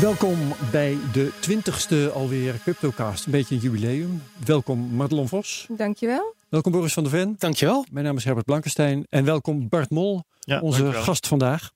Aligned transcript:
Welkom 0.00 0.38
bij 0.72 0.96
de 1.12 1.30
twintigste 1.40 2.10
alweer 2.14 2.58
CryptoCast. 2.62 3.26
Een 3.26 3.32
beetje 3.32 3.54
een 3.54 3.60
jubileum. 3.60 4.22
Welkom 4.44 4.94
Madelon 4.94 5.28
Vos. 5.28 5.66
Dankjewel. 5.76 6.34
Welkom 6.48 6.72
Boris 6.72 6.92
van 6.92 7.02
der 7.02 7.12
Ven. 7.12 7.34
Dankjewel. 7.38 7.84
Mijn 7.90 8.04
naam 8.04 8.16
is 8.16 8.24
Herbert 8.24 8.46
Blankenstein. 8.46 9.06
En 9.08 9.24
welkom 9.24 9.68
Bart 9.68 9.90
Mol, 9.90 10.22
Ja, 10.40 10.60
onze 10.60 10.78
dankjewel. 10.78 11.04
gast 11.04 11.26
vandaag. 11.26 11.70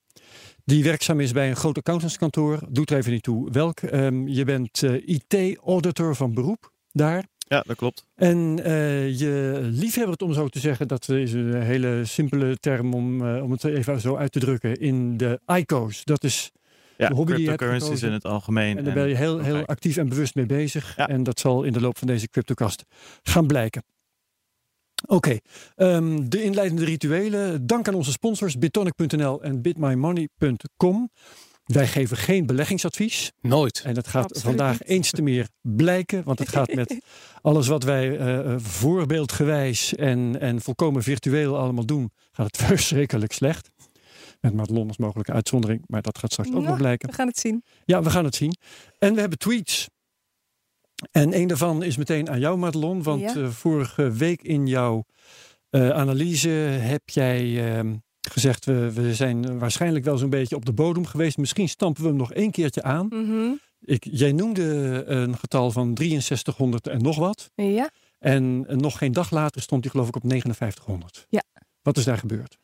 Die 0.65 0.85
werkzaam 0.85 1.21
is 1.21 1.33
bij 1.33 1.49
een 1.49 1.57
groot 1.57 1.77
accountantskantoor. 1.77 2.59
Doet 2.69 2.91
er 2.91 2.97
even 2.97 3.13
niet 3.13 3.23
toe 3.23 3.51
welk. 3.51 3.81
Ehm, 3.81 4.27
je 4.27 4.45
bent 4.45 4.83
eh, 4.83 5.09
IT-auditor 5.09 6.17
van 6.17 6.35
beroep 6.35 6.73
daar. 6.93 7.25
Ja, 7.39 7.63
dat 7.67 7.77
klopt. 7.77 8.05
En 8.15 8.61
eh, 8.65 9.19
je 9.19 9.59
liefhebber 9.63 10.13
het 10.13 10.23
om 10.23 10.33
zo 10.33 10.49
te 10.49 10.59
zeggen, 10.59 10.89
dat 10.89 11.09
is 11.09 11.33
een 11.33 11.63
hele 11.63 12.01
simpele 12.05 12.57
term 12.57 12.95
om, 12.95 13.27
eh, 13.27 13.43
om 13.43 13.51
het 13.51 13.65
even 13.65 14.01
zo 14.01 14.17
uit 14.17 14.33
te 14.33 14.39
drukken, 14.39 14.81
in 14.81 15.17
de 15.17 15.41
ICO's. 15.47 16.05
Dat 16.05 16.25
is 16.25 16.51
Ja, 17.01 17.09
De 17.09 17.15
hobby 17.15 17.33
die 17.33 17.41
je 17.41 17.47
cryptocurrencies 17.47 18.03
in 18.03 18.13
het 18.13 18.25
algemeen. 18.25 18.79
En 18.79 18.85
daar 18.85 18.95
ben 18.95 19.09
je 19.09 19.15
heel, 19.15 19.39
heel 19.39 19.67
actief 19.67 19.97
en 19.97 20.09
bewust 20.09 20.35
mee 20.35 20.47
bezig. 20.47 20.97
Ja. 20.97 21.09
En 21.09 21.23
dat 21.23 21.41
zal 21.41 21.63
in 21.63 21.73
de 21.73 21.81
loop 21.81 21.99
van 21.99 22.07
deze 22.07 22.29
CryptoCast 22.29 22.85
gaan 23.23 23.47
blijken. 23.47 23.83
Oké, 25.07 25.39
ehm, 25.77 26.29
de 26.29 26.43
inleidende 26.43 26.85
rituelen. 26.85 27.67
Dank 27.67 27.89
aan 27.89 27.95
onze 27.95 28.11
sponsors 28.11 28.59
bitonic.nl 28.59 29.43
en 29.43 29.63
bitmymoney.com. 29.63 31.11
Wij 31.65 31.87
geven 31.87 32.17
geen 32.17 32.47
beleggingsadvies. 32.47 33.33
Nooit. 33.41 33.83
En 33.85 33.95
dat 33.95 34.09
gaat 34.09 34.25
Absoluut 34.25 34.43
vandaag 34.47 34.79
niet. 34.79 34.89
eens 34.89 35.11
te 35.11 35.23
meer 35.23 35.49
blijken. 35.61 36.25
Want 36.25 36.39
het 36.39 36.49
gaat 36.49 36.75
met 36.75 36.99
alles 37.43 37.67
wat 37.67 37.83
wij 37.83 38.19
eh, 38.19 38.39
eh, 38.39 38.59
voorbeeldgewijs 38.59 39.95
en, 39.95 40.41
en 40.41 40.61
volkomen 40.61 41.03
virtueel 41.03 41.59
allemaal 41.59 41.87
doen, 41.87 42.11
gaat 42.33 42.47
het 42.47 42.57
verschrikkelijk 42.67 43.33
slecht. 43.33 43.70
Met 44.41 44.55
Madelon 44.55 44.89
als 44.89 44.97
mogelijke 44.97 45.33
uitzondering, 45.33 45.83
maar 45.87 46.03
dat 46.03 46.19
gaat 46.19 46.33
straks 46.33 46.49
ook 46.49 46.55
nog 46.55 46.65
Nou, 46.65 46.77
blijken. 46.77 47.09
We 47.09 47.15
gaan 47.15 47.27
het 47.27 47.39
zien. 47.39 47.63
Ja, 47.85 48.03
we 48.03 48.11
gaan 48.11 48.25
het 48.25 48.35
zien. 48.35 48.57
En 48.99 49.15
we 49.15 49.21
hebben 49.21 49.39
tweets. 49.39 49.89
En 51.11 51.37
een 51.37 51.47
daarvan 51.47 51.83
is 51.83 51.97
meteen 51.97 52.31
aan 52.31 52.41
jou, 52.41 52.59
Madelon. 52.59 53.03
Want 53.03 53.21
Ja. 53.21 53.35
eh, 53.35 53.49
vorige 53.49 54.11
week 54.13 54.43
in 54.43 54.67
jouw 54.67 55.05
eh, 55.71 55.91
analyse 55.91 56.49
heb 56.49 57.09
jij 57.09 57.73
ehm, 57.77 57.95
gezegd... 58.21 58.65
We, 58.65 58.93
we 58.93 59.15
zijn 59.15 59.59
waarschijnlijk 59.59 60.05
wel 60.05 60.19
zo'n 60.19 60.31
beetje 60.31 60.57
op 60.57 60.65
de 60.65 60.73
bodem 60.73 61.07
geweest. 61.07 61.37
Misschien 61.39 61.69
stampen 61.69 62.03
we 62.03 62.09
hem 62.09 62.17
nog 62.17 62.33
één 62.33 62.51
keertje 62.51 62.83
aan. 62.83 63.07
Mhm. 63.07 63.53
Ik, 63.81 64.05
jij 64.11 64.33
noemde 64.33 64.63
een 65.07 65.37
getal 65.39 65.71
van 65.71 65.97
6300 65.97 66.87
en 66.87 67.03
nog 67.03 67.17
wat. 67.17 67.51
Ja. 67.55 67.91
En 68.19 68.61
nog 68.79 68.99
geen 68.99 69.13
dag 69.13 69.31
later 69.31 69.63
stond 69.63 69.83
hij 69.83 69.91
geloof 69.91 70.09
ik 70.09 70.17
op 70.17 70.23
5900. 70.27 71.27
Ja. 71.29 71.43
Wat 71.83 71.97
is 71.97 72.05
daar 72.05 72.19
gebeurd? 72.19 72.59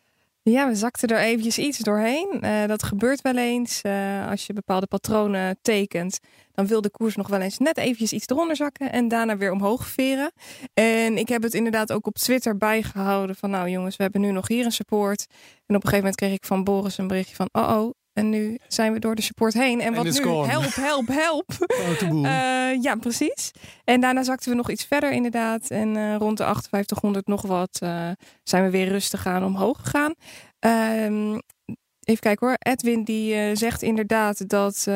Ja, 0.51 0.69
we 0.69 0.75
zakten 0.75 1.09
er 1.09 1.19
eventjes 1.19 1.59
iets 1.59 1.79
doorheen. 1.79 2.39
Eh, 2.41 2.67
dat 2.67 2.83
gebeurt 2.83 3.21
wel 3.21 3.37
eens. 3.37 3.81
Eh, 3.83 4.31
als 4.31 4.47
je 4.47 4.53
bepaalde 4.53 4.87
patronen 4.87 5.59
tekent, 5.63 6.19
dan 6.53 6.67
wil 6.67 6.81
de 6.81 6.91
koers 6.91 7.17
nog 7.17 7.29
wel 7.29 7.41
eens 7.41 7.59
net 7.59 7.79
eventjes 7.79 8.13
iets 8.13 8.27
eronder 8.27 8.57
zakken 8.57 8.93
en 8.93 9.09
daarna 9.09 9.37
weer 9.37 9.53
omhoog 9.53 9.87
veren. 9.87 10.33
En 10.75 11.19
ik 11.19 11.29
heb 11.29 11.43
het 11.43 11.55
inderdaad 11.55 11.93
ook 11.93 12.07
op 12.07 12.15
Twitter 12.15 12.57
bijgehouden 12.57 13.37
van 13.37 13.51
nou 13.51 13.69
jongens, 13.69 13.97
we 13.97 14.03
hebben 14.03 14.21
nu 14.21 14.31
nog 14.31 14.49
hier 14.49 14.65
een 14.65 14.73
support. 14.73 15.27
En 15.67 15.77
op 15.77 15.85
een 15.85 15.89
gegeven 15.89 15.97
moment 15.97 16.17
kreeg 16.17 16.33
ik 16.33 16.45
van 16.45 16.65
Boris 16.65 16.99
een 16.99 17.07
berichtje 17.09 17.35
van 17.35 17.49
oh 17.53 17.77
oh. 17.79 18.06
En 18.17 18.31
nu 18.31 18.59
zijn 18.69 18.92
we 18.92 18.98
door 18.98 19.14
de 19.14 19.22
support 19.22 19.55
heen. 19.55 19.81
En 19.81 19.95
wat 19.95 20.05
nu? 20.05 20.12
gone. 20.12 20.48
Help, 20.48 20.75
help, 20.75 21.09
help. 21.09 21.50
Eh, 22.00 22.83
ja, 22.83 22.95
precies. 23.00 23.50
En 23.84 24.00
daarna 24.00 24.22
zakten 24.22 24.50
we 24.50 24.56
nog 24.56 24.70
iets 24.70 24.84
verder 24.84 25.12
inderdaad. 25.12 25.70
En 25.70 25.97
eh, 25.97 26.17
rond 26.17 26.37
de 26.37 26.44
5800 26.44 27.27
nog 27.27 27.42
wat 27.42 27.78
eh, 27.83 28.11
zijn 28.42 28.64
we 28.64 28.70
weer 28.70 28.89
rustig 28.89 29.27
aan 29.27 29.44
omhoog 29.44 29.78
gegaan. 29.83 30.14
Ehm, 30.59 31.33
even 32.00 32.20
kijken 32.20 32.47
hoor. 32.47 32.56
Edwin 32.59 33.05
die 33.05 33.56
zegt 33.56 33.83
inderdaad 33.83 34.48
dat 34.48 34.87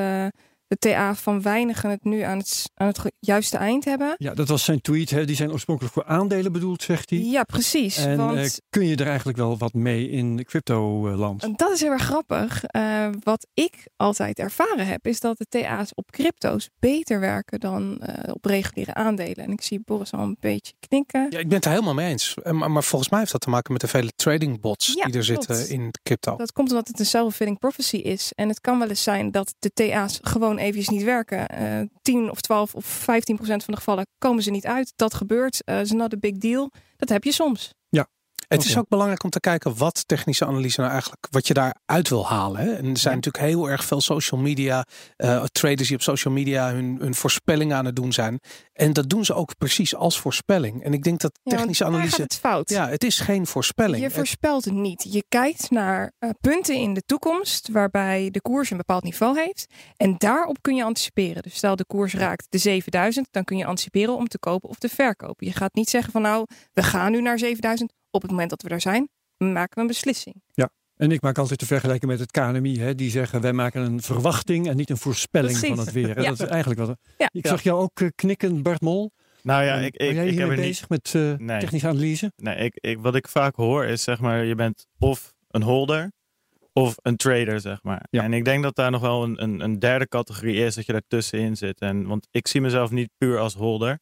de 0.71 0.77
TA 0.79 1.15
van 1.15 1.43
Weinigen 1.43 1.91
het 1.91 2.05
nu 2.05 2.21
aan 2.21 2.39
het, 2.39 2.71
aan 2.75 2.87
het 2.87 3.01
juiste 3.21 3.57
eind 3.57 3.85
hebben. 3.85 4.15
ja, 4.17 4.35
dat 4.35 4.49
was 4.49 4.65
zijn 4.65 4.81
tweet. 4.81 5.11
Hè. 5.11 5.25
Die 5.25 5.37
zijn 5.37 5.53
oorspronkelijk 5.53 5.95
voor 5.95 6.05
aandelen 6.05 6.53
bedoeld, 6.53 6.83
zegt 6.83 7.11
hij. 7.11 7.19
Ja, 7.19 7.43
precies. 7.43 7.97
En 7.97 8.17
want 8.17 8.39
eh, 8.39 8.47
kun 8.71 8.87
je 8.87 8.97
er 8.97 9.07
eigenlijk 9.07 9.39
wel 9.39 9.59
wat 9.59 9.73
mee 9.73 10.11
in 10.11 10.45
crypto-land? 10.45 11.43
En 11.43 11.53
Dat 11.57 11.71
is 11.73 11.81
heel 11.81 11.91
erg 11.91 12.03
grappig. 12.03 12.65
Eh, 12.65 13.09
wat 13.23 13.47
ik 13.55 13.89
altijd 13.97 14.39
ervaren 14.39 14.87
heb, 14.87 15.07
is 15.07 15.21
dat 15.21 15.39
de 15.39 15.47
TA's 15.49 15.91
op 15.95 16.11
crypto's 16.11 16.69
beter 16.79 17.21
werken 17.21 17.61
dan 17.61 17.99
eh, 18.01 18.33
op 18.35 18.45
reguliere 18.45 18.95
aandelen. 18.95 19.45
En 19.45 19.51
ik 19.51 19.63
zie 19.63 19.81
Boris 19.85 20.13
al 20.13 20.21
een 20.21 20.37
beetje 20.41 20.73
knikken. 20.89 21.27
Ja, 21.31 21.39
ik 21.39 21.47
ben 21.49 21.57
het 21.57 21.65
er 21.65 21.71
helemaal 21.71 21.95
mee 21.95 22.09
eens. 22.11 22.35
Maar, 22.51 22.71
maar 22.71 22.85
volgens 22.85 23.11
mij 23.11 23.21
heeft 23.21 23.33
dat 23.33 23.41
te 23.41 23.51
maken 23.51 23.73
met 23.73 23.81
de 23.81 23.89
vele 23.89 24.11
trading 24.17 24.61
bots 24.61 24.87
Ja, 24.95 25.05
die 25.05 25.19
er 25.19 25.25
klopt. 25.27 25.45
zitten 25.45 25.69
in 25.69 25.91
crypto. 26.03 26.37
Dat 26.37 26.53
komt 26.53 26.71
omdat 26.71 26.89
het 26.89 26.99
een 26.99 27.07
self-fulfilling 27.07 27.59
prophecy 27.59 27.97
is. 27.97 28.33
En 28.35 28.49
het 28.49 28.61
kan 28.61 28.79
wel 28.79 28.89
eens 28.89 29.03
zijn 29.03 29.31
dat 29.31 29.55
de 29.59 29.73
TA's 29.73 30.19
gewoon 30.23 30.59
eventjes 30.61 30.89
niet 30.89 31.03
werken. 31.03 31.49
Eh 31.49 31.81
10 32.03 32.31
of 32.31 32.41
12 32.41 32.75
of 32.75 32.85
15 32.85 33.37
procent 33.37 33.65
van 33.65 33.75
de 33.75 33.81
gevallen 33.81 34.07
komen 34.19 34.43
ze 34.43 34.51
niet 34.51 34.67
uit. 34.67 34.93
Dat 34.97 35.15
gebeurt. 35.15 35.65
Eh 35.65 35.81
is 35.81 35.93
not 35.93 36.15
a 36.15 36.17
big 36.17 36.37
deal. 36.37 36.71
Dat 36.97 37.09
heb 37.09 37.25
je 37.25 37.33
soms. 37.33 37.75
Het 38.51 38.65
is 38.65 38.79
ook 38.79 38.89
belangrijk 38.89 39.23
om 39.25 39.31
te 39.31 39.41
kijken 39.41 39.77
wat 39.77 40.09
technische 40.09 40.47
analyse 40.47 40.81
nou 40.81 40.93
eigenlijk, 40.93 41.27
wat 41.31 41.47
je 41.47 41.55
daaruit 41.55 42.09
wil 42.09 42.27
halen. 42.27 42.61
Hè? 42.61 42.73
En 42.73 42.87
er 42.87 42.97
zijn 42.99 43.15
Ja. 43.15 43.21
natuurlijk 43.21 43.45
heel 43.45 43.71
erg 43.71 43.85
veel 43.85 44.01
social 44.01 44.41
media, 44.41 44.85
eh, 45.17 45.45
traders 45.45 45.89
die 45.89 45.97
op 45.97 46.03
social 46.03 46.35
media 46.35 46.73
hun, 46.73 46.97
hun 47.01 47.15
voorspellingen 47.15 47.77
aan 47.77 47.85
het 47.85 47.97
doen 47.97 48.13
zijn. 48.13 48.39
En 48.73 48.93
dat 48.93 49.09
doen 49.11 49.25
ze 49.25 49.35
ook 49.35 49.57
precies 49.59 49.95
als 49.95 50.21
voorspelling. 50.21 50.85
En 50.85 50.93
ik 50.93 51.03
denk 51.03 51.21
dat 51.21 51.39
Ja, 51.43 51.57
technische 51.57 51.85
daar 51.85 51.93
analyse, 51.93 52.23
het 52.23 52.35
fout. 52.39 52.69
ja, 52.71 52.89
het 52.89 53.05
is 53.05 53.21
geen 53.21 53.47
voorspelling. 53.47 54.03
Je 54.03 54.11
voorspelt 54.11 54.65
het 54.65 54.75
niet. 54.75 55.07
Je 55.13 55.25
kijkt 55.29 55.71
naar 55.71 56.13
eh, 56.19 56.31
punten 56.41 56.75
in 56.75 56.95
de 56.95 57.03
toekomst 57.07 57.69
waarbij 57.73 58.31
de 58.31 58.41
koers 58.41 58.71
een 58.71 58.77
bepaald 58.77 59.03
niveau 59.03 59.39
heeft. 59.41 59.67
En 59.97 60.15
daarop 60.19 60.59
kun 60.61 60.75
je 60.75 60.85
anticiperen. 60.85 61.43
Dus 61.43 61.55
stel 61.57 61.77
de 61.77 61.85
koers 61.87 62.15
raakt 62.15 62.47
de 62.49 62.59
7000, 62.59 63.29
dan 63.31 63.45
kun 63.45 63.57
je 63.57 63.65
anticiperen 63.65 64.17
om 64.17 64.29
te 64.29 64.39
kopen 64.39 64.69
of 64.69 64.79
te 64.79 64.89
verkopen. 64.89 65.47
Je 65.47 65.53
gaat 65.53 65.75
niet 65.75 65.91
zeggen 65.91 66.13
van 66.13 66.23
nou, 66.23 66.47
we 66.73 66.83
gaan 66.83 67.11
nu 67.13 67.21
naar 67.23 67.39
7000. 67.39 67.93
Op 68.11 68.23
het 68.23 68.31
moment 68.31 68.51
dat 68.51 68.63
we 68.63 68.69
daar 68.69 68.81
zijn, 68.81 69.09
maken 69.37 69.75
we 69.75 69.81
een 69.81 69.87
beslissing. 69.87 70.43
En 70.97 71.11
ik 71.13 71.21
maak 71.21 71.39
altijd 71.39 71.61
de 71.61 71.67
vergelijking 71.67 72.11
met 72.11 72.21
het 72.21 72.31
KNMI. 72.31 72.79
Hè. 72.79 72.95
Die 72.95 73.11
zeggen 73.11 73.41
wij 73.41 73.53
maken 73.53 73.83
een 73.83 74.03
verwachting 74.03 74.69
en 74.69 74.77
niet 74.77 74.91
een 74.91 74.97
voorspelling 74.97 75.59
Precies. 75.59 75.77
van 75.77 75.85
het 75.85 75.95
weer. 75.95 76.15
Hè. 76.15 76.21
Ja. 76.23 76.29
Dat 76.29 76.41
is 76.41 76.47
eigenlijk 76.47 76.81
wat. 76.81 76.97
Ja. 77.19 77.29
Ik 77.33 77.47
zag 77.47 77.63
jou 77.63 77.81
ook 77.81 78.01
eh, 78.01 78.09
knikken, 78.15 78.63
Bart 78.63 78.81
Mol. 78.81 79.11
Nou 79.43 79.65
ja, 79.65 79.77
En 79.77 79.85
ik, 79.85 79.97
ben 79.97 80.09
ik, 80.09 80.15
jij 80.15 80.27
ik 80.29 80.39
heb 80.39 80.49
er 80.49 80.57
niet. 80.57 80.65
bezig 80.67 80.89
met 80.89 81.13
eh, 81.15 81.35
Nee. 81.37 81.61
technische 81.61 81.89
analyse? 81.89 82.33
Nee, 82.37 82.57
ik, 82.57 82.77
ik, 82.81 82.99
wat 82.99 83.15
ik 83.15 83.29
vaak 83.29 83.55
hoor 83.55 83.85
is 83.85 84.03
zeg 84.03 84.21
maar, 84.21 84.45
je 84.45 84.55
bent 84.55 84.87
of 84.99 85.35
een 85.49 85.63
holder 85.63 86.13
of 86.73 86.95
een 87.03 87.17
trader, 87.17 87.61
zeg 87.61 87.83
maar. 87.83 88.07
Ja. 88.11 88.23
En 88.23 88.33
ik 88.33 88.45
denk 88.45 88.63
dat 88.63 88.75
daar 88.77 88.91
nog 88.91 89.01
wel 89.01 89.23
een, 89.23 89.43
een, 89.43 89.61
een 89.61 89.79
derde 89.79 90.09
categorie 90.09 90.65
is 90.65 90.75
dat 90.75 90.87
je 90.87 90.93
daartussenin 90.93 91.57
zit. 91.57 91.81
En, 91.81 92.07
want 92.07 92.27
ik 92.31 92.49
zie 92.49 92.61
mezelf 92.61 92.91
niet 92.91 93.11
puur 93.19 93.39
als 93.39 93.55
holder. 93.55 93.99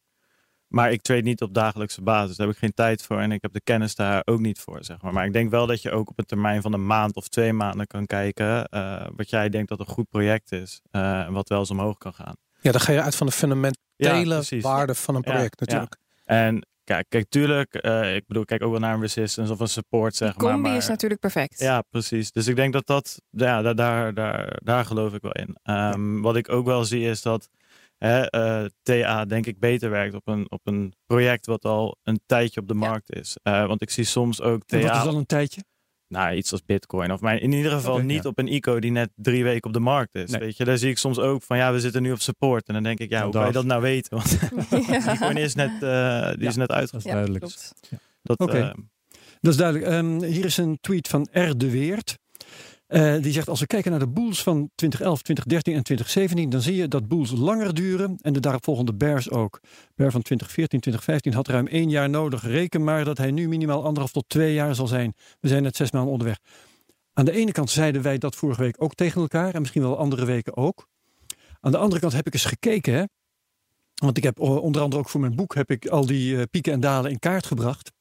Maar 0.69 0.93
ik 0.93 1.03
trade 1.03 1.23
niet 1.23 1.43
op 1.43 1.55
dagelijkse 1.55 2.03
basis. 2.03 2.37
Daar 2.37 2.47
heb 2.47 2.55
ik 2.57 2.61
geen 2.63 2.75
tijd 2.75 3.03
voor 3.03 3.19
en 3.21 3.33
ik 3.33 3.43
heb 3.43 3.53
de 3.53 3.61
kennis 3.61 3.95
daar 3.95 4.23
ook 4.25 4.41
niet 4.41 4.59
voor. 4.61 4.79
Zeg 4.85 5.03
maar. 5.03 5.13
maar 5.13 5.25
ik 5.27 5.33
denk 5.33 5.51
wel 5.51 5.67
dat 5.67 5.83
je 5.83 5.91
ook 5.91 6.11
op 6.11 6.19
een 6.19 6.25
termijn 6.25 6.63
van 6.63 6.73
een 6.73 6.87
maand 6.87 7.15
of 7.17 7.29
twee 7.29 7.53
maanden 7.53 7.87
kan 7.87 8.07
kijken. 8.07 8.65
eh, 8.69 9.07
wat 9.17 9.31
jij 9.31 9.49
denkt 9.49 9.69
dat 9.69 9.81
een 9.81 9.87
goed 9.87 10.09
project 10.09 10.53
is. 10.53 10.81
eh, 10.91 11.21
en 11.21 11.33
wat 11.33 11.49
wel 11.49 11.59
eens 11.59 11.71
omhoog 11.71 11.99
kan 11.99 12.15
gaan. 12.15 12.35
ja, 12.61 12.73
dan 12.73 12.81
ga 12.81 12.93
je 12.93 13.03
uit 13.03 13.15
van 13.17 13.27
de 13.27 13.33
fundamentele 13.33 14.35
precies. 14.35 14.63
waarde 14.63 14.95
van 14.95 15.15
een 15.15 15.23
project 15.23 15.55
ja. 15.61 15.65
natuurlijk. 15.67 15.97
En 16.25 16.67
kijk, 16.85 17.07
kijk 17.09 17.29
tuurlijk. 17.29 17.75
eh, 17.75 18.15
ik 18.15 18.27
bedoel, 18.27 18.45
kijk 18.45 18.63
ook 18.63 18.71
wel 18.71 18.81
naar 18.81 18.95
een 18.95 19.01
resistance 19.01 19.53
of 19.53 19.61
een 19.61 19.69
support, 19.69 20.17
zeg 20.17 20.33
Die 20.35 20.43
maar. 20.43 20.53
combi 20.53 20.69
maar 20.69 20.79
is 20.79 20.89
natuurlijk 20.89 21.21
perfect. 21.21 21.61
Ja, 21.61 21.81
precies. 21.91 22.33
Dus 22.33 22.47
ik 22.47 22.57
denk 22.57 22.73
dat 22.73 22.87
dat, 22.87 23.21
ja, 23.31 23.63
daar, 23.63 23.75
daar, 23.75 24.15
daar, 24.15 24.59
daar 24.65 24.85
geloof 24.85 25.15
ik 25.15 25.23
wel 25.23 25.33
in. 25.33 25.57
Ehm, 25.63 26.21
Wat 26.21 26.37
ik 26.37 26.49
ook 26.49 26.67
wel 26.67 26.85
zie 26.85 27.05
is 27.05 27.23
dat 27.23 27.49
hè, 27.99 28.21
eh, 28.31 28.65
TA 28.83 29.25
denk 29.25 29.47
ik 29.47 29.59
beter 29.59 29.91
werkt 29.91 30.15
op 30.15 30.27
een, 30.29 30.51
op 30.51 30.61
een 30.65 30.93
project 31.07 31.47
wat 31.47 31.65
al 31.65 31.97
een 32.03 32.21
tijdje 32.27 32.61
op 32.61 32.69
de 32.69 32.75
Ja. 32.75 32.81
markt 32.81 33.15
is. 33.15 33.37
Eh, 33.43 33.67
want 33.67 33.83
ik 33.83 33.91
zie 33.91 34.05
soms 34.05 34.41
ook 34.41 34.63
En 34.67 34.81
wat 34.81 34.91
is 34.91 34.97
TA, 34.97 35.05
dan 35.05 35.17
een 35.17 35.27
tijdje? 35.27 35.61
nou 36.09 36.35
iets 36.35 36.53
als 36.53 36.65
Bitcoin. 36.65 37.13
Of 37.13 37.21
maar 37.21 37.37
in 37.41 37.53
ieder 37.53 37.73
geval 37.73 37.99
niet 37.99 38.23
ja. 38.23 38.29
op 38.29 38.39
een 38.39 38.53
ICO 38.53 38.79
die 38.81 38.91
net 38.91 39.11
drie 39.15 39.45
weken 39.45 39.67
op 39.67 39.73
de 39.73 39.81
markt 39.81 40.15
is. 40.15 40.31
Nee. 40.31 40.41
Weet 40.41 40.57
je, 40.57 40.65
daar 40.65 40.79
zie 40.79 40.91
ik 40.91 40.99
soms 40.99 41.19
ook 41.19 41.43
van 41.43 41.57
ja, 41.57 41.73
we 41.73 41.81
zitten 41.81 42.03
nu 42.03 42.13
op 42.13 42.21
support. 42.21 42.67
En 42.69 42.75
dan 42.75 42.83
denk 42.83 42.99
ik, 42.99 43.11
ja, 43.11 43.23
hoe 43.23 43.33
kan 43.33 43.47
je 43.47 43.53
dat 43.53 43.65
nou 43.65 43.83
weten? 43.83 44.17
Want 44.17 44.39
Bitcoin 45.07 45.37
is 45.37 45.55
net, 45.55 45.83
eh, 45.83 46.33
die 46.33 46.49
is 46.49 46.57
net 46.57 46.67
klopt. 47.39 47.73
Dat, 48.23 48.49
eh, 48.51 48.71
Dat 49.41 49.53
is 49.53 49.57
duidelijk. 49.57 49.91
Ehm, 49.91 50.23
hier 50.23 50.45
is 50.45 50.57
een 50.57 50.79
tweet 50.81 51.09
van 51.09 51.29
R. 51.33 51.57
de 51.57 51.71
Weert. 51.71 52.19
Eh, 52.89 53.23
die 53.23 53.33
zegt, 53.33 53.49
als 53.49 53.61
we 53.61 53.67
kijken 53.67 53.91
naar 53.91 54.01
de 54.01 54.09
boels 54.09 54.43
van 54.43 54.71
2011, 54.75 55.23
2013 55.23 55.75
en 55.75 55.83
2017, 55.83 56.51
dan 56.51 56.61
zie 56.61 56.77
je 56.77 56.89
dat 56.89 57.09
boels 57.09 57.31
langer 57.31 57.75
duren 57.75 58.19
en 58.21 58.33
de 58.33 58.41
daaropvolgende 58.41 58.95
bears 58.95 59.31
ook. 59.31 59.61
Bear 59.95 60.11
van 60.11 60.23
2014, 60.23 60.81
2015 60.81 61.33
had 61.33 61.49
ruim 61.49 61.67
één 61.67 61.91
jaar 61.91 62.11
nodig. 62.11 62.43
Reken 62.43 62.85
maar 62.85 63.05
dat 63.05 63.19
hij 63.19 63.31
nu 63.31 63.49
minimaal 63.49 63.85
anderhalf 63.85 64.13
tot 64.13 64.25
twee 64.29 64.55
jaar 64.55 64.75
zal 64.75 64.87
zijn. 64.87 65.15
We 65.41 65.49
zijn 65.49 65.63
net 65.63 65.77
zes 65.77 65.91
maanden 65.91 66.13
onderweg. 66.13 66.39
Aan 67.13 67.25
de 67.25 67.33
ene 67.33 67.53
kant 67.53 67.71
zeiden 67.71 68.03
wij 68.03 68.19
dat 68.19 68.35
vorige 68.35 68.63
week 68.63 68.83
ook 68.83 68.95
tegen 68.95 69.21
elkaar 69.21 69.55
en 69.55 69.61
misschien 69.61 69.83
wel 69.83 69.99
andere 69.99 70.25
weken 70.25 70.57
ook. 70.57 70.89
Aan 71.61 71.73
de 71.73 71.79
andere 71.79 72.01
kant 72.01 72.13
heb 72.13 72.27
ik 72.27 72.33
eens 72.33 72.45
gekeken, 72.45 72.95
hè. 72.95 73.05
Want 73.95 74.17
ik 74.17 74.23
heb 74.23 74.41
onder 74.41 74.83
andere 74.83 75.03
ook 75.03 75.09
voor 75.09 75.21
mijn 75.21 75.37
boek 75.37 75.55
heb 75.55 75.71
ik 75.71 75.87
al 75.87 76.07
die 76.07 76.37
eh, 76.37 76.43
pieken 76.51 76.73
en 76.73 76.81
dalen 76.81 77.11
in 77.11 77.19
kaart 77.19 77.47
gebracht. 77.47 77.93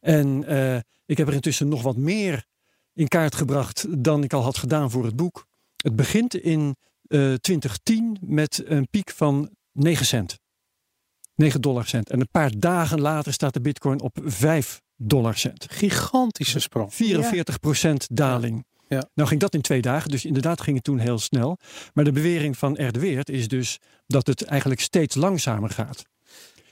En 0.00 0.44
eh, 0.44 0.76
ik 1.06 1.16
heb 1.16 1.28
er 1.28 1.34
intussen 1.34 1.68
nog 1.68 1.82
wat 1.82 1.96
meer 1.96 2.44
in 2.98 3.08
kaart 3.08 3.34
gebracht 3.34 3.86
dan 4.04 4.22
ik 4.22 4.32
al 4.32 4.42
had 4.42 4.58
gedaan 4.58 4.90
voor 4.90 5.04
het 5.04 5.16
boek. 5.16 5.46
Het 5.76 5.96
begint 5.96 6.34
in 6.34 6.76
eh, 7.02 7.34
2010 7.34 8.16
met 8.20 8.62
een 8.66 8.88
piek 8.90 9.10
van 9.10 9.50
9 9.72 10.06
cent. 10.06 10.38
9 11.34 11.60
dollar 11.60 11.86
cent. 11.86 12.10
En 12.10 12.20
een 12.20 12.30
paar 12.30 12.50
dagen 12.58 13.00
later 13.00 13.32
staat 13.32 13.52
de 13.54 13.60
bitcoin 13.60 14.00
op 14.00 14.18
5 14.24 14.80
dollar 14.96 15.36
cent. 15.36 15.66
Gigantische 15.70 16.60
sprong. 16.60 16.92
44% 16.92 18.06
daling. 18.12 18.64
Ja. 18.88 19.08
Nou 19.14 19.28
ging 19.28 19.40
dat 19.40 19.54
in 19.54 19.60
twee 19.60 19.80
dagen, 19.82 20.10
dus 20.10 20.24
inderdaad 20.24 20.60
ging 20.60 20.76
het 20.76 20.84
toen 20.84 20.98
heel 20.98 21.18
snel. 21.18 21.58
Maar 21.94 22.04
de 22.04 22.12
bewering 22.12 22.58
van 22.58 22.72
R. 22.86 22.92
de 22.92 22.98
Weert 23.00 23.28
is 23.30 23.48
dus 23.48 23.78
dat 24.06 24.26
het 24.26 24.42
eigenlijk 24.44 24.80
steeds 24.80 25.14
langzamer 25.14 25.70
gaat. 25.70 26.02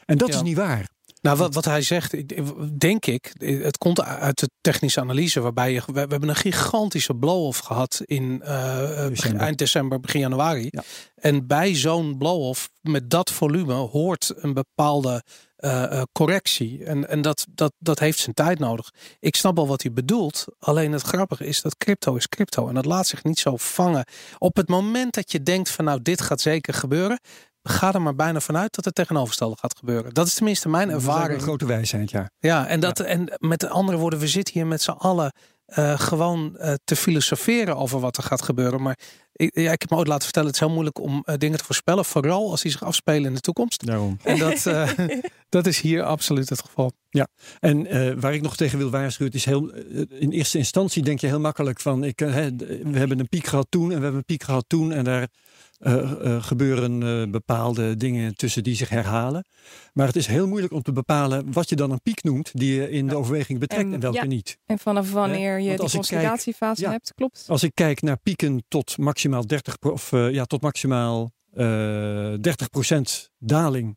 En 0.05 0.19
dat 0.19 0.29
Ja. 0.29 0.35
is 0.35 0.43
niet 0.43 0.57
waar. 0.57 0.89
Nou, 1.27 1.39
wat, 1.39 1.55
wat 1.55 1.65
hij 1.65 1.83
zegt, 1.83 2.13
ik- 2.13 2.43
denk 2.81 3.07
ik, 3.07 3.33
het 3.39 3.79
komt 3.79 4.03
uit 4.03 4.39
de 4.39 4.51
technische 4.61 5.01
analyse, 5.01 5.41
waarbij 5.41 5.73
je, 5.73 5.81
we, 5.87 5.93
we 5.93 5.99
hebben 5.99 6.29
een 6.29 6.37
gigantische 6.37 7.15
blow-off 7.15 7.59
gehad 7.59 8.01
in 8.05 8.43
eh, 8.43 9.05
eh, 9.05 9.09
December. 9.09 9.41
eind 9.41 9.59
december, 9.59 10.01
begin 10.01 10.21
januari. 10.21 10.69
Ja. 10.71 10.83
En 11.15 11.47
bij 11.47 11.75
zo'n 11.75 12.19
blow-off 12.19 12.69
met 12.81 13.11
dat 13.11 13.31
volume 13.31 13.73
hoort 13.75 14.33
een 14.37 14.55
bepaalde 14.55 15.23
eh, 15.57 16.03
correctie. 16.13 16.85
En, 16.85 17.09
en 17.09 17.23
dat, 17.23 17.47
dat, 17.55 17.73
dat 17.79 17.99
heeft 17.99 18.19
zijn 18.19 18.35
tijd 18.35 18.59
nodig. 18.59 18.91
Ik 19.21 19.37
snap 19.37 19.57
wel 19.57 19.67
wat 19.67 19.83
hij 19.83 19.93
bedoelt. 19.93 20.45
Alleen 20.59 20.93
het 20.93 21.03
grappige 21.03 21.47
is 21.47 21.63
dat 21.63 21.77
crypto 21.77 22.15
is 22.15 22.29
crypto. 22.29 22.69
En 22.69 22.75
dat 22.75 22.85
laat 22.85 23.07
zich 23.07 23.25
niet 23.25 23.39
zo 23.39 23.57
vangen. 23.57 24.05
Op 24.39 24.57
het 24.57 24.69
moment 24.69 25.15
dat 25.15 25.33
je 25.33 25.43
denkt 25.43 25.71
van 25.71 25.85
nou, 25.85 26.03
dit 26.03 26.21
gaat 26.21 26.41
zeker 26.41 26.75
gebeuren. 26.75 27.21
Ga 27.69 27.95
er 27.95 28.03
maar 28.03 28.15
bijna 28.15 28.41
vanuit 28.41 28.75
dat 28.75 28.85
het 28.85 28.95
tegenovergestelde 28.95 29.57
gaat 29.61 29.79
gebeuren. 29.79 30.15
Dat 30.15 30.27
is 30.27 30.35
tenminste 30.35 30.69
mijn 30.69 30.89
Dat 30.89 30.97
ervaring. 30.97 31.35
een 31.35 31.41
grote 31.41 31.67
wijsheid, 31.67 32.11
ja. 32.11 32.31
Ja, 32.39 32.67
en, 32.67 32.81
dat, 32.81 33.01
en 33.01 33.33
met 33.39 33.69
andere 33.69 33.99
woorden, 33.99 34.19
we 34.19 34.29
zitten 34.29 34.55
hier 34.55 34.67
met 34.67 34.83
z'n 34.83 34.91
allen 34.91 35.33
eh, 35.67 35.99
gewoon 35.99 36.57
eh, 36.57 36.75
te 36.85 36.97
filosoferen 36.97 37.77
over 37.77 38.01
wat 38.01 38.17
er 38.17 38.23
gaat 38.23 38.43
gebeuren. 38.43 38.83
Maar 38.83 38.99
ik, 39.33 39.59
ja, 39.59 39.73
ik 39.73 39.81
heb 39.81 39.91
me 39.91 39.97
ooit 39.97 40.09
laten 40.09 40.25
vertellen, 40.25 40.49
het 40.49 40.57
is 40.57 40.63
heel 40.63 40.73
moeilijk 40.75 41.01
om 41.01 41.23
eh, 41.25 41.37
dingen 41.39 41.59
te 41.59 41.65
voorspellen. 41.65 42.05
Vooral 42.05 42.51
als 42.51 42.63
die 42.63 42.71
zich 42.71 42.83
afspelen 42.85 43.25
in 43.25 43.35
de 43.35 43.41
toekomst. 43.41 43.87
Daarom. 43.87 44.19
En 44.23 44.39
dat, 44.39 44.67
dat 45.49 45.67
is 45.67 45.81
hier 45.81 46.03
absoluut 46.03 46.49
het 46.49 46.61
geval. 46.61 46.93
En 47.61 47.87
eh, 47.87 48.13
waar 48.21 48.35
ik 48.35 48.43
nog 48.43 48.57
tegen 48.57 48.79
wil 48.79 48.91
waarschuwen, 48.91 49.33
is 49.33 49.45
heel, 49.45 49.73
in 50.09 50.31
eerste 50.31 50.59
instantie 50.59 51.03
denk 51.03 51.21
je 51.21 51.27
heel 51.27 51.41
makkelijk 51.41 51.81
van, 51.81 52.05
ik, 52.05 52.19
hè, 52.19 52.57
we 52.57 52.99
hebben 52.99 53.19
een 53.19 53.29
piek 53.29 53.47
gehad 53.47 53.67
toen 53.69 53.91
en 53.91 53.97
we 53.97 54.03
hebben 54.03 54.15
een 54.15 54.25
piek 54.25 54.43
gehad 54.43 54.65
toen 54.67 54.93
en 54.93 55.05
daar 55.05 55.29
gebeuren 56.41 57.03
eh, 57.03 57.31
bepaalde 57.31 57.97
dingen 57.97 58.37
tussen 58.37 58.63
die 58.63 58.75
zich 58.75 58.89
herhalen. 58.89 59.45
Maar 59.93 60.07
het 60.07 60.17
is 60.17 60.27
heel 60.27 60.47
moeilijk 60.49 60.73
om 60.73 60.83
te 60.83 60.93
bepalen 60.93 61.53
wat 61.53 61.69
je 61.69 61.77
dan 61.77 61.91
een 61.91 62.01
piek 62.03 62.23
noemt 62.23 62.51
die 62.53 62.75
je 62.75 62.91
in 62.91 63.07
de 63.09 63.17
overweging 63.17 63.59
betrekt 63.59 63.85
en, 63.85 63.93
En, 63.95 64.01
welke 64.01 64.17
ja. 64.19 64.25
niet. 64.25 64.59
En 64.67 64.79
vanaf 64.79 65.13
wanneer 65.13 65.61
je 65.61 65.75
kijk- 65.77 65.91
consolidatiefase 65.91 66.89
hebt, 66.89 67.13
klopt. 67.15 67.45
Als 67.49 67.63
ik 67.63 67.71
kijk 67.75 68.03
naar 68.03 68.17
pieken 68.19 68.65
tot 68.69 68.99
maximaal 68.99 69.47
30 69.47 69.79
pro- 69.79 69.91
of 69.93 70.13
eh, 70.13 70.31
ja, 70.33 70.45
tot 70.45 70.63
maximaal 70.63 71.31
eh 71.55 72.33
30% 72.33 73.31
daling. 73.39 73.97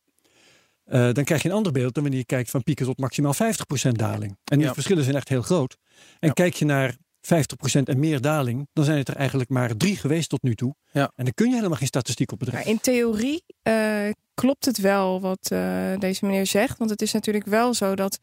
eh, 0.83 1.09
dan 1.11 1.23
krijg 1.23 1.41
je 1.41 1.49
een 1.49 1.55
ander 1.55 1.71
beeld 1.71 1.93
dan 1.93 2.03
wanneer 2.03 2.21
je 2.21 2.25
kijkt 2.25 2.49
van 2.49 2.63
pieken 2.63 2.85
tot 2.85 2.97
maximaal 2.99 3.33
50% 3.33 3.91
daling. 3.91 4.37
En 4.43 4.57
die 4.57 4.67
Ja. 4.67 4.73
verschillen 4.73 5.03
zijn 5.03 5.15
echt 5.15 5.29
heel 5.29 5.41
groot. 5.41 5.77
En 6.19 6.27
Ja. 6.27 6.33
kijk 6.33 6.53
je 6.53 6.65
naar 6.65 6.95
50% 7.21 7.81
en 7.83 7.99
meer 7.99 8.21
daling, 8.21 8.67
dan 8.73 8.85
zijn 8.85 8.97
het 8.97 9.07
er 9.07 9.15
eigenlijk 9.15 9.49
maar 9.49 9.77
drie 9.77 9.95
geweest 9.95 10.29
tot 10.29 10.43
nu 10.43 10.55
toe. 10.55 10.75
Ja. 10.91 11.11
En 11.15 11.23
dan 11.23 11.33
kun 11.33 11.49
je 11.49 11.55
helemaal 11.55 11.77
geen 11.77 11.87
statistiek 11.87 12.31
op 12.31 12.39
Maar 12.39 12.47
bedrijven. 12.47 12.71
in 12.71 12.79
theorie 12.79 13.43
eh, 13.61 14.09
klopt 14.33 14.65
het 14.65 14.77
wel 14.77 15.21
wat 15.21 15.51
eh, 15.51 15.97
deze 15.97 16.25
meneer 16.25 16.47
zegt. 16.47 16.77
Want 16.77 16.89
het 16.89 17.01
is 17.01 17.11
natuurlijk 17.11 17.45
wel 17.45 17.73
zo 17.73 17.95
dat 17.95 18.19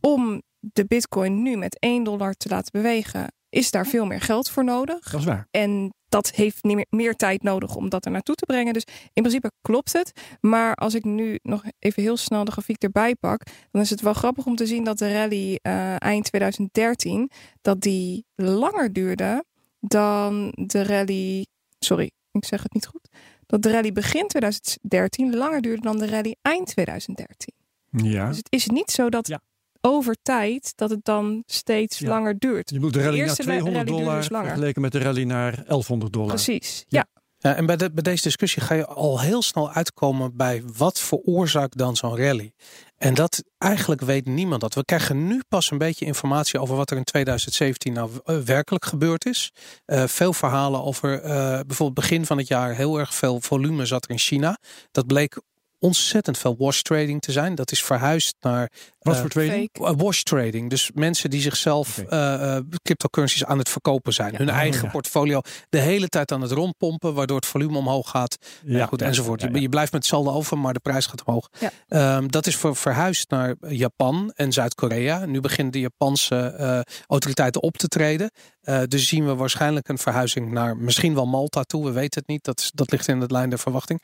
om 0.00 0.42
de 0.58 0.84
bitcoin 0.84 1.42
nu 1.42 1.56
met 1.56 1.78
1 1.78 2.04
dollar 2.04 2.34
te 2.34 2.48
laten 2.48 2.72
bewegen, 2.72 3.32
is 3.48 3.70
daar 3.70 3.86
veel 3.86 4.04
meer 4.04 4.20
geld 4.20 4.50
voor 4.50 4.64
nodig. 4.64 5.10
Dat 5.10 5.20
is 5.20 5.26
waar. 5.26 5.46
En 5.50 5.94
dat 6.12 6.30
heeft 6.30 6.62
niet 6.62 6.76
meer, 6.76 6.86
meer 6.90 7.16
tijd 7.16 7.42
nodig 7.42 7.74
om 7.74 7.88
dat 7.88 8.04
er 8.04 8.10
naartoe 8.10 8.34
te 8.34 8.46
brengen. 8.46 8.72
Dus 8.72 8.84
in 9.12 9.22
principe 9.22 9.50
klopt 9.60 9.92
het. 9.92 10.12
Maar 10.40 10.74
als 10.74 10.94
ik 10.94 11.04
nu 11.04 11.38
nog 11.42 11.64
even 11.78 12.02
heel 12.02 12.16
snel 12.16 12.44
de 12.44 12.50
grafiek 12.50 12.82
erbij 12.82 13.14
pak, 13.14 13.46
dan 13.70 13.82
is 13.82 13.90
het 13.90 14.00
wel 14.00 14.12
grappig 14.12 14.46
om 14.46 14.56
te 14.56 14.66
zien 14.66 14.84
dat 14.84 14.98
de 14.98 15.12
rally 15.12 15.58
eh, 15.62 15.94
eind 15.98 16.24
2013, 16.24 17.30
dat 17.62 17.80
die 17.80 18.24
langer 18.34 18.92
duurde 18.92 19.44
dan 19.80 20.52
de 20.54 20.84
rally. 20.84 21.46
Sorry, 21.78 22.10
ik 22.30 22.44
zeg 22.44 22.62
het 22.62 22.74
niet 22.74 22.86
goed. 22.86 23.08
Dat 23.46 23.62
de 23.62 23.70
rally 23.70 23.92
begin 23.92 24.28
2013 24.28 25.36
langer 25.36 25.60
duurde 25.60 25.82
dan 25.82 25.98
de 25.98 26.06
rally 26.06 26.36
eind 26.42 26.66
2013. 26.66 27.54
Ja. 27.90 28.28
Dus 28.28 28.36
het 28.36 28.46
is 28.50 28.66
niet 28.66 28.90
zo 28.90 29.08
dat 29.08 29.28
Ja. 29.28 29.40
Over 29.84 30.16
tijd 30.22 30.72
dat 30.76 30.90
het 30.90 31.04
dan 31.04 31.42
steeds 31.46 31.98
Ja. 31.98 32.08
langer 32.08 32.38
duurt. 32.38 32.70
Je 32.70 32.80
moet 32.80 32.92
de 32.92 32.98
rally 33.02 33.16
naar 33.16 33.26
eerste 33.26 33.42
200 33.42 33.74
rally 33.76 33.86
duurde 33.86 34.02
dollar 34.02 34.20
dus 34.20 34.30
langer. 34.30 34.46
vergeleken 34.46 34.82
met 34.82 34.92
de 34.92 34.98
rally 34.98 35.22
naar 35.24 35.64
1100 35.66 36.12
dollar. 36.12 36.28
Precies. 36.28 36.84
Ja. 36.88 37.06
Ja. 37.12 37.20
Ja, 37.38 37.54
en 37.54 37.66
bij, 37.66 37.76
de, 37.76 37.90
bij 37.92 38.02
deze 38.02 38.22
discussie 38.22 38.62
ga 38.62 38.74
je 38.74 38.86
al 38.86 39.20
heel 39.20 39.42
snel 39.42 39.70
uitkomen 39.72 40.36
bij 40.36 40.62
wat 40.76 40.98
veroorzaakt 41.00 41.76
dan 41.78 41.96
zo'n 41.96 42.16
rally. 42.16 42.52
En 42.96 43.14
dat 43.14 43.42
eigenlijk 43.58 44.00
weet 44.00 44.26
niemand 44.26 44.60
dat. 44.60 44.74
We 44.74 44.84
krijgen 44.84 45.26
nu 45.26 45.42
pas 45.48 45.70
een 45.70 45.78
beetje 45.78 46.04
informatie 46.04 46.60
over 46.60 46.76
wat 46.76 46.90
er 46.90 46.96
in 46.96 47.04
2017 47.04 47.92
nou 47.92 48.10
eh, 48.24 48.36
werkelijk 48.38 48.84
gebeurd 48.84 49.26
is. 49.26 49.52
Eh, 49.84 50.06
veel 50.06 50.32
verhalen 50.32 50.84
over 50.84 51.20
eh, 51.20 51.30
bijvoorbeeld 51.66 51.94
begin 51.94 52.26
van 52.26 52.38
het 52.38 52.48
jaar 52.48 52.74
heel 52.74 52.98
erg 52.98 53.14
veel 53.14 53.40
volume 53.40 53.86
zat 53.86 54.04
er 54.04 54.10
in 54.10 54.18
China. 54.18 54.58
Dat 54.90 55.06
bleek 55.06 55.40
ontzettend 55.82 56.38
veel 56.38 56.56
wash 56.58 56.80
trading 56.80 57.20
te 57.20 57.32
zijn. 57.32 57.54
Dat 57.54 57.72
is 57.72 57.82
verhuisd 57.84 58.34
naar 58.40 58.70
Wat 58.98 59.14
eh, 59.14 59.20
voor 59.20 59.30
trading? 59.30 59.68
Fake. 59.72 59.92
Uh, 59.92 59.98
Wash 60.04 60.22
trading. 60.22 60.70
Dus 60.70 60.90
mensen 60.94 61.30
die 61.30 61.40
zichzelf 61.40 61.98
Oké. 61.98 62.08
eh, 62.08 62.56
eh, 62.56 62.64
cryptocurrencies 62.82 63.44
aan 63.44 63.58
het 63.58 63.68
verkopen 63.68 64.12
zijn. 64.12 64.32
Ja. 64.32 64.38
Hun 64.38 64.48
Oh, 64.48 64.54
eigen 64.54 64.84
ja. 64.84 64.90
portfolio 64.90 65.40
de 65.68 65.78
hele 65.78 66.08
tijd 66.08 66.32
aan 66.32 66.40
het 66.40 66.50
rondpompen. 66.50 67.14
Waardoor 67.14 67.36
het 67.36 67.46
volume 67.46 67.78
omhoog 67.78 68.10
gaat. 68.10 68.36
Ja, 68.64 68.86
goed, 68.86 69.00
ja, 69.00 69.06
enzovoort. 69.06 69.40
ja, 69.40 69.46
Je- 69.48 69.54
ja. 69.54 69.60
Je, 69.60 69.68
blijft 69.68 69.92
met 69.92 70.00
hetzelfde 70.00 70.30
over, 70.30 70.58
maar 70.58 70.72
de 70.72 70.80
prijs 70.80 71.06
gaat 71.06 71.24
omhoog. 71.24 71.48
Ja. 71.60 71.70
Ehm, 71.88 72.26
dat 72.28 72.46
is 72.46 72.56
ver- 72.56 72.76
verhuisd 72.76 73.30
naar 73.30 73.54
Japan 73.68 74.32
en 74.34 74.52
Zuid-Korea. 74.52 75.24
Nu 75.24 75.40
beginnen 75.40 75.72
de 75.72 75.80
Japanse 75.80 76.36
eh, 76.36 76.80
autoriteiten 77.06 77.62
op 77.62 77.76
te 77.76 77.88
treden. 77.88 78.30
Eh, 78.62 78.80
dus 78.88 79.08
zien 79.08 79.26
we 79.26 79.34
waarschijnlijk 79.34 79.88
een 79.88 79.98
verhuizing 79.98 80.50
naar 80.52 80.76
misschien 80.76 81.14
wel 81.14 81.26
Malta 81.26 81.62
toe. 81.62 81.84
We 81.84 81.90
weten 81.92 82.20
het 82.20 82.28
niet. 82.28 82.44
Dat, 82.44 82.60
is, 82.60 82.70
dat 82.74 82.90
ligt 82.90 83.08
in 83.08 83.20
het 83.20 83.30
lijn 83.30 83.50
der 83.50 83.58
verwachting. 83.58 84.02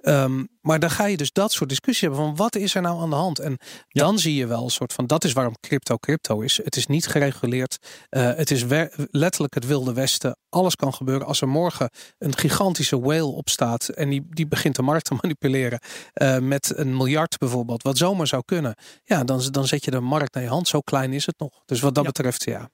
Ehm, 0.00 0.44
maar 0.60 0.78
dan 0.78 0.90
ga 0.90 1.04
je 1.06 1.16
dus 1.18 1.32
dat 1.32 1.52
soort 1.52 1.68
discussies 1.68 2.00
hebben 2.00 2.18
van 2.18 2.36
wat 2.36 2.56
is 2.56 2.74
er 2.74 2.82
nou 2.82 3.00
aan 3.00 3.10
de 3.10 3.16
hand? 3.16 3.38
En 3.38 3.58
dan 3.88 4.18
zie 4.18 4.34
je 4.34 4.46
wel 4.46 4.64
een 4.64 4.70
soort 4.70 4.92
van 4.92 5.06
dat 5.06 5.24
is 5.24 5.32
waarom 5.32 5.54
crypto 5.60 5.96
crypto 5.96 6.40
is. 6.40 6.56
Het 6.64 6.76
is 6.76 6.86
niet 6.86 7.06
gereguleerd. 7.06 7.76
Eh, 8.08 8.34
het 8.34 8.50
is 8.50 8.64
letterlijk 9.10 9.54
het 9.54 9.66
wilde 9.66 9.92
westen. 9.92 10.36
Alles 10.48 10.76
kan 10.76 10.94
gebeuren. 10.94 11.26
Als 11.26 11.40
er 11.40 11.48
morgen 11.48 11.90
een 12.18 12.36
gigantische 12.36 13.00
whale 13.00 13.24
opstaat 13.26 13.88
en 13.88 14.08
die, 14.08 14.26
die 14.30 14.46
begint 14.46 14.76
de 14.76 14.82
markt 14.82 15.04
te 15.04 15.14
manipuleren 15.22 15.80
eh, 16.12 16.38
met 16.38 16.72
een 16.76 16.96
miljard 16.96 17.38
bijvoorbeeld, 17.38 17.82
wat 17.82 17.98
zomaar 17.98 18.26
zou 18.26 18.42
kunnen. 18.44 18.74
Ja, 19.04 19.24
dan, 19.24 19.42
dan 19.50 19.66
zet 19.66 19.84
je 19.84 19.90
de 19.90 20.00
markt 20.00 20.34
naar 20.34 20.42
je 20.42 20.48
hand. 20.48 20.68
Zo 20.68 20.80
klein 20.80 21.12
is 21.12 21.26
het 21.26 21.38
nog. 21.38 21.62
Dus 21.64 21.80
wat 21.80 21.94
dat 21.94 22.04
Ja. 22.04 22.10
betreft, 22.10 22.44
ja. 22.44 22.70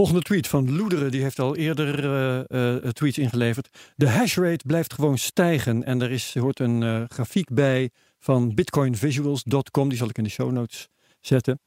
Volgende 0.00 0.24
tweet 0.24 0.48
van 0.48 0.76
Loederen, 0.76 1.10
die 1.10 1.22
heeft 1.22 1.38
al 1.38 1.56
eerder 1.56 2.04
eh, 2.04 2.74
eh, 2.74 2.90
tweets 2.90 3.18
ingeleverd. 3.18 3.68
De 3.96 4.08
hashrate 4.08 4.64
blijft 4.66 4.92
gewoon 4.92 5.18
stijgen 5.18 5.84
en 5.84 6.02
er 6.02 6.10
is, 6.10 6.34
hoort 6.34 6.60
een 6.60 7.08
grafiek 7.08 7.52
bij 7.52 7.90
van 8.18 8.54
bitcoinvisuals.com, 8.54 9.88
die 9.88 9.98
zal 9.98 10.08
ik 10.08 10.18
in 10.18 10.24
de 10.24 10.30
show 10.30 10.50
notes 10.50 10.88
zetten. 11.20 11.60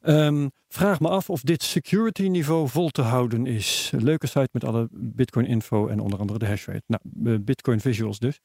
Ehm, 0.00 0.48
vraag 0.68 1.00
me 1.00 1.08
af 1.08 1.30
of 1.30 1.40
dit 1.40 1.62
security 1.62 2.26
niveau 2.26 2.68
vol 2.68 2.88
te 2.88 3.02
houden 3.02 3.46
is. 3.46 3.92
Leuke 3.98 4.26
site 4.26 4.48
met 4.52 4.64
alle 4.64 4.88
bitcoin 4.90 5.46
info 5.46 5.86
en 5.86 6.00
onder 6.00 6.18
andere 6.18 6.38
de 6.38 6.46
hashrate. 6.46 6.82
Nou, 6.86 7.38
bitcoin 7.38 7.80
visuals 7.80 8.18
dus. 8.18 8.38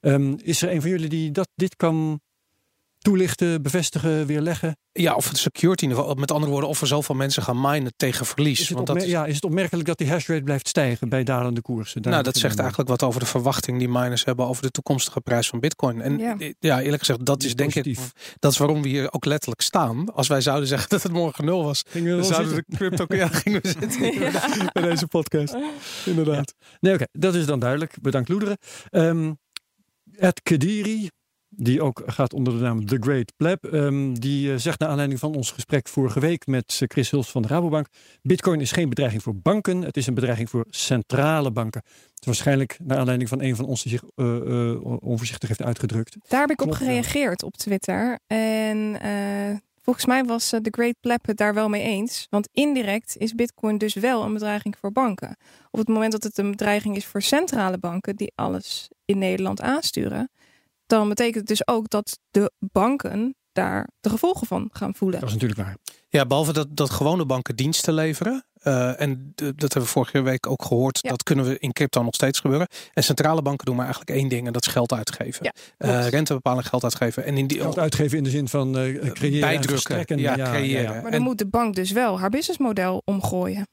Ehm, 0.00 0.34
is 0.42 0.62
er 0.62 0.70
een 0.70 0.80
van 0.80 0.90
jullie 0.90 1.08
die 1.08 1.30
dat, 1.30 1.48
dit 1.54 1.76
kan 1.76 2.20
toelichten, 3.02 3.62
bevestigen, 3.62 4.26
weerleggen? 4.26 4.76
Ja, 4.92 5.14
of 5.14 5.28
het 5.28 5.38
security 5.38 5.86
niveau, 5.86 6.18
met 6.18 6.30
andere 6.30 6.50
woorden, 6.52 6.68
of 6.68 6.80
er 6.80 6.86
zoveel 6.86 7.14
mensen 7.14 7.42
gaan 7.42 7.60
minen 7.60 7.92
tegen 7.96 8.26
verlies. 8.26 8.68
Want 8.70 8.86
dat, 8.86 9.06
ja, 9.06 9.26
is 9.26 9.34
het 9.34 9.44
opmerkelijk 9.44 9.86
dat 9.88 9.98
die 9.98 10.10
hashrate 10.10 10.42
blijft 10.42 10.68
stijgen 10.68 11.08
bij 11.08 11.24
dalende 11.24 11.62
koersen? 11.62 12.02
Daar 12.02 12.12
nou, 12.12 12.24
dat 12.24 12.36
zegt 12.36 12.58
eigenlijk 12.58 12.88
wat 12.88 13.02
over 13.02 13.20
de 13.20 13.26
verwachting 13.26 13.78
die 13.78 13.88
miners 13.88 14.24
hebben 14.24 14.46
over 14.46 14.62
de 14.62 14.70
toekomstige 14.70 15.20
prijs 15.20 15.48
van 15.48 15.60
Bitcoin. 15.60 16.00
En 16.00 16.18
ja, 16.18 16.36
Ja. 16.58 16.80
eerlijk 16.80 16.98
gezegd, 16.98 17.24
dat 17.24 17.40
is 17.42 17.46
is 17.48 17.54
denk 17.54 17.74
ik, 17.74 17.98
dat 18.38 18.52
is 18.52 18.58
waarom 18.58 18.82
we 18.82 18.88
hier 18.88 19.12
ook 19.12 19.24
letterlijk 19.24 19.60
staan. 19.60 20.14
Als 20.14 20.28
wij 20.28 20.40
zouden 20.40 20.68
zeggen 20.68 20.88
dat 20.88 21.02
het 21.02 21.12
morgen 21.12 21.44
nul 21.44 21.64
was, 21.64 21.82
Gingen 21.88 22.10
we 22.16 22.22
dan 22.22 22.24
zouden 22.32 22.54
zitten? 22.54 22.64
de 22.72 22.76
crypto, 22.76 23.16
ja, 23.16 23.28
gingen 23.42 23.62
we 23.62 23.68
zitten 23.68 24.20
Ja. 24.20 24.30
bij 24.72 24.82
deze 24.82 25.06
podcast. 25.06 25.56
Inderdaad. 26.04 26.54
Nee, 26.80 26.94
oké, 26.94 27.04
dat 27.12 27.34
is 27.34 27.46
dan 27.46 27.58
duidelijk. 27.58 27.94
Bedankt 28.00 28.28
Loederen. 28.28 28.56
Ehm 28.90 29.32
Ed 30.16 30.42
Kediri, 30.42 31.08
die 31.62 31.82
ook 31.82 32.02
gaat 32.06 32.32
onder 32.32 32.52
de 32.52 32.58
naam 32.58 32.86
The 32.86 32.96
Great 33.00 33.32
Pleb, 33.36 33.64
ehm, 33.64 34.14
die 34.14 34.52
eh, 34.52 34.58
zegt 34.58 34.78
naar 34.78 34.88
aanleiding 34.88 35.20
van 35.20 35.34
ons 35.34 35.50
gesprek 35.50 35.88
vorige 35.88 36.20
week 36.20 36.46
met 36.46 36.78
eh, 36.80 36.88
Chris 36.88 37.10
Huls 37.10 37.30
van 37.30 37.42
de 37.42 37.48
Rabobank: 37.48 37.86
Bitcoin 38.22 38.60
is 38.60 38.72
geen 38.72 38.88
bedreiging 38.88 39.22
voor 39.22 39.36
banken, 39.36 39.82
het 39.82 39.96
is 39.96 40.06
een 40.06 40.14
bedreiging 40.14 40.50
voor 40.50 40.66
centrale 40.70 41.50
banken. 41.50 41.80
Het 41.84 42.20
is 42.20 42.26
waarschijnlijk 42.26 42.78
naar 42.82 42.98
aanleiding 42.98 43.28
van 43.28 43.42
een 43.42 43.56
van 43.56 43.64
ons 43.64 43.82
die 43.82 43.92
zich 43.92 44.02
eh, 44.14 44.84
onvoorzichtig 45.00 45.48
heeft 45.48 45.62
uitgedrukt. 45.62 46.16
Daar 46.28 46.40
heb 46.40 46.50
ik 46.50 46.62
op 46.62 46.72
gereageerd 46.72 47.42
op 47.42 47.56
Twitter. 47.56 48.18
En 48.26 48.98
Volgens 49.82 50.06
mij 50.06 50.24
was 50.24 50.50
de 50.50 50.68
Great 50.70 51.00
Pleb 51.00 51.26
het 51.26 51.36
daar 51.36 51.54
wel 51.54 51.68
mee 51.68 51.82
eens. 51.82 52.26
Want 52.30 52.48
indirect 52.52 53.16
is 53.16 53.34
Bitcoin 53.34 53.78
dus 53.78 53.94
wel 53.94 54.22
een 54.24 54.32
bedreiging 54.32 54.76
voor 54.78 54.92
banken. 54.92 55.36
Op 55.70 55.78
het 55.78 55.88
moment 55.88 56.12
dat 56.12 56.22
het 56.22 56.38
een 56.38 56.50
bedreiging 56.50 56.96
is 56.96 57.06
voor 57.06 57.22
centrale 57.22 57.78
banken 57.78 58.16
die 58.16 58.32
alles 58.34 58.88
in 59.04 59.18
Nederland 59.18 59.60
aansturen, 59.60 60.30
dan 60.90 61.08
betekent 61.08 61.34
het 61.34 61.46
dus 61.46 61.66
ook 61.66 61.88
dat 61.90 62.18
de 62.30 62.52
banken 62.58 63.34
daar 63.52 63.88
de 64.00 64.08
gevolgen 64.10 64.46
van 64.46 64.68
gaan 64.72 64.94
voelen. 64.94 65.20
Dat 65.20 65.28
is 65.28 65.34
natuurlijk 65.34 65.60
waar. 65.60 65.76
Ja, 66.08 66.26
behalve 66.26 66.52
dat, 66.52 66.66
dat 66.76 66.90
gewone 66.90 67.26
banken 67.26 67.56
diensten 67.56 67.94
leveren. 67.94 68.44
Uh, 68.62 69.00
en 69.00 69.32
dat 69.34 69.60
hebben 69.60 69.82
we 69.82 69.86
vorige 69.86 70.20
week 70.20 70.46
ook 70.46 70.64
gehoord. 70.64 70.98
Ja. 71.02 71.10
Dat 71.10 71.22
kunnen 71.22 71.44
we 71.44 71.58
in 71.58 71.72
crypto 71.72 72.02
nog 72.02 72.14
steeds 72.14 72.40
gebeuren. 72.40 72.66
En 72.92 73.04
centrale 73.04 73.42
banken 73.42 73.66
doen 73.66 73.74
maar 73.76 73.84
eigenlijk 73.84 74.18
één 74.18 74.28
ding. 74.28 74.46
En 74.46 74.52
dat 74.52 74.66
is 74.66 74.72
geld 74.72 74.92
uitgeven. 74.92 75.44
Ja, 75.44 75.52
Eh, 75.78 76.08
rente 76.08 76.34
bepalen, 76.34 76.64
geld 76.64 76.82
uitgeven. 76.84 77.24
En 77.24 77.36
in 77.36 77.46
die 77.46 77.60
Geld 77.60 77.78
uitgeven 77.78 78.18
in 78.18 78.24
de 78.24 78.30
zin 78.30 78.48
van 78.48 78.78
eh 78.78 78.82
creëren 78.82 79.14
en 79.34 79.40
bijdrukken. 79.40 79.68
verstrekken. 79.70 80.18
Ja, 80.18 80.34
creëren. 80.34 80.92
Maar 80.92 81.02
dan 81.02 81.12
en- 81.12 81.22
moet 81.22 81.38
de 81.38 81.46
bank 81.48 81.74
dus 81.74 81.90
wel 81.90 82.18
haar 82.20 82.30
businessmodel 82.30 83.02
omgooien. 83.04 83.66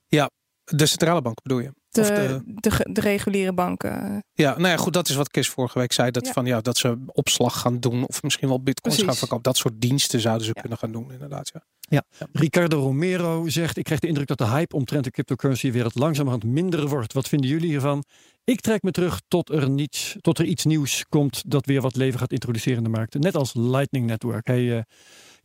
de 0.70 0.86
centrale 0.86 1.22
bank 1.22 1.42
bedoel 1.42 1.60
je? 1.60 1.72
De, 1.90 2.02
de... 2.02 2.42
de- 2.46 2.72
ge- 2.72 2.90
de 2.92 3.02
reguliere 3.02 3.54
banken. 3.54 4.24
Ja, 4.34 4.52
nou 4.58 4.68
ja, 4.68 4.78
goed, 4.78 4.94
dat 4.94 5.10
is 5.10 5.16
wat 5.16 5.30
Chris 5.32 5.50
vorige 5.50 5.80
week 5.80 5.92
zei. 5.94 6.12
Dat, 6.12 6.26
Ja. 6.26 6.32
van, 6.32 6.46
ja, 6.46 6.62
dat 6.62 6.78
ze 6.78 6.98
opslag 7.06 7.60
gaan 7.60 7.80
doen 7.80 8.08
of 8.08 8.24
misschien 8.24 8.48
wel 8.48 8.62
bitcoins 8.64 8.96
Precies. 8.96 9.04
gaan 9.04 9.16
verkopen. 9.20 9.44
Dat 9.44 9.58
soort 9.58 9.82
diensten 9.82 10.20
zouden 10.20 10.46
ze 10.46 10.52
Ja. 10.56 10.62
kunnen 10.62 10.78
gaan 10.80 10.92
doen, 10.92 11.12
inderdaad. 11.12 11.52
Ja. 11.80 12.04
Ricardo 12.32 12.80
Romero 12.80 13.48
zegt: 13.50 13.78
Ik 13.78 13.84
krijg 13.84 14.00
de 14.00 14.08
indruk 14.08 14.28
dat 14.28 14.38
de 14.38 14.48
hype 14.48 14.76
omtrent 14.76 15.04
de 15.04 15.12
cryptocurrency 15.12 15.72
wereld 15.72 15.96
langzamerhand 15.96 16.44
minder 16.44 16.88
wordt. 16.88 17.14
Wat 17.14 17.28
vinden 17.28 17.50
jullie 17.50 17.68
hiervan? 17.70 18.04
Ik 18.44 18.60
trek 18.62 18.82
me 18.84 18.92
terug 18.92 19.22
tot 19.28 19.50
er, 19.50 19.70
niets, 19.70 20.16
tot 20.22 20.40
er 20.40 20.46
iets 20.46 20.66
nieuws 20.66 21.06
komt 21.10 21.44
dat 21.52 21.66
weer 21.66 21.82
wat 21.82 21.96
leven 21.96 22.20
gaat 22.20 22.32
introduceren 22.32 22.78
in 22.78 22.84
de 22.84 22.90
markt. 22.90 23.20
Net 23.20 23.36
als 23.36 23.54
Lightning 23.54 24.06
Network. 24.06 24.48
Hey, 24.48 24.78
eh, 24.78 24.84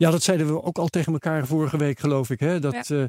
ja, 0.03 0.11
dat 0.11 0.23
zeiden 0.23 0.47
we 0.47 0.63
ook 0.63 0.79
al 0.79 0.89
tegen 0.89 1.13
elkaar 1.13 1.47
vorige 1.47 1.77
week, 1.77 1.99
geloof 1.99 2.31
ik. 2.31 2.41
Hè? 2.41 2.61
Dat 2.61 2.91
eh, 2.91 3.03
eh, 3.03 3.09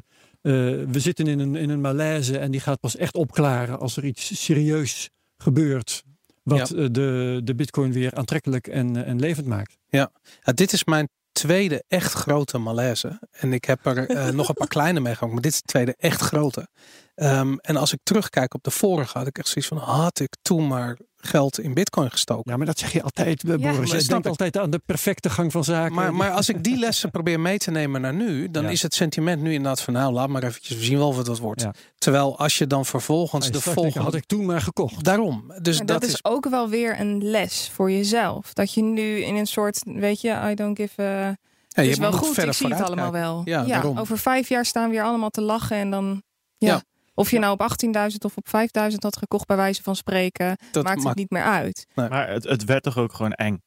we 0.88 1.00
zitten 1.00 1.26
in 1.26 1.38
een, 1.38 1.56
in 1.56 1.70
een 1.70 1.80
malaise 1.80 2.38
en 2.38 2.50
die 2.50 2.60
gaat 2.60 2.80
pas 2.80 2.96
echt 2.96 3.14
opklaren 3.14 3.78
als 3.78 3.96
er 3.96 4.04
iets 4.04 4.44
serieus 4.44 5.10
gebeurt. 5.36 6.02
Wat 6.42 6.70
eh, 6.70 6.86
de, 6.90 7.40
de 7.44 7.54
Bitcoin 7.54 7.92
weer 7.92 8.14
aantrekkelijk 8.14 8.66
en, 8.66 9.04
en 9.04 9.20
levend 9.20 9.46
maakt. 9.46 9.76
Ja, 9.88 10.10
dit 10.54 10.72
is 10.72 10.84
mijn 10.84 11.08
tweede 11.32 11.84
echt 11.88 12.12
grote 12.12 12.58
malaise. 12.58 13.28
En 13.30 13.52
ik 13.52 13.64
heb 13.64 13.86
er 13.86 14.34
nog 14.34 14.48
een 14.48 14.54
paar 14.54 14.68
kleine 14.78 15.00
meegemaakt, 15.00 15.32
maar 15.32 15.42
dit 15.42 15.52
is 15.52 15.62
de 15.62 15.66
tweede 15.66 15.94
echt 15.98 16.20
grote. 16.20 16.68
Ehm, 17.14 17.56
en 17.56 17.76
als 17.76 17.92
ik 17.92 17.98
terugkijk 18.02 18.54
op 18.54 18.62
de 18.62 18.70
vorige, 18.70 19.18
had 19.18 19.26
ik 19.26 19.38
echt 19.38 19.48
zoiets 19.48 19.68
van: 19.68 19.78
had 19.78 20.20
ik 20.20 20.36
toen 20.42 20.66
maar 20.66 20.98
geld 21.26 21.58
in 21.58 21.74
Bitcoin 21.74 22.10
gestoken. 22.10 22.50
Ja, 22.50 22.56
maar 22.56 22.66
dat 22.66 22.78
zeg 22.78 22.92
je 22.92 23.02
altijd, 23.02 23.42
Ja. 23.46 23.56
Boris. 23.56 23.90
Je 23.90 24.02
denkt 24.04 24.26
altijd 24.26 24.58
aan 24.58 24.70
de 24.70 24.80
perfecte 24.86 25.30
gang 25.30 25.52
van 25.52 25.64
zaken. 25.64 25.94
Maar, 25.94 26.14
maar 26.14 26.30
als 26.40 26.48
ik 26.48 26.64
die 26.64 26.78
lessen 26.78 27.10
probeer 27.10 27.40
mee 27.40 27.58
te 27.58 27.70
nemen 27.70 28.00
naar 28.00 28.14
nu, 28.14 28.50
dan 28.50 28.62
Ja. 28.62 28.68
is 28.70 28.82
het 28.82 28.94
sentiment 28.94 29.42
nu 29.42 29.52
inderdaad 29.52 29.80
van 29.80 29.92
nou, 29.94 30.12
laat 30.12 30.28
maar 30.28 30.42
eventjes, 30.42 30.76
we 30.76 30.84
zien 30.84 30.98
wel 30.98 31.14
wat 31.14 31.26
dat 31.26 31.38
wordt. 31.38 31.60
Ja. 31.60 31.74
Terwijl 31.98 32.38
als 32.38 32.58
je 32.58 32.66
dan 32.66 32.84
vervolgens 32.86 33.46
de 33.46 33.52
denken, 33.52 33.72
volgende... 33.72 33.98
had 34.04 34.14
ik 34.14 34.24
toen 34.26 34.44
maar 34.46 34.60
gekocht. 34.60 35.04
Daarom. 35.04 35.52
Dus 35.62 35.78
dat, 35.78 35.86
dat, 35.86 36.02
is 36.02 36.24
ook 36.24 36.48
wel 36.48 36.68
weer 36.68 37.00
een 37.00 37.24
les 37.30 37.70
voor 37.72 37.90
jezelf. 37.90 38.52
Dat 38.52 38.74
je 38.74 38.82
nu 38.82 39.16
in 39.18 39.34
een 39.36 39.46
soort, 39.46 39.82
weet 39.84 40.20
je, 40.20 40.40
I 40.50 40.54
don't 40.54 40.76
give 40.78 41.02
a... 41.02 41.36
Het 41.68 41.84
je 41.84 41.90
is 41.90 41.98
wel 41.98 42.12
goed, 42.12 42.28
ik 42.28 42.34
verder 42.34 42.54
zie 42.54 42.66
het 42.68 42.80
allemaal 42.82 43.10
kijken. 43.10 43.28
wel. 43.28 43.42
Ja, 43.44 43.64
daarom. 43.64 43.98
over 43.98 44.18
vijf 44.18 44.48
jaar 44.48 44.64
staan 44.64 44.88
we 44.88 44.94
weer 44.94 45.04
allemaal 45.04 45.30
te 45.30 45.40
lachen 45.40 45.76
en 45.76 45.90
dan... 45.90 46.22
Ja. 46.58 46.82
Of 47.14 47.30
je 47.30 47.38
nou 47.38 47.52
op 47.52 47.60
18.000 48.10 48.16
of 48.24 48.36
op 48.36 48.46
5.000 48.46 48.94
had 48.98 49.16
gekocht 49.16 49.46
bij 49.46 49.56
wijze 49.56 49.82
van 49.82 49.96
spreken, 49.96 50.56
Dat 50.70 50.84
maakt 50.84 51.04
het 51.04 51.16
niet 51.16 51.30
meer 51.30 51.42
uit. 51.42 51.86
Maar 51.94 52.28
het, 52.28 52.44
het 52.44 52.64
werd 52.64 52.82
toch 52.82 52.98
ook 52.98 53.12
gewoon 53.12 53.32
eng. 53.32 53.62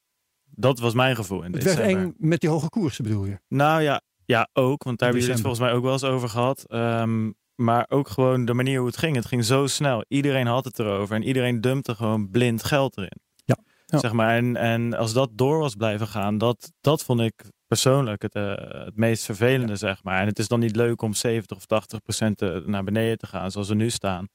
Dat 0.46 0.80
was 0.80 0.94
mijn 0.94 1.16
gevoel 1.16 1.44
in 1.44 1.54
Het 1.54 1.64
werd 1.64 1.78
december. 1.78 2.04
eng 2.04 2.14
met 2.18 2.40
die 2.40 2.50
hoge 2.50 2.70
koersen, 2.70 3.04
bedoel 3.04 3.26
je? 3.26 3.40
Nou 3.48 3.82
ja, 3.82 4.02
ja, 4.26 4.50
ook. 4.54 4.84
Want 4.84 5.00
daar 5.00 5.10
hebben 5.10 5.28
jullie 5.28 5.44
het 5.44 5.48
volgens 5.48 5.62
mij 5.62 5.72
ook 5.74 5.84
wel 5.84 5.92
eens 5.92 6.04
over 6.04 6.30
gehad. 6.30 6.64
Ehm, 6.68 7.32
maar 7.56 7.86
ook 7.90 8.08
gewoon 8.08 8.46
de 8.46 8.54
manier 8.54 8.78
hoe 8.78 8.88
het 8.88 8.98
ging. 8.98 9.16
Het 9.16 9.26
ging 9.26 9.46
zo 9.46 9.68
snel. 9.68 10.06
Iedereen 10.08 10.48
had 10.48 10.66
het 10.66 10.80
erover. 10.80 11.16
En 11.16 11.24
iedereen 11.24 11.62
dumpte 11.62 11.96
gewoon 11.96 12.30
blind 12.30 12.64
geld 12.64 12.98
erin. 12.98 13.20
Ja. 13.46 13.58
Ja. 13.86 14.00
Zeg 14.00 14.12
maar. 14.12 14.36
En, 14.36 14.56
en 14.56 14.94
als 14.94 15.14
dat 15.14 15.30
door 15.34 15.60
was 15.60 15.76
blijven 15.76 16.08
gaan, 16.08 16.38
dat, 16.38 16.72
dat 16.82 17.04
vond 17.04 17.20
ik 17.22 17.44
persoonlijk 17.68 18.22
het, 18.22 18.36
eh, 18.36 18.54
het 18.86 18.96
meest 18.96 19.26
vervelende, 19.26 19.76
zeg 19.76 20.04
maar. 20.04 20.20
En 20.22 20.28
het 20.28 20.40
is 20.40 20.48
dan 20.48 20.60
niet 20.60 20.76
leuk 20.76 21.02
om 21.02 21.14
70 21.14 21.58
of 21.58 21.66
80 21.66 22.02
procent 22.02 22.42
eh, 22.42 22.56
naar 22.66 22.84
beneden 22.84 23.18
te 23.18 23.28
gaan, 23.28 23.52
zoals 23.52 23.68
we 23.68 23.76
nu 23.76 23.90
staan. 23.90 24.28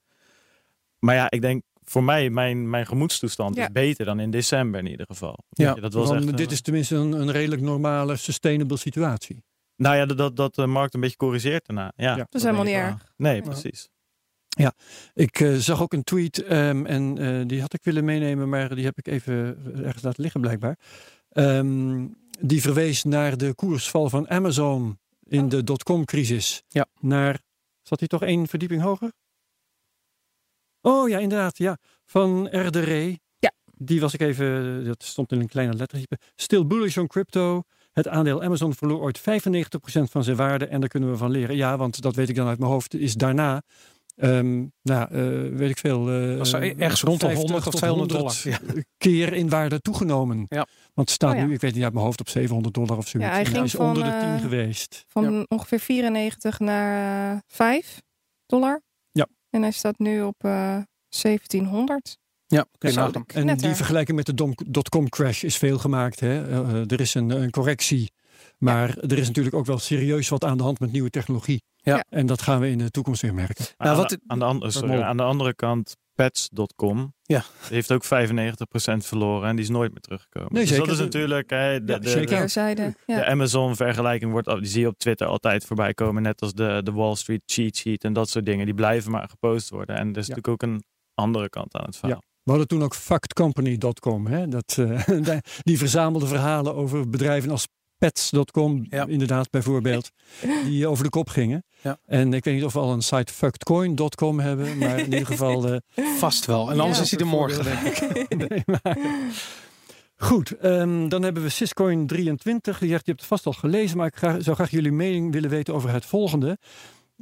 Maar 0.99 1.15
ja, 1.15 1.31
ik 1.31 1.41
denk 1.41 1.63
voor 1.85 2.05
mij, 2.05 2.31
mijn, 2.31 2.71
mijn 2.71 2.87
gemoedstoestand 2.87 3.57
Ja. 3.57 3.63
is 3.63 3.73
beter 3.73 4.05
dan 4.05 4.21
in 4.21 4.31
december 4.31 4.81
in 4.81 4.87
ieder 4.87 5.07
geval. 5.07 5.39
Ja. 5.51 5.75
Dat 5.75 5.93
was 5.93 6.09
Want 6.09 6.21
echt, 6.21 6.31
eh, 6.31 6.37
dit 6.37 6.51
is 6.51 6.61
tenminste 6.61 6.97
een, 6.97 7.13
een 7.13 7.31
redelijk 7.31 7.63
normale, 7.63 8.17
sustainable 8.17 8.77
situatie. 8.77 9.45
Nou 9.77 9.97
ja, 9.97 10.07
dat, 10.07 10.17
dat, 10.19 10.37
dat 10.37 10.55
de 10.55 10.67
markt 10.67 10.95
een 10.95 11.01
beetje 11.01 11.17
corrigeert 11.17 11.67
daarna. 11.67 11.93
Ja, 11.97 12.15
Dat 12.17 12.27
is 12.35 12.43
helemaal 12.43 12.65
ik 12.65 12.69
niet 12.71 12.79
wel. 12.81 12.87
erg. 12.89 13.13
Nee, 13.17 13.37
Ja. 13.37 13.43
precies. 13.43 13.89
Ik 15.15 15.41
eh, 15.41 15.55
zag 15.55 15.83
ook 15.83 15.93
een 15.93 16.05
tweet 16.05 16.43
en 16.45 16.87
en 16.87 17.19
eh, 17.19 17.47
die 17.47 17.61
had 17.61 17.75
ik 17.75 17.85
willen 17.85 18.05
meenemen, 18.05 18.49
maar 18.49 18.75
die 18.75 18.85
heb 18.85 18.99
ik 18.99 19.07
even 19.07 19.59
ergens 19.85 20.03
laten 20.03 20.23
liggen 20.23 20.41
blijkbaar. 20.41 20.79
Ehm, 21.29 22.07
die 22.41 22.61
verwees 22.61 23.05
naar 23.05 23.37
de 23.37 23.55
koersval 23.55 24.09
van 24.09 24.29
Amazon 24.31 24.99
in 25.29 25.45
Oh. 25.45 25.51
de 25.51 25.65
dotcom-crisis. 25.65 26.63
Ja. 26.69 26.87
Naar, 27.01 27.41
zat 27.83 27.99
hij 27.99 28.09
toch 28.09 28.23
één 28.23 28.47
verdieping 28.49 28.83
hoger? 28.83 29.13
Oh 30.81 31.09
ja, 31.09 31.19
inderdaad, 31.19 31.59
ja. 31.59 31.79
Van 32.05 32.49
RDR. 32.51 32.91
Ja. 33.39 33.53
Die 33.77 34.01
was 34.01 34.15
ik 34.15 34.21
even, 34.21 34.85
dat 34.85 35.03
stond 35.03 35.33
in 35.33 35.41
een 35.41 35.49
kleine 35.49 35.75
lettertype. 35.75 36.19
Still 36.35 36.67
bullish 36.67 36.97
on 36.97 37.07
crypto. 37.07 37.63
Het 37.93 38.09
aandeel 38.09 38.43
Amazon 38.43 38.75
verloor 38.75 39.01
ooit 39.01 39.21
95% 39.21 39.23
van 40.11 40.25
zijn 40.25 40.37
waarde 40.37 40.67
en 40.67 40.81
daar 40.81 40.89
kunnen 40.89 41.11
we 41.11 41.17
van 41.17 41.31
leren. 41.31 41.57
Ja, 41.57 41.77
want 41.77 42.01
dat 42.01 42.15
weet 42.15 42.29
ik 42.29 42.35
dan 42.35 42.47
uit 42.49 42.59
mijn 42.59 42.71
hoofd, 42.71 42.95
is 42.95 43.15
daarna, 43.15 43.63
ehm, 44.15 44.65
nou, 44.83 45.09
eh, 45.11 45.57
weet 45.59 45.71
ik 45.71 45.79
veel. 45.79 46.11
eh, 46.11 46.39
Was 46.39 46.53
er 46.53 46.79
ergens 46.79 47.03
rond 47.03 47.21
de 47.21 47.27
50 47.27 47.49
100 47.49 47.67
of 47.67 47.73
tot 47.73 47.81
200 47.81 48.13
100 48.45 48.85
keer 49.05 49.33
in 49.33 49.49
waarde 49.49 49.81
toegenomen. 49.81 50.47
Ja. 50.49 50.67
Want 50.95 51.09
het 51.09 51.11
staat 51.11 51.33
Oh 51.33 51.39
ja. 51.39 51.45
nu, 51.47 51.53
ik 51.53 51.61
weet 51.61 51.75
niet 51.75 51.85
uit 51.85 51.93
mijn 51.93 52.05
hoofd, 52.05 52.21
op 52.21 52.29
700 52.29 52.75
dollar 52.75 52.97
of 52.97 53.09
zoiets. 53.09 53.31
Ja, 53.31 53.37
hij 53.37 53.45
ging 53.45 53.65
is 53.65 53.73
van, 53.73 53.87
onder 53.87 54.05
de 54.05 54.11
10 54.11 54.19
eh, 54.21 54.41
geweest. 54.41 55.05
Van 55.09 55.47
ongeveer 55.49 55.81
94 55.81 56.59
naar 56.59 57.33
eh 57.35 57.39
5 57.47 58.03
dollar. 58.47 58.83
Ja. 59.13 59.27
En 59.51 59.63
hij 59.63 59.71
staat 59.73 59.99
nu 59.99 60.23
op 60.23 60.45
eh 60.45 60.77
1700. 61.23 62.19
Ja, 62.47 62.67
je 62.79 62.91
Zo, 62.91 63.01
nagaan. 63.01 63.25
En 63.27 63.57
die 63.57 63.75
vergelijking 63.75 64.17
met 64.17 64.27
de 64.27 64.55
dotcom 64.69 65.09
crash 65.09 65.43
is 65.43 65.57
veel 65.57 65.79
gemaakt. 65.79 66.21
Hè? 66.21 66.61
Er 66.87 67.01
is 67.01 67.15
een, 67.15 67.31
een 67.31 67.51
correctie. 67.51 68.13
Maar 68.59 68.99
er 68.99 69.19
is 69.19 69.27
natuurlijk 69.27 69.55
ook 69.55 69.67
wel 69.67 69.79
serieus 69.79 70.29
wat 70.29 70.45
aan 70.45 70.57
de 70.57 70.63
hand 70.63 70.81
met 70.81 70.93
nieuwe 70.93 71.11
technologie. 71.11 71.63
Ja. 71.83 72.05
En 72.09 72.27
dat 72.27 72.43
gaan 72.43 72.61
we 72.61 72.69
in 72.71 72.79
de 72.79 72.91
toekomst 72.91 73.23
weer 73.23 73.35
merken. 73.35 73.65
Maar 73.79 73.87
Nou, 73.87 73.91
aan, 73.91 73.97
wat 74.03 74.09
de, 74.11 74.21
aan, 74.27 74.39
de 74.39 74.45
andere, 74.45 74.71
sorry, 74.71 74.87
mogelijk. 74.87 75.11
aan 75.11 75.17
de 75.17 75.23
andere 75.23 75.55
kant, 75.55 75.97
pets.com 76.15 77.15
Ja. 77.23 77.43
heeft 77.69 77.93
ook 77.93 78.05
95% 78.05 78.09
verloren 79.07 79.49
en 79.49 79.57
die 79.57 79.65
is 79.65 79.71
nooit 79.71 79.91
meer 79.91 80.01
teruggekomen. 80.01 80.53
Nee, 80.53 80.61
dus 80.63 80.71
zeker. 80.71 80.87
dat 80.87 80.95
is 80.95 81.01
natuurlijk 81.03 81.51
hè, 81.51 81.85
de, 81.85 81.93
Ja, 81.93 81.99
de, 81.99 82.09
zeker. 82.09 82.75
de. 82.75 82.95
Ja. 83.07 83.17
de 83.17 83.25
Amazon-vergelijking 83.27 84.31
wordt, 84.33 84.49
die 84.49 84.67
zie 84.67 84.81
je 84.81 84.87
op 84.87 84.99
Twitter 84.99 85.27
altijd 85.27 85.65
voorbij 85.65 85.95
komen, 85.95 86.23
net 86.23 86.41
als 86.41 86.53
de, 86.53 86.81
de 86.85 86.93
Wall 86.93 87.15
Street 87.15 87.43
cheat 87.47 87.77
sheet 87.77 88.05
en 88.05 88.13
dat 88.13 88.29
soort 88.29 88.45
dingen. 88.47 88.65
Die 88.65 88.75
blijven 88.75 89.11
maar 89.11 89.29
gepost 89.29 89.71
worden. 89.71 89.97
En 89.97 90.11
er 90.13 90.19
is 90.19 90.27
Ja. 90.27 90.35
natuurlijk 90.35 90.49
ook 90.49 90.63
een 90.63 90.83
andere 91.15 91.49
kant 91.49 91.75
aan 91.77 91.85
het 91.85 91.97
verhaal. 91.97 92.23
We 92.43 92.51
hadden 92.51 92.69
toen 92.69 92.83
ook 92.83 92.95
factcompany.com. 92.95 94.27
Hè? 94.27 94.49
Dat, 94.49 94.77
eh, 94.79 95.39
die 95.69 95.79
verzamelde 95.79 96.27
verhalen 96.27 96.75
over 96.75 97.09
bedrijven 97.11 97.51
als 97.51 97.69
pets.com, 98.11 98.87
Ja. 98.91 99.07
inderdaad 99.07 99.51
bijvoorbeeld, 99.51 100.11
die 100.65 100.87
over 100.87 101.05
de 101.05 101.11
kop 101.11 101.29
gingen. 101.29 101.65
Ja. 101.83 101.99
En 102.07 102.35
ik 102.35 102.45
weet 102.45 102.55
niet 102.55 102.65
of 102.65 102.73
we 102.73 102.79
al 102.79 102.93
een 102.93 103.03
site 103.03 103.33
fuckedcoin.com 103.33 104.41
hebben, 104.41 104.79
maar 104.79 104.99
in 104.99 105.05
ieder 105.13 105.27
geval... 105.27 105.69
eh, 105.73 105.77
Vast 106.19 106.47
wel. 106.47 106.71
En 106.71 106.81
anders 106.81 106.97
Ja. 106.99 107.05
is 107.05 107.11
hij 107.11 107.21
er 107.21 107.27
morgen, 107.27 107.65
denk 107.65 107.81
ik. 107.99 108.37
nee, 108.49 108.63
maar- 108.67 108.99
Goed, 110.17 110.51
ehm, 110.59 111.09
dan 111.09 111.23
hebben 111.23 111.43
we 111.43 111.49
Syscoin 111.49 112.07
23. 112.07 112.79
Die 112.79 112.89
zegt, 112.89 113.05
je 113.05 113.11
hebt 113.11 113.21
het 113.21 113.29
vast 113.31 113.47
al 113.47 113.53
gelezen, 113.53 113.97
maar 113.97 114.07
ik 114.07 114.17
ga, 114.17 114.41
zou 114.41 114.57
graag 114.57 114.71
jullie 114.71 114.93
mening 114.93 115.33
willen 115.33 115.51
weten 115.51 115.75
over 115.75 115.91
het 115.93 116.07
volgende. 116.07 116.59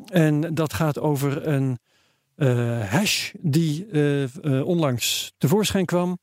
En 0.06 0.54
dat 0.54 0.72
gaat 0.72 0.99
over 1.00 1.46
een 1.46 1.78
eh, 2.37 2.80
hash 2.90 3.30
die 3.40 3.87
eh, 3.87 4.66
onlangs 4.66 5.32
tevoorschijn 5.38 5.84
kwam 5.84 6.18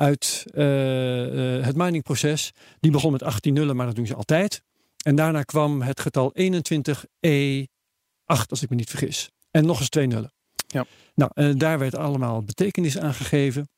uit 0.00 0.44
eh, 0.54 1.56
eh, 1.58 1.64
het 1.64 1.76
miningproces. 1.76 2.50
Die 2.80 2.90
begon 2.90 3.12
met 3.12 3.22
18 3.22 3.54
nullen, 3.54 3.76
maar 3.76 3.86
dat 3.86 3.94
doen 3.94 4.06
ze 4.06 4.14
altijd. 4.14 4.62
En 5.04 5.14
daarna 5.14 5.42
kwam 5.42 5.82
het 5.82 6.00
getal 6.00 6.32
21E8, 7.24 8.46
als 8.46 8.62
ik 8.62 8.68
me 8.70 8.76
niet 8.76 8.88
vergis. 8.90 9.30
En 9.50 9.66
nog 9.66 9.78
eens 9.80 9.88
twee 9.88 10.06
nullen. 10.06 10.32
Ja. 10.66 10.86
Nou, 11.14 11.30
eh, 11.34 11.50
daar 11.56 11.78
werd 11.78 11.94
allemaal 11.94 12.42
betekenis 12.42 12.98
aan 12.98 13.14
gegeven. 13.14 13.68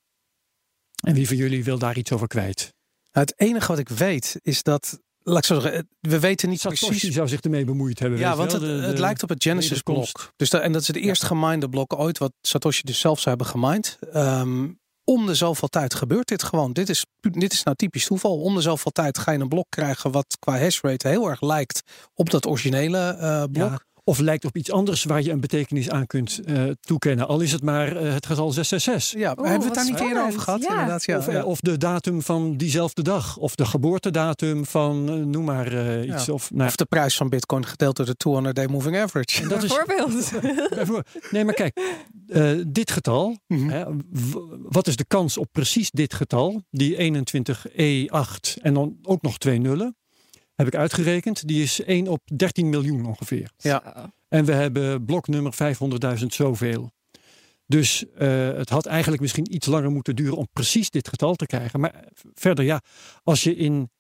En 1.04 1.14
wie 1.14 1.26
van 1.26 1.36
jullie 1.36 1.64
wil 1.64 1.78
daar 1.78 1.96
iets 1.96 2.12
over 2.12 2.26
kwijt? 2.26 2.72
Het 3.10 3.32
enige 3.36 3.66
wat 3.66 3.78
ik 3.78 3.88
weet 3.88 4.36
is 4.42 4.62
dat, 4.62 4.98
laat 5.22 5.38
ik 5.38 5.44
zo 5.44 5.60
zeggen, 5.60 5.88
we 6.00 6.18
weten 6.20 6.48
niet 6.48 6.60
Satoshi 6.60 6.86
precies. 6.86 7.14
zou 7.14 7.28
zich 7.28 7.40
ermee 7.40 7.64
bemoeid 7.64 7.98
hebben. 7.98 8.18
Ja, 8.18 8.36
want 8.36 8.52
wel, 8.52 8.60
het, 8.60 8.70
de- 8.70 8.86
het 8.86 8.94
de- 8.96 9.00
lijkt 9.02 9.22
op 9.22 9.28
het 9.28 9.42
Genesis 9.42 9.68
wederkomst. 9.70 10.12
blok. 10.12 10.32
Dus 10.36 10.50
dat, 10.50 10.62
en 10.62 10.72
dat 10.72 10.80
is 10.80 10.86
het 10.86 10.96
eerst 10.96 11.24
geminde 11.24 11.68
blok 11.68 11.98
ooit 11.98 12.18
wat 12.18 12.32
Satoshi 12.40 12.82
dus 12.84 13.00
zelf 13.00 13.20
zou 13.20 13.28
hebben 13.36 13.46
gemined. 13.46 13.98
Ehm, 14.12 14.70
om 15.04 15.26
de 15.26 15.34
zoveel 15.34 15.68
tijd 15.68 15.94
gebeurt 15.94 16.28
dit 16.28 16.42
gewoon. 16.42 16.72
Dit 16.72 16.88
is, 16.88 17.06
dit 17.20 17.52
is 17.52 17.62
nou 17.62 17.76
typisch 17.76 18.04
toeval. 18.04 18.40
Om 18.40 18.54
de 18.54 18.60
zoveel 18.60 18.90
tijd 18.90 19.18
ga 19.18 19.32
je 19.32 19.38
een 19.38 19.48
blok 19.48 19.66
krijgen 19.68 20.10
wat 20.10 20.36
qua 20.38 20.58
hashrate 20.58 21.08
heel 21.08 21.28
erg 21.28 21.40
lijkt 21.40 21.82
op 22.14 22.30
dat 22.30 22.46
originele 22.46 22.98
eh, 22.98 23.44
blok. 23.52 23.84
Of 24.04 24.18
lijkt 24.18 24.44
op 24.44 24.56
iets 24.56 24.70
anders 24.70 25.04
waar 25.04 25.22
je 25.22 25.30
een 25.30 25.40
betekenis 25.40 25.90
aan 25.90 26.06
kunt 26.06 26.40
eh, 26.44 26.62
toekennen. 26.80 27.28
Al 27.28 27.40
is 27.40 27.52
het 27.52 27.62
maar 27.62 27.96
eh, 27.96 28.12
het 28.12 28.26
getal 28.26 28.50
666. 28.50 29.20
Ja, 29.20 29.34
Oeh, 29.38 29.48
hebben 29.48 29.68
we 29.68 29.74
het 29.74 29.74
daar 29.74 29.92
wat 29.92 30.00
niet 30.00 30.08
eerder 30.08 30.26
over 30.26 30.40
gehad? 30.40 30.62
Ja. 30.62 30.70
Inderdaad, 30.70 31.04
ja. 31.04 31.18
Of, 31.18 31.28
eh, 31.28 31.34
ja. 31.34 31.44
of 31.44 31.60
de 31.60 31.78
datum 31.78 32.22
van 32.22 32.56
diezelfde 32.56 33.02
dag. 33.02 33.36
Of 33.36 33.54
de 33.54 33.64
geboortedatum 33.64 34.66
van, 34.66 35.30
noem 35.30 35.44
maar 35.44 35.72
eh, 35.72 36.08
iets. 36.08 36.24
Ja. 36.24 36.32
Of, 36.32 36.50
nou, 36.50 36.68
Of 36.68 36.76
de 36.76 36.84
prijs 36.84 37.16
van 37.16 37.28
bitcoin 37.28 37.66
gedeeld 37.66 37.96
door 37.96 38.06
de 38.06 38.16
200-day 38.28 38.66
moving 38.66 38.96
average. 38.96 39.48
dat 39.48 39.62
is 39.62 39.70
Bijvoorbeeld. 39.86 41.04
Nee, 41.30 41.44
maar 41.44 41.54
kijk, 41.54 41.80
eh, 42.28 42.50
dit 42.66 42.90
getal. 42.90 43.38
Mhm. 43.46 43.68
Hè, 43.68 43.84
wat 44.62 44.86
is 44.86 44.96
de 44.96 45.04
kans 45.04 45.38
op 45.38 45.48
precies 45.52 45.90
dit 45.90 46.14
getal? 46.14 46.62
Die 46.70 46.96
21E8 46.96 48.56
en 48.62 48.74
dan 48.74 48.98
ook 49.02 49.22
nog 49.22 49.38
twee 49.38 49.58
nullen. 49.58 49.96
Heb 50.54 50.66
ik 50.66 50.74
uitgerekend. 50.74 51.46
Die 51.48 51.62
is 51.62 51.80
1 51.84 52.08
op 52.08 52.20
13 52.36 52.68
miljoen 52.68 53.06
ongeveer. 53.06 53.50
Ja. 53.56 54.10
En 54.28 54.44
we 54.44 54.52
hebben 54.52 55.04
bloknummer 55.04 55.52
500.000 56.20 56.26
zoveel. 56.26 56.90
Dus 57.66 58.04
eh, 58.14 58.52
het 58.52 58.68
had 58.68 58.86
eigenlijk 58.86 59.22
misschien 59.22 59.54
iets 59.54 59.66
langer 59.66 59.90
moeten 59.90 60.16
duren 60.16 60.36
om 60.36 60.48
precies 60.52 60.90
dit 60.90 61.08
getal 61.08 61.34
te 61.34 61.46
krijgen. 61.46 61.80
Maar 61.80 62.04
verder 62.34 62.64
ja, 62.64 62.80
als 63.22 63.42
je 63.42 63.56
in 63.56 63.90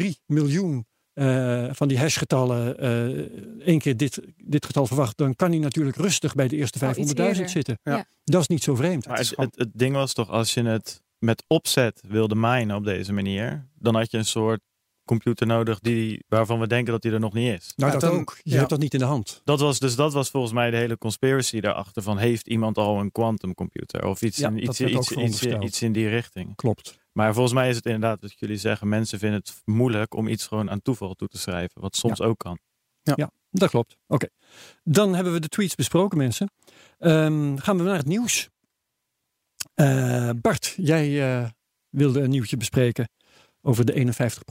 1,3 0.00 0.04
miljoen 0.26 0.86
eh, 1.12 1.66
van 1.72 1.88
die 1.88 1.98
hashgetallen 1.98 2.78
eh 2.78 3.66
één 3.66 3.78
keer 3.78 3.96
dit, 3.96 4.20
dit 4.44 4.66
getal 4.66 4.86
verwacht, 4.86 5.16
dan 5.16 5.34
kan 5.36 5.50
hij 5.50 5.58
natuurlijk 5.58 5.96
rustig 5.96 6.34
bij 6.34 6.48
de 6.48 6.56
eerste 6.56 6.86
Oh, 6.86 6.96
iets 6.96 7.12
500.000 7.12 7.18
eerder. 7.26 7.48
zitten. 7.48 7.78
Ja. 7.82 8.06
Dat 8.24 8.40
is 8.40 8.46
niet 8.46 8.62
zo 8.62 8.74
vreemd. 8.74 9.06
Maar 9.06 9.18
het, 9.18 9.26
gewoon- 9.28 9.44
het, 9.46 9.58
het 9.58 9.70
ding 9.72 9.94
was 9.94 10.12
toch, 10.12 10.28
als 10.30 10.54
je 10.54 10.62
het 10.62 11.02
met 11.18 11.44
opzet 11.46 12.00
wilde 12.08 12.34
minen 12.34 12.76
op 12.76 12.84
deze 12.84 13.12
manier, 13.12 13.68
dan 13.78 13.94
had 13.94 14.10
je 14.10 14.18
een 14.18 14.24
soort 14.24 14.60
computer 15.06 15.46
nodig 15.46 15.78
die, 15.80 16.24
waarvan 16.28 16.60
we 16.60 16.66
denken 16.66 16.92
dat 16.92 17.02
die 17.02 17.12
er 17.12 17.20
nog 17.20 17.32
niet 17.32 17.60
is. 17.60 17.72
Nou, 17.76 17.92
Ja, 17.92 17.98
dat 17.98 18.10
dan- 18.10 18.20
ook. 18.20 18.38
Je 18.42 18.50
ja. 18.50 18.56
hebt 18.56 18.70
dat 18.70 18.78
niet 18.78 18.92
in 18.92 18.98
de 18.98 19.04
hand. 19.04 19.40
Dat 19.44 19.60
was, 19.60 19.78
dus 19.78 19.96
dat 19.96 20.12
was 20.12 20.30
volgens 20.30 20.52
mij 20.52 20.70
de 20.70 20.76
hele 20.76 20.98
conspiracy 20.98 21.60
daarachter 21.60 22.02
van 22.02 22.18
heeft 22.18 22.48
iemand 22.48 22.78
al 22.78 23.00
een 23.00 23.12
quantum 23.12 23.54
computer 23.54 24.06
of 24.06 24.22
iets, 24.22 24.36
Ja, 24.36 24.48
in, 24.48 24.62
iets, 24.62 24.80
iets, 24.80 25.42
iets, 25.42 25.82
in 25.82 25.92
die 25.92 26.08
richting. 26.08 26.56
Klopt. 26.56 26.98
Maar 27.12 27.32
volgens 27.32 27.54
mij 27.54 27.68
is 27.68 27.76
het 27.76 27.86
inderdaad 27.86 28.20
wat 28.20 28.38
jullie 28.38 28.56
zeggen, 28.56 28.88
mensen 28.88 29.18
vinden 29.18 29.38
het 29.38 29.62
moeilijk 29.64 30.14
om 30.14 30.28
iets 30.28 30.46
gewoon 30.46 30.70
aan 30.70 30.82
toeval 30.82 31.14
toe 31.14 31.28
te 31.28 31.38
schrijven, 31.38 31.80
wat 31.80 31.96
soms 31.96 32.20
ook 32.20 32.38
kan. 32.38 32.58
Dat 33.50 33.70
klopt. 33.70 33.96
Oké. 34.06 34.28
Dan 34.84 35.14
hebben 35.14 35.32
we 35.32 35.40
de 35.40 35.48
tweets 35.48 35.74
besproken, 35.74 36.18
mensen. 36.18 36.50
Ehm, 36.98 37.56
gaan 37.56 37.76
we 37.76 37.82
naar 37.82 37.96
het 37.96 38.06
nieuws. 38.06 38.48
Eh, 39.74 40.30
Bart, 40.40 40.74
jij 40.76 41.36
eh, 41.40 41.48
wilde 41.88 42.20
een 42.20 42.30
nieuwtje 42.30 42.56
bespreken 42.56 43.08
over 43.62 43.84
de 43.84 43.94
51 43.94 44.42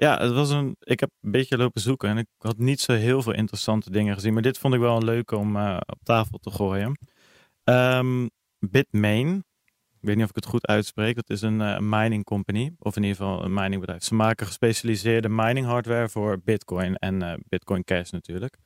Ja, 0.00 0.18
het 0.18 0.32
was 0.32 0.50
een, 0.50 0.76
ik 0.80 1.00
heb 1.00 1.10
een 1.20 1.30
beetje 1.30 1.56
lopen 1.56 1.80
zoeken 1.80 2.08
en 2.08 2.18
ik 2.18 2.26
had 2.38 2.58
niet 2.58 2.80
zo 2.80 2.92
heel 2.92 3.22
veel 3.22 3.32
interessante 3.32 3.90
dingen 3.90 4.14
gezien. 4.14 4.32
Maar 4.32 4.42
dit 4.42 4.58
vond 4.58 4.74
ik 4.74 4.80
wel 4.80 4.96
een 4.96 5.04
leuke 5.04 5.36
om 5.36 5.56
eh, 5.56 5.76
op 5.86 5.98
tafel 6.02 6.38
te 6.38 6.50
gooien. 6.50 6.98
Ehm 7.64 8.26
Bitmain, 8.58 9.44
ik 9.66 9.98
weet 10.00 10.14
niet 10.14 10.24
of 10.24 10.30
ik 10.30 10.36
het 10.36 10.46
goed 10.46 10.66
uitspreek. 10.66 11.14
Dat 11.14 11.30
is 11.30 11.42
een 11.42 11.60
eh, 11.60 11.78
mining 11.78 12.24
company, 12.24 12.72
of 12.78 12.96
in 12.96 13.02
ieder 13.02 13.16
geval 13.16 13.44
een 13.44 13.54
miningbedrijf. 13.54 14.02
Ze 14.02 14.14
maken 14.14 14.46
gespecialiseerde 14.46 15.28
mining 15.28 15.66
hardware 15.66 16.08
voor 16.08 16.40
Bitcoin 16.44 16.96
en 16.96 17.22
eh, 17.22 17.34
Bitcoin 17.48 17.84
Cash 17.84 18.10
natuurlijk. 18.10 18.58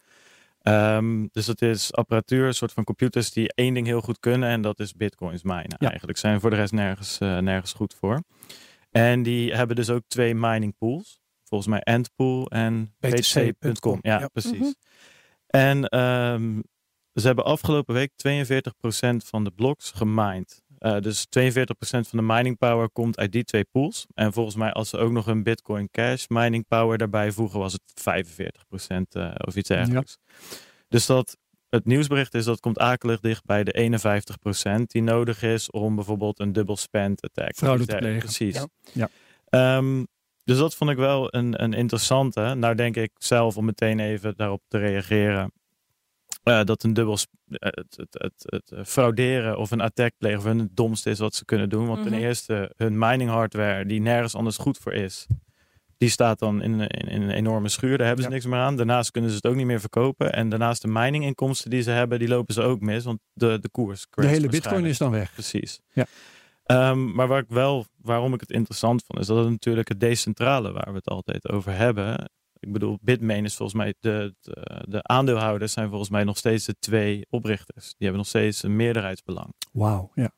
Ehm, 0.59 1.27
dus 1.31 1.47
dat 1.47 1.63
is 1.63 1.93
apparatuur, 1.93 2.47
een 2.47 2.55
soort 2.55 2.73
van 2.73 2.85
computers 2.85 3.31
die 3.31 3.53
één 3.55 3.75
ding 3.75 3.87
heel 3.87 4.01
goed 4.01 4.21
kunnen 4.21 4.49
en 4.49 4.63
dat 4.63 4.81
is 4.81 4.95
Bitcoins 4.95 5.43
minen. 5.43 5.77
Ja. 5.79 5.89
Eigenlijk 5.89 6.19
zijn 6.19 6.41
voor 6.41 6.51
de 6.51 6.57
rest 6.57 6.73
nergens, 6.73 7.19
nergens 7.19 7.73
goed 7.73 7.95
voor. 7.95 8.23
En 8.91 9.23
die 9.23 9.55
hebben 9.55 9.77
dus 9.77 9.91
ook 9.91 10.03
twee 10.07 10.35
mining 10.35 10.77
pools. 10.79 11.22
Volgens 11.53 11.71
mij 11.71 11.81
Endpool 11.81 12.47
en 12.47 12.95
BTC.com. 13.01 13.99
Ja, 14.03 14.19
Ja. 14.21 14.29
precies. 14.29 14.59
Mhm. 14.59 14.73
En 15.47 15.85
ehm, 15.89 16.61
ze 17.15 17.27
hebben 17.27 17.45
afgelopen 17.45 17.95
week 17.95 18.11
42% 18.17 19.25
van 19.25 19.45
de 19.45 19.51
blocks 19.51 19.91
gemined. 19.91 20.63
Eh, 20.79 20.99
dus 20.99 21.27
42% 21.27 22.09
van 22.09 22.19
de 22.19 22.25
mining 22.25 22.59
power 22.59 22.91
komt 22.91 23.19
uit 23.19 23.33
die 23.33 23.45
twee 23.45 23.65
pools. 23.71 24.07
En 24.15 24.33
volgens 24.33 24.57
mij 24.57 24.73
als 24.73 24.89
ze 24.89 24.97
ook 24.99 25.11
nog 25.13 25.27
een 25.27 25.43
Bitcoin 25.43 25.89
Cash 25.91 26.27
mining 26.29 26.67
power 26.69 26.99
daarbij 26.99 27.33
voegen, 27.33 27.59
was 27.59 27.73
het 27.73 27.83
45% 27.95 29.15
eh, 29.15 29.35
of 29.47 29.57
iets 29.57 29.69
dergelijks. 29.69 30.19
Dus 30.89 31.07
dat 31.07 31.37
het 31.69 31.85
nieuwsbericht 31.87 32.35
is 32.35 32.45
dat 32.45 32.61
komt 32.61 32.79
akelig 32.79 33.21
dicht 33.21 33.45
bij 33.45 33.65
de 33.65 33.73
51% 33.73 34.91
die 34.91 35.03
nodig 35.03 35.43
is 35.43 35.71
om 35.71 35.95
bijvoorbeeld 35.95 36.41
een 36.41 36.53
double 36.53 36.77
spend 36.77 37.23
attack 37.23 37.57
Fraude 37.57 37.87
te 37.87 37.97
plegen. 37.97 38.19
Precies. 38.19 38.67
Ja. 38.93 39.09
Ehm, 39.49 40.05
dus 40.45 40.59
dat 40.59 40.75
vond 40.75 40.91
ik 40.91 40.97
wel 40.97 41.35
een, 41.35 41.63
een 41.63 41.73
interessante. 41.73 42.55
Nou 42.55 42.75
denk 42.75 42.97
ik 42.97 43.11
zelf 43.19 43.57
om 43.57 43.65
meteen 43.65 44.01
even 44.01 44.35
daarop 44.37 44.63
te 44.69 44.79
reageren. 44.79 45.53
eh, 46.43 46.65
dat 46.65 46.83
een 46.83 46.93
dubbel 46.95 47.19
eh, 47.49 47.57
het, 47.59 47.97
het, 47.97 48.17
het, 48.23 48.33
het 48.47 48.71
eh, 48.73 48.85
frauderen 48.85 49.59
of 49.59 49.71
een 49.71 49.81
attack 49.81 50.13
plegen 50.19 50.43
hun 50.43 50.59
het 50.59 50.77
domste 50.77 51.11
is 51.11 51.19
wat 51.19 51.35
ze 51.35 51.45
kunnen 51.45 51.69
doen. 51.69 51.87
Want 51.87 52.01
Mhm. 52.01 52.09
ten 52.09 52.19
eerste 52.19 52.73
hun 52.77 52.99
mining 52.99 53.31
hardware 53.31 53.87
die 53.87 54.01
nergens 54.01 54.35
anders 54.35 54.57
goed 54.57 54.79
voor 54.79 54.93
is. 54.93 55.27
Die 55.99 56.11
staat 56.11 56.39
dan 56.39 56.63
in, 56.63 56.81
in, 56.81 57.09
in 57.09 57.23
een 57.23 57.31
enorme 57.31 57.69
schuur. 57.69 57.99
Daar 57.99 58.07
hebben 58.07 58.25
ze 58.25 58.31
Ja. 58.31 58.37
niks 58.37 58.47
meer 58.47 58.59
aan. 58.59 58.77
Daarnaast 58.77 59.11
kunnen 59.11 59.31
ze 59.31 59.37
het 59.37 59.47
ook 59.47 59.55
niet 59.55 59.67
meer 59.67 59.81
verkopen. 59.81 60.33
En 60.33 60.49
daarnaast 60.49 60.83
de 60.83 60.89
mininginkomsten 60.89 61.71
die 61.71 61.83
ze 61.83 61.91
hebben, 61.91 62.19
die 62.19 62.29
lopen 62.29 62.55
ze 62.55 62.63
ook 62.63 62.81
mis. 62.81 63.05
Want 63.05 63.19
de, 63.33 63.59
de 63.61 63.69
koers 63.69 64.07
De 64.11 64.27
hele 64.27 64.49
bitcoin 64.49 64.85
is 64.85 64.99
dan 64.99 65.11
weg. 65.11 65.33
Precies. 65.33 65.81
Ja. 65.93 66.07
Ehm, 66.63 67.15
maar 67.15 67.29
waar 67.29 67.43
ik 67.43 67.49
wel, 67.49 67.87
waarom 67.97 68.35
ik 68.35 68.41
het 68.41 68.51
interessant 68.51 69.05
vond, 69.07 69.21
is 69.21 69.27
dat 69.27 69.37
het 69.37 69.49
natuurlijk 69.49 69.89
het 69.89 70.01
decentrale 70.01 70.73
waar 70.73 70.89
we 70.91 70.97
het 70.97 71.09
altijd 71.09 71.49
over 71.49 71.77
hebben. 71.77 72.31
Ik 72.59 72.73
bedoel, 72.73 72.99
Bitmain 73.01 73.45
is 73.45 73.55
volgens 73.55 73.79
mij, 73.79 73.95
de, 74.01 74.35
de, 74.41 74.85
de 74.89 75.03
aandeelhouders 75.03 75.73
zijn 75.73 75.89
volgens 75.89 76.11
mij 76.11 76.25
nog 76.25 76.37
steeds 76.37 76.65
de 76.65 76.77
twee 76.79 77.27
oprichters. 77.31 77.85
Die 77.85 77.95
hebben 77.99 78.19
nog 78.19 78.27
steeds 78.27 78.63
een 78.63 78.77
meerderheidsbelang. 78.77 79.55
Wauw. 79.73 80.11
Ja. 80.15 80.33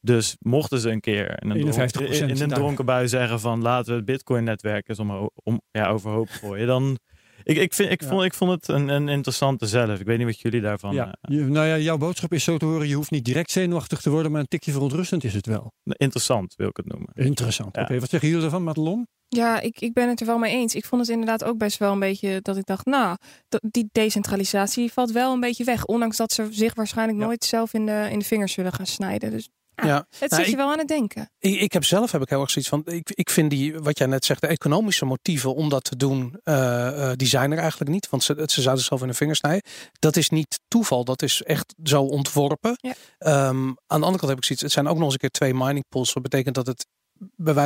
Dus 0.00 0.36
mochten 0.38 0.78
ze 0.78 0.90
een 0.90 1.00
keer 1.00 1.42
in 1.42 1.50
een, 1.50 1.66
51% 1.66 1.86
dronken, 1.86 2.06
in, 2.06 2.28
in 2.28 2.40
een 2.40 2.48
daar. 2.48 2.58
dronken 2.58 2.84
bui 2.84 3.08
zeggen 3.08 3.40
van 3.40 3.62
laten 3.62 3.90
we 3.90 3.96
het 3.96 4.04
Bitcoin-netwerk 4.04 4.88
eens 4.88 4.98
om, 4.98 5.30
om, 5.34 5.60
ja, 5.70 5.88
overhoop 5.88 6.28
gooien, 6.28 6.66
dan. 6.66 6.98
Ik, 7.42 7.56
ik, 7.56 7.74
vind, 7.74 7.90
ik, 7.90 8.00
Ja. 8.02 8.08
vond, 8.08 8.22
ik 8.24 8.34
vond 8.34 8.50
het 8.50 8.68
een, 8.68 8.88
een 8.88 9.08
interessante 9.08 9.66
zelf. 9.66 10.00
Ik 10.00 10.06
weet 10.06 10.18
niet 10.18 10.26
wat 10.26 10.40
jullie 10.40 10.60
daarvan. 10.60 10.94
ja. 10.94 11.14
eh, 11.20 11.36
Je- 11.36 11.44
nou 11.44 11.66
ja, 11.66 11.78
jouw 11.78 11.96
boodschap 11.98 12.32
is 12.32 12.44
zo 12.44 12.56
te 12.56 12.64
horen. 12.64 12.88
Je 12.88 12.94
hoeft 12.94 13.10
niet 13.10 13.24
direct 13.24 13.50
zenuwachtig 13.50 14.00
te 14.00 14.10
worden, 14.10 14.32
maar 14.32 14.40
een 14.40 14.48
tikje 14.48 14.72
verontrustend 14.72 15.24
is 15.24 15.34
het 15.34 15.46
wel. 15.46 15.72
interessant 15.84 16.54
wil 16.56 16.68
ik 16.68 16.76
het 16.76 16.86
noemen. 16.86 17.08
Interessant. 17.14 17.76
Ja. 17.76 17.82
Oké, 17.82 17.98
wat 18.00 18.10
zeggen 18.10 18.28
jullie 18.28 18.44
ervan, 18.44 18.62
Madelon? 18.64 19.06
Ja, 19.28 19.60
ik, 19.60 19.80
ik 19.80 19.92
ben 19.92 20.08
het 20.08 20.20
er 20.20 20.26
wel 20.26 20.38
mee 20.38 20.52
eens. 20.52 20.74
Ik 20.74 20.84
vond 20.84 21.00
het 21.00 21.10
inderdaad 21.10 21.44
ook 21.44 21.58
best 21.58 21.78
wel 21.78 21.92
een 21.92 21.98
beetje 21.98 22.40
dat 22.42 22.56
ik 22.56 22.66
dacht, 22.66 22.84
nou, 22.86 23.16
die 23.60 23.88
decentralisatie 23.92 24.92
valt 24.92 25.10
wel 25.12 25.32
een 25.32 25.40
beetje 25.40 25.64
weg. 25.64 25.84
Ondanks 25.84 26.16
dat 26.16 26.32
ze 26.32 26.48
zich 26.50 26.74
waarschijnlijk 26.74 27.18
Ja. 27.18 27.24
nooit 27.24 27.44
zelf 27.44 27.74
in 27.74 27.86
de, 27.86 28.08
in 28.10 28.18
de 28.18 28.24
vingers 28.24 28.52
zullen 28.52 28.72
gaan 28.72 28.86
snijden. 28.86 29.30
Dus 29.30 29.48
Ja. 29.82 29.86
Ja. 29.86 30.06
het 30.18 30.30
Nou, 30.30 30.42
zet 30.42 30.50
je 30.50 30.56
wel 30.56 30.72
aan 30.72 30.78
het 30.78 30.88
denken. 30.88 31.30
Ik, 31.38 31.60
ik 31.60 31.72
heb 31.72 31.84
zelf 31.84 32.12
heb 32.12 32.22
ik 32.22 32.28
heel 32.28 32.40
erg 32.40 32.50
zoiets 32.50 32.70
van. 32.70 32.82
Ik, 32.84 33.10
ik 33.10 33.30
vind 33.30 33.50
die, 33.50 33.78
wat 33.78 33.98
jij 33.98 34.06
net 34.06 34.24
zegt, 34.24 34.40
de 34.40 34.46
economische 34.46 35.04
motieven 35.04 35.54
om 35.54 35.68
dat 35.68 35.84
te 35.84 35.96
doen, 35.96 36.40
eh, 36.42 37.10
eh, 37.10 37.16
die 37.16 37.28
zijn 37.28 37.52
er 37.52 37.58
eigenlijk 37.58 37.90
niet. 37.90 38.08
Want 38.08 38.22
ze, 38.22 38.42
ze 38.46 38.62
zouden 38.62 38.84
zelf 38.84 39.00
in 39.00 39.08
de 39.08 39.14
vingers 39.14 39.38
snijden. 39.38 39.62
Dat 39.98 40.16
is 40.16 40.28
niet 40.28 40.60
toeval, 40.68 41.04
dat 41.04 41.22
is 41.22 41.42
echt 41.42 41.74
zo 41.82 42.02
ontworpen. 42.02 42.76
Ja. 42.76 42.94
Ehm, 43.18 43.66
aan 43.66 44.00
de 44.00 44.06
andere 44.06 44.16
kant 44.16 44.28
heb 44.28 44.38
ik 44.38 44.44
zoiets. 44.44 44.62
Het 44.62 44.72
zijn 44.72 44.88
ook 44.88 44.96
nog 44.96 45.04
eens 45.04 45.12
een 45.12 45.18
keer 45.18 45.30
twee 45.30 45.54
mining 45.54 45.84
pools. 45.88 46.12
Wat 46.12 46.22
betekent 46.22 46.54
dat 46.54 46.66
het 46.66 46.86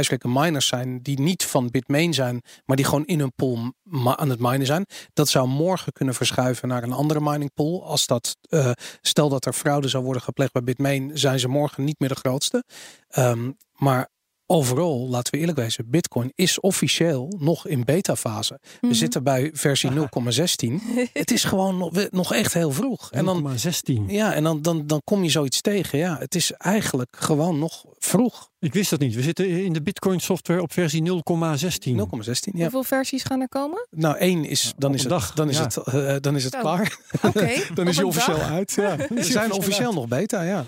spreken 0.01 0.33
miners 0.33 0.67
zijn 0.67 1.03
die 1.03 1.21
niet 1.21 1.45
van 1.45 1.71
Bitmain 1.71 2.15
zijn, 2.15 2.43
maar 2.65 2.77
die 2.77 2.85
gewoon 2.85 3.07
in 3.07 3.19
hun 3.19 3.33
pool 3.37 3.73
aan 4.17 4.31
het 4.31 4.41
minen 4.41 4.67
zijn. 4.67 4.87
Dat 5.13 5.29
zou 5.29 5.49
morgen 5.49 5.93
kunnen 5.93 6.15
verschuiven 6.15 6.69
naar 6.69 6.83
een 6.83 6.93
andere 6.93 7.21
mining 7.21 7.55
pool. 7.55 7.85
Als 7.85 8.07
dat, 8.07 8.37
eh, 8.49 8.71
stel 9.01 9.29
dat 9.29 9.47
er 9.47 9.53
fraude 9.53 9.89
zou 9.89 10.05
worden 10.05 10.23
gepleegd 10.23 10.53
bij 10.53 10.63
Bitmain, 10.63 11.11
zijn 11.15 11.39
ze 11.39 11.49
morgen 11.49 11.85
niet 11.85 11.99
meer 11.99 12.09
de 12.09 12.15
grootste. 12.15 12.65
Ehm, 13.09 13.51
maar 13.73 14.09
overal, 14.47 15.09
laten 15.09 15.33
we 15.33 15.39
eerlijk 15.39 15.59
wezen, 15.59 15.91
Bitcoin 15.91 16.33
is 16.35 16.61
officieel 16.61 17.35
nog 17.39 17.67
in 17.67 17.85
beta-fase. 17.85 18.59
We 18.81 18.87
Mhm. 18.87 18.97
zitten 18.97 19.23
bij 19.23 19.51
versie 19.55 19.91
0,16. 19.91 20.83
Het 21.13 21.31
is 21.31 21.45
gewoon 21.45 21.91
nog, 22.11 22.33
echt 22.35 22.53
heel 22.55 22.71
vroeg. 22.71 23.11
En 23.13 23.25
dan, 23.25 23.43
0,16. 23.43 24.05
ja, 24.07 24.33
en 24.35 24.43
dan, 24.45 24.63
dan, 24.63 24.87
dan 24.87 25.01
kom 25.05 25.23
je 25.23 25.31
zoiets 25.31 25.61
tegen. 25.61 25.99
Ja, 25.99 26.17
het 26.19 26.35
is 26.35 26.53
eigenlijk 26.53 27.17
gewoon 27.19 27.59
nog 27.59 27.85
vroeg. 27.99 28.53
Ik 28.59 28.73
wist 28.73 28.91
dat 28.91 28.99
niet. 29.01 29.15
We 29.15 29.23
zitten 29.23 29.65
in 29.65 29.73
de 29.73 29.83
Bitcoin 29.83 30.21
software 30.21 30.63
op 30.63 30.73
versie 30.73 31.03
0,16. 31.03 31.97
0,16. 31.97 32.53
Ja. 32.55 32.63
Hoeveel 32.63 32.83
versies 32.85 33.23
gaan 33.23 33.41
er 33.41 33.49
komen? 33.49 33.87
Nou, 33.91 34.17
één 34.17 34.45
is, 34.45 34.73
dan 34.77 34.91
op 34.91 34.97
is 34.97 35.03
het, 35.03 35.11
dag, 35.11 35.33
dan 35.35 35.49
is 35.49 35.57
ja. 35.59 35.69
het, 35.85 36.23
dan 36.23 36.37
is 36.37 36.45
het 36.45 36.57
klaar. 36.57 36.99
Oké. 37.23 37.47
Dan 37.75 37.85
op 37.85 37.91
is 37.91 37.97
hij 37.97 38.05
een 38.05 38.05
officieel 38.05 38.37
dag. 38.37 38.51
uit. 38.51 38.73
Ja. 38.73 38.97
We 39.15 39.23
zijn 39.25 39.53
officieel 39.53 39.93
nog 39.93 40.09
beta, 40.09 40.43
ja. 40.43 40.65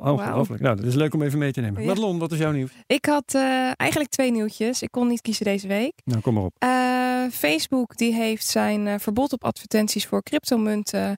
Ongelooflijk. 0.00 0.62
Nou, 0.62 0.76
dat 0.76 0.84
is 0.84 0.94
leuk 0.94 1.14
om 1.14 1.22
even 1.22 1.38
mee 1.38 1.52
te 1.52 1.60
nemen. 1.60 1.80
Ja. 1.80 1.88
Madelon, 1.88 2.18
wat 2.18 2.32
is 2.32 2.38
jouw 2.38 2.52
nieuws? 2.52 2.70
Ik 2.86 3.04
had 3.04 3.34
eh, 3.34 3.70
eigenlijk 3.76 4.10
twee 4.10 4.30
nieuwtjes. 4.30 4.82
Ik 4.82 4.90
kon 4.90 5.08
niet 5.08 5.20
kiezen 5.20 5.44
deze 5.44 5.66
week. 5.66 5.92
Nou, 6.04 6.20
kom 6.20 6.34
maar 6.34 6.44
op. 6.44 6.54
Eh, 6.58 7.32
Facebook 7.32 7.96
die 7.96 8.14
heeft 8.14 8.46
zijn 8.46 8.86
eh, 8.86 8.94
verbod 8.98 9.32
op 9.32 9.44
advertenties 9.44 10.06
voor 10.06 10.22
cryptomunten 10.22 11.16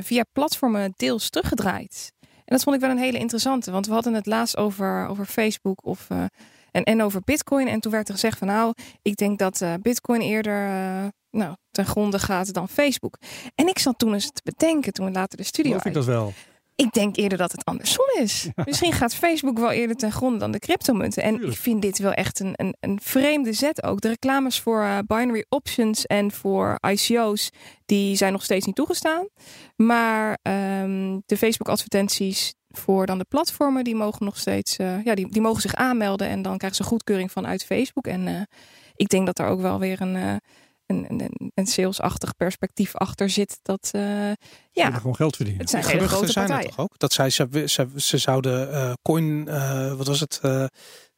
via 0.00 0.24
platformen 0.32 0.92
deels 0.96 1.30
teruggedraaid. 1.30 2.12
dat 2.44 2.62
vond 2.62 2.76
ik 2.76 2.82
wel 2.82 2.90
een 2.90 2.98
hele 2.98 3.18
interessante. 3.18 3.70
Want 3.70 3.86
we 3.86 3.92
hadden 3.92 4.14
het 4.14 4.26
laatst 4.26 4.56
over, 4.56 5.06
over 5.06 5.24
Facebook 5.24 5.86
of, 5.86 6.08
en, 6.70 6.82
en 6.82 7.02
over 7.02 7.20
Bitcoin. 7.24 7.68
En 7.68 7.80
toen 7.80 7.92
werd 7.92 8.08
er 8.08 8.14
gezegd 8.14 8.38
van 8.38 8.46
nou, 8.46 8.74
ik 9.02 9.16
denk 9.16 9.38
dat 9.38 9.64
Bitcoin 9.82 10.20
eerder 10.20 10.68
nou, 11.30 11.54
ten 11.70 11.86
gronde 11.86 12.18
gaat 12.18 12.54
dan 12.54 12.68
Facebook. 12.68 13.16
En 13.54 13.68
ik 13.68 13.78
zat 13.78 13.98
toen 13.98 14.12
eens 14.12 14.30
te 14.32 14.42
bedenken, 14.44 14.92
toen 14.92 15.06
we 15.06 15.12
later 15.12 15.36
de 15.36 15.44
studio. 15.44 15.70
Geloof 15.70 15.86
ik 15.86 15.94
dat 15.94 16.04
wel? 16.04 16.32
Ik 16.80 16.92
denk 16.92 17.16
eerder 17.16 17.38
dat 17.38 17.52
het 17.52 17.64
andersom 17.64 18.06
is. 18.20 18.48
Misschien 18.64 18.92
gaat 18.92 19.14
Facebook 19.14 19.58
wel 19.58 19.70
eerder 19.70 19.96
ten 19.96 20.12
gronde 20.12 20.38
dan 20.38 20.50
de 20.50 20.58
cryptomunten. 20.58 21.22
En 21.22 21.42
ik 21.42 21.56
vind 21.56 21.82
dit 21.82 21.98
wel 21.98 22.12
echt 22.12 22.40
een, 22.40 22.52
een, 22.56 22.76
een 22.80 22.98
vreemde 23.02 23.52
zet 23.52 23.82
ook. 23.82 24.00
De 24.00 24.08
reclames 24.08 24.60
voor 24.60 24.82
uh, 24.82 24.98
binary 25.06 25.44
options 25.48 26.06
en 26.06 26.30
voor 26.30 26.78
ICO's, 26.88 27.50
die 27.86 28.16
zijn 28.16 28.32
nog 28.32 28.44
steeds 28.44 28.66
niet 28.66 28.74
toegestaan. 28.74 29.28
Maar 29.76 30.38
um, 30.42 31.22
de 31.26 31.36
Facebook 31.36 31.68
advertenties 31.68 32.54
voor 32.68 33.06
dan 33.06 33.18
de 33.18 33.26
platformen, 33.28 33.84
die 33.84 33.94
mogen 33.94 34.24
nog 34.24 34.38
steeds, 34.38 34.78
uh, 34.78 35.04
ja, 35.04 35.14
die, 35.14 35.32
die 35.32 35.42
mogen 35.42 35.62
zich 35.62 35.74
aanmelden. 35.74 36.28
En 36.28 36.42
dan 36.42 36.58
krijgen 36.58 36.84
ze 36.84 36.90
goedkeuring 36.90 37.32
vanuit 37.32 37.64
Facebook. 37.64 38.06
En 38.06 38.26
uh, 38.26 38.40
ik 38.94 39.08
denk 39.08 39.26
dat 39.26 39.38
er 39.38 39.46
ook 39.46 39.60
wel 39.60 39.78
weer 39.78 40.00
een 40.00 40.40
een, 40.90 41.04
een, 41.08 41.50
een 41.54 41.66
salesachtig 41.66 42.36
perspectief 42.36 42.94
achter 42.94 43.30
zit. 43.30 43.58
Dat 43.62 43.90
uh, 43.96 44.32
ja, 44.70 44.90
gewoon 44.90 45.16
geld 45.16 45.36
verdienen. 45.36 45.62
Het 45.62 45.70
zijn 45.70 45.84
hele 45.84 46.08
grote 46.08 46.32
zijn 46.32 46.46
partijen. 46.46 46.70
er 46.70 46.76
toch 46.76 46.84
ook? 46.84 46.98
Dat 46.98 47.12
zij 47.12 47.30
ze, 47.30 47.64
ze, 47.66 47.88
ze 47.96 48.18
zouden 48.18 48.70
uh, 48.70 48.92
coin, 49.02 49.46
uh, 49.48 49.94
wat 49.94 50.06
was 50.06 50.20
het? 50.20 50.40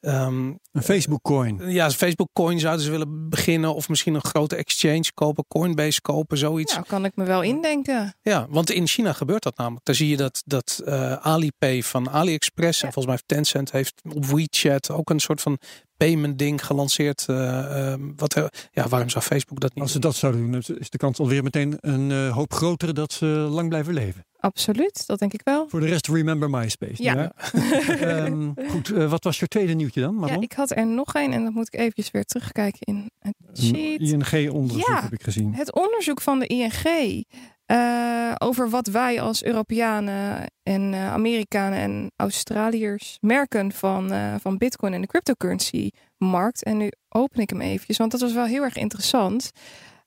Um, 0.04 0.58
een 0.72 0.82
Facebook 0.82 1.22
coin. 1.22 1.70
Ja, 1.70 1.90
Facebook 1.90 2.28
coin 2.32 2.60
zouden 2.60 2.84
ze 2.84 2.90
willen 2.90 3.28
beginnen. 3.28 3.74
Of 3.74 3.88
misschien 3.88 4.14
een 4.14 4.24
grote 4.24 4.56
exchange 4.56 5.12
kopen. 5.14 5.44
Coinbase 5.48 6.00
kopen, 6.00 6.38
zoiets. 6.38 6.74
Nou, 6.74 6.86
kan 6.86 7.04
ik 7.04 7.16
me 7.16 7.24
wel 7.24 7.42
indenken. 7.42 8.14
Ja, 8.22 8.46
want 8.50 8.70
in 8.70 8.86
China 8.86 9.12
gebeurt 9.12 9.42
dat 9.42 9.56
namelijk. 9.56 9.84
Daar 9.84 9.94
zie 9.94 10.08
je 10.08 10.16
dat, 10.16 10.42
dat 10.44 10.82
uh, 10.84 11.12
Alipay 11.12 11.82
van 11.82 12.10
AliExpress. 12.10 12.80
Ja. 12.80 12.86
En 12.86 12.92
volgens 12.92 13.14
mij 13.14 13.14
heeft 13.14 13.44
Tencent 13.44 13.72
heeft 13.72 14.02
op 14.14 14.26
WeChat 14.26 14.90
ook 14.90 15.10
een 15.10 15.20
soort 15.20 15.40
van 15.40 15.58
payment 16.04 16.38
ding 16.38 16.66
gelanceerd. 16.66 17.26
Uh, 17.30 17.36
uh, 17.36 17.94
wat, 18.16 18.34
ja, 18.72 18.88
waarom 18.88 19.08
zou 19.08 19.24
Facebook 19.24 19.60
dat 19.60 19.74
niet 19.74 19.82
Als 19.82 19.92
ze 19.92 19.98
dat 19.98 20.14
zouden 20.14 20.50
doen, 20.50 20.62
is 20.78 20.90
de 20.90 20.98
kans 20.98 21.18
alweer 21.18 21.42
meteen 21.42 21.76
een 21.80 22.10
uh, 22.10 22.32
hoop 22.34 22.52
groter 22.52 22.94
dat 22.94 23.12
ze 23.12 23.26
lang 23.26 23.68
blijven 23.68 23.94
leven. 23.94 24.24
Absoluut, 24.38 25.06
dat 25.06 25.18
denk 25.18 25.32
ik 25.32 25.40
wel. 25.44 25.68
Voor 25.68 25.80
de 25.80 25.86
rest, 25.86 26.08
remember 26.08 26.50
MySpace. 26.50 27.02
Ja. 27.02 27.14
ja? 27.14 28.24
um, 28.26 28.54
goed, 28.68 28.88
uh, 28.88 29.10
wat 29.10 29.24
was 29.24 29.38
je 29.38 29.46
tweede 29.46 29.72
nieuwtje 29.72 30.00
dan? 30.00 30.14
Maron? 30.14 30.36
Ja, 30.36 30.42
ik 30.42 30.52
had 30.52 30.76
er 30.76 30.86
nog 30.86 31.14
een 31.14 31.32
en 31.32 31.44
dan 31.44 31.52
moet 31.52 31.66
ik 31.66 31.80
eventjes 31.80 32.10
weer 32.10 32.24
terugkijken 32.24 32.80
in 32.80 33.10
het 33.18 33.34
sheet. 33.54 34.00
ING-onderzoek 34.00 34.86
ja, 34.86 35.02
heb 35.02 35.12
ik 35.12 35.22
gezien. 35.22 35.54
Het 35.54 35.74
onderzoek 35.74 36.20
van 36.20 36.38
de 36.38 36.46
ING 36.46 37.26
uh, 37.72 38.32
over 38.38 38.70
wat 38.70 38.86
wij 38.86 39.20
als 39.20 39.44
Europeanen 39.44 40.50
en 40.62 40.92
uh, 40.92 41.12
Amerikanen 41.12 41.78
en 41.78 42.12
Australiërs 42.16 43.16
merken 43.20 43.72
van, 43.72 44.12
uh, 44.12 44.34
van 44.40 44.58
Bitcoin 44.58 44.92
en 44.92 45.00
de 45.00 45.06
cryptocurrency-markt. 45.06 46.62
En 46.62 46.76
nu 46.76 46.90
open 47.08 47.40
ik 47.40 47.50
hem 47.50 47.60
eventjes, 47.60 47.96
want 47.96 48.10
dat 48.10 48.20
was 48.20 48.32
wel 48.32 48.44
heel 48.44 48.62
erg 48.62 48.76
interessant. 48.76 49.50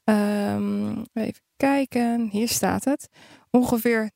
Um, 0.04 1.04
even 1.14 1.42
kijken, 1.58 2.28
hier 2.32 2.50
staat 2.50 2.86
het. 2.86 3.08
Ongeveer 3.50 4.12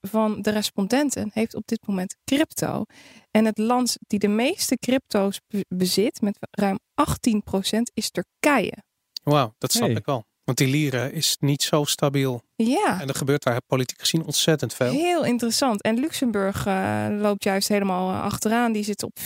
van 0.00 0.42
de 0.42 0.50
respondenten 0.50 1.30
heeft 1.32 1.54
op 1.54 1.66
dit 1.66 1.86
moment 1.86 2.16
crypto. 2.24 2.84
En 3.30 3.44
het 3.44 3.58
land 3.58 3.96
die 4.06 4.18
de 4.18 4.28
meeste 4.28 4.78
crypto's 4.78 5.40
bezit, 5.68 6.20
met 6.20 6.38
ruim 6.50 6.78
18%, 6.94 7.78
is 7.94 8.10
Turkije. 8.10 8.82
Wauw, 9.22 9.54
dat 9.58 9.72
snap 9.72 9.88
Hey. 9.88 9.96
ik 9.96 10.04
wel. 10.04 10.24
Want 10.52 10.70
die 10.70 10.80
lira 10.80 11.04
is 11.04 11.36
niet 11.40 11.62
zo 11.62 11.84
stabiel. 11.84 12.42
Ja, 12.56 13.00
En 13.00 13.08
er 13.08 13.14
gebeurt 13.14 13.42
daar 13.42 13.60
politiek 13.66 14.00
gezien 14.00 14.24
ontzettend 14.24 14.74
veel. 14.74 14.90
heel 14.90 15.24
interessant. 15.24 15.82
En 15.82 15.98
Luxemburg 16.00 16.66
uh, 16.66 17.06
loopt 17.10 17.44
juist 17.44 17.68
helemaal 17.68 18.10
uh, 18.10 18.22
achteraan. 18.22 18.72
Die 18.72 18.84
zit 18.84 19.02
op 19.02 19.18
14%. 19.20 19.24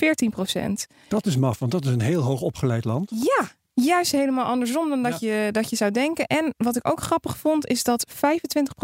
Dat 1.09 1.27
is 1.27 1.37
maf, 1.37 1.59
want 1.59 1.73
dat 1.73 1.85
is 1.85 1.91
een 1.91 2.01
heel 2.01 2.23
hoog 2.23 2.41
opgeleid 2.41 2.85
land. 2.85 3.11
Ja, 3.15 3.51
juist 3.75 4.13
helemaal 4.13 4.45
andersom 4.45 4.89
dan 4.89 5.03
dat, 5.03 5.21
je, 5.21 5.49
dat 5.53 5.71
je 5.71 5.77
zou 5.77 5.91
denken. 5.91 6.27
En 6.27 6.55
wat 6.57 6.77
ik 6.77 6.89
ook 6.89 7.01
grappig 7.01 7.39
vond, 7.39 7.67
is 7.67 7.83
dat 7.83 8.07
25% 8.09 8.15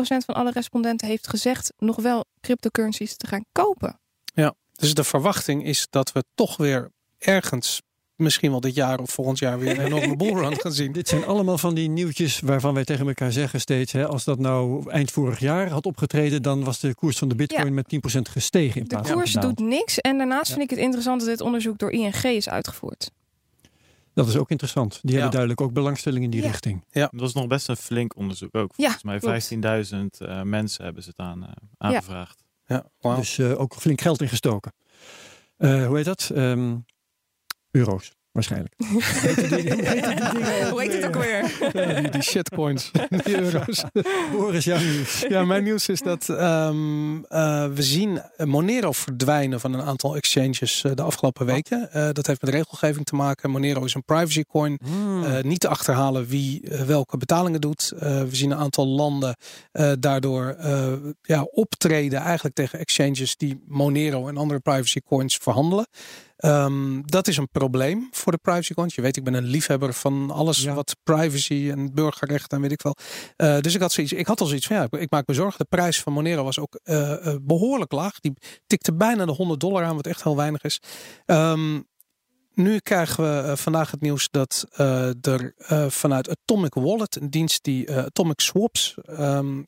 van 0.00 0.34
alle 0.34 0.50
respondenten 0.50 1.08
heeft 1.08 1.28
gezegd 1.28 1.72
nog 1.78 1.96
wel 1.96 2.24
cryptocurrencies 2.40 3.16
te 3.16 3.26
gaan 3.26 3.44
kopen. 3.52 4.00
Ja, 4.34 4.54
dus 4.72 4.94
de 4.94 5.04
verwachting 5.04 5.64
is 5.64 5.86
dat 5.90 6.12
we 6.12 6.24
toch 6.34 6.56
weer 6.56 6.90
ergens, 7.18 7.82
misschien 8.16 8.50
wel 8.50 8.60
dit 8.60 8.74
jaar 8.74 8.98
of 9.00 9.10
volgend 9.10 9.38
jaar, 9.38 9.58
weer 9.58 9.78
een 9.78 9.84
enorme 9.92 10.16
bullrun 10.16 10.60
gaan 10.60 10.72
zien. 10.72 10.92
Dit 10.92 11.08
zijn 11.08 11.24
allemaal 11.26 11.58
van 11.58 11.74
die 11.74 11.88
nieuwtjes 11.88 12.40
waarvan 12.40 12.74
wij 12.74 12.84
tegen 12.84 13.06
elkaar 13.06 13.32
zeggen 13.32 13.60
steeds, 13.60 13.92
hè, 13.92 14.06
als 14.06 14.24
dat 14.24 14.38
nou 14.38 14.90
eind 14.90 15.10
vorig 15.10 15.38
jaar 15.38 15.68
had 15.68 15.86
opgetreden, 15.86 16.42
dan 16.42 16.64
was 16.64 16.80
de 16.80 16.94
koers 16.94 17.18
van 17.18 17.28
de 17.28 17.34
bitcoin 17.34 17.66
Ja. 17.66 17.72
met 17.72 17.88
10% 17.88 18.28
gestegen 18.28 18.76
in 18.76 18.82
De 18.82 18.88
plaats 18.88 19.08
van 19.08 19.16
koers 19.18 19.32
doet 19.32 19.58
niks. 19.58 19.98
En 20.00 20.18
daarnaast 20.18 20.48
Ja. 20.48 20.54
vind 20.56 20.70
ik 20.70 20.76
het 20.76 20.84
interessant 20.84 21.20
dat 21.20 21.28
dit 21.28 21.40
onderzoek 21.40 21.78
door 21.78 21.90
ING 21.90 22.14
is 22.22 22.48
uitgevoerd. 22.48 23.10
Dat 24.14 24.28
is 24.28 24.36
ook 24.36 24.50
interessant. 24.50 24.92
Die 24.92 25.02
Ja. 25.02 25.12
hebben 25.12 25.30
duidelijk 25.30 25.60
ook 25.60 25.72
belangstelling 25.72 26.24
in 26.24 26.30
die 26.30 26.42
Ja. 26.42 26.46
richting. 26.46 26.84
Dat 26.90 27.10
was 27.12 27.32
nog 27.32 27.46
best 27.46 27.68
een 27.68 27.76
flink 27.76 28.16
onderzoek 28.16 28.54
ook. 28.56 28.72
Ja, 28.76 28.82
Volgens 28.84 29.02
mij 29.02 29.18
klopt. 29.18 29.34
15.000 29.34 30.20
uh, 30.20 30.42
mensen 30.42 30.84
hebben 30.84 31.02
ze 31.02 31.08
het 31.08 31.18
aan, 31.18 31.42
uh, 31.42 31.48
aangevraagd. 31.78 32.44
Ja, 32.66 32.86
wauw. 33.00 33.16
Dus 33.16 33.38
uh, 33.38 33.60
ook 33.60 33.74
flink 33.74 34.00
geld 34.00 34.20
ingestoken. 34.22 34.72
Uh, 35.58 35.86
hoe 35.86 35.96
heet 35.96 36.04
dat? 36.04 36.30
Um, 36.34 36.84
euro's. 37.72 38.12
Waarschijnlijk. 38.32 38.74
Hoe 40.70 40.80
heet 40.80 40.92
het 40.92 41.06
ook 41.06 41.14
weer? 41.14 41.70
Ja, 41.72 42.00
die, 42.00 42.10
die 42.10 42.22
shitcoins, 42.22 42.90
die 43.24 43.40
euro's. 43.40 43.84
Boris, 44.32 44.64
jouw 44.64 44.78
nieuws. 44.78 45.24
Ja, 45.28 45.44
mijn 45.44 45.64
nieuws 45.64 45.88
is 45.88 46.00
dat 46.00 46.28
um, 46.28 47.16
uh, 47.16 47.66
we 47.66 47.82
zien 47.82 48.22
Monero 48.36 48.92
verdwijnen 48.92 49.60
van 49.60 49.72
een 49.72 49.82
aantal 49.82 50.16
exchanges 50.16 50.82
uh, 50.86 50.92
de 50.94 51.02
afgelopen 51.02 51.46
weken. 51.46 51.88
Uh, 51.94 52.08
dat 52.12 52.26
heeft 52.26 52.42
met 52.42 52.54
regelgeving 52.54 53.06
te 53.06 53.14
maken. 53.14 53.50
Monero 53.50 53.84
is 53.84 53.94
een 53.94 54.04
privacy 54.04 54.44
coin. 54.44 54.78
Hmm. 54.84 55.24
niet 55.42 55.60
te 55.60 55.68
achterhalen 55.68 56.26
wie 56.26 56.62
welke 56.86 57.16
betalingen 57.16 57.60
doet. 57.60 57.92
we 57.98 58.28
zien 58.30 58.50
een 58.50 58.58
aantal 58.58 58.86
landen 58.86 59.36
daardoor 59.98 60.56
ja, 61.22 61.42
optreden 61.42 62.20
eigenlijk 62.20 62.54
tegen 62.54 62.78
exchanges 62.78 63.36
die 63.36 63.62
Monero 63.66 64.28
en 64.28 64.36
andere 64.36 64.60
privacy 64.60 65.00
coins 65.00 65.36
verhandelen. 65.36 65.86
Um, 66.44 67.02
dat 67.06 67.28
is 67.28 67.36
een 67.36 67.48
probleem 67.48 68.08
voor 68.10 68.32
de 68.32 68.38
privacy 68.38 68.74
coins. 68.74 68.94
Je 68.94 69.02
weet, 69.02 69.16
ik 69.16 69.24
ben 69.24 69.34
een 69.34 69.44
liefhebber 69.44 69.92
van 69.94 70.30
alles 70.30 70.62
ja. 70.62 70.74
wat 70.74 70.96
privacy 71.02 71.68
en 71.70 71.94
burgerrechten 71.94 72.56
en 72.56 72.62
weet 72.62 72.72
ik 72.72 72.82
wel. 72.82 72.96
Uh, 73.36 73.60
dus 73.60 73.74
ik 73.74 73.80
had 73.80 73.92
zoiets, 73.92 74.12
ik 74.12 74.26
had 74.26 74.40
al 74.40 74.46
zoiets 74.46 74.66
van 74.66 74.76
ja, 74.76 74.82
ik, 74.82 74.92
ik 74.92 75.10
maak 75.10 75.26
me 75.26 75.34
zorgen. 75.34 75.58
De 75.58 75.76
prijs 75.76 76.00
van 76.00 76.12
Monero 76.12 76.44
was 76.44 76.58
ook 76.58 76.80
uh, 76.84 76.96
uh, 76.98 77.34
behoorlijk 77.42 77.92
laag. 77.92 78.20
Die 78.20 78.32
tikte 78.66 78.94
bijna 78.94 79.24
de 79.24 79.32
100 79.32 79.60
dollar 79.60 79.84
aan, 79.84 79.96
wat 79.96 80.06
echt 80.06 80.22
heel 80.22 80.36
weinig 80.36 80.62
is. 80.62 80.80
Um, 81.26 81.90
nu 82.54 82.78
krijgen 82.78 83.24
we 83.24 83.48
uh, 83.48 83.56
vandaag 83.56 83.90
het 83.90 84.00
nieuws 84.00 84.28
dat 84.30 84.66
uh, 84.80 85.26
er 85.26 85.54
uh, 85.72 85.86
vanuit 85.88 86.28
Atomic 86.28 86.74
Wallet, 86.74 87.16
een 87.16 87.30
dienst 87.30 87.64
die 87.64 87.96
Atomic 87.96 88.40
Swaps 88.40 88.94
um, 89.18 89.64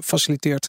faciliteert, 0.00 0.68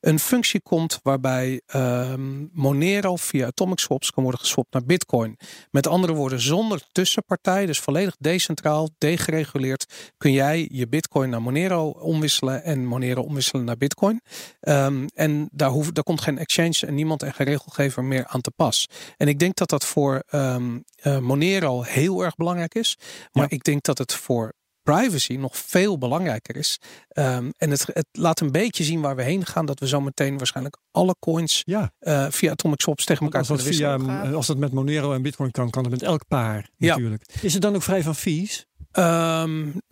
een 0.00 0.18
functie 0.18 0.60
komt 0.60 1.00
waarbij 1.02 1.60
um, 1.74 2.50
Monero 2.52 3.16
via 3.16 3.46
Atomic 3.46 3.78
Swaps 3.78 4.10
kan 4.10 4.22
worden 4.22 4.40
geswapt 4.40 4.72
naar 4.72 4.84
Bitcoin. 4.84 5.38
Met 5.70 5.86
andere 5.86 6.12
woorden, 6.12 6.40
zonder 6.40 6.82
tussenpartij, 6.92 7.66
dus 7.66 7.80
volledig 7.80 8.16
decentraal, 8.18 8.88
degereguleerd, 8.98 10.12
kun 10.18 10.32
jij 10.32 10.68
je 10.72 10.88
Bitcoin 10.88 11.30
naar 11.30 11.42
Monero 11.42 11.88
omwisselen 11.88 12.64
en 12.64 12.86
Monero 12.86 13.22
omwisselen 13.22 13.64
naar 13.64 13.76
Bitcoin. 13.76 14.20
Um, 14.60 15.06
en 15.14 15.48
daar, 15.52 15.70
hoeft, 15.70 15.94
daar 15.94 16.04
komt 16.04 16.20
geen 16.20 16.38
exchange 16.38 16.86
en 16.86 16.94
niemand 16.94 17.22
en 17.22 17.34
geen 17.34 17.46
regelgever 17.46 18.04
meer 18.04 18.26
aan 18.26 18.40
te 18.40 18.50
pas. 18.50 18.88
En 19.16 19.28
ik 19.28 19.38
denk 19.38 19.56
dat 19.56 19.68
dat 19.68 19.84
voor 19.84 20.22
uh, 21.02 21.18
Monero 21.18 21.82
heel 21.82 22.24
erg 22.24 22.34
belangrijk 22.34 22.74
is. 22.74 22.98
Maar 23.32 23.46
ja. 23.48 23.56
ik 23.56 23.64
denk 23.64 23.82
dat 23.82 23.98
het 23.98 24.14
voor 24.14 24.52
privacy 24.82 25.34
nog 25.34 25.56
veel 25.56 25.98
belangrijker 25.98 26.56
is. 26.56 26.78
Um, 27.12 27.52
en 27.56 27.70
het, 27.70 27.86
het, 27.92 28.06
laat 28.12 28.40
een 28.40 28.50
beetje 28.50 28.84
zien 28.84 29.00
waar 29.00 29.16
we 29.16 29.22
heen 29.22 29.46
gaan. 29.46 29.66
Dat 29.66 29.80
we 29.80 29.88
zo 29.88 30.00
meteen 30.00 30.36
waarschijnlijk 30.36 30.76
alle 30.90 31.16
coins 31.18 31.62
ja. 31.64 31.92
uh, 32.00 32.26
via 32.30 32.50
Atomic 32.50 32.80
Swaps 32.80 33.04
tegen 33.04 33.24
elkaar 33.24 33.40
als 33.40 33.48
dat, 33.48 33.62
via, 33.62 33.96
als 34.32 34.46
dat 34.46 34.56
met 34.56 34.72
Monero 34.72 35.12
en 35.12 35.22
Bitcoin 35.22 35.50
kan, 35.50 35.70
kan 35.70 35.82
het 35.82 35.92
met 35.92 36.02
elk 36.02 36.28
paar 36.28 36.68
natuurlijk. 36.76 37.22
Ja. 37.32 37.40
Is 37.42 37.52
het 37.52 37.62
dan 37.62 37.74
ook 37.74 37.82
vrij 37.82 38.02
van 38.02 38.14
fees? 38.14 38.66
Um, 38.92 39.82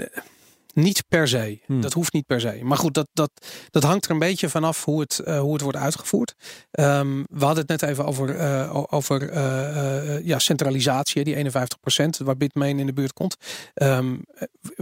niet 0.83 1.05
per 1.09 1.29
se. 1.29 1.61
Hmm. 1.67 1.81
Dat 1.81 1.93
hoeft 1.93 2.13
niet 2.13 2.27
per 2.27 2.41
se. 2.41 2.59
Maar 2.63 2.77
goed, 2.77 2.95
dat, 2.95 3.09
dat, 3.13 3.31
dat 3.71 3.83
hangt 3.83 4.05
er 4.05 4.11
een 4.11 4.19
beetje 4.19 4.49
vanaf 4.49 4.85
hoe 4.85 5.01
het, 5.01 5.21
uh, 5.25 5.41
hoe 5.41 5.53
het 5.53 5.63
wordt 5.63 5.79
uitgevoerd. 5.79 6.35
Um, 6.71 7.25
we 7.31 7.45
hadden 7.45 7.67
het 7.67 7.81
net 7.81 7.91
even 7.91 8.05
over, 8.05 8.37
uh, 8.37 8.85
over 8.91 9.33
uh, 9.33 10.27
ja, 10.27 10.39
centralisatie, 10.39 11.25
die 11.25 11.51
51% 11.51 12.25
waar 12.25 12.37
Bitmain 12.37 12.79
in 12.79 12.87
de 12.87 12.93
buurt 12.93 13.13
komt. 13.13 13.37
Um, 13.75 14.23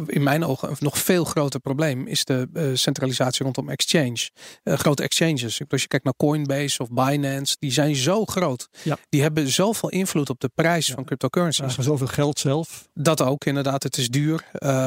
in 0.06 0.22
mijn 0.22 0.44
ogen 0.44 0.70
een 0.70 0.76
nog 0.78 0.98
veel 0.98 1.24
groter 1.24 1.60
probleem 1.60 2.06
is 2.06 2.24
de 2.24 2.70
centralisatie 2.74 3.44
rondom 3.44 3.68
exchange. 3.68 4.30
grote 4.64 5.02
exchanges. 5.02 5.60
Als 5.68 5.82
je 5.82 5.88
kijkt 5.88 6.04
naar 6.04 6.16
Coinbase 6.16 6.82
of 6.82 6.88
Binance, 6.90 7.56
die 7.58 7.72
zijn 7.72 7.96
zo 7.96 8.24
groot. 8.24 8.68
Ja. 8.82 8.98
Die 9.08 9.22
hebben 9.22 9.48
zoveel 9.48 9.88
invloed 9.88 10.30
op 10.30 10.40
de 10.40 10.50
prijs 10.54 10.86
ja. 10.86 10.94
van 10.94 11.04
cryptocurrencies. 11.04 11.76
Zoveel 11.78 12.06
geld 12.06 12.38
zelf. 12.38 12.88
Dat 12.94 13.22
ook, 13.22 13.44
inderdaad. 13.44 13.82
Het 13.82 13.96
is 13.96 14.08
duur. 14.08 14.44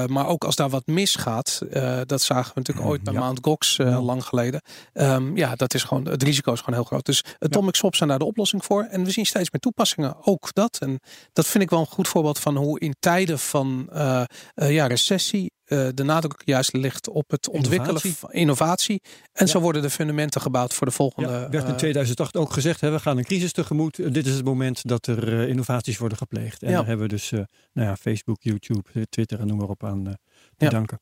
maar 0.07 0.27
ook 0.27 0.43
als 0.43 0.55
daar 0.55 0.69
wat 0.69 0.87
misgaat, 1.01 1.61
eh, 1.71 1.99
dat 2.05 2.21
zagen 2.21 2.53
we 2.53 2.59
natuurlijk 2.59 2.87
ooit 2.87 3.03
bij 3.03 3.13
Ja. 3.13 3.19
Mount 3.19 3.39
Gox 3.41 3.77
eh, 3.77 3.87
Ja. 3.89 4.01
lang 4.01 4.23
geleden. 4.25 4.61
Ehm, 4.93 5.37
ja, 5.37 5.55
dat 5.55 5.73
is 5.73 5.83
gewoon, 5.83 6.05
het 6.07 6.23
risico 6.23 6.53
is 6.53 6.59
gewoon 6.59 6.75
heel 6.75 6.83
groot. 6.87 7.05
Dus 7.05 7.23
atomic 7.39 7.75
swaps 7.75 7.97
zijn 7.97 8.09
daar 8.09 8.19
de 8.19 8.25
oplossing 8.25 8.65
voor. 8.65 8.83
En 8.83 9.03
we 9.03 9.11
zien 9.11 9.25
steeds 9.25 9.51
meer 9.51 9.61
toepassingen, 9.61 10.15
ook 10.25 10.53
dat. 10.53 10.77
En 10.79 10.99
dat 11.33 11.47
vind 11.47 11.63
ik 11.63 11.69
wel 11.69 11.79
een 11.79 11.85
goed 11.85 12.07
voorbeeld 12.07 12.39
van 12.39 12.55
hoe 12.55 12.79
in 12.79 12.95
tijden 12.99 13.39
van 13.39 13.89
eh, 13.91 14.23
ja, 14.55 14.87
recessie 14.87 15.51
eh, 15.71 15.87
de 15.93 16.03
nadruk 16.03 16.41
juist 16.45 16.73
ligt 16.73 17.09
op 17.09 17.29
het 17.31 17.49
ontwikkelen 17.49 17.85
Innovatie. 17.87 18.13
van 18.15 18.31
innovatie. 18.31 19.01
En 19.33 19.47
zo 19.47 19.57
Ja. 19.57 19.63
worden 19.63 19.81
de 19.81 19.89
fundamenten 19.89 20.41
gebouwd 20.41 20.73
voor 20.73 20.87
de 20.87 20.93
volgende. 20.93 21.29
Ja, 21.29 21.49
werd 21.49 21.63
in 21.65 21.69
eh, 21.71 21.75
2008 21.75 22.37
ook 22.37 22.53
gezegd, 22.53 22.81
hè, 22.81 22.91
we 22.91 22.99
gaan 22.99 23.17
een 23.17 23.23
crisis 23.23 23.51
tegemoet. 23.51 23.99
Eh, 23.99 24.11
Dit 24.11 24.25
is 24.27 24.33
het 24.35 24.45
moment 24.45 24.87
dat 24.87 25.07
er 25.07 25.41
eh, 25.41 25.47
innovaties 25.47 25.97
worden 25.97 26.17
gepleegd. 26.17 26.63
En 26.63 26.69
Ja. 26.69 26.75
daar 26.77 26.85
hebben 26.87 27.07
we 27.07 27.13
dus 27.13 27.31
eh, 27.31 27.39
nou 27.73 27.87
ja, 27.87 27.95
Facebook, 27.95 28.37
YouTube, 28.43 28.81
eh, 28.93 29.01
Twitter 29.09 29.39
en 29.39 29.47
noem 29.47 29.57
maar 29.57 29.69
op 29.69 29.83
aan 29.83 30.07
eh, 30.07 30.13
te 30.57 30.65
Ja. 30.65 30.71
danken. 30.71 30.99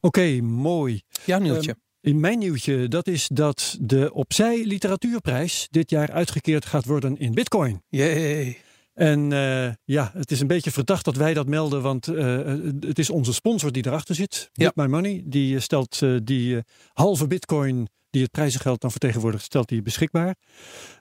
Oké, 0.00 0.40
mooi. 0.40 1.02
jouw 1.24 1.38
nieuwtje. 1.38 1.76
In 2.00 2.20
mijn 2.20 2.38
nieuwtje, 2.38 2.88
dat 2.88 3.06
is 3.06 3.28
dat 3.32 3.76
de 3.80 4.12
Opzij 4.12 4.64
Literatuurprijs 4.64 5.66
dit 5.70 5.90
jaar 5.90 6.10
uitgekeerd 6.12 6.66
gaat 6.66 6.84
worden 6.84 7.18
in 7.18 7.34
bitcoin. 7.34 7.82
Jee. 7.88 8.58
En 8.98 9.32
eh, 9.32 9.72
ja, 9.84 10.10
het 10.14 10.30
is 10.30 10.40
een 10.40 10.46
beetje 10.46 10.70
verdacht 10.70 11.04
dat 11.04 11.16
wij 11.16 11.34
dat 11.34 11.46
melden, 11.46 11.82
want 11.82 12.08
eh, 12.08 12.36
het 12.80 12.98
is 12.98 13.10
onze 13.10 13.32
sponsor 13.32 13.72
die 13.72 13.86
erachter 13.86 14.14
zit. 14.14 14.50
Ja. 14.52 14.72
My 14.74 14.86
Money, 14.86 15.22
die 15.24 15.54
eh, 15.54 15.60
stelt 15.60 16.02
die 16.22 16.58
halve 16.92 17.26
bitcoin 17.26 17.88
die 18.10 18.22
het 18.22 18.30
prijzengeld 18.30 18.80
dan 18.80 18.90
vertegenwoordigt, 18.90 19.44
stelt 19.44 19.68
die 19.68 19.82
beschikbaar. 19.82 20.34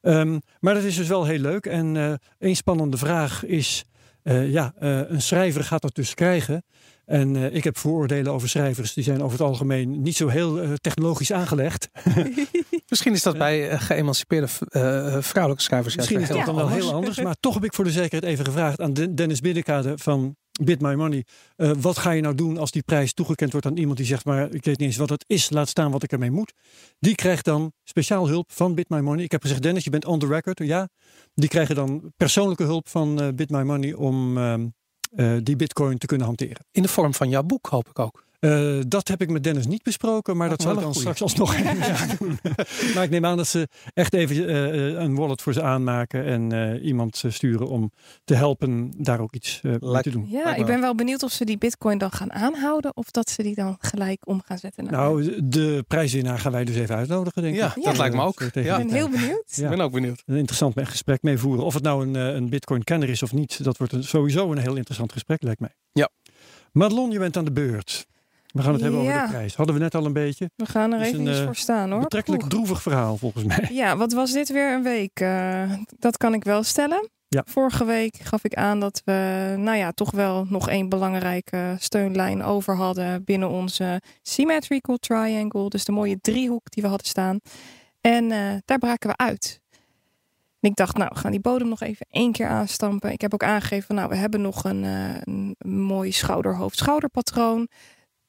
Ehm, 0.02 0.40
maar 0.60 0.74
dat 0.74 0.84
is 0.84 0.96
dus 0.96 1.08
wel 1.08 1.26
heel 1.26 1.40
leuk. 1.40 1.66
En 1.66 2.20
een 2.40 2.56
spannende 2.56 2.98
vraag 2.98 3.46
is, 3.46 3.84
ja, 4.24 4.74
een 4.80 5.22
schrijver 5.22 5.64
gaat 5.64 5.82
dat 5.82 5.96
dus 5.96 6.14
krijgen. 6.14 6.64
En 7.06 7.36
ik 7.54 7.64
heb 7.64 7.78
vooroordelen 7.78 8.34
over 8.34 8.50
schrijvers. 8.50 8.94
Die 8.94 9.04
zijn 9.04 9.22
over 9.22 9.38
het 9.38 9.48
algemeen 9.48 10.02
niet 10.02 10.16
zo 10.16 10.28
heel 10.28 10.78
technologisch 10.78 11.32
aangelegd. 11.32 11.90
Misschien 12.90 13.14
is 13.14 13.24
dat 13.24 13.38
bij 13.38 13.70
eh, 13.70 13.82
geëmancipeerde 13.82 14.48
eh, 14.70 15.18
vrouwelijke 15.22 15.64
schrijvers 15.64 15.96
Misschien 15.96 16.20
is 16.20 16.28
dat 16.28 16.46
dan 16.46 16.56
wel 16.56 16.70
heel 16.70 16.94
anders. 16.94 17.22
Maar 17.22 17.36
toch 17.40 17.54
heb 17.54 17.64
ik 17.64 17.74
voor 17.74 17.84
de 17.84 17.92
zekerheid 17.92 18.24
even 18.24 18.46
gevraagd 18.46 18.82
aan 18.82 18.94
Den- 18.94 19.16
Dennis 19.16 19.40
Binnekade 19.40 19.98
van 19.98 20.36
Bit 20.64 20.82
My 20.82 20.94
Money. 20.94 21.26
eh, 21.56 21.72
wat 21.78 21.98
ga 21.98 22.12
je 22.12 22.22
nou 22.22 22.36
doen 22.36 22.58
als 22.58 22.72
die 22.72 22.82
prijs 22.84 23.14
toegekend 23.14 23.52
wordt 23.52 23.68
aan 23.68 23.78
iemand 23.78 23.98
die 23.98 24.06
zegt... 24.06 24.26
maar 24.26 24.44
ik 24.44 24.66
weet 24.66 24.66
niet 24.78 24.88
eens 24.88 24.98
wat 24.98 25.10
het 25.10 25.24
is, 25.28 25.50
laat 25.50 25.70
staan 25.70 25.92
wat 25.92 26.04
ik 26.04 26.12
ermee 26.12 26.32
moet. 26.32 26.54
Die 27.00 27.16
krijgt 27.16 27.46
dan 27.46 27.72
speciaal 27.84 28.28
hulp 28.28 28.52
van 28.52 28.76
Bit 28.76 28.90
My 28.90 29.00
Money. 29.00 29.24
Ik 29.24 29.32
heb 29.32 29.42
gezegd, 29.42 29.62
Dennis, 29.62 29.84
je 29.84 29.90
bent 29.90 30.06
on 30.06 30.20
the 30.20 30.28
record. 30.28 30.60
Ja, 30.60 30.90
die 31.34 31.50
krijgen 31.50 31.76
dan 31.76 32.12
persoonlijke 32.18 32.64
hulp 32.64 32.90
van 32.90 33.22
eh, 33.22 33.28
Bit 33.36 33.50
My 33.50 33.62
Money... 33.62 33.94
om 33.94 34.38
ehm, 34.38 34.68
eh, 35.16 35.38
die 35.44 35.56
bitcoin 35.56 35.98
te 35.98 36.06
kunnen 36.06 36.26
hanteren. 36.28 36.66
In 36.72 36.82
de 36.82 36.88
vorm 36.88 37.14
van 37.14 37.30
jouw 37.30 37.44
boek, 37.44 37.68
hoop 37.68 37.90
ik 37.90 38.00
ook. 38.00 38.26
Eh, 38.40 38.80
dat 38.88 39.08
heb 39.08 39.22
ik 39.22 39.30
met 39.30 39.44
Dennis 39.44 39.68
niet 39.68 39.84
besproken, 39.84 40.38
maar 40.38 40.50
dat 40.50 40.62
zal 40.62 40.74
ik 40.74 40.80
dan 40.80 40.94
straks 40.94 41.22
alsnog 41.22 41.56
even 41.58 42.18
doen. 42.20 42.40
maar 42.96 43.04
ik 43.04 43.10
neem 43.10 43.26
aan 43.26 43.38
dat 43.38 43.48
ze 43.48 43.68
echt 43.94 44.14
even 44.14 44.48
eh, 44.48 44.88
eh, 44.90 45.00
een 45.04 45.16
wallet 45.16 45.42
voor 45.42 45.54
ze 45.54 45.62
aanmaken 45.62 46.26
en 46.26 46.52
eh, 46.52 46.86
iemand 46.86 47.24
sturen 47.28 47.68
om 47.68 47.92
te 48.24 48.34
helpen 48.36 48.94
daar 48.98 49.20
ook 49.20 49.34
iets 49.34 49.60
eh, 49.64 49.72
mee 49.80 50.02
te 50.02 50.10
doen. 50.10 50.26
Ja, 50.30 50.44
Lijkt 50.44 50.60
ik 50.60 50.66
ben 50.66 50.82
wel 50.82 50.96
benieuwd 50.96 51.24
of 51.24 51.32
ze 51.32 51.46
die 51.46 51.58
bitcoin 51.58 51.98
dan 51.98 52.12
gaan 52.12 52.32
aanhouden. 52.34 52.96
Of 52.98 53.12
dat 53.12 53.30
ze 53.30 53.44
die 53.44 53.56
dan 53.56 53.76
gelijk 53.80 54.28
om 54.28 54.42
gaan 54.46 54.58
zetten. 54.58 54.84
naar- 54.84 54.94
Nou, 54.94 55.44
de 55.44 55.84
prijswinnaar 55.88 56.40
gaan 56.40 56.52
wij 56.52 56.64
dus 56.66 56.76
even 56.76 56.96
uitnodigen, 56.96 57.42
denk 57.42 57.56
Ja, 57.56 57.68
ik. 57.68 57.76
dat 57.84 57.84
Ja. 57.94 58.00
lijkt 58.00 58.16
me 58.16 58.22
ook. 58.22 58.40
Ja. 58.40 58.78
ik 58.78 58.88
ben 58.88 58.96
heel 58.96 59.10
benieuwd. 59.10 59.44
Ja. 59.56 59.64
Ik 59.64 59.70
ben 59.70 59.82
ook 59.82 59.92
benieuwd. 59.92 60.24
Een 60.26 60.36
interessant 60.38 60.74
gesprek 60.84 61.22
mee 61.22 61.38
voeren. 61.38 61.66
Of 61.66 61.74
het 61.74 61.84
nou 61.84 62.08
een, 62.08 62.16
een 62.16 62.50
bitcoin-kenner 62.50 63.10
is 63.10 63.24
of 63.24 63.34
niet, 63.34 63.64
dat 63.64 63.78
wordt 63.78 63.94
een- 63.94 64.04
sowieso 64.04 64.52
een 64.52 64.58
heel 64.58 64.76
interessant 64.76 65.12
gesprek, 65.12 65.42
lijkt 65.44 65.60
mij. 65.60 65.76
Ja. 65.92 66.10
Madelon, 66.72 67.12
je 67.12 67.20
bent 67.20 67.38
aan 67.38 67.46
de 67.46 67.52
beurt. 67.52 68.06
We 68.58 68.64
gaan 68.64 68.74
het 68.74 68.82
hebben 68.82 69.00
over 69.00 69.22
de 69.22 69.28
prijs. 69.28 69.56
Hadden 69.56 69.76
we 69.76 69.82
net 69.82 69.96
al 69.96 70.06
een 70.06 70.14
beetje. 70.14 70.50
We 70.56 70.66
gaan 70.66 70.94
er 70.94 71.02
even 71.02 71.28
eh, 71.28 71.44
voor 71.44 71.56
staan 71.56 71.92
hoor. 71.92 72.02
Betrekkelijk 72.02 72.42
Oeh. 72.42 72.52
droevig 72.52 72.82
verhaal, 72.82 73.18
volgens 73.18 73.44
mij. 73.44 73.68
Ja, 73.72 73.98
wat 73.98 74.14
was 74.14 74.32
dit 74.32 74.52
weer 74.52 74.74
een 74.74 74.84
week? 74.84 75.20
Eh, 75.20 75.72
dat 76.00 76.18
kan 76.18 76.34
ik 76.34 76.44
wel 76.44 76.64
stellen. 76.64 77.10
Ja. 77.28 77.44
Vorige 77.46 77.86
week 77.86 78.18
gaf 78.18 78.44
ik 78.44 78.54
aan 78.54 78.80
dat 78.80 79.02
we, 79.06 79.54
nou 79.58 79.78
ja, 79.78 79.92
toch 79.92 80.12
wel 80.12 80.46
nog 80.50 80.70
één 80.70 80.90
belangrijke 80.90 81.76
steunlijn 81.80 82.44
over 82.44 82.76
hadden 82.76 83.24
binnen 83.24 83.50
onze 83.50 84.02
symmetrical 84.22 84.98
triangle. 84.98 85.70
Dus 85.70 85.86
de 85.86 85.92
mooie 85.92 86.20
driehoek 86.22 86.72
die 86.72 86.84
we 86.84 86.90
hadden 86.90 87.08
staan. 87.08 87.40
En 88.02 88.32
eh, 88.32 88.40
daar 88.66 88.80
braken 88.80 89.10
we 89.10 89.18
uit. 89.18 89.62
En 90.60 90.70
ik 90.70 90.76
dacht, 90.76 90.98
nou, 90.98 91.10
we 91.14 91.20
gaan 91.20 91.32
die 91.32 91.40
bodem 91.40 91.68
nog 91.68 91.82
even 91.82 92.06
één 92.10 92.32
keer 92.32 92.48
aanstampen. 92.48 93.12
Ik 93.12 93.22
heb 93.22 93.34
ook 93.34 93.44
aangegeven, 93.44 93.96
nou, 93.96 94.10
we 94.10 94.16
hebben 94.16 94.42
nog 94.42 94.64
een, 94.64 94.84
een 94.84 95.56
mooi 95.64 96.12
schouder-hoofd-schouderpatroon. 96.12 97.68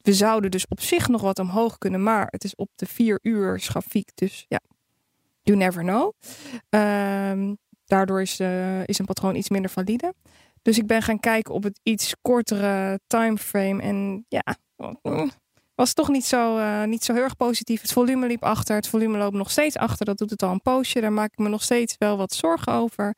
We 0.09 0.15
zouden 0.15 0.51
dus 0.51 0.67
op 0.69 0.81
zich 0.81 1.09
nog 1.09 1.21
wat 1.21 1.39
omhoog 1.39 1.79
kunnen, 1.79 2.03
maar 2.03 2.27
het 2.31 2.45
is 2.45 2.55
op 2.55 2.71
de 2.75 2.87
vier 2.87 3.19
uur 3.23 3.61
grafiek. 3.61 4.11
Dus 4.15 4.45
ja, 4.49 4.61
you 5.43 5.59
never 5.59 5.83
know. 5.83 6.13
Ehm, 6.69 7.55
daardoor 7.85 8.21
is, 8.21 8.41
eh, 8.41 8.87
is 8.87 8.99
een 8.99 9.05
patroon 9.05 9.35
iets 9.35 9.49
minder 9.49 9.71
valide. 9.71 10.15
Dus 10.63 10.79
ik 10.79 10.87
ben 10.87 11.03
gaan 11.03 11.21
kijken 11.21 11.55
op 11.55 11.63
het 11.63 11.81
iets 11.83 12.15
kortere 12.23 13.01
timeframe. 13.07 13.83
En 13.83 14.27
ja, 14.29 14.57
was 15.75 15.93
toch 15.93 16.09
niet 16.09 16.25
zo, 16.25 16.59
eh, 16.59 16.85
niet 16.85 17.05
zo 17.05 17.13
heel 17.13 17.23
erg 17.23 17.37
positief. 17.37 17.81
Het 17.81 17.93
volume 17.93 18.27
liep 18.27 18.45
achter. 18.45 18.77
Het 18.77 18.89
volume 18.89 19.19
loopt 19.19 19.37
nog 19.37 19.51
steeds 19.51 19.77
achter. 19.77 20.07
Dat 20.07 20.19
doet 20.19 20.31
het 20.31 20.43
al 20.43 20.53
een 20.53 20.63
poosje. 20.63 21.01
Daar 21.01 21.13
maak 21.13 21.33
ik 21.33 21.39
me 21.39 21.49
nog 21.49 21.63
steeds 21.63 21.95
wel 21.99 22.17
wat 22.17 22.33
zorgen 22.33 22.73
over. 22.73 23.15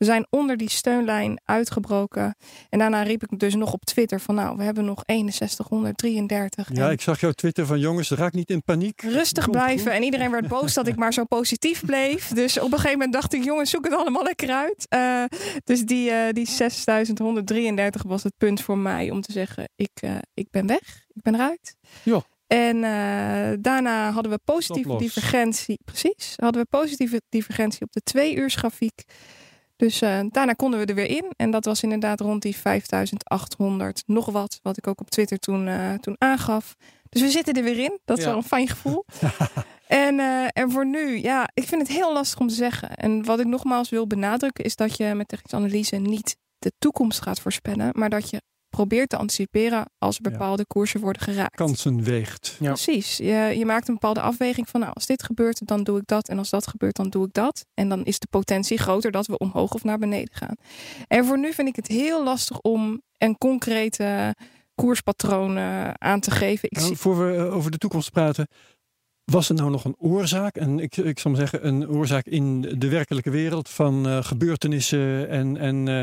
We 0.00 0.06
zijn 0.06 0.26
onder 0.30 0.56
die 0.56 0.70
steunlijn 0.70 1.40
uitgebroken. 1.44 2.36
En 2.68 2.78
daarna 2.78 3.02
riep 3.02 3.22
ik 3.22 3.38
dus 3.38 3.54
nog 3.54 3.72
op 3.72 3.84
Twitter 3.84 4.20
van 4.20 4.34
nou, 4.34 4.56
we 4.56 4.62
hebben 4.62 4.84
nog 4.84 5.02
6133. 5.06 6.68
Ja, 6.72 6.86
En 6.86 6.90
ik 6.90 7.00
zag 7.00 7.20
jouw 7.20 7.32
Twitter 7.32 7.66
van 7.66 7.78
jongens, 7.78 8.10
raak 8.10 8.32
niet 8.32 8.50
in 8.50 8.62
paniek. 8.62 9.02
rustig 9.02 9.44
Komt 9.44 9.56
blijven. 9.56 9.86
goed. 9.86 9.92
En 9.92 10.02
iedereen 10.02 10.30
werd 10.30 10.48
boos 10.48 10.74
dat 10.74 10.86
ik 10.86 10.96
maar 10.96 11.12
zo 11.12 11.24
positief 11.24 11.84
bleef. 11.84 12.28
Dus 12.28 12.58
op 12.58 12.64
een 12.64 12.70
gegeven 12.70 12.92
moment 12.92 13.12
dacht 13.12 13.34
ik, 13.34 13.44
jongens, 13.44 13.70
zoek 13.70 13.84
het 13.84 13.94
allemaal 13.94 14.22
lekker 14.22 14.50
uit. 14.50 14.86
Eh, 14.88 15.24
dus 15.64 15.80
die, 15.80 16.10
eh, 16.10 16.32
die 16.32 16.46
6133 16.46 18.02
was 18.02 18.22
het 18.22 18.34
punt 18.38 18.60
voor 18.60 18.78
mij 18.78 19.10
om 19.10 19.20
te 19.20 19.32
zeggen, 19.32 19.68
ik, 19.76 19.90
eh, 19.94 20.16
ik 20.34 20.50
ben 20.50 20.66
weg. 20.66 21.06
Ik 21.12 21.22
ben 21.22 21.34
eruit. 21.34 21.76
Ja. 22.02 22.22
En 22.46 22.80
daarna 23.62 24.10
hadden 24.10 24.32
we 24.32 24.38
positieve 24.44 24.96
divergentie. 24.96 25.78
Precies. 25.84 26.34
Hadden 26.36 26.62
we 26.62 26.68
positieve 26.70 27.22
divergentie 27.28 27.82
op 27.82 27.92
de 27.92 28.00
twee 28.00 28.34
uur 28.34 28.50
grafiek. 28.50 29.04
Dus 29.80 30.00
eh, 30.00 30.20
daarna 30.30 30.52
konden 30.52 30.80
we 30.80 30.86
er 30.86 30.94
weer 30.94 31.08
in. 31.10 31.24
En 31.36 31.50
dat 31.50 31.64
was 31.64 31.82
inderdaad 31.82 32.20
rond 32.20 32.42
die 32.42 32.56
5800 32.56 34.02
nog 34.06 34.26
wat. 34.26 34.58
Wat 34.62 34.76
ik 34.76 34.86
ook 34.86 35.00
op 35.00 35.10
Twitter 35.10 35.38
toen, 35.38 35.68
eh, 35.68 35.94
toen 35.94 36.14
aangaf. 36.18 36.76
Dus 37.08 37.22
we 37.22 37.28
zitten 37.30 37.54
er 37.54 37.62
weer 37.62 37.78
in. 37.78 37.98
Dat 38.04 38.18
is 38.18 38.24
Ja. 38.24 38.30
wel 38.30 38.38
een 38.38 38.44
fijn 38.46 38.68
gevoel. 38.68 39.04
en, 39.86 40.20
eh, 40.20 40.46
en 40.52 40.70
voor 40.70 40.86
nu, 40.86 41.22
ja, 41.22 41.48
ik 41.54 41.64
vind 41.64 41.82
het 41.82 41.90
heel 41.96 42.12
lastig 42.12 42.38
om 42.40 42.48
te 42.48 42.54
zeggen. 42.54 42.94
En 42.94 43.24
wat 43.24 43.40
ik 43.40 43.46
nogmaals 43.46 43.88
wil 43.88 44.06
benadrukken 44.06 44.64
is 44.64 44.76
dat 44.76 44.96
je 44.96 45.14
met 45.14 45.28
technische 45.28 45.56
analyse 45.56 45.96
niet 45.96 46.36
de 46.58 46.72
toekomst 46.78 47.22
gaat 47.22 47.40
voorspellen. 47.40 47.90
Maar 47.92 48.10
dat 48.10 48.30
je 48.30 48.42
probeert 48.70 49.08
te 49.08 49.16
anticiperen 49.16 49.84
als 49.98 50.16
er 50.16 50.24
Ja. 50.24 50.30
bepaalde 50.30 50.66
koersen 50.66 51.00
worden 51.00 51.22
geraakt. 51.22 51.56
Kansen 51.56 52.02
weegt. 52.02 52.56
Ja. 52.60 52.66
Precies. 52.72 53.16
Je, 53.16 53.54
je 53.58 53.64
maakt 53.66 53.88
een 53.88 53.94
bepaalde 53.94 54.20
afweging 54.20 54.68
van, 54.68 54.80
nou, 54.80 54.92
als 54.94 55.06
dit 55.06 55.22
gebeurt, 55.22 55.66
dan 55.66 55.82
doe 55.84 55.98
ik 55.98 56.06
dat. 56.06 56.28
En 56.28 56.38
als 56.38 56.50
dat 56.50 56.66
gebeurt, 56.66 56.96
dan 56.96 57.08
doe 57.08 57.26
ik 57.26 57.32
dat. 57.32 57.64
En 57.74 57.88
dan 57.88 58.04
is 58.04 58.18
de 58.18 58.26
potentie 58.30 58.78
groter 58.78 59.10
dat 59.10 59.26
we 59.26 59.38
omhoog 59.38 59.72
of 59.74 59.84
naar 59.84 59.98
beneden 59.98 60.34
gaan. 60.34 60.54
En 61.06 61.24
voor 61.24 61.38
nu 61.38 61.52
vind 61.52 61.68
ik 61.68 61.76
het 61.76 61.86
heel 61.86 62.24
lastig 62.24 62.60
om 62.60 63.02
een 63.18 63.38
concrete 63.38 64.34
koerspatroon 64.74 65.58
aan 65.98 66.20
te 66.20 66.30
geven. 66.30 66.68
Ik 66.70 66.76
Nou, 66.76 66.86
zie, 66.86 66.96
voor 66.96 67.18
we 67.26 67.34
eh, 67.36 67.54
over 67.54 67.70
de 67.70 67.78
toekomst 67.78 68.10
praten. 68.12 68.46
Was 69.24 69.48
er 69.48 69.54
nou 69.54 69.70
nog 69.70 69.84
een 69.84 69.96
oorzaak? 69.98 70.56
En 70.56 70.78
ik, 70.78 70.96
ik 70.96 71.18
zal 71.18 71.30
maar 71.30 71.40
zeggen, 71.40 71.66
een 71.66 71.88
oorzaak 71.88 72.26
in 72.26 72.60
de 72.78 72.88
werkelijke 72.88 73.30
wereld 73.30 73.68
van 73.68 74.06
eh, 74.08 74.24
gebeurtenissen 74.24 75.28
en, 75.28 75.56
en 75.56 75.88
eh, 75.88 76.02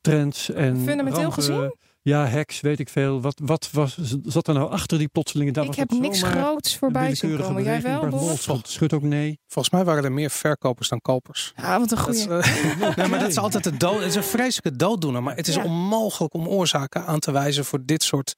trends 0.00 0.50
en 0.50 0.76
Fundamenteel 0.84 1.22
rampen? 1.22 1.32
gezien? 1.42 1.74
Ja, 2.06 2.28
hacks, 2.28 2.60
weet 2.60 2.78
ik 2.78 2.88
veel. 2.88 3.20
Wat, 3.20 3.40
wat 3.42 3.68
was, 3.72 3.98
zat 4.24 4.48
er 4.48 4.54
nou 4.54 4.70
achter 4.70 4.98
die 4.98 5.08
plotselinge? 5.08 5.50
Daar 5.52 5.62
ik 5.64 5.68
was 5.68 5.78
heb 5.78 5.90
niks 5.90 6.22
groots 6.22 6.76
voorbij 6.76 7.14
zien 7.14 7.36
komen. 7.36 7.62
Jij 7.62 7.82
wel, 7.82 8.08
Bart 8.46 8.68
schudt, 8.68 8.92
ook 8.92 9.02
nee. 9.02 9.38
Volgens 9.46 9.74
mij 9.74 9.84
waren 9.84 10.04
er 10.04 10.12
meer 10.12 10.30
verkopers 10.30 10.88
dan 10.88 11.00
kopers. 11.00 11.52
Ja, 11.56 11.78
wat 11.78 11.90
een 11.90 11.96
Dat 11.96 12.04
goede. 12.04 12.18
is, 12.18 12.26
eh, 12.26 12.96
nee, 12.96 13.06
maar 13.08 13.18
dat 13.18 13.28
is 13.28 13.38
altijd 13.38 13.64
de 13.64 13.76
dood. 13.76 13.98
Het 13.98 14.08
is 14.08 14.14
een 14.14 14.22
vreselijke 14.24 14.76
dooddoener. 14.78 15.22
Maar 15.22 15.36
het 15.36 15.48
is 15.48 15.54
Ja. 15.54 15.64
onmogelijk 15.64 16.34
om 16.34 16.48
oorzaken 16.48 17.06
aan 17.06 17.18
te 17.18 17.32
wijzen 17.32 17.64
voor 17.64 17.78
dit 17.84 18.02
soort. 18.02 18.34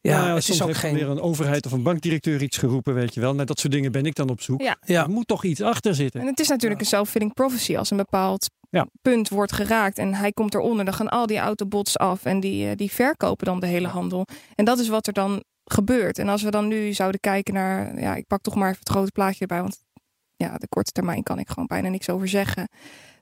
Ja, 0.00 0.20
Nou 0.20 0.34
het 0.34 0.44
soms 0.44 0.56
is 0.56 0.62
ook 0.62 0.68
heeft 0.68 0.80
geen. 0.80 0.94
weer 0.94 1.08
een 1.08 1.20
overheid 1.20 1.66
of 1.66 1.72
een 1.72 1.82
bankdirecteur 1.82 2.42
iets 2.42 2.56
geroepen, 2.58 2.94
weet 2.94 3.14
je 3.14 3.20
wel. 3.20 3.34
Naar 3.34 3.46
dat 3.46 3.58
soort 3.58 3.72
dingen 3.72 3.92
ben 3.92 4.06
ik 4.06 4.14
dan 4.14 4.28
op 4.30 4.40
zoek. 4.40 4.60
Ja. 4.60 4.76
Ja, 4.86 5.02
Er 5.02 5.10
moet 5.10 5.26
toch 5.26 5.44
iets 5.44 5.60
achter 5.60 5.94
zitten. 5.94 6.20
En 6.20 6.26
het 6.26 6.40
is 6.40 6.48
natuurlijk 6.48 6.80
een 6.80 6.86
self-filling 6.86 7.34
prophecy. 7.34 7.76
Als 7.76 7.90
een 7.90 7.96
bepaald 7.96 8.50
Ja. 8.74 8.86
punt 9.02 9.28
wordt 9.28 9.52
geraakt 9.52 9.98
en 9.98 10.14
hij 10.14 10.32
komt 10.32 10.54
eronder, 10.54 10.84
dan 10.84 10.94
gaan 10.94 11.08
al 11.08 11.26
die 11.26 11.38
autobots 11.38 11.98
af 11.98 12.24
en 12.24 12.40
die, 12.40 12.68
eh, 12.68 12.76
die 12.76 12.90
verkopen 12.90 13.46
dan 13.46 13.60
de 13.60 13.66
hele 13.66 13.88
handel. 13.88 14.26
En 14.54 14.64
dat 14.64 14.78
is 14.78 14.88
wat 14.88 15.06
er 15.06 15.12
dan 15.12 15.44
gebeurt. 15.64 16.18
En 16.18 16.28
als 16.28 16.42
we 16.42 16.50
dan 16.50 16.68
nu 16.68 16.92
zouden 16.92 17.20
kijken 17.20 17.54
naar, 17.54 18.00
ja, 18.00 18.14
ik 18.14 18.26
pak 18.26 18.42
toch 18.42 18.54
maar 18.54 18.68
even 18.68 18.80
het 18.80 18.88
grote 18.88 19.12
plaatje 19.12 19.40
erbij, 19.40 19.60
want 19.60 19.84
ja, 20.36 20.56
de 20.56 20.68
korte 20.68 20.92
termijn 20.92 21.22
kan 21.22 21.38
ik 21.38 21.48
gewoon 21.48 21.66
bijna 21.66 21.88
niks 21.88 22.08
over 22.08 22.28
zeggen. 22.28 22.68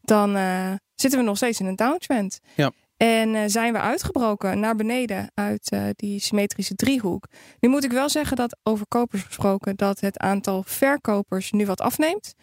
Dan 0.03 0.37
eh, 0.37 0.73
zitten 0.95 1.19
we 1.19 1.25
nog 1.25 1.37
steeds 1.37 1.61
in 1.61 1.67
een 1.67 1.77
downtrend. 1.77 2.39
Ja. 2.55 2.71
En 2.97 3.35
eh, 3.35 3.43
zijn 3.47 3.73
we 3.73 3.81
uitgebroken 3.81 4.61
naar 4.61 4.77
beneden 4.77 5.31
uit 5.35 5.77
die 5.97 6.21
symmetrische 6.21 6.75
driehoek. 6.75 7.27
Nu 7.61 7.69
moet 7.69 7.85
ik 7.85 7.93
wel 7.93 8.09
zeggen 8.09 8.37
dat 8.37 8.57
over 8.63 8.87
kopers 8.89 9.23
gesproken 9.23 9.77
dat 9.77 10.01
het 10.01 10.19
aantal 10.19 10.63
verkopers 10.67 11.51
nu 11.51 11.67
wat 11.67 11.81
afneemt. 11.81 12.35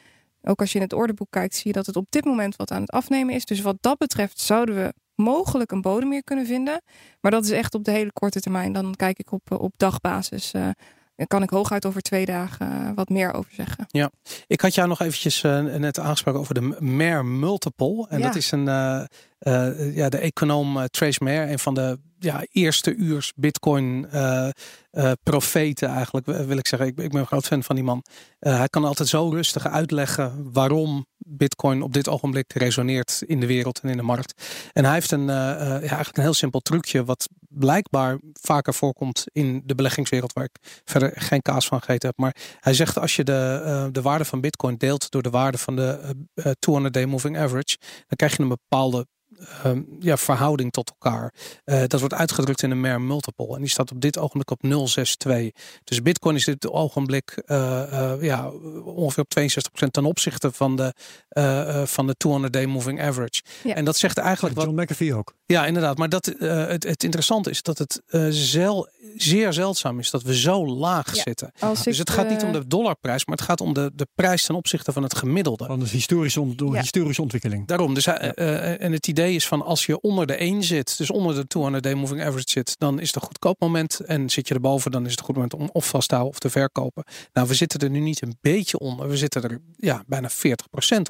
Ook 0.49 0.59
als 0.59 0.71
je 0.71 0.77
in 0.77 0.83
het 0.83 0.93
orderboek 0.93 1.27
kijkt, 1.29 1.55
zie 1.55 1.67
je 1.67 1.73
dat 1.73 1.85
het 1.85 1.95
op 1.95 2.05
dit 2.09 2.25
moment 2.25 2.55
wat 2.55 2.71
aan 2.71 2.81
het 2.81 2.91
afnemen 2.91 3.35
is. 3.35 3.45
Dus 3.45 3.61
wat 3.61 3.77
dat 3.79 3.97
betreft 3.97 4.39
zouden 4.39 4.75
we 4.75 4.93
mogelijk 5.15 5.71
een 5.71 5.81
bodem 5.81 6.09
meer 6.09 6.23
kunnen 6.23 6.45
vinden. 6.45 6.81
Maar 7.21 7.31
dat 7.31 7.43
is 7.43 7.51
echt 7.51 7.73
op 7.73 7.83
de 7.83 7.91
hele 7.91 8.11
korte 8.11 8.39
termijn. 8.39 8.73
Dan 8.73 8.95
kijk 8.95 9.19
ik 9.19 9.31
op, 9.31 9.51
op 9.51 9.73
dagbasis. 9.77 10.53
Uh, 10.53 10.69
kan 11.27 11.43
ik 11.43 11.49
hooguit 11.49 11.85
over 11.85 12.01
twee 12.01 12.25
dagen 12.25 12.95
wat 12.95 13.09
meer 13.09 13.33
over 13.33 13.53
zeggen. 13.53 13.85
Ja, 13.87 14.11
ik 14.47 14.61
had 14.61 14.75
jou 14.75 14.87
nog 14.87 14.99
eventjes 15.01 15.41
net 15.77 15.99
aangesproken 15.99 16.39
over 16.39 16.53
de 16.53 16.77
Mare 16.79 17.23
Multiple. 17.23 18.07
En 18.09 18.21
dat 18.21 18.35
is 18.35 18.51
een, 18.51 18.65
uh, 18.65 19.03
ja, 19.93 20.09
de 20.09 20.17
econoom 20.17 20.87
Trace 20.87 21.23
Mayer, 21.23 21.49
een 21.49 21.59
van 21.59 21.73
de 21.73 21.99
ja, 22.19 22.45
eerste 22.51 22.95
uurs 22.95 23.31
Bitcoin 23.35 24.07
uh, 24.13 24.49
profeten 25.23 25.89
eigenlijk, 25.89 26.25
wil 26.25 26.57
ik 26.57 26.67
zeggen. 26.67 26.87
Ik, 26.87 26.97
ik, 26.97 27.11
ben 27.11 27.19
een 27.19 27.27
groot 27.27 27.45
fan 27.45 27.63
van 27.63 27.75
die 27.75 27.83
man. 27.83 28.03
Hij 28.39 28.67
kan 28.67 28.85
altijd 28.85 29.09
zo 29.09 29.29
rustig 29.29 29.67
uitleggen 29.67 30.51
waarom 30.53 31.05
Bitcoin 31.17 31.81
op 31.81 31.93
dit 31.93 32.09
ogenblik 32.09 32.53
resoneert 32.53 33.23
in 33.25 33.39
de 33.39 33.45
wereld 33.45 33.79
en 33.79 33.89
in 33.89 33.97
de 33.97 34.03
markt. 34.03 34.43
En 34.73 34.83
hij 34.83 34.93
heeft 34.93 35.11
een, 35.11 35.25
ja, 35.25 35.79
eigenlijk 35.79 36.17
een 36.17 36.23
heel 36.23 36.33
simpel 36.33 36.59
trucje, 36.59 37.05
wat 37.05 37.29
blijkbaar 37.49 38.19
vaker 38.33 38.73
voorkomt 38.73 39.23
in 39.31 39.61
de 39.65 39.75
beleggingswereld, 39.75 40.33
waar 40.33 40.43
ik 40.43 40.81
verder 40.83 41.11
geen 41.15 41.41
kaas 41.41 41.67
van 41.67 41.79
gegeten 41.79 42.07
heb. 42.07 42.17
Maar 42.17 42.35
hij 42.59 42.73
zegt 42.73 42.97
als 42.97 43.15
je 43.15 43.23
de, 43.23 43.89
de 43.91 44.01
waarde 44.01 44.25
van 44.25 44.41
Bitcoin 44.41 44.77
deelt 44.77 45.11
door 45.11 45.21
de 45.21 45.29
waarde 45.29 45.57
van 45.57 45.75
de 45.75 46.15
200-day 46.41 47.05
moving 47.05 47.37
average, 47.37 47.77
dan 47.79 48.15
krijg 48.15 48.37
je 48.37 48.43
een 48.43 48.47
bepaalde 48.49 49.07
Ehm, 49.63 49.81
ja, 49.99 50.17
verhouding 50.17 50.71
tot 50.71 50.89
elkaar. 50.89 51.33
Uh, 51.65 51.81
dat 51.87 51.99
wordt 51.99 52.13
uitgedrukt 52.13 52.61
in 52.63 52.71
een 52.71 52.79
MER 52.81 53.01
multiple. 53.01 53.55
En 53.55 53.61
die 53.61 53.69
staat 53.69 53.91
op 53.91 54.01
dit 54.01 54.17
ogenblik 54.17 54.51
op 54.51 54.63
0,62. 54.63 55.31
Dus 55.83 56.01
Bitcoin 56.01 56.35
is 56.35 56.45
dit 56.45 56.69
ogenblik 56.69 57.43
uh, 57.45 57.57
uh, 57.91 58.13
ja, 58.21 58.49
ongeveer 58.83 59.23
op 59.23 59.39
62% 59.85 59.87
ten 59.91 60.05
opzichte 60.05 60.51
van 60.51 60.75
de, 60.75 60.93
van 61.87 62.07
de 62.07 62.15
200-day 62.27 62.65
moving 62.65 63.01
average. 63.01 63.41
Ja. 63.63 63.75
En 63.75 63.85
dat 63.85 63.97
zegt 63.97 64.17
eigenlijk 64.17 64.55
John 64.55 64.75
wat. 64.75 64.83
McAfee 64.83 65.13
ook. 65.15 65.33
Ja, 65.45 65.65
inderdaad. 65.65 65.97
Maar 65.97 66.09
dat, 66.09 66.25
het, 66.39 66.83
het 66.83 67.03
interessante 67.03 67.49
is 67.49 67.61
dat 67.61 67.77
het 67.77 68.01
zel, 68.29 68.87
zeer 69.15 69.53
zeldzaam 69.53 69.99
is 69.99 70.09
dat 70.11 70.23
we 70.23 70.37
zo 70.39 70.67
laag 70.67 71.15
Ja. 71.15 71.21
zitten. 71.21 71.51
Als 71.59 71.83
Dus 71.83 71.93
ik, 71.93 71.99
het 71.99 72.09
gaat 72.09 72.29
niet 72.29 72.41
eh, 72.41 72.47
om 72.47 72.53
de 72.53 72.67
dollarprijs, 72.67 73.25
maar 73.25 73.35
het 73.37 73.45
gaat 73.45 73.61
om 73.61 73.73
de, 73.73 73.91
de 73.95 74.07
prijs 74.15 74.45
ten 74.45 74.55
opzichte 74.55 74.91
van 74.91 75.03
het 75.03 75.15
gemiddelde. 75.15 75.65
Van 75.65 75.79
de 75.79 75.87
historische, 75.89 76.53
Ja. 76.55 76.79
historische 76.79 77.21
ontwikkeling. 77.21 77.67
Daarom. 77.67 77.93
Dus, 77.93 78.05
eh, 78.05 78.81
en 78.81 78.91
het 78.91 79.07
idee 79.07 79.18
is 79.27 79.47
van 79.47 79.61
als 79.61 79.85
je 79.85 80.01
onder 80.01 80.25
de 80.25 80.35
1 80.35 80.63
zit, 80.63 80.97
dus 80.97 81.09
onder 81.09 81.35
de 81.35 81.57
200-day 81.57 81.93
moving 81.93 82.21
average 82.21 82.49
zit, 82.49 82.75
dan 82.77 82.99
is 82.99 83.07
het 83.07 83.15
een 83.15 83.27
goedkoop 83.27 83.59
moment. 83.59 83.99
En 83.99 84.29
zit 84.29 84.47
je 84.47 84.53
erboven, 84.53 84.91
dan 84.91 85.05
is 85.05 85.11
het 85.11 85.19
een 85.19 85.25
goed 85.25 85.35
moment 85.35 85.53
om 85.53 85.69
of 85.71 85.87
vast 85.87 86.07
te 86.07 86.15
houden 86.15 86.33
of 86.35 86.39
te 86.41 86.49
verkopen. 86.49 87.03
Nou, 87.33 87.47
we 87.47 87.53
zitten 87.53 87.79
er 87.79 87.89
nu 87.89 87.99
niet 87.99 88.21
een 88.21 88.37
beetje 88.41 88.79
onder. 88.79 89.07
We 89.09 89.17
zitten 89.17 89.43
er 89.43 89.61
ja, 89.77 90.03
bijna 90.07 90.29
40% 90.29 90.33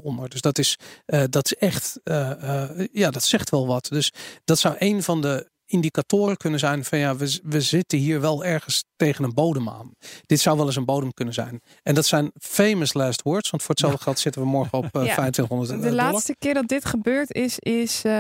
onder. 0.04 0.30
Dus 0.30 0.42
dat 0.42 0.58
is, 0.58 0.76
eh, 1.06 1.24
dat 1.30 1.46
is 1.46 1.56
echt, 1.56 2.00
eh, 2.04 2.70
eh, 2.70 2.88
ja, 2.92 3.12
dat 3.12 3.24
zegt 3.24 3.50
wel 3.50 3.68
wat. 3.68 3.88
Dus 3.90 4.12
dat 4.46 4.60
zou 4.60 4.76
een 4.78 5.04
van 5.04 5.22
de 5.22 5.50
indicatoren 5.70 6.38
kunnen 6.38 6.60
zijn 6.60 6.86
van 6.86 6.98
ja, 6.98 7.16
we, 7.16 7.40
we 7.44 7.62
zitten 7.62 7.98
hier 7.98 8.22
wel 8.22 8.46
ergens 8.46 8.84
tegen 8.96 9.24
een 9.24 9.34
bodem 9.34 9.70
aan. 9.70 9.92
Dit 10.26 10.40
zou 10.40 10.58
wel 10.58 10.66
eens 10.66 10.76
een 10.76 10.86
bodem 10.86 11.14
kunnen 11.14 11.34
zijn. 11.34 11.62
En 11.84 11.96
dat 11.96 12.06
zijn 12.06 12.32
famous 12.42 12.94
last 12.94 13.22
words, 13.22 13.50
want 13.50 13.64
voor 13.64 13.72
hetzelfde 13.72 14.02
geld 14.02 14.20
zitten 14.20 14.42
we 14.42 14.48
morgen 14.48 14.78
op 14.78 14.84
eh, 14.96 15.06
Ja. 15.06 15.14
2500 15.14 15.70
De 15.82 15.90
dollar. 15.90 16.12
laatste 16.12 16.36
keer 16.40 16.54
dat 16.54 16.68
dit 16.68 16.86
gebeurd 16.86 17.34
is, 17.34 17.60
is 17.60 18.02
eh, 18.04 18.12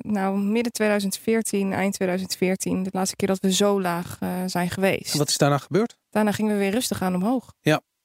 nou, 0.00 0.38
midden 0.38 0.72
2014, 0.72 1.72
eind 1.72 1.94
2014. 1.94 2.82
De 2.82 2.90
laatste 2.92 3.16
keer 3.16 3.28
dat 3.28 3.40
we 3.40 3.52
zo 3.52 3.80
laag 3.80 4.16
eh, 4.20 4.28
zijn 4.46 4.70
geweest. 4.70 5.12
En 5.12 5.18
wat 5.18 5.28
is 5.28 5.38
daarna 5.38 5.58
gebeurd? 5.58 5.96
Daarna 6.10 6.32
gingen 6.32 6.52
we 6.52 6.58
weer 6.58 6.70
rustig 6.70 7.02
aan 7.02 7.14
omhoog. 7.14 7.52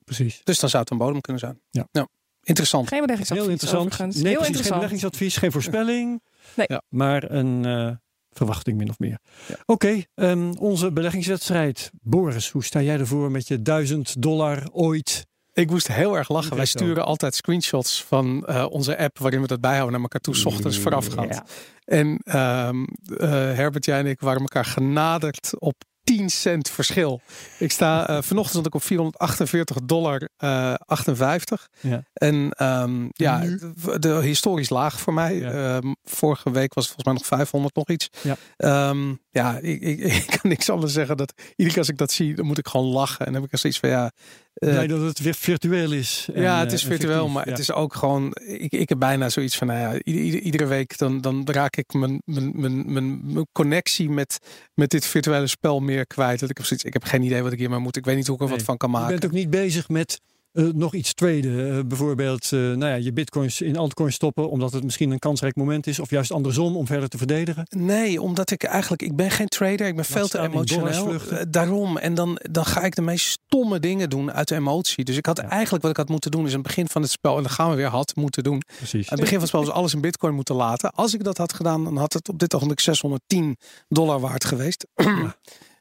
Precies. 0.05 0.41
Dus 0.43 0.60
dan 0.60 0.69
zou 0.69 0.82
het 0.84 0.91
een 0.91 0.97
bodem 0.97 1.21
kunnen 1.21 1.41
zijn. 1.41 1.62
Ja. 1.69 2.08
Interessant. 2.43 2.88
Geen 2.88 3.01
beleggingsadvies 3.01 3.45
Heel 3.45 3.53
interessant. 3.53 3.97
Nee, 3.97 4.08
Heel 4.08 4.13
precies. 4.21 4.38
Geen 4.38 4.45
interessant. 4.45 4.75
beleggingsadvies, 4.75 5.38
geen 5.38 5.51
voorspelling. 5.51 6.23
Nee. 6.55 6.65
Ja. 6.69 6.82
Maar 6.89 7.32
een 7.32 7.65
eh, 7.65 7.91
verwachting 8.31 8.77
min 8.77 8.89
of 8.89 8.99
meer. 8.99 9.19
Ja. 9.47 9.55
Oké, 9.65 10.03
ehm, 10.15 10.51
onze 10.51 10.91
beleggingswedstrijd. 10.91 11.91
Boris, 12.01 12.49
hoe 12.49 12.63
sta 12.63 12.81
jij 12.81 12.99
ervoor 12.99 13.31
met 13.31 13.47
je 13.47 13.61
1000 13.61 14.21
dollar 14.21 14.69
ooit? 14.71 15.27
Ik 15.53 15.69
moest 15.69 15.87
heel 15.87 16.17
erg 16.17 16.29
lachen. 16.29 16.55
Wij 16.55 16.65
sturen 16.65 17.05
altijd 17.05 17.35
screenshots 17.35 18.03
van 18.03 18.45
eh, 18.45 18.65
onze 18.69 18.97
app 18.97 19.19
waarin 19.19 19.41
we 19.41 19.47
dat 19.47 19.61
bijhouden 19.61 19.91
naar 19.91 20.01
elkaar 20.01 20.21
toe, 20.21 20.35
's 20.35 20.45
ochtends 20.45 20.77
voorafgaand. 20.79 21.33
Ja. 21.33 21.45
En 21.85 22.19
ehm, 22.23 22.83
eh, 23.17 23.29
Herbert, 23.29 23.85
jij 23.85 23.99
en 23.99 24.05
ik 24.05 24.19
waren 24.19 24.41
elkaar 24.41 24.65
genaderd 24.65 25.59
op 25.59 25.75
10 26.10 26.30
cent 26.30 26.69
verschil. 26.69 27.22
Ik 27.60 27.72
sta, 27.72 28.08
eh, 28.08 28.22
vanochtend 28.22 28.50
stond 28.50 28.65
ik 28.65 28.76
op 28.76 28.84
448 28.84 29.78
dollar 29.84 30.30
eh, 30.38 30.74
58. 30.74 31.67
Ja. 31.80 32.04
En 32.13 32.52
ehm, 32.52 33.08
ja, 33.12 33.38
nu? 33.38 33.58
de, 33.58 34.00
de 34.00 34.22
historisch 34.22 34.69
laag 34.69 35.00
voor 35.00 35.13
mij. 35.13 35.36
Ja. 35.36 35.52
Ehm, 35.52 35.93
vorige 36.04 36.52
week 36.52 36.74
was 36.74 36.86
het 36.88 36.93
volgens 36.93 37.06
mij 37.06 37.13
nog 37.13 37.26
500 37.26 37.76
nog 37.76 37.89
iets. 37.89 38.10
Ja. 38.22 38.36
Ehm, 38.58 39.13
ja, 39.31 39.57
ik, 39.61 39.81
ik, 39.81 39.99
ik 40.13 40.25
kan 40.25 40.49
niks 40.49 40.69
anders 40.69 40.93
zeggen. 40.93 41.17
Dat, 41.17 41.33
iedere 41.49 41.69
keer 41.69 41.77
als 41.77 41.89
ik 41.89 41.97
dat 41.97 42.11
zie, 42.11 42.35
dan 42.35 42.45
moet 42.45 42.57
ik 42.57 42.67
gewoon 42.67 42.87
lachen. 42.87 43.19
En 43.19 43.25
dan 43.25 43.33
heb 43.33 43.43
ik 43.43 43.51
er 43.51 43.57
zoiets 43.57 43.79
van 43.79 43.89
ja... 43.89 44.11
eh, 44.53 44.69
Blij 44.69 44.87
dat 44.87 45.01
het 45.01 45.19
weer 45.19 45.33
virtueel 45.33 45.91
is. 45.91 46.27
en, 46.33 46.41
ja, 46.41 46.53
eh, 46.55 46.59
het 46.59 46.71
is 46.71 46.81
en 46.83 46.89
virtueel, 46.89 47.13
fictief. 47.15 47.33
maar 47.33 47.45
Ja. 47.45 47.51
het 47.51 47.59
is 47.59 47.71
ook 47.71 47.95
gewoon. 47.95 48.31
Ik, 48.45 48.71
ik 48.71 48.89
heb 48.89 48.99
bijna 48.99 49.29
zoiets 49.29 49.57
van, 49.57 49.67
nou 49.67 49.79
ja, 49.79 49.99
ieder- 50.03 50.21
ieder- 50.23 50.39
iedere 50.41 50.65
week 50.65 50.97
dan, 50.97 51.21
dan 51.21 51.47
raak 51.51 51.75
ik 51.75 51.93
mijn, 51.93 52.21
mijn, 52.25 52.51
mijn, 52.55 52.93
mijn, 52.93 53.47
connectie 53.51 54.09
met, 54.09 54.37
met 54.73 54.89
dit 54.89 55.05
virtuele 55.05 55.47
spel 55.47 55.79
meer 55.79 56.07
kwijt. 56.07 56.39
Dat 56.39 56.49
ik 56.49 56.57
heb 56.57 56.65
zoiets, 56.65 56.85
ik 56.85 56.93
heb 56.93 57.03
geen 57.03 57.23
idee 57.23 57.43
wat 57.43 57.51
ik 57.51 57.59
hiermee 57.59 57.79
moet. 57.79 57.97
Ik 57.97 58.05
weet 58.05 58.15
niet 58.15 58.27
hoe 58.27 58.35
ik 58.35 58.41
er 58.41 58.47
Nee. 58.47 58.57
wat 58.57 58.65
van 58.65 58.77
kan 58.77 58.89
Je 58.91 58.95
maken. 58.95 59.11
bent 59.11 59.25
ook 59.25 59.31
niet 59.31 59.49
bezig 59.49 59.89
met 59.89 60.19
eh, 60.51 60.63
nog 60.63 60.93
iets 60.93 61.13
traden. 61.13 61.77
Eh, 61.77 61.83
bijvoorbeeld 61.85 62.43
eh, 62.43 62.59
nou 62.59 62.85
ja, 62.85 62.93
je 62.93 63.13
bitcoins 63.13 63.62
in 63.62 63.77
altcoins 63.77 64.15
stoppen. 64.15 64.49
Omdat 64.49 64.73
het 64.73 64.83
misschien 64.83 65.12
een 65.12 65.19
kansrijk 65.19 65.55
moment 65.55 65.88
is. 65.88 65.99
Of 65.99 66.09
juist 66.09 66.31
andersom 66.31 66.77
om 66.77 66.85
verder 66.85 67.09
te 67.09 67.17
verdedigen. 67.17 67.65
Nee, 67.69 68.21
omdat 68.21 68.51
ik 68.51 68.63
eigenlijk, 68.63 69.01
ik 69.01 69.15
ben 69.15 69.31
geen 69.31 69.47
trader. 69.47 69.88
Ik 69.88 69.95
ben 69.95 70.05
veel 70.05 70.27
te 70.27 70.39
emotioneel. 70.39 71.19
Daarom. 71.49 71.97
En 71.97 72.13
dan, 72.13 72.39
dan 72.51 72.65
ga 72.65 72.81
ik 72.81 72.95
de 72.95 73.01
meest 73.01 73.25
stomme 73.45 73.79
dingen 73.79 74.09
doen 74.09 74.31
uit 74.31 74.51
emotie. 74.51 75.03
Dus 75.03 75.17
ik 75.17 75.25
had 75.25 75.38
Ja. 75.38 75.49
eigenlijk 75.49 75.81
wat 75.81 75.91
ik 75.91 75.97
had 75.97 76.09
moeten 76.09 76.31
doen, 76.31 76.45
is 76.45 76.49
aan 76.49 76.59
het 76.59 76.67
begin 76.67 76.88
van 76.88 77.01
het 77.01 77.12
spel. 77.12 77.35
En 77.38 77.43
dan 77.43 77.51
gaan 77.51 77.69
we 77.69 77.75
weer 77.75 77.88
had 77.88 78.15
moeten 78.15 78.43
doen. 78.43 78.62
Precies. 78.77 78.93
Aan 79.09 79.17
het 79.17 79.29
begin 79.29 79.29
van 79.29 79.39
het 79.39 79.47
spel 79.47 79.65
was 79.65 79.71
alles 79.73 79.93
in 79.93 80.01
bitcoin 80.01 80.33
moeten 80.35 80.55
laten. 80.55 80.91
Als 80.91 81.13
ik 81.13 81.23
dat 81.23 81.38
had 81.38 81.53
gedaan, 81.53 81.83
dan 81.83 81.97
had 81.97 82.13
het 82.13 82.29
op 82.29 82.39
dit 82.39 82.55
ogenblik 82.55 82.79
610 82.79 83.57
dollar 83.88 84.19
waard 84.19 84.45
geweest. 84.45 84.88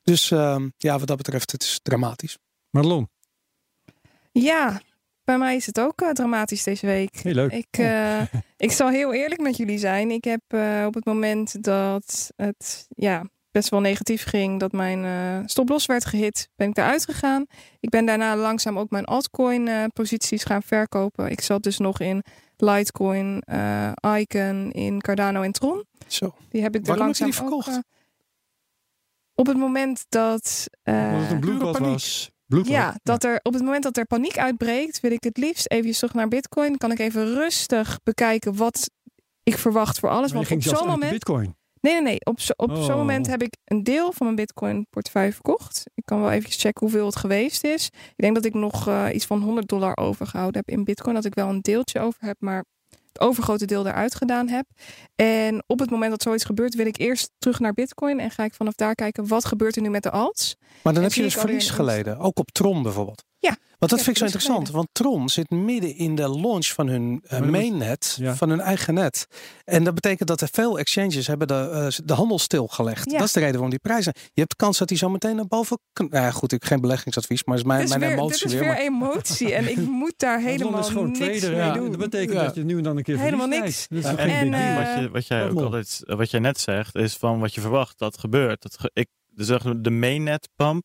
Dus 0.02 0.30
ehm, 0.30 0.68
ja, 0.76 0.98
wat 0.98 1.06
dat 1.08 1.16
betreft, 1.16 1.52
het 1.52 1.62
is 1.62 1.80
dramatisch. 1.82 2.38
Marlon, 2.70 3.08
Ja, 4.42 4.80
bij 5.24 5.38
mij 5.38 5.56
is 5.56 5.66
het 5.66 5.80
ook 5.80 6.00
eh, 6.00 6.10
dramatisch 6.10 6.62
deze 6.62 6.86
week. 6.86 7.16
heel 7.16 7.34
leuk. 7.34 7.52
Ik, 7.52 7.66
Oh. 7.78 7.86
eh, 8.20 8.22
ik 8.56 8.70
zal 8.72 8.88
heel 8.88 9.12
eerlijk 9.12 9.40
met 9.40 9.56
jullie 9.56 9.78
zijn. 9.78 10.10
Ik 10.10 10.24
heb 10.24 10.40
eh, 10.46 10.84
op 10.86 10.94
het 10.94 11.04
moment 11.04 11.62
dat 11.62 12.30
het 12.36 12.86
ja, 12.88 13.24
best 13.50 13.68
wel 13.68 13.80
negatief 13.80 14.24
ging, 14.24 14.60
dat 14.60 14.72
mijn 14.72 15.04
eh 15.04 15.46
stoploss 15.46 15.86
werd 15.86 16.04
gehit, 16.04 16.48
ben 16.56 16.68
ik 16.68 16.76
eruit 16.76 17.04
gegaan. 17.04 17.46
Ik 17.80 17.88
ben 17.90 18.06
daarna 18.06 18.36
langzaam 18.36 18.78
ook 18.78 18.90
mijn 18.90 19.04
altcoin 19.04 19.68
eh, 19.68 19.84
posities 19.92 20.44
gaan 20.44 20.62
verkopen. 20.62 21.30
Ik 21.30 21.40
zat 21.40 21.62
dus 21.62 21.78
nog 21.78 22.00
in 22.00 22.22
Litecoin, 22.56 23.40
eh, 23.40 23.92
Icon, 24.16 24.70
in 24.70 25.00
Cardano 25.00 25.42
en 25.42 25.52
Tron. 25.52 25.84
Zo. 26.06 26.34
Die 26.48 26.62
heb 26.62 26.74
ik 26.74 26.80
er 26.80 26.86
Waarom 26.86 27.06
heb 27.06 27.16
je 27.16 27.22
langzaam 27.24 27.30
die 27.30 27.54
ook, 27.56 27.62
verkocht? 27.64 27.84
op 29.34 29.46
het 29.46 29.56
moment 29.56 30.04
dat... 30.08 30.66
eh, 30.82 30.94
Omdat 30.94 31.20
het 31.22 31.30
een 31.30 31.40
bloedbad 31.40 31.72
paniek. 31.72 31.90
was. 31.92 32.30
Ja, 32.48 32.98
dat 33.02 33.24
er 33.24 33.40
op 33.42 33.52
het 33.52 33.62
moment 33.62 33.82
dat 33.82 33.96
er 33.96 34.06
paniek 34.06 34.38
uitbreekt, 34.38 35.00
wil 35.00 35.10
ik 35.10 35.24
het 35.24 35.36
liefst 35.36 35.70
even 35.70 35.92
terug 35.92 36.14
naar 36.14 36.28
Bitcoin. 36.28 36.76
Kan 36.78 36.90
ik 36.90 36.98
even 36.98 37.34
rustig 37.34 37.98
bekijken 38.02 38.56
wat 38.56 38.90
ik 39.42 39.58
verwacht 39.58 39.98
voor 39.98 40.08
alles. 40.08 40.32
Want 40.32 40.50
op 40.50 40.62
zo'n 40.62 40.86
moment. 40.86 41.10
bitcoin. 41.12 41.56
Nee, 41.80 41.92
nee, 41.92 42.02
nee. 42.02 42.24
Op, 42.24 42.40
zo, 42.40 42.52
op 42.56 42.70
Oh. 42.70 42.84
zo'n 42.84 42.96
moment 42.96 43.26
heb 43.26 43.42
ik 43.42 43.56
een 43.64 43.82
deel 43.82 44.12
van 44.12 44.26
mijn 44.26 44.36
Bitcoin 44.36 44.86
portefeuille 44.90 45.32
verkocht. 45.32 45.82
Ik 45.94 46.04
kan 46.04 46.20
wel 46.20 46.30
even 46.30 46.50
checken 46.50 46.80
hoeveel 46.86 47.06
het 47.06 47.16
geweest 47.16 47.64
is. 47.64 47.86
Ik 47.86 48.12
denk 48.16 48.34
dat 48.34 48.44
ik 48.44 48.54
nog 48.54 48.88
eh, 48.88 49.06
iets 49.12 49.26
van 49.26 49.42
100 49.42 49.68
dollar 49.68 49.96
overgehouden 49.96 50.62
heb 50.66 50.76
in 50.76 50.84
Bitcoin. 50.84 51.14
Dat 51.14 51.24
ik 51.24 51.34
wel 51.34 51.48
een 51.48 51.60
deeltje 51.60 52.00
over 52.00 52.24
heb, 52.24 52.36
maar 52.38 52.64
het 53.18 53.28
overgrote 53.28 53.64
deel 53.64 53.86
eruit 53.86 54.14
gedaan 54.14 54.48
heb. 54.48 54.66
En 55.14 55.62
op 55.66 55.78
het 55.78 55.90
moment 55.90 56.10
dat 56.10 56.22
zoiets 56.22 56.44
gebeurt, 56.44 56.74
wil 56.74 56.86
ik 56.86 56.98
eerst 56.98 57.30
terug 57.38 57.58
naar 57.58 57.72
Bitcoin. 57.72 58.20
En 58.20 58.30
ga 58.30 58.44
ik 58.44 58.54
vanaf 58.54 58.74
daar 58.74 58.94
kijken 58.94 59.28
wat 59.28 59.44
gebeurt 59.44 59.76
er 59.76 59.82
nu 59.82 59.90
met 59.90 60.02
de 60.02 60.10
alts. 60.10 60.56
Maar 60.82 60.92
dan 60.92 61.02
En 61.02 61.02
heb 61.02 61.12
je 61.12 61.22
dus 61.22 61.34
verlies 61.34 61.70
geleden. 61.70 62.18
Ook 62.18 62.38
op 62.38 62.50
Tron 62.50 62.82
bijvoorbeeld. 62.82 63.24
Ja. 63.40 63.56
Want 63.78 63.90
dat 63.90 63.98
Ja, 64.00 64.04
vind 64.04 64.16
ik 64.16 64.22
zo 64.22 64.24
dus 64.24 64.34
interessant, 64.34 64.68
geleden. 64.68 64.74
want 64.74 64.88
Tron 64.92 65.28
zit 65.28 65.50
midden 65.50 65.96
in 65.96 66.14
de 66.14 66.28
launch 66.40 66.66
van 66.66 66.88
hun 66.88 67.24
eh, 67.26 67.40
mainnet, 67.40 68.16
Ja. 68.20 68.36
van 68.36 68.48
hun 68.50 68.60
eigen 68.60 68.94
net. 68.94 69.26
En 69.64 69.84
dat 69.84 69.94
betekent 69.94 70.28
dat 70.28 70.40
er 70.40 70.48
veel 70.52 70.78
exchanges 70.78 71.26
hebben 71.26 71.46
de, 71.48 71.54
eh, 71.54 72.04
de 72.06 72.12
handel 72.12 72.38
stilgelegd. 72.38 73.10
Ja. 73.10 73.18
Dat 73.18 73.26
is 73.26 73.32
de 73.32 73.38
reden 73.38 73.54
waarom 73.54 73.70
die 73.70 73.78
prijzen. 73.78 74.12
Je 74.32 74.40
hebt 74.40 74.56
kans 74.56 74.78
dat 74.78 74.88
die 74.88 74.96
zo 74.98 75.08
meteen 75.08 75.36
naar 75.36 75.46
boven. 75.46 75.78
Nou 75.94 76.08
ja, 76.24 76.30
goed, 76.30 76.52
ik 76.52 76.64
geen 76.64 76.80
beleggingsadvies, 76.80 77.44
maar 77.44 77.56
is 77.56 77.62
mijn, 77.64 77.82
is 77.82 77.88
mijn 77.88 78.00
weer, 78.00 78.10
emotie 78.10 78.42
dit 78.42 78.46
is 78.46 78.52
weer. 78.52 78.60
weer 78.76 78.92
maar- 78.92 79.08
emotie. 79.10 79.54
En 79.54 79.70
ik 79.70 79.76
moet 79.76 80.14
daar 80.16 80.40
Helemaal 80.42 80.58
helemaal 80.58 80.80
is 80.80 80.88
gewoon 80.88 81.10
niks 81.10 81.38
trader. 81.38 81.56
mee 81.56 81.66
Ja, 81.66 81.72
doen. 81.72 81.90
dat 81.90 81.98
betekent 82.00 82.32
Ja. 82.32 82.44
dat 82.44 82.54
je 82.54 82.64
nu 82.64 82.76
en 82.76 82.82
dan 82.82 82.96
een 82.96 83.02
keer 83.02 83.18
Helemaal 83.18 83.46
niks. 83.46 83.86
geen 83.90 84.16
En, 84.18 84.54
eh, 84.54 84.76
wat, 84.94 85.02
je, 85.02 85.10
wat, 85.10 85.26
jij 85.26 85.50
ook 85.50 85.60
altijd, 85.60 86.00
wat 86.04 86.30
jij 86.30 86.40
net 86.40 86.60
zegt, 86.60 86.94
is 86.94 87.14
van 87.14 87.40
wat 87.40 87.54
je 87.54 87.60
verwacht 87.60 87.98
dat 87.98 88.18
gebeurt. 88.18 88.62
Dat 88.62 88.76
ge- 88.80 88.90
ik, 88.92 89.08
maar, 89.34 89.82
de 89.82 89.90
mainnet 89.90 90.48
pump, 90.56 90.84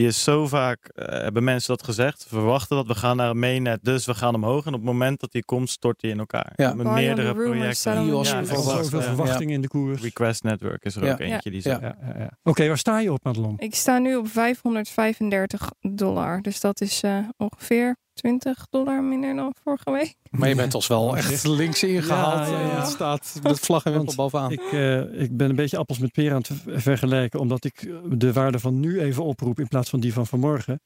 die 0.00 0.08
is 0.08 0.22
zo 0.22 0.46
vaak, 0.46 0.88
eh, 0.94 1.06
hebben 1.22 1.44
mensen 1.44 1.76
dat 1.76 1.84
gezegd, 1.84 2.22
we 2.22 2.28
verwachten 2.28 2.76
dat 2.76 2.86
we 2.86 2.94
gaan 2.94 3.16
naar 3.16 3.30
een 3.30 3.38
mainnet, 3.38 3.78
dus 3.84 4.06
we 4.06 4.14
gaan 4.14 4.34
omhoog. 4.34 4.66
En 4.66 4.72
op 4.72 4.78
het 4.80 4.88
moment 4.88 5.20
dat 5.20 5.32
die 5.32 5.44
komt, 5.44 5.70
stort 5.70 6.00
die 6.00 6.10
in 6.10 6.18
elkaar. 6.18 6.52
Ja. 6.56 6.74
Met 6.74 6.86
meerdere 6.86 7.34
projecten. 7.34 7.94
the 7.94 8.04
Jos 8.06 8.30
Ja, 8.30 8.36
Er 8.38 8.46
zoveel 8.46 8.98
ja. 8.98 9.04
verwachting 9.04 9.50
in 9.50 9.60
de 9.60 9.68
koers. 9.68 10.02
Request 10.02 10.42
Network 10.42 10.84
is 10.84 10.96
er 10.96 11.04
Ja. 11.04 11.12
ook 11.12 11.18
eentje 11.20 11.50
die 11.50 11.60
Ja. 11.64 11.70
zegt. 11.70 11.80
Ja, 11.80 11.96
ja, 12.14 12.18
ja. 12.18 12.30
Oké, 12.42 12.66
waar 12.68 12.78
sta 12.78 12.98
je 13.00 13.12
op, 13.12 13.24
Madelon? 13.24 13.54
Ik 13.58 13.74
sta 13.74 13.98
nu 13.98 14.16
op 14.16 14.28
535 14.28 15.70
dollar. 15.80 16.42
Dus 16.42 16.60
dat 16.60 16.80
is 16.80 17.02
eh, 17.02 17.18
ongeveer 17.36 17.96
20 18.20 18.66
dollar 18.70 19.02
minder 19.02 19.34
dan 19.36 19.54
vorige 19.64 19.90
week. 19.90 20.14
Maar 20.30 20.48
je 20.48 20.54
bent 20.54 20.74
ons 20.74 20.86
wel 20.86 21.16
echt 21.16 21.46
links 21.46 21.82
ingehaald. 21.82 22.48
Ja, 22.48 22.60
ja, 22.60 22.66
ja. 22.66 22.80
Het 22.80 22.88
staat 22.88 23.38
met 23.42 23.60
vlag 23.60 23.84
en 23.84 23.92
wimpel 23.92 24.14
bovenaan. 24.14 24.50
Ik, 24.52 24.72
eh, 24.72 25.20
ik 25.22 25.36
ben 25.36 25.50
een 25.50 25.56
beetje 25.56 25.76
appels 25.76 25.98
met 25.98 26.12
peren 26.12 26.32
aan 26.32 26.42
het 26.48 26.50
ver- 26.64 26.80
vergelijken, 26.80 27.40
omdat 27.40 27.64
ik 27.64 27.90
de 28.18 28.32
waarde 28.32 28.58
van 28.58 28.80
nu 28.80 29.00
even 29.00 29.24
oproep 29.24 29.60
in 29.60 29.68
plaats 29.68 29.90
van 29.90 30.00
die 30.00 30.12
van 30.12 30.26
vanmorgen. 30.26 30.80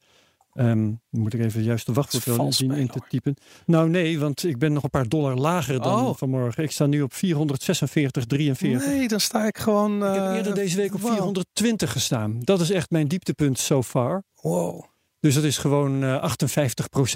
Ehm, 0.53 0.91
moet 1.09 1.33
ik 1.33 1.39
even 1.39 1.63
juist 1.63 1.85
de 1.85 1.93
wachtwoord 1.93 2.25
Dat 2.25 2.33
is 2.33 2.37
wel 2.39 2.45
vals 2.45 2.57
zien 2.57 2.71
in 2.71 2.87
te 2.87 2.99
typen. 3.09 3.35
Nou 3.65 3.89
nee, 3.89 4.19
want 4.19 4.43
ik 4.43 4.57
ben 4.57 4.73
nog 4.73 4.83
een 4.83 4.89
paar 4.89 5.07
dollar 5.09 5.35
lager 5.35 5.81
dan 5.81 6.05
Oh. 6.05 6.15
vanmorgen. 6.15 6.63
Ik 6.63 6.71
sta 6.71 6.85
nu 6.85 7.01
op 7.01 7.13
446,43. 7.13 8.85
Nee, 8.85 9.07
dan 9.07 9.19
sta 9.19 9.45
ik 9.47 9.57
gewoon. 9.57 9.95
Ik 9.97 10.13
heb 10.13 10.23
eh, 10.23 10.35
eerder 10.35 10.53
deze 10.55 10.77
week 10.77 10.93
op 10.93 11.01
wow. 11.01 11.11
420 11.11 11.91
gestaan. 11.91 12.39
Dat 12.39 12.59
is 12.61 12.69
echt 12.71 12.89
mijn 12.91 13.07
dieptepunt 13.07 13.59
so 13.59 13.83
far. 13.83 14.23
Wow. 14.41 14.83
Dus 15.25 15.35
dat 15.35 15.43
is 15.43 15.57
gewoon 15.57 16.03
eh 16.03 16.31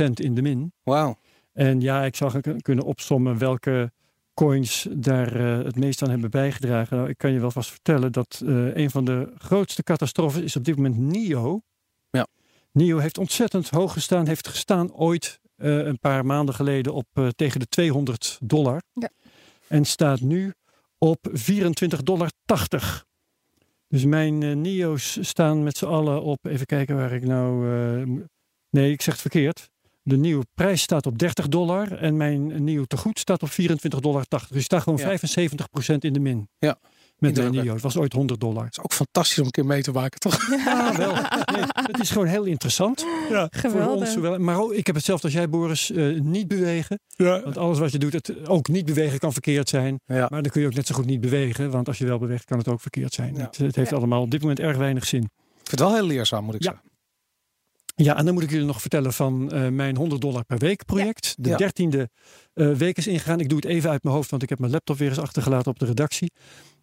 58% 0.08 0.12
in 0.14 0.36
de 0.36 0.42
min. 0.42 0.74
Wauw. 0.84 1.18
En 1.54 1.82
ja, 1.82 2.04
ik 2.04 2.16
zou 2.16 2.58
kunnen 2.62 2.86
opsommen 2.86 3.38
welke 3.38 3.92
coins 4.34 4.88
daar 4.92 5.36
eh, 5.36 5.66
het 5.66 5.76
meest 5.76 6.02
aan 6.02 6.10
hebben 6.10 6.30
bijgedragen. 6.30 6.98
Nou, 6.98 7.10
ik 7.10 7.18
kan 7.18 7.32
je 7.32 7.40
wel 7.40 7.52
vast 7.52 7.70
vertellen 7.70 8.12
dat 8.12 8.42
eh, 8.46 8.76
een 8.76 8.90
van 8.90 9.06
de 9.06 9.34
grootste 9.38 9.84
catastrofes 9.84 10.42
is 10.42 10.56
op 10.56 10.64
dit 10.64 10.76
moment 10.76 10.98
NIO. 10.98 11.62
Ja. 12.10 12.28
NIO 12.72 12.98
heeft 12.98 13.18
ontzettend 13.18 13.70
hoog 13.70 13.94
gestaan. 13.94 14.28
Heeft 14.28 14.48
gestaan 14.48 14.94
ooit 14.94 15.40
eh, 15.56 15.78
een 15.78 16.00
paar 16.00 16.26
maanden 16.26 16.56
geleden 16.56 16.94
op 16.94 17.08
eh, 17.14 17.28
tegen 17.28 17.60
de 17.60 17.68
200 17.68 18.38
dollar. 18.42 18.82
Ja. 18.94 19.10
En 19.68 19.86
staat 19.86 20.22
nu 20.22 20.54
op 20.98 21.30
24,80 21.30 22.00
dollar. 22.04 22.30
Dus 23.90 24.06
mijn 24.06 24.44
eh, 24.44 24.56
NIO's 24.56 25.18
staan 25.22 25.64
met 25.64 25.78
z'n 25.78 25.86
allen 25.86 26.24
op, 26.24 26.46
even 26.46 26.66
kijken 26.66 26.96
waar 26.96 27.12
ik 27.12 27.26
nou... 27.26 27.72
eh, 28.02 28.24
nee, 28.70 28.92
ik 28.92 29.02
zeg 29.02 29.14
het 29.14 29.22
verkeerd. 29.22 29.70
De 30.02 30.18
nieuwe 30.18 30.46
prijs 30.54 30.82
staat 30.82 31.06
op 31.06 31.18
30 31.18 31.48
dollar 31.48 31.92
en 31.92 32.18
mijn 32.18 32.64
nieuw 32.64 32.84
tegoed 32.84 33.20
staat 33.20 33.44
op 33.44 33.50
24,80 33.50 33.56
dollar. 34.00 34.26
Dus 34.30 34.46
ik 34.52 34.62
sta 34.62 34.80
gewoon 34.80 35.00
Ja. 35.00 35.18
75% 35.18 35.96
in 36.00 36.14
de 36.14 36.20
min. 36.20 36.50
Ja. 36.58 36.80
Met. 37.20 37.52
NIO. 37.52 37.74
Het 37.74 37.82
was 37.82 37.98
ooit 37.98 38.14
100 38.14 38.40
dollar. 38.40 38.64
Het 38.66 38.78
is 38.78 38.84
ook 38.84 38.94
fantastisch 38.94 39.40
om 39.40 39.46
een 39.46 39.52
keer 39.52 39.66
mee 39.66 39.82
te 39.82 39.92
maken, 39.92 40.20
toch? 40.20 40.48
Ja, 40.66 40.98
wel. 40.98 41.14
Nee, 41.14 41.64
het 41.74 42.00
is 42.00 42.10
gewoon 42.10 42.28
heel 42.28 42.44
interessant. 42.44 43.06
Ja, 43.30 43.48
Voor 43.52 43.60
Geweldig. 43.70 44.00
ons, 44.00 44.12
zowel, 44.12 44.40
maar 44.40 44.60
ook, 44.60 44.74
ik 44.74 44.86
heb 44.88 44.96
hetzelfde 44.96 45.26
als 45.26 45.34
jij, 45.36 45.50
Boris. 45.50 45.92
eh, 45.92 46.20
niet 46.22 46.48
bewegen. 46.48 47.00
Ja. 47.10 47.42
Want 47.44 47.58
alles 47.58 47.80
wat 47.80 47.92
je 47.92 47.98
doet, 47.98 48.14
het, 48.14 48.48
ook 48.48 48.68
niet 48.68 48.86
bewegen 48.86 49.20
kan 49.20 49.34
verkeerd 49.34 49.70
zijn. 49.70 50.00
ja. 50.06 50.28
Maar 50.30 50.42
dan 50.42 50.52
kun 50.52 50.62
je 50.62 50.68
ook 50.68 50.74
net 50.74 50.88
zo 50.88 50.96
goed 50.96 51.06
niet 51.06 51.22
bewegen. 51.22 51.70
Want 51.72 51.88
als 51.88 51.98
je 51.98 52.06
wel 52.06 52.20
beweegt, 52.20 52.46
kan 52.46 52.58
het 52.58 52.68
ook 52.68 52.82
verkeerd 52.82 53.14
zijn. 53.14 53.36
Ja. 53.36 53.42
Het, 53.42 53.58
het 53.58 53.76
heeft 53.76 53.90
Ja. 53.90 53.98
allemaal 53.98 54.22
op 54.22 54.32
dit 54.32 54.42
moment 54.42 54.60
erg 54.60 54.78
weinig 54.78 55.06
zin. 55.06 55.22
Ik 55.24 55.30
vind 55.56 55.70
het 55.72 55.80
wel 55.80 55.94
heel 55.94 56.06
leerzaam, 56.08 56.44
moet 56.44 56.56
ik 56.56 56.64
Ja. 56.64 56.70
zeggen. 56.72 56.88
Ja, 57.96 58.18
en 58.18 58.26
dan 58.26 58.34
moet 58.34 58.44
ik 58.44 58.50
jullie 58.50 58.66
nog 58.66 58.82
vertellen 58.82 59.14
van 59.14 59.52
eh, 59.52 59.68
mijn 59.68 59.96
100 59.96 60.22
dollar 60.22 60.44
per 60.46 60.58
week 60.58 60.86
project. 60.86 61.36
De 61.38 61.50
Ja. 61.50 61.58
dertiende 61.58 62.10
eh, 62.54 62.72
week 62.72 62.98
is 62.98 63.08
ingegaan. 63.08 63.40
Ik 63.40 63.50
doe 63.50 63.58
het 63.58 63.68
even 63.68 63.90
uit 63.90 64.04
mijn 64.04 64.16
hoofd, 64.16 64.30
want 64.30 64.44
ik 64.44 64.50
heb 64.50 64.60
mijn 64.60 64.72
laptop 64.72 64.98
weer 64.98 65.10
eens 65.10 65.20
achtergelaten 65.20 65.72
op 65.72 65.80
de 65.80 65.86
redactie. 65.86 66.32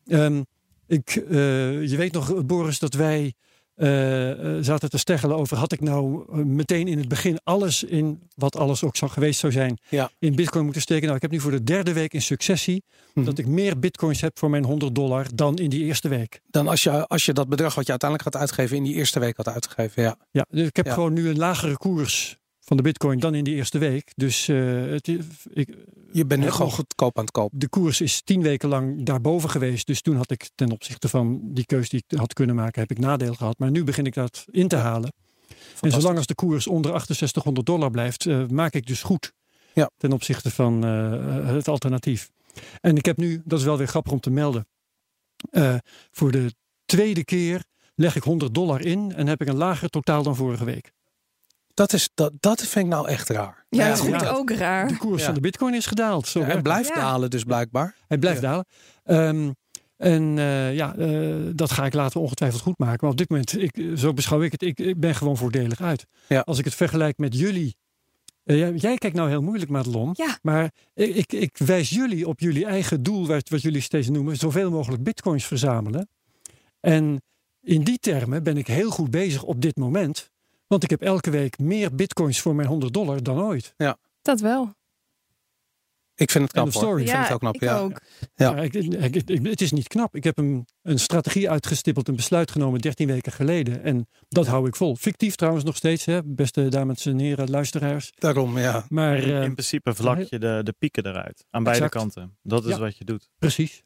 Ehm, 0.07 0.43
ik, 0.87 1.17
eh, 1.17 1.89
je 1.89 1.97
weet 1.97 2.13
nog, 2.13 2.45
Boris, 2.47 2.79
dat 2.79 2.95
wij 2.95 3.35
eh, 3.75 4.31
eh, 4.31 4.65
zaten 4.65 4.91
te 4.91 4.99
steggelen 4.99 5.37
over... 5.37 5.57
had 5.57 5.73
ik 5.73 5.81
nou 5.81 6.25
meteen 6.45 6.89
in 6.89 6.99
het 6.99 7.09
begin 7.09 7.39
alles 7.45 7.85
in, 7.85 8.23
wat 8.35 8.57
alles 8.57 8.85
ook 8.85 8.97
zou 8.97 9.11
geweest 9.11 9.41
zou 9.41 9.53
zijn... 9.53 9.79
Ja. 9.89 10.11
in 10.19 10.35
bitcoin 10.35 10.65
moeten 10.65 10.83
steken. 10.83 11.03
Nou, 11.03 11.17
ik 11.17 11.23
heb 11.23 11.31
nu 11.31 11.41
voor 11.41 11.51
de 11.51 11.63
derde 11.63 11.93
week 11.93 12.15
in 12.15 12.23
successie... 12.23 12.85
Mhm. 13.15 13.27
dat 13.27 13.39
ik 13.39 13.47
meer 13.47 13.79
bitcoins 13.79 14.21
heb 14.21 14.39
voor 14.39 14.51
mijn 14.51 14.65
100 14.65 14.95
dollar 14.95 15.27
dan 15.35 15.57
in 15.57 15.71
die 15.71 15.85
eerste 15.85 16.09
week. 16.09 16.41
Dan 16.51 16.69
als 16.69 16.83
je, 16.83 17.07
als 17.07 17.25
je 17.25 17.33
dat 17.33 17.49
bedrag 17.49 17.75
wat 17.75 17.85
je 17.85 17.91
uiteindelijk 17.91 18.31
gaat 18.33 18.43
uitgeven 18.43 18.77
in 18.77 18.83
die 18.83 18.95
eerste 18.95 19.21
week 19.21 19.37
had 19.37 19.49
uitgegeven. 19.49 20.03
Ja. 20.03 20.17
Ja, 20.31 20.47
dus 20.51 20.67
ik 20.67 20.77
heb 20.77 20.87
Ja. 20.87 20.93
gewoon 20.93 21.13
nu 21.13 21.29
een 21.29 21.39
lagere 21.39 21.77
koers 21.77 22.39
van 22.61 22.77
de 22.77 22.83
bitcoin 22.83 23.19
dan 23.19 23.35
in 23.35 23.45
die 23.45 23.55
eerste 23.55 23.79
week. 23.79 24.13
Dus 24.15 24.47
het, 24.47 25.09
ik, 25.53 25.69
Je 26.17 26.27
bent 26.27 26.43
nu 26.43 26.51
gewoon 26.51 26.71
goedkoop 26.71 27.19
aan 27.19 27.25
het 27.25 27.33
kopen. 27.33 27.59
de 27.59 27.69
koers 27.69 28.01
is 28.01 28.23
tien 28.23 28.43
weken 28.43 28.69
lang 28.69 29.05
daarboven 29.05 29.51
geweest. 29.51 29.87
Dus 29.87 30.01
toen 30.01 30.17
had 30.17 30.31
ik 30.31 30.51
ten 30.55 30.71
opzichte 30.71 31.09
van 31.09 31.41
die 31.43 31.67
keus 31.67 31.89
die 31.89 32.05
ik 32.07 32.19
had 32.19 32.33
kunnen 32.33 32.55
maken, 32.55 32.81
heb 32.81 32.91
ik 32.91 32.99
nadeel 32.99 33.35
gehad. 33.35 33.59
Maar 33.59 33.71
nu 33.71 33.85
begin 33.85 34.07
ik 34.07 34.15
dat 34.15 34.45
in 34.51 34.69
te 34.69 34.77
halen. 34.77 35.13
En 35.81 35.91
zolang 35.91 36.17
als 36.17 36.27
de 36.27 36.35
koers 36.35 36.67
onder 36.67 36.91
6800 36.91 37.67
dollar 37.67 37.91
blijft, 37.91 38.27
eh, 38.27 38.47
maak 38.47 38.75
ik 38.75 38.87
dus 38.87 39.03
goed 39.03 39.33
Ja. 39.73 39.91
ten 39.97 40.13
opzichte 40.13 40.51
van 40.51 40.85
eh, 40.85 41.47
het 41.47 41.69
alternatief. 41.69 42.31
En 42.81 42.97
ik 42.97 43.05
heb 43.05 43.17
nu, 43.17 43.43
dat 43.45 43.59
is 43.59 43.65
wel 43.65 43.79
weer 43.79 43.89
grappig 43.89 44.13
om 44.13 44.21
te 44.21 44.31
melden, 44.31 44.67
eh, 45.51 45.77
voor 46.11 46.31
de 46.31 46.55
tweede 46.85 47.25
keer 47.25 47.65
leg 47.95 48.17
ik 48.17 48.23
100 48.23 48.55
dollar 48.55 48.81
in 48.81 49.13
en 49.15 49.27
heb 49.27 49.41
ik 49.41 49.49
een 49.49 49.57
lager 49.57 49.89
totaal 49.89 50.23
dan 50.23 50.37
vorige 50.37 50.65
week. 50.65 50.93
Dat, 51.77 51.93
is, 51.93 52.11
dat, 52.15 52.33
dat 52.41 52.61
vind 52.63 52.85
ik 52.85 52.91
nou 52.91 53.09
echt 53.09 53.29
raar. 53.29 53.65
Ja, 53.69 53.89
dat 53.89 53.99
goed, 54.01 54.09
vind 54.09 54.23
ik 54.23 54.29
ook 54.29 54.51
raar. 54.51 54.89
De 54.89 54.97
koers 54.97 55.21
Ja. 55.21 55.25
van 55.27 55.35
de 55.35 55.41
bitcoin 55.41 55.75
is 55.75 55.87
gedaald. 55.87 56.27
Zo 56.29 56.41
en 56.41 56.63
blijft 56.63 56.89
Ja. 56.89 56.95
dalen 56.95 57.31
dus 57.31 57.43
blijkbaar. 57.45 57.95
Hij 58.09 58.19
blijft 58.19 58.41
Ja. 58.41 58.49
dalen. 58.49 58.65
Ehm, 59.05 59.51
en 59.97 60.39
eh, 60.39 60.75
ja, 60.75 60.95
eh, 60.97 61.35
dat 61.55 61.71
ga 61.71 61.85
ik 61.87 61.95
later 61.95 62.21
ongetwijfeld 62.21 62.63
goed 62.63 62.79
maken. 62.79 62.99
Maar 63.01 63.11
op 63.11 63.17
dit 63.17 63.29
moment, 63.31 63.59
ik, 63.63 63.83
zo 63.97 64.13
beschouw 64.13 64.43
ik 64.43 64.53
het, 64.53 64.63
ik, 64.63 64.79
ik 64.79 65.01
ben 65.01 65.15
gewoon 65.15 65.37
voordelig 65.37 65.81
uit. 65.81 66.07
Ja. 66.29 66.41
Als 66.41 66.59
ik 66.59 66.65
het 66.65 66.75
vergelijk 66.75 67.19
met 67.19 67.39
jullie. 67.39 67.77
eh, 68.45 68.59
jij- 68.59 68.73
jij 68.75 68.97
kijkt 68.97 69.17
nou 69.17 69.29
heel 69.29 69.43
moeilijk, 69.43 69.71
Madelon. 69.71 70.11
Ja. 70.13 70.39
Maar 70.43 70.71
ik, 70.95 71.15
ik, 71.15 71.33
ik 71.33 71.57
wijs 71.59 71.91
jullie 71.91 72.29
op 72.29 72.41
jullie 72.41 72.65
eigen 72.67 73.03
doel, 73.03 73.27
wat, 73.27 73.49
wat 73.49 73.63
jullie 73.63 73.81
steeds 73.81 74.09
noemen, 74.09 74.37
zoveel 74.37 74.71
mogelijk 74.71 75.03
bitcoins 75.03 75.45
verzamelen. 75.47 76.09
En 76.81 77.23
in 77.63 77.85
die 77.85 77.99
termen 77.99 78.43
ben 78.43 78.57
ik 78.57 78.67
heel 78.67 78.91
goed 78.91 79.11
bezig 79.11 79.43
op 79.43 79.61
dit 79.61 79.77
moment. 79.77 80.31
Want 80.67 80.83
ik 80.83 80.91
heb 80.91 81.03
elke 81.03 81.31
week 81.31 81.59
meer 81.59 81.95
bitcoins 81.95 82.41
voor 82.41 82.55
mijn 82.55 82.69
100 82.69 82.93
dollar 82.93 83.23
dan 83.23 83.39
ooit. 83.41 83.75
Dat 84.23 84.41
wel. 84.41 84.75
Ik 86.15 86.31
vind 86.31 86.45
het 86.45 86.53
knap 86.53 86.73
hoor. 86.73 87.01
Ik 87.01 87.09
vind 87.09 87.23
het 87.23 87.33
ook 87.33 87.39
knap. 87.39 87.55
ik 87.55 87.61
ja. 87.61 87.79
ook. 87.79 88.01
Ja. 88.35 88.51
Ja, 88.57 88.63
ik, 88.63 88.75
ik- 88.75 89.15
ik- 89.29 89.47
het 89.47 89.61
is 89.61 89.73
niet 89.73 89.89
knap. 89.89 90.15
Ik 90.17 90.25
heb 90.25 90.39
een, 90.39 90.67
een 90.83 90.99
strategie 90.99 91.51
uitgestippeld, 91.51 92.09
een 92.09 92.17
besluit 92.17 92.51
genomen 92.51 92.81
13 92.81 93.07
weken 93.07 93.33
geleden. 93.33 93.83
En 93.83 94.09
dat 94.29 94.47
hou 94.47 94.67
ik 94.69 94.77
vol. 94.77 94.97
Fictief 94.97 95.35
trouwens 95.35 95.65
nog 95.65 95.77
steeds, 95.77 96.05
hè, 96.05 96.21
beste 96.25 96.69
dames 96.69 97.07
en 97.07 97.19
heren, 97.19 97.51
luisteraars. 97.51 98.13
Daarom, 98.15 98.59
ja. 98.59 98.85
Maar 98.89 99.17
In, 99.17 99.35
eh, 99.35 99.43
in 99.43 99.53
principe 99.53 99.95
vlak 99.95 100.19
je 100.21 100.39
de, 100.39 100.61
de 100.65 100.73
pieken 100.79 101.07
eruit. 101.07 101.45
Aan 101.51 101.63
beide 101.65 101.89
kanten. 101.89 102.37
Dat 102.43 102.65
is 102.65 102.71
Ja. 102.71 102.79
wat 102.79 102.97
je 102.97 103.05
doet. 103.05 103.29
precies. 103.39 103.83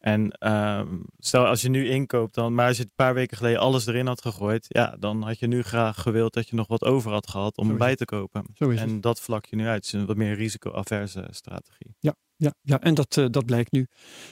En 0.00 0.30
ehm, 0.30 0.96
stel 1.18 1.46
als 1.46 1.62
je 1.62 1.68
nu 1.68 1.88
inkoopt, 1.88 2.34
dan, 2.34 2.54
maar 2.54 2.66
als 2.66 2.76
je 2.76 2.82
een 2.82 2.92
paar 2.94 3.14
weken 3.14 3.36
geleden 3.36 3.60
alles 3.60 3.86
erin 3.86 4.06
had 4.06 4.20
gegooid, 4.22 4.64
ja, 4.68 4.96
dan 4.98 5.22
had 5.22 5.38
je 5.38 5.46
nu 5.46 5.62
graag 5.62 6.02
gewild 6.02 6.32
dat 6.34 6.48
je 6.48 6.56
nog 6.56 6.66
wat 6.66 6.84
over 6.84 7.12
had 7.12 7.28
gehad 7.30 7.56
om 7.56 7.76
bij 7.78 7.96
te 7.96 8.04
kopen. 8.04 8.44
Zo 8.54 8.68
is 8.68 8.80
het. 8.80 8.90
En 8.90 9.00
dat 9.00 9.20
vlak 9.20 9.44
je 9.44 9.56
nu 9.56 9.66
uit. 9.66 9.74
Het 9.76 9.84
is 9.84 9.92
een 9.92 10.06
wat 10.06 10.16
meer 10.16 10.34
risico-averse 10.34 11.26
strategie. 11.30 11.94
Ja, 11.98 12.14
ja 12.62 12.80
en 12.80 12.94
dat, 12.94 13.16
eh, 13.16 13.24
dat 13.30 13.44
blijkt 13.46 13.72
nu. 13.72 13.86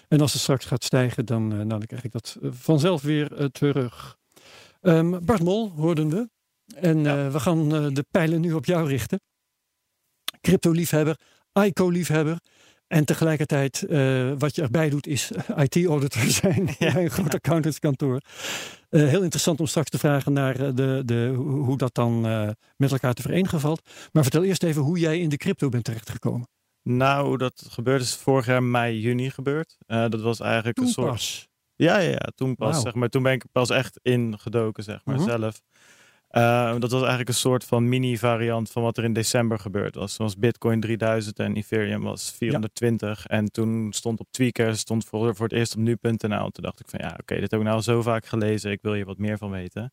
En 0.09 0.21
als 0.21 0.33
het 0.33 0.43
straks 0.43 0.65
gaat 0.65 0.85
stijgen, 0.85 1.27
dan, 1.27 1.51
eh, 1.51 1.57
nou, 1.57 1.69
dan 1.69 1.87
krijg 1.87 2.05
ik 2.05 2.13
dat 2.13 2.37
eh, 2.43 2.51
vanzelf 2.53 3.03
weer 3.03 3.49
terug. 3.51 4.17
Ehm, 4.81 5.25
Bart 5.25 5.43
Mol 5.43 5.71
hoorden 5.71 6.09
we. 6.11 6.29
En 6.75 6.99
Ja. 7.05 7.25
eh, 7.27 7.33
we 7.33 7.41
gaan 7.41 7.69
de 7.95 8.05
pijlen 8.11 8.41
nu 8.41 8.53
op 8.53 8.65
jou 8.65 8.89
richten. 8.89 9.21
Crypto-liefhebber, 10.41 11.17
ICO-liefhebber. 11.53 12.39
En 12.89 13.05
tegelijkertijd, 13.05 13.83
eh, 13.83 14.33
wat 14.39 14.55
je 14.55 14.63
erbij 14.63 14.91
doet, 14.91 15.07
is 15.07 15.31
IT-auditor 15.65 16.23
zijn 16.23 16.65
bij 16.79 17.05
een 17.05 17.11
groot 17.11 17.35
accountantskantoor. 17.35 18.21
Eh, 18.91 19.01
heel 19.09 19.23
interessant 19.23 19.61
om 19.61 19.67
straks 19.67 19.91
te 19.91 19.99
vragen 19.99 20.33
naar 20.33 20.61
eh, 20.61 20.71
de, 20.75 21.03
de, 21.05 21.33
hoe 21.37 21.77
dat 21.79 21.95
dan 21.95 22.21
met 22.77 22.93
elkaar 22.93 23.15
te 23.15 23.23
verenigen 23.23 23.61
valt. 23.61 23.83
Maar 24.13 24.23
vertel 24.23 24.45
eerst 24.45 24.63
even 24.63 24.83
hoe 24.83 24.99
jij 24.99 25.19
in 25.21 25.29
de 25.29 25.37
crypto 25.37 25.69
bent 25.69 25.85
terechtgekomen. 25.85 26.49
Nou, 26.83 27.37
dat 27.37 27.67
gebeurde 27.69 28.05
is 28.05 28.15
vorig 28.15 28.47
jaar 28.47 28.63
mei, 28.63 29.01
juni 29.01 29.31
gebeurd. 29.31 29.77
Dat 29.87 30.21
was 30.21 30.41
eigenlijk 30.41 30.79
een 30.79 30.89
soort. 30.89 31.11
pas. 31.11 31.49
Ja, 31.75 31.99
ja, 31.99 32.11
ja, 32.11 32.29
toen 32.35 32.55
pas. 32.55 32.81
Zeg 32.83 32.95
maar, 32.95 33.09
toen 33.09 33.23
ben 33.23 33.33
ik 33.33 33.45
pas 33.53 33.71
echt 33.71 33.99
ingedoken, 34.03 34.83
zeg 34.83 35.05
maar, 35.05 35.15
Mhm. 35.15 35.25
zelf. 35.25 35.61
Uh, 36.31 36.71
dat 36.79 36.91
was 36.91 37.01
eigenlijk 37.01 37.29
een 37.29 37.35
soort 37.35 37.65
van 37.65 37.89
mini-variant 37.89 38.71
van 38.71 38.83
wat 38.83 38.97
er 38.97 39.05
in 39.05 39.13
december 39.13 39.59
gebeurd 39.59 39.95
was. 39.95 40.15
Zoals 40.15 40.39
Bitcoin 40.39 40.81
3000 40.81 41.39
en 41.39 41.57
Ethereum 41.57 42.03
was 42.03 42.33
420. 42.33 43.27
En 43.27 43.53
toen 43.53 43.93
stond 43.93 44.21
op 44.21 44.27
Tweaker, 44.31 44.77
stond 44.77 45.05
voor, 45.05 45.35
voor 45.37 45.47
het 45.47 45.55
eerst 45.55 45.77
op 45.77 45.81
nu.nl. 45.81 46.51
Toen 46.51 46.65
dacht 46.65 46.81
ik 46.81 46.89
van 46.89 47.01
ja, 47.03 47.17
oké, 47.21 47.41
dit 47.41 47.51
heb 47.51 47.61
ik 47.61 47.67
nou 47.67 47.81
zo 47.81 48.03
vaak 48.03 48.27
gelezen. 48.27 48.71
Ik 48.71 48.83
wil 48.83 48.93
hier 48.93 49.05
wat 49.05 49.19
meer 49.19 49.39
van 49.39 49.51
weten. 49.51 49.93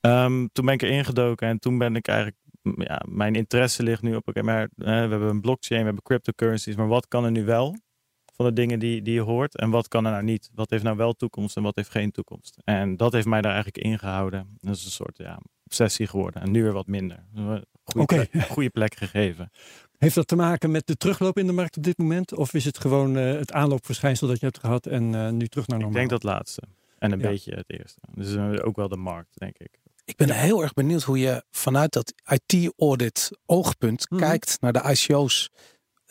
Um, 0.00 0.48
toen 0.52 0.64
ben 0.64 0.74
ik 0.74 0.82
erin 0.82 1.04
gedoken 1.04 1.48
en 1.48 1.58
toen 1.58 1.78
ben 1.78 1.96
ik 1.96 2.08
eigenlijk, 2.08 2.38
ja, 2.76 3.02
mijn 3.08 3.34
interesse 3.34 3.82
ligt 3.82 4.02
nu 4.02 4.14
op, 4.14 4.28
oké, 4.28 4.42
maar 4.42 4.62
uh, 4.62 4.84
we 4.84 4.90
hebben 4.90 5.28
een 5.28 5.40
blockchain, 5.40 5.80
we 5.80 5.86
hebben 5.86 6.02
cryptocurrencies, 6.02 6.76
maar 6.76 6.88
wat 6.88 7.08
kan 7.08 7.24
er 7.24 7.30
nu 7.30 7.44
wel? 7.44 7.76
Van 8.36 8.46
de 8.46 8.52
dingen 8.52 8.78
die, 8.78 9.02
die 9.02 9.14
je 9.14 9.20
hoort. 9.20 9.56
En 9.56 9.70
wat 9.70 9.88
kan 9.88 10.04
er 10.04 10.10
nou 10.10 10.24
niet? 10.24 10.50
Wat 10.54 10.70
heeft 10.70 10.82
nou 10.82 10.96
wel 10.96 11.12
toekomst 11.12 11.56
en 11.56 11.62
wat 11.62 11.76
heeft 11.76 11.90
geen 11.90 12.10
toekomst? 12.10 12.56
En 12.64 12.96
dat 12.96 13.12
heeft 13.12 13.26
mij 13.26 13.40
daar 13.40 13.52
eigenlijk 13.52 13.84
ingehouden. 13.84 14.56
Dat 14.60 14.76
is 14.76 14.84
een 14.84 14.90
soort 14.90 15.18
ja, 15.18 15.38
obsessie 15.64 16.06
geworden. 16.06 16.42
En 16.42 16.50
nu 16.50 16.62
weer 16.62 16.72
wat 16.72 16.86
minder. 16.86 17.24
Goede, 17.84 18.06
plek, 18.06 18.44
goede 18.48 18.70
plek 18.70 18.94
gegeven. 18.96 19.50
Heeft 19.98 20.14
dat 20.14 20.28
te 20.28 20.36
maken 20.36 20.70
met 20.70 20.86
de 20.86 20.96
terugloop 20.96 21.38
in 21.38 21.46
de 21.46 21.52
markt 21.52 21.76
op 21.76 21.82
dit 21.82 21.98
moment? 21.98 22.34
Of 22.34 22.54
is 22.54 22.64
het 22.64 22.78
gewoon 22.78 23.16
uh, 23.16 23.32
het 23.32 23.52
aanloopverschijnsel 23.52 24.28
dat 24.28 24.40
je 24.40 24.46
hebt 24.46 24.58
gehad 24.58 24.86
en 24.86 25.12
uh, 25.12 25.30
nu 25.30 25.46
terug 25.46 25.66
naar 25.66 25.78
normaal? 25.78 26.02
Ik 26.02 26.08
denk 26.08 26.22
dat 26.22 26.32
laatste. 26.32 26.62
En 26.98 27.12
een 27.12 27.20
ja. 27.20 27.28
beetje 27.28 27.54
het 27.54 27.70
eerste. 27.70 28.00
Dus 28.14 28.32
uh, 28.32 28.52
ook 28.62 28.76
wel 28.76 28.88
de 28.88 28.96
markt, 28.96 29.38
denk 29.38 29.58
ik. 29.58 29.78
Ik 30.04 30.16
ben 30.16 30.30
heel 30.30 30.62
erg 30.62 30.72
benieuwd 30.74 31.02
hoe 31.02 31.18
je 31.18 31.44
vanuit 31.50 31.92
dat 31.92 32.12
IT-audit 32.26 33.30
oogpunt 33.46 34.10
mm 34.10 34.18
-hmm. 34.18 34.26
kijkt 34.26 34.60
naar 34.60 34.72
de 34.72 34.82
ICO's 34.90 35.50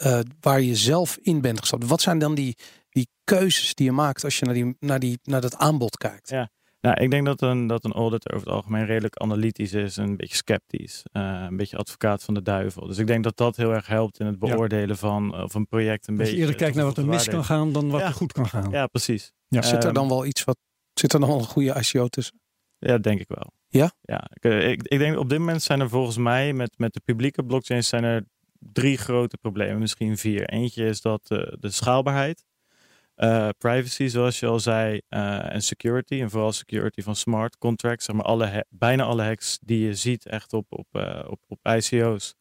uh, 0.06 0.20
waar 0.40 0.62
je 0.62 0.76
zelf 0.76 1.18
in 1.22 1.42
bent 1.42 1.60
gestapt. 1.60 1.88
Wat 1.88 2.02
zijn 2.02 2.20
dan 2.20 2.36
die, 2.36 2.58
die 2.90 3.08
keuzes 3.24 3.76
die 3.76 3.86
je 3.86 3.92
maakt 3.92 4.24
als 4.24 4.40
je 4.40 4.46
naar, 4.46 4.54
die, 4.54 4.76
naar, 4.80 5.00
die, 5.00 5.20
naar 5.24 5.42
dat 5.42 5.58
aanbod 5.58 5.98
kijkt? 5.98 6.30
Ja. 6.30 6.50
Nou, 6.82 7.02
ik 7.02 7.12
denk 7.12 7.26
dat 7.26 7.42
een, 7.42 7.68
dat 7.68 7.84
een 7.84 7.94
auditor 7.94 8.34
over 8.34 8.48
het 8.48 8.56
algemeen 8.56 8.86
redelijk 8.86 9.18
analytisch 9.18 9.74
is 9.74 9.98
en 9.98 10.04
een 10.04 10.18
beetje 10.18 10.36
sceptisch. 10.36 11.04
Uh, 11.12 11.46
een 11.50 11.58
beetje 11.58 11.78
advocaat 11.78 12.24
van 12.24 12.34
de 12.34 12.42
duivel. 12.42 12.88
Dus 12.88 12.98
ik 12.98 13.08
denk 13.08 13.24
dat 13.24 13.38
dat 13.38 13.56
heel 13.56 13.74
erg 13.74 13.88
helpt 13.88 14.20
in 14.20 14.26
het 14.26 14.40
beoordelen 14.40 14.88
ja. 14.88 14.96
van 14.96 15.44
of 15.44 15.54
een 15.54 15.68
project 15.68 16.08
een 16.08 16.14
Als 16.14 16.24
beetje... 16.24 16.36
je 16.36 16.42
eerder 16.42 16.56
kijkt 16.56 16.76
naar 16.76 16.86
wat 16.86 16.98
er 16.98 17.06
mis 17.06 17.28
kan 17.28 17.44
gaan 17.44 17.72
dan 17.72 17.90
wat 17.90 18.00
ja. 18.00 18.08
er 18.08 18.14
goed 18.14 18.32
kan 18.32 18.48
gaan. 18.48 18.72
Ja, 18.72 18.88
precies. 18.88 19.32
Ja. 19.48 19.62
Zit 19.62 19.84
er 19.84 19.94
dan 19.94 20.08
wel 20.08 20.26
iets 20.26 20.44
wat... 20.44 20.58
Zit 20.94 21.14
er 21.14 21.20
dan 21.20 21.30
wel 21.30 21.38
een 21.38 21.46
goede 21.46 21.74
ICO 21.74 22.08
tussen? 22.08 22.40
Ja, 22.78 22.98
denk 22.98 23.20
ik 23.20 23.28
wel. 23.28 23.52
Ja? 23.68 23.92
Ja, 24.02 24.30
ik, 24.34 24.44
ik, 24.44 24.88
ik 24.88 25.00
denk 25.00 25.18
op 25.18 25.30
dit 25.30 25.40
moment 25.40 25.64
zijn 25.64 25.80
er 25.80 25.90
volgens 25.90 26.18
mij 26.18 26.54
met, 26.54 26.74
met 26.78 26.94
de 26.94 27.02
publieke 27.06 27.44
blockchains 27.44 27.88
zijn 27.88 28.04
er 28.04 28.26
drie 28.72 28.98
grote 28.98 29.38
problemen, 29.38 29.80
misschien 29.80 30.18
vier. 30.18 30.50
Eentje 30.50 30.86
is 30.86 31.02
dat 31.02 31.30
uh, 31.30 31.40
de 31.60 31.70
schaalbaarheid, 31.70 32.46
uh, 33.16 33.50
privacy, 33.58 34.08
zoals 34.08 34.40
je 34.40 34.46
al 34.48 34.60
zei, 34.60 35.02
uh, 35.10 35.54
en 35.54 35.62
security. 35.62 36.22
En 36.22 36.30
vooral 36.30 36.52
security 36.52 37.02
van 37.02 37.16
smart 37.16 37.58
contracts. 37.58 38.06
Zeg 38.06 38.16
maar 38.16 38.26
alle 38.26 38.66
bijna 38.70 39.04
alle 39.04 39.24
hacks 39.24 39.60
die 39.62 39.86
je 39.86 39.94
ziet 39.94 40.26
echt 40.26 40.54
op, 40.54 40.66
op, 40.70 40.88
op, 41.28 41.40
op 41.48 41.60
ICO's. 41.68 42.36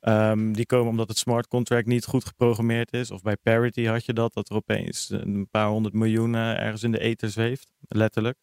Um, 0.00 0.52
die 0.52 0.66
komen 0.66 0.90
omdat 0.90 1.08
het 1.08 1.18
smart 1.18 1.48
contract 1.48 1.86
niet 1.86 2.04
goed 2.04 2.24
geprogrammeerd 2.24 2.92
is. 2.92 3.10
Of 3.10 3.22
bij 3.22 3.36
Parity 3.36 3.84
had 3.84 4.04
je 4.04 4.12
dat, 4.12 4.34
dat 4.34 4.48
er 4.50 4.56
opeens 4.56 5.10
een 5.10 5.48
paar 5.50 5.68
honderd 5.68 5.94
miljoen 5.94 6.34
ergens 6.34 6.82
in 6.82 6.92
de 6.92 6.98
ether 6.98 7.30
zweeft, 7.30 7.72
letterlijk. 7.88 8.38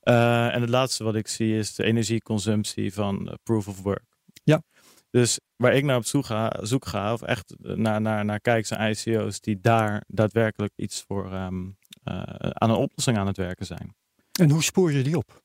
en 0.00 0.60
het 0.60 0.68
laatste 0.68 1.04
wat 1.04 1.14
ik 1.14 1.28
zie 1.28 1.58
is 1.58 1.74
de 1.74 1.84
energieconsumptie 1.84 2.92
van 2.92 3.38
proof 3.42 3.68
of 3.68 3.82
work. 3.82 4.04
Ja. 4.44 4.62
Dus 5.10 5.40
waar 5.56 5.74
ik 5.74 5.84
naar 5.84 5.96
op 5.96 6.04
zoek 6.04 6.24
ga, 6.24 6.56
zoek 6.60 6.86
ga 6.86 7.12
of 7.12 7.22
echt 7.22 7.54
naar, 7.58 8.00
naar, 8.00 8.24
naar 8.24 8.40
kijkers 8.40 8.70
en 8.70 8.90
ICO's 8.90 9.40
die 9.40 9.60
daar 9.60 10.04
daadwerkelijk 10.06 10.72
iets 10.76 11.04
voor 11.06 11.32
um, 11.32 11.76
uh, 12.04 12.22
aan 12.52 12.70
een 12.70 12.76
oplossing 12.76 13.18
aan 13.18 13.26
het 13.26 13.36
werken 13.36 13.66
zijn. 13.66 13.94
En 14.40 14.50
hoe 14.50 14.62
spoor 14.62 14.92
je 14.92 15.02
die 15.02 15.16
op? 15.16 15.42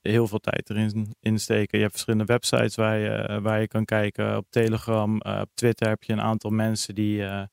Heel 0.00 0.26
veel 0.26 0.38
tijd 0.38 0.70
erin 0.70 1.14
in 1.20 1.38
steken. 1.38 1.78
Je 1.78 1.84
hebt 1.84 1.92
verschillende 1.92 2.24
websites 2.24 2.74
waar 2.74 2.98
je, 2.98 3.40
waar 3.40 3.60
je 3.60 3.68
kan 3.68 3.84
kijken. 3.84 4.36
Op 4.36 4.46
Telegram, 4.50 5.20
uh, 5.26 5.40
op 5.40 5.50
Twitter 5.54 5.88
heb 5.88 6.02
je 6.02 6.12
een 6.12 6.20
aantal 6.20 6.50
mensen 6.50 6.94
die, 6.94 7.46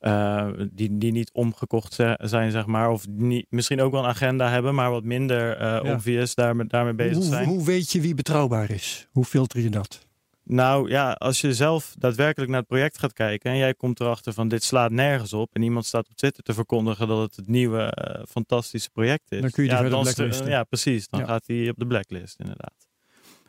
uh, 0.00 0.48
die, 0.70 0.98
die 0.98 1.12
niet 1.12 1.32
omgekocht 1.32 2.00
zijn, 2.16 2.50
zeg 2.50 2.66
maar. 2.66 2.90
Of 2.90 3.06
niet, 3.08 3.46
misschien 3.48 3.80
ook 3.80 3.92
wel 3.92 4.02
een 4.02 4.08
agenda 4.08 4.50
hebben, 4.50 4.74
maar 4.74 4.90
wat 4.90 5.04
minder 5.04 5.62
ja. 5.62 5.94
obvious 5.94 6.34
daarmee, 6.34 6.66
daarmee 6.66 6.94
bezig 6.94 7.16
hoe, 7.16 7.24
zijn. 7.24 7.48
Hoe 7.48 7.64
weet 7.64 7.92
je 7.92 8.00
wie 8.00 8.14
betrouwbaar 8.14 8.70
is? 8.70 9.08
Hoe 9.10 9.24
filter 9.24 9.60
je 9.60 9.70
dat? 9.70 10.05
Nou 10.48 10.88
ja, 10.90 11.12
als 11.12 11.40
je 11.40 11.54
zelf 11.54 11.94
daadwerkelijk 11.98 12.50
naar 12.50 12.60
het 12.60 12.68
project 12.68 12.98
gaat 12.98 13.12
kijken 13.12 13.50
en 13.50 13.56
jij 13.56 13.74
komt 13.74 14.00
erachter 14.00 14.32
van 14.32 14.48
dit 14.48 14.62
slaat 14.64 14.90
nergens 14.90 15.32
op 15.32 15.54
en 15.54 15.62
iemand 15.62 15.86
staat 15.86 16.08
op 16.08 16.14
Twitter 16.16 16.42
te 16.42 16.54
verkondigen 16.54 17.08
dat 17.08 17.20
het 17.20 17.36
het 17.36 17.48
nieuwe 17.48 17.96
uh, 18.18 18.24
fantastische 18.28 18.90
project 18.90 19.32
is. 19.32 19.40
Dan 19.40 19.50
kun 19.50 19.64
je 19.64 19.70
ja, 19.70 19.80
die 19.80 19.90
dan 19.90 20.02
blacklisten. 20.02 20.48
Ja, 20.48 20.64
precies. 20.64 21.08
Dan 21.08 21.20
Ja. 21.20 21.26
gaat 21.26 21.46
hij 21.46 21.68
op 21.68 21.76
de 21.78 21.86
blacklist 21.86 22.38
inderdaad. 22.38 22.88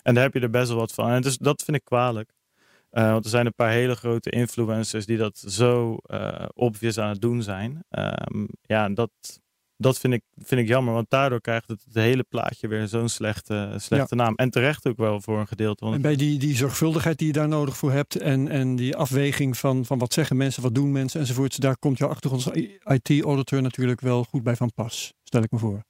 En 0.03 0.13
daar 0.13 0.23
heb 0.23 0.33
je 0.33 0.39
er 0.39 0.49
best 0.49 0.67
wel 0.67 0.77
wat 0.77 0.93
van. 0.93 1.09
En 1.09 1.21
dus 1.21 1.37
dat 1.37 1.63
vind 1.63 1.77
ik 1.77 1.83
kwalijk. 1.83 2.35
Uh, 2.91 3.11
want 3.11 3.23
er 3.23 3.29
zijn 3.29 3.45
een 3.45 3.55
paar 3.55 3.71
hele 3.71 3.95
grote 3.95 4.29
influencers 4.29 5.05
die 5.05 5.17
dat 5.17 5.37
zo 5.37 5.97
uh, 6.07 6.45
obvious 6.53 6.97
aan 6.97 7.09
het 7.09 7.21
doen 7.21 7.43
zijn. 7.43 7.83
Um, 7.89 8.47
ja, 8.61 8.89
dat, 8.89 9.11
dat 9.77 9.99
vind 9.99 10.13
ik, 10.13 10.21
vind 10.35 10.61
ik 10.61 10.67
jammer, 10.67 10.93
want 10.93 11.09
daardoor 11.09 11.41
krijgt 11.41 11.67
het, 11.67 11.83
het 11.85 11.93
hele 11.93 12.23
plaatje 12.23 12.67
weer 12.67 12.87
zo'n 12.87 13.09
slechte, 13.09 13.73
slechte 13.77 14.15
naam. 14.15 14.35
En 14.35 14.49
terecht 14.49 14.87
ook 14.87 14.97
wel 14.97 15.21
voor 15.21 15.39
een 15.39 15.47
gedeelte. 15.47 15.83
Want 15.83 15.95
En 15.95 16.01
bij 16.01 16.15
die, 16.15 16.39
die 16.39 16.55
zorgvuldigheid 16.55 17.17
die 17.17 17.27
je 17.27 17.33
daar 17.33 17.47
nodig 17.47 17.77
voor 17.77 17.91
hebt 17.91 18.15
en, 18.15 18.47
en 18.47 18.75
die 18.75 18.95
afweging 18.95 19.57
van, 19.57 19.85
van 19.85 19.97
wat 19.97 20.13
zeggen 20.13 20.37
mensen, 20.37 20.63
wat 20.63 20.75
doen 20.75 20.91
mensen 20.91 21.19
enzovoorts, 21.19 21.57
daar 21.57 21.77
komt 21.77 21.97
jouw 21.97 22.09
achtergrond-IT-auditor 22.09 23.61
natuurlijk 23.61 24.01
wel 24.01 24.23
goed 24.23 24.43
bij 24.43 24.55
van 24.55 24.71
pas, 24.73 25.13
stel 25.23 25.43
ik 25.43 25.51
me 25.51 25.57
voor. 25.57 25.83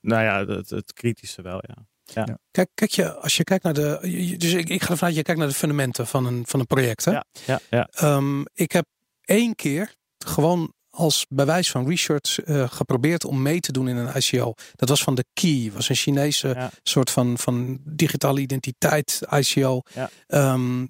nou 0.00 0.22
ja, 0.22 0.54
het, 0.54 0.70
het 0.70 0.92
kritische 0.92 1.42
wel, 1.42 1.62
ja. 1.66 1.86
Ja. 2.14 2.22
Ja. 2.26 2.38
Kijk, 2.50 2.68
kijk 2.74 2.90
je, 2.90 3.14
als 3.14 3.36
je 3.36 3.44
kijkt 3.44 3.64
naar 3.64 3.74
de. 3.74 3.98
Dus 4.38 4.52
ik, 4.52 4.68
ik 4.68 4.82
ga 4.82 4.90
ervan 4.90 5.06
uit, 5.06 5.16
je 5.16 5.22
kijkt 5.22 5.40
naar 5.40 5.48
de 5.48 5.54
fundamenten 5.54 6.06
van 6.06 6.26
een, 6.26 6.46
van 6.46 6.60
een 6.60 6.66
project. 6.66 7.04
Hè? 7.04 7.10
Ja, 7.10 7.24
ja, 7.46 7.60
ja. 7.70 7.88
Ehm, 7.90 8.40
ik 8.54 8.72
heb 8.72 8.86
één 9.24 9.54
keer 9.54 9.94
gewoon 10.18 10.72
als 10.98 11.26
bewijs 11.28 11.70
van 11.70 11.88
research 11.88 12.38
eh, 12.40 12.70
geprobeerd 12.70 13.24
om 13.24 13.42
mee 13.42 13.60
te 13.60 13.72
doen 13.72 13.88
in 13.88 13.96
een 13.96 14.16
ICO. 14.16 14.54
Dat 14.74 14.88
was 14.88 15.02
van 15.02 15.14
de 15.14 15.24
Key, 15.32 15.70
was 15.74 15.88
een 15.88 15.94
Chinese 15.96 16.48
Ja. 16.48 16.70
soort 16.82 17.10
van, 17.10 17.38
van 17.38 17.78
digitale 17.84 18.40
identiteit 18.40 19.20
ICO. 19.30 19.80
Ja. 19.94 20.10
Ehm, 20.26 20.86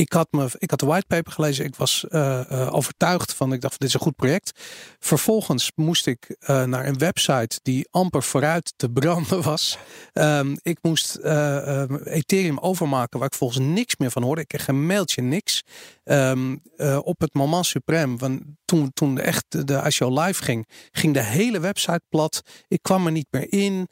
ik, 0.00 0.12
had 0.12 0.28
me, 0.30 0.48
ik 0.58 0.70
had 0.70 0.80
de 0.80 0.86
whitepaper 0.86 1.32
gelezen. 1.32 1.64
Ik 1.64 1.76
was 1.76 2.08
eh, 2.08 2.50
eh, 2.50 2.74
overtuigd 2.74 3.34
van, 3.34 3.52
ik 3.52 3.60
dacht, 3.60 3.78
dit 3.78 3.88
is 3.88 3.94
een 3.94 4.00
goed 4.00 4.16
project. 4.16 4.60
Vervolgens 4.98 5.72
moest 5.74 6.06
ik 6.06 6.36
eh, 6.38 6.64
naar 6.64 6.86
een 6.86 6.98
website 6.98 7.60
die 7.62 7.88
amper 7.90 8.22
vooruit 8.22 8.72
te 8.76 8.90
branden 8.90 9.42
was. 9.42 9.78
Ehm, 10.12 10.56
ik 10.62 10.78
moest 10.82 11.14
eh, 11.14 11.82
eh, 11.82 11.90
Ethereum 12.04 12.58
overmaken 12.58 13.18
waar 13.18 13.28
ik 13.28 13.34
volgens 13.34 13.58
niks 13.58 13.96
meer 13.96 14.10
van 14.10 14.22
hoorde. 14.22 14.40
Ik 14.40 14.48
kreeg 14.48 14.68
een 14.68 14.86
mailtje, 14.86 15.22
niks. 15.22 15.62
Ehm, 16.04 16.56
eh, 16.76 16.98
op 17.02 17.20
het 17.20 17.34
moment 17.34 17.66
suprem, 17.66 18.18
toen, 18.64 18.90
toen 18.92 19.18
echt 19.18 19.44
de, 19.48 19.64
de 19.64 19.82
ICO 19.86 20.20
live 20.20 20.42
ging, 20.42 20.68
ging 20.90 21.14
de 21.14 21.22
hele 21.22 21.60
website 21.60 22.02
plat. 22.08 22.42
Ik 22.68 22.82
kwam 22.82 23.06
er 23.06 23.12
niet 23.12 23.26
meer 23.30 23.52
in. 23.52 23.88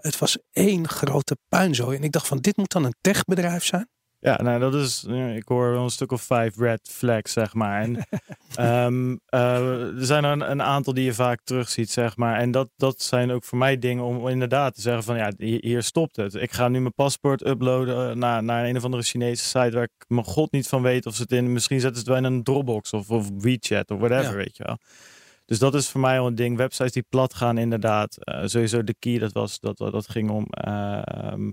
Het 0.00 0.18
was 0.18 0.38
één 0.52 0.88
grote 0.88 1.36
puinzooi. 1.48 1.96
En 1.96 2.02
ik 2.02 2.12
dacht 2.12 2.26
van, 2.26 2.38
dit 2.38 2.56
moet 2.56 2.72
dan 2.72 2.84
een 2.84 2.94
techbedrijf 3.00 3.64
zijn? 3.64 3.88
Ja, 4.20 4.42
nou 4.42 4.60
dat 4.60 4.74
is, 4.74 5.04
ik 5.34 5.48
hoor 5.48 5.70
wel 5.70 5.82
een 5.84 5.90
stuk 5.90 6.12
of 6.12 6.22
vijf 6.22 6.56
red 6.56 6.88
flags, 6.92 7.32
zeg 7.32 7.54
maar. 7.54 7.80
En 7.80 7.96
ehm, 8.54 9.16
eh, 9.26 9.98
er 9.98 10.04
zijn 10.04 10.24
er 10.24 10.32
een, 10.32 10.50
een 10.50 10.62
aantal 10.62 10.94
die 10.94 11.04
je 11.04 11.14
vaak 11.14 11.40
terugziet, 11.44 11.90
zeg 11.90 12.16
maar. 12.16 12.36
En 12.36 12.50
dat, 12.50 12.68
dat 12.76 13.02
zijn 13.02 13.30
ook 13.30 13.44
voor 13.44 13.58
mij 13.58 13.78
dingen 13.78 14.04
om 14.04 14.28
inderdaad 14.28 14.74
te 14.74 14.80
zeggen 14.80 15.02
van, 15.02 15.16
ja, 15.16 15.32
hier, 15.36 15.82
stopt 15.82 16.16
het. 16.16 16.34
Ik 16.34 16.52
ga 16.52 16.68
nu 16.68 16.80
mijn 16.80 16.94
paspoort 16.94 17.46
uploaden 17.46 18.10
eh, 18.10 18.16
naar, 18.16 18.42
naar 18.42 18.64
een 18.64 18.76
of 18.76 18.84
andere 18.84 19.02
Chinese 19.02 19.44
site 19.44 19.70
waar 19.70 19.82
ik 19.82 20.04
mijn 20.08 20.24
god 20.26 20.52
niet 20.52 20.68
van 20.68 20.82
weet 20.82 21.06
of 21.06 21.14
ze 21.14 21.22
het 21.22 21.32
in, 21.32 21.52
misschien 21.52 21.80
zetten 21.80 22.02
ze 22.02 22.10
het 22.10 22.20
wel 22.20 22.30
in 22.30 22.36
een 22.36 22.42
Dropbox 22.42 22.92
of, 22.92 23.10
of 23.10 23.28
WeChat 23.38 23.90
of 23.90 23.98
whatever, 23.98 24.30
Ja. 24.30 24.36
weet 24.36 24.56
je 24.56 24.64
wel. 24.64 24.78
Dus 25.44 25.58
dat 25.58 25.74
is 25.74 25.88
voor 25.88 26.00
mij 26.00 26.18
al 26.20 26.26
een 26.26 26.34
ding. 26.34 26.56
Websites 26.56 26.92
die 26.92 27.04
plat 27.08 27.34
gaan, 27.34 27.58
inderdaad. 27.58 28.16
Eh, 28.24 28.42
sowieso 28.44 28.84
de 28.84 28.94
key, 28.98 29.18
dat, 29.18 29.32
was, 29.32 29.60
dat, 29.60 29.76
dat 29.76 30.08
ging 30.10 30.30
om 30.30 30.46
ehm, 30.50 31.46
eh, 31.46 31.52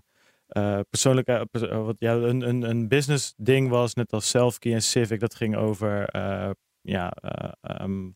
persoonlijk, 0.90 1.28
eh, 1.28 1.42
eh, 1.52 1.86
wat 1.86 1.96
ja, 2.00 2.14
een, 2.14 2.48
een, 2.48 2.62
een 2.62 2.88
business 2.88 3.34
ding 3.38 3.70
was, 3.70 3.94
net 3.94 4.14
als 4.14 4.30
Selfkey 4.30 4.74
en 4.74 4.82
Civic, 4.82 5.20
dat 5.20 5.36
ging 5.36 5.56
over 5.56 6.10
eh, 6.10 6.50
ja, 6.82 7.12
eh, 7.12 7.52
ehm, 7.62 8.10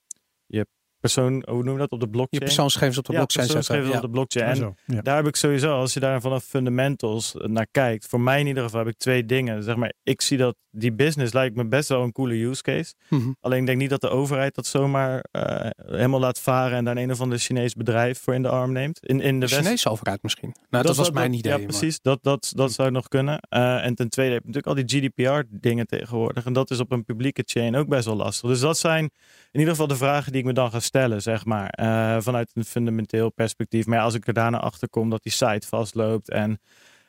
je 0.45 0.67
persoon, 1.01 1.43
hoe 1.49 1.63
noem 1.63 1.73
je 1.73 1.79
dat 1.79 1.91
op 1.91 1.99
de 1.99 2.05
Je 2.05 2.11
blockchain? 2.11 2.43
persoonsgegevens 2.43 2.97
op 2.97 3.05
de 3.05 3.11
ja, 3.11 3.17
blockchain 3.17 3.45
persoonsgegevens 3.47 3.91
Ja. 3.91 3.97
op 3.99 4.05
de 4.05 4.09
blockchain. 4.11 4.47
En 4.49 4.55
Zo, 4.55 4.73
ja. 4.85 5.01
daar 5.01 5.15
heb 5.15 5.27
ik 5.27 5.35
sowieso, 5.35 5.71
als 5.73 5.93
je 5.93 5.99
daar 5.99 6.21
vanaf 6.21 6.43
fundamentals 6.43 7.33
naar 7.37 7.67
kijkt, 7.71 8.05
voor 8.07 8.21
mij 8.21 8.39
in 8.39 8.47
ieder 8.47 8.63
geval 8.63 8.79
heb 8.79 8.89
ik 8.89 8.97
twee 8.97 9.25
dingen. 9.25 9.63
Zeg 9.63 9.75
maar, 9.75 9.93
ik 10.03 10.21
zie 10.21 10.37
dat 10.37 10.55
die 10.73 10.93
business 10.93 11.33
lijkt 11.33 11.55
me 11.55 11.67
best 11.67 11.89
wel 11.89 12.03
een 12.03 12.11
coole 12.11 12.43
use 12.43 12.61
case. 12.61 12.93
Mhm. 13.09 13.31
Alleen 13.39 13.59
ik 13.59 13.65
denk 13.65 13.77
niet 13.77 13.89
dat 13.89 14.01
de 14.01 14.09
overheid 14.09 14.55
dat 14.55 14.65
zomaar 14.65 15.23
eh, 15.31 15.69
helemaal 15.85 16.19
laat 16.19 16.39
varen 16.39 16.77
en 16.77 16.85
daar 16.85 16.97
een 16.97 17.11
of 17.11 17.21
ander 17.21 17.39
Chinees 17.39 17.73
bedrijf 17.73 18.19
voor 18.19 18.33
in 18.33 18.41
de 18.41 18.49
arm 18.49 18.71
neemt. 18.71 18.99
In, 19.05 19.21
in 19.21 19.39
de 19.39 19.45
De 19.45 19.51
West- 19.55 19.65
Chinese 19.67 19.89
overheid 19.89 20.23
misschien. 20.23 20.55
Nou, 20.69 20.83
dat, 20.85 20.95
was 20.95 21.11
mijn 21.11 21.33
idee. 21.33 21.51
Ja, 21.51 21.57
maar- 21.57 21.67
precies. 21.67 22.01
Dat, 22.01 22.19
dat, 22.23 22.51
dat 22.55 22.71
zou 22.71 22.91
nog 22.91 23.07
kunnen. 23.07 23.39
Eh, 23.39 23.85
en 23.85 23.95
ten 23.95 24.09
tweede 24.09 24.33
heb 24.33 24.41
je 24.43 24.47
natuurlijk 24.51 24.77
al 24.77 24.85
die 24.85 25.09
GDPR-dingen 25.09 25.87
tegenwoordig. 25.87 26.45
En 26.45 26.53
dat 26.53 26.71
is 26.71 26.79
op 26.79 26.91
een 26.91 27.05
publieke 27.05 27.41
chain 27.45 27.75
ook 27.75 27.87
best 27.87 28.05
wel 28.05 28.15
lastig. 28.15 28.49
Dus 28.49 28.59
dat 28.59 28.77
zijn 28.77 29.09
in 29.51 29.59
ieder 29.59 29.69
geval 29.73 29.87
de 29.87 29.95
vragen 29.95 30.31
die 30.31 30.41
ik 30.41 30.47
me 30.47 30.53
dan 30.53 30.71
ga 30.71 30.79
stellen, 30.79 31.21
zeg 31.21 31.45
maar. 31.45 31.69
eh, 31.69 32.17
vanuit 32.21 32.51
een 32.53 32.65
fundamenteel 32.65 33.31
perspectief. 33.31 33.85
Maar 33.85 33.97
ja, 33.97 34.03
als 34.03 34.13
ik 34.13 34.27
er 34.27 34.33
daarna 34.33 34.59
achter 34.59 34.89
kom 34.89 35.09
dat 35.09 35.23
die 35.23 35.31
site 35.31 35.67
vastloopt 35.67 36.29
en 36.29 36.59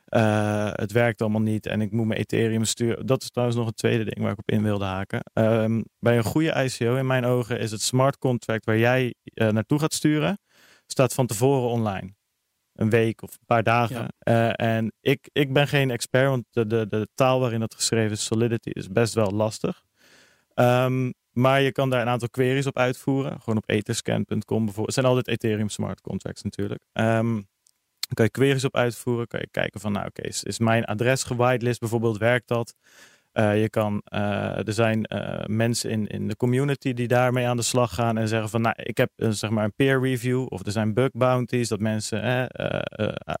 Eh, 0.05 0.69
het 0.71 0.91
werkt 0.91 1.21
allemaal 1.21 1.41
niet 1.41 1.65
en 1.65 1.81
ik 1.81 1.91
moet 1.91 2.07
mijn 2.07 2.19
Ethereum 2.19 2.63
sturen. 2.65 3.05
Dat 3.05 3.21
is 3.21 3.29
trouwens 3.29 3.57
nog 3.59 3.67
een 3.67 3.73
tweede 3.73 4.03
ding 4.03 4.19
waar 4.19 4.31
ik 4.31 4.37
op 4.37 4.49
in 4.51 4.63
wilde 4.63 4.85
haken. 4.85 5.23
Ehm, 5.33 5.81
bij 5.99 6.17
een 6.17 6.23
goede 6.23 6.63
ICO 6.63 6.95
in 6.95 7.07
mijn 7.07 7.25
ogen 7.25 7.59
is 7.59 7.71
het 7.71 7.81
smart 7.81 8.17
contract 8.17 8.65
waar 8.65 8.77
jij 8.77 9.13
uh, 9.33 9.49
naartoe 9.49 9.79
gaat 9.79 9.93
sturen, 9.93 10.39
staat 10.87 11.13
van 11.13 11.27
tevoren 11.27 11.69
online. 11.69 12.13
Een 12.73 12.89
week 12.89 13.21
of 13.21 13.31
een 13.31 13.45
paar 13.45 13.63
dagen. 13.63 14.07
Ja. 14.19 14.55
en 14.55 14.91
ik, 15.01 15.29
ik 15.31 15.53
ben 15.53 15.67
geen 15.67 15.91
expert, 15.91 16.29
want 16.29 16.45
de, 16.49 16.67
de, 16.67 16.87
de 16.87 17.07
taal 17.15 17.39
waarin 17.39 17.59
dat 17.59 17.75
geschreven 17.75 18.11
is, 18.11 18.23
Solidity, 18.23 18.69
is 18.69 18.87
best 18.87 19.13
wel 19.13 19.31
lastig. 19.31 19.83
Um, 20.55 21.13
maar 21.33 21.61
je 21.61 21.71
kan 21.71 21.89
daar 21.89 22.01
een 22.01 22.07
aantal 22.07 22.29
queries 22.29 22.67
op 22.67 22.77
uitvoeren. 22.77 23.39
Gewoon 23.39 23.57
op 23.57 23.69
etherscan.com 23.69 24.43
bijvoorbeeld. 24.47 24.85
Het 24.85 24.93
zijn 24.93 25.05
altijd 25.05 25.27
Ethereum 25.27 25.69
smart 25.69 26.01
contracts 26.01 26.41
natuurlijk. 26.41 26.83
Um, 26.93 27.47
kan 28.13 28.25
je 28.25 28.31
queries 28.31 28.63
op 28.63 28.75
uitvoeren. 28.75 29.27
Kan 29.27 29.39
je 29.39 29.47
kijken 29.51 29.79
van, 29.79 29.91
nou 29.91 30.05
oké, 30.05 30.21
is, 30.21 30.59
mijn 30.59 30.85
adres 30.85 31.23
gewitelist 31.23 31.79
bijvoorbeeld, 31.79 32.17
werkt 32.17 32.47
dat? 32.47 32.75
Uh, 33.33 33.61
je 33.61 33.69
kan, 33.69 34.01
uh, 34.13 34.67
er 34.67 34.73
zijn 34.73 35.05
uh, 35.13 35.45
mensen 35.45 35.89
in, 35.89 36.07
in 36.07 36.27
de 36.27 36.35
community 36.35 36.93
die 36.93 37.07
daarmee 37.07 37.47
aan 37.47 37.57
de 37.57 37.63
slag 37.63 37.93
gaan 37.93 38.17
en 38.17 38.27
zeggen 38.27 38.49
van, 38.49 38.61
nou, 38.61 38.75
ik 38.77 38.97
heb 38.97 39.11
zeg 39.15 39.49
maar 39.49 39.63
een 39.63 39.75
peer 39.75 40.01
review 40.01 40.45
of 40.49 40.65
er 40.65 40.71
zijn 40.71 40.93
bug 40.93 41.11
bounties, 41.11 41.67
dat 41.67 41.79
mensen 41.79 42.49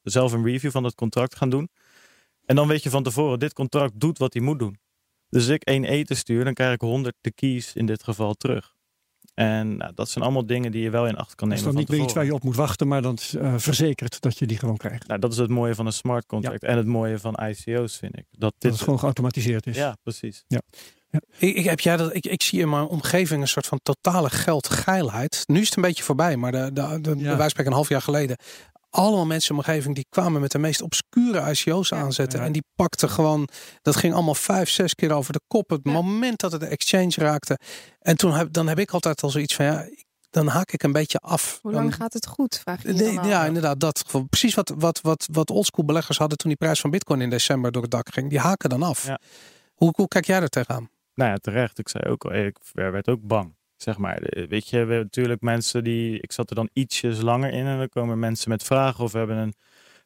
zelf 0.03 0.31
een 0.31 0.45
review 0.45 0.71
van 0.71 0.83
dat 0.83 0.95
contract 0.95 1.35
gaan 1.35 1.49
doen. 1.49 1.69
En 2.45 2.55
dan 2.55 2.67
weet 2.67 2.83
je 2.83 2.89
van 2.89 3.03
tevoren, 3.03 3.39
dit 3.39 3.53
contract 3.53 3.99
doet 3.99 4.17
wat 4.17 4.33
hij 4.33 4.41
moet 4.41 4.59
doen. 4.59 4.77
Dus 5.33 5.47
ik 5.47 5.63
één 5.63 5.83
eten 5.83 6.15
stuur, 6.15 6.43
dan 6.43 6.53
krijg 6.53 6.73
ik 6.73 6.81
100 6.81 7.15
de 7.21 7.31
keys 7.31 7.73
in 7.73 7.85
dit 7.85 8.03
geval 8.03 8.33
terug. 8.33 8.73
En 9.33 9.77
nou, 9.77 9.91
dat 9.95 10.09
zijn 10.09 10.23
allemaal 10.23 10.45
dingen 10.45 10.71
die 10.71 10.81
je 10.81 10.89
wel 10.89 11.07
in 11.07 11.15
acht 11.15 11.35
kan 11.35 11.47
nemen. 11.47 11.63
Dat 11.63 11.73
is 11.73 11.79
dan 11.79 11.87
niet 11.87 11.97
meer 11.97 12.07
iets 12.07 12.13
waar 12.13 12.25
je 12.25 12.33
op 12.33 12.43
moet 12.43 12.55
wachten, 12.55 12.87
maar 12.87 13.01
dan 13.01 13.17
uh, 13.35 13.53
verzekerd 13.57 14.21
dat 14.21 14.37
je 14.37 14.45
die 14.45 14.57
gewoon 14.57 14.77
krijgt. 14.77 15.07
Nou, 15.07 15.19
dat 15.19 15.31
is 15.31 15.37
het 15.37 15.49
mooie 15.49 15.75
van 15.75 15.85
een 15.85 15.93
smart 15.93 16.25
contract 16.25 16.61
ja. 16.61 16.67
en 16.67 16.77
het 16.77 16.85
mooie 16.85 17.19
van 17.19 17.39
ICO's, 17.47 17.97
vind 17.97 18.17
ik. 18.17 18.25
Dat, 18.29 18.39
dat 18.39 18.53
dit 18.57 18.71
het 18.71 18.81
gewoon 18.81 18.99
geautomatiseerd 18.99 19.67
is. 19.67 19.75
Ja, 19.75 19.97
precies. 20.03 20.43
Ja. 20.47 20.61
Ja. 21.09 21.21
Ik, 21.37 21.55
ik, 21.55 21.65
heb 21.65 21.79
jij 21.79 21.97
dat, 21.97 22.15
ik, 22.15 22.25
ik 22.25 22.41
zie 22.41 22.59
in 22.59 22.69
mijn 22.69 22.85
omgeving 22.85 23.41
een 23.41 23.47
soort 23.47 23.67
van 23.67 23.79
totale 23.83 24.29
geldgeilheid. 24.29 25.43
Nu 25.45 25.59
is 25.59 25.65
het 25.65 25.75
een 25.75 25.83
beetje 25.83 26.03
voorbij, 26.03 26.37
maar 26.37 26.51
de, 26.51 26.69
de, 26.73 27.01
de, 27.01 27.15
ja. 27.17 27.37
wij 27.37 27.49
spreken 27.49 27.71
een 27.71 27.77
half 27.77 27.89
jaar 27.89 28.01
geleden 28.01 28.37
allemaal 28.93 29.25
mensen 29.25 29.49
in 29.49 29.55
mijn 29.55 29.67
omgeving 29.67 29.95
die 29.95 30.05
kwamen 30.09 30.41
met 30.41 30.51
de 30.51 30.59
meest 30.59 30.81
obscure 30.81 31.51
ICO's 31.51 31.93
aanzetten. 31.93 32.41
En 32.41 32.51
die 32.51 32.63
pakten 32.75 33.09
gewoon, 33.09 33.47
dat 33.81 33.95
ging 33.95 34.13
allemaal 34.13 34.35
vijf, 34.35 34.69
zes 34.69 34.95
keer 34.95 35.11
over 35.11 35.33
de 35.33 35.41
kop. 35.47 35.69
Het 35.69 35.83
moment 35.83 36.39
dat 36.39 36.51
het 36.51 36.61
de 36.61 36.67
exchange 36.67 37.13
raakte. 37.15 37.59
En 37.99 38.17
toen 38.17 38.33
heb, 38.33 38.53
dan 38.53 38.67
heb 38.67 38.79
ik 38.79 38.91
altijd 38.91 39.21
al 39.21 39.29
zoiets 39.29 39.55
van, 39.55 39.65
ja, 39.65 39.87
dan 40.29 40.47
haak 40.47 40.71
ik 40.71 40.83
een 40.83 40.91
beetje 40.91 41.17
af. 41.17 41.59
Hoe 41.61 41.71
lang 41.71 41.89
dan, 41.89 41.99
gaat 41.99 42.13
het 42.13 42.27
goed? 42.27 42.59
Vraag 42.63 42.83
je 42.83 42.93
nee, 42.93 43.13
ja, 43.13 43.45
inderdaad. 43.45 43.79
Dat, 43.79 44.03
precies 44.29 44.55
wat, 44.55 44.73
wat, 44.77 45.01
wat, 45.01 45.27
wat 45.31 45.49
oldschool 45.49 45.85
beleggers 45.85 46.17
hadden 46.17 46.37
toen 46.37 46.49
die 46.49 46.57
prijs 46.57 46.79
van 46.79 46.89
bitcoin 46.89 47.21
in 47.21 47.29
december 47.29 47.71
door 47.71 47.81
het 47.81 47.91
dak 47.91 48.13
ging. 48.13 48.29
Die 48.29 48.39
haken 48.39 48.69
dan 48.69 48.83
af. 48.83 49.05
Ja. 49.05 49.19
Hoe, 49.73 49.93
hoe 49.95 50.07
kijk 50.07 50.25
jij 50.25 50.41
er 50.41 50.49
tegenaan? 50.49 50.89
Nou 51.15 51.31
ja, 51.31 51.37
terecht. 51.37 51.79
Ik 51.79 51.89
zei 51.89 52.03
ook 52.03 52.25
al, 52.25 52.33
ik 52.33 52.57
werd 52.71 53.07
ook 53.07 53.21
bang. 53.21 53.55
Zeg 53.83 53.97
maar, 53.97 54.45
weet 54.49 54.69
je, 54.69 54.71
we 54.71 54.77
hebben 54.77 54.97
natuurlijk 54.97 55.41
mensen 55.41 55.83
die, 55.83 56.19
ik 56.19 56.31
zat 56.31 56.49
er 56.49 56.55
dan 56.55 56.69
ietsjes 56.73 57.21
langer 57.21 57.51
in 57.51 57.65
en 57.65 57.77
dan 57.77 57.89
komen 57.89 58.19
mensen 58.19 58.49
met 58.49 58.63
vragen 58.63 59.03
of 59.03 59.11
we 59.11 59.17
hebben 59.17 59.37
een, 59.37 59.53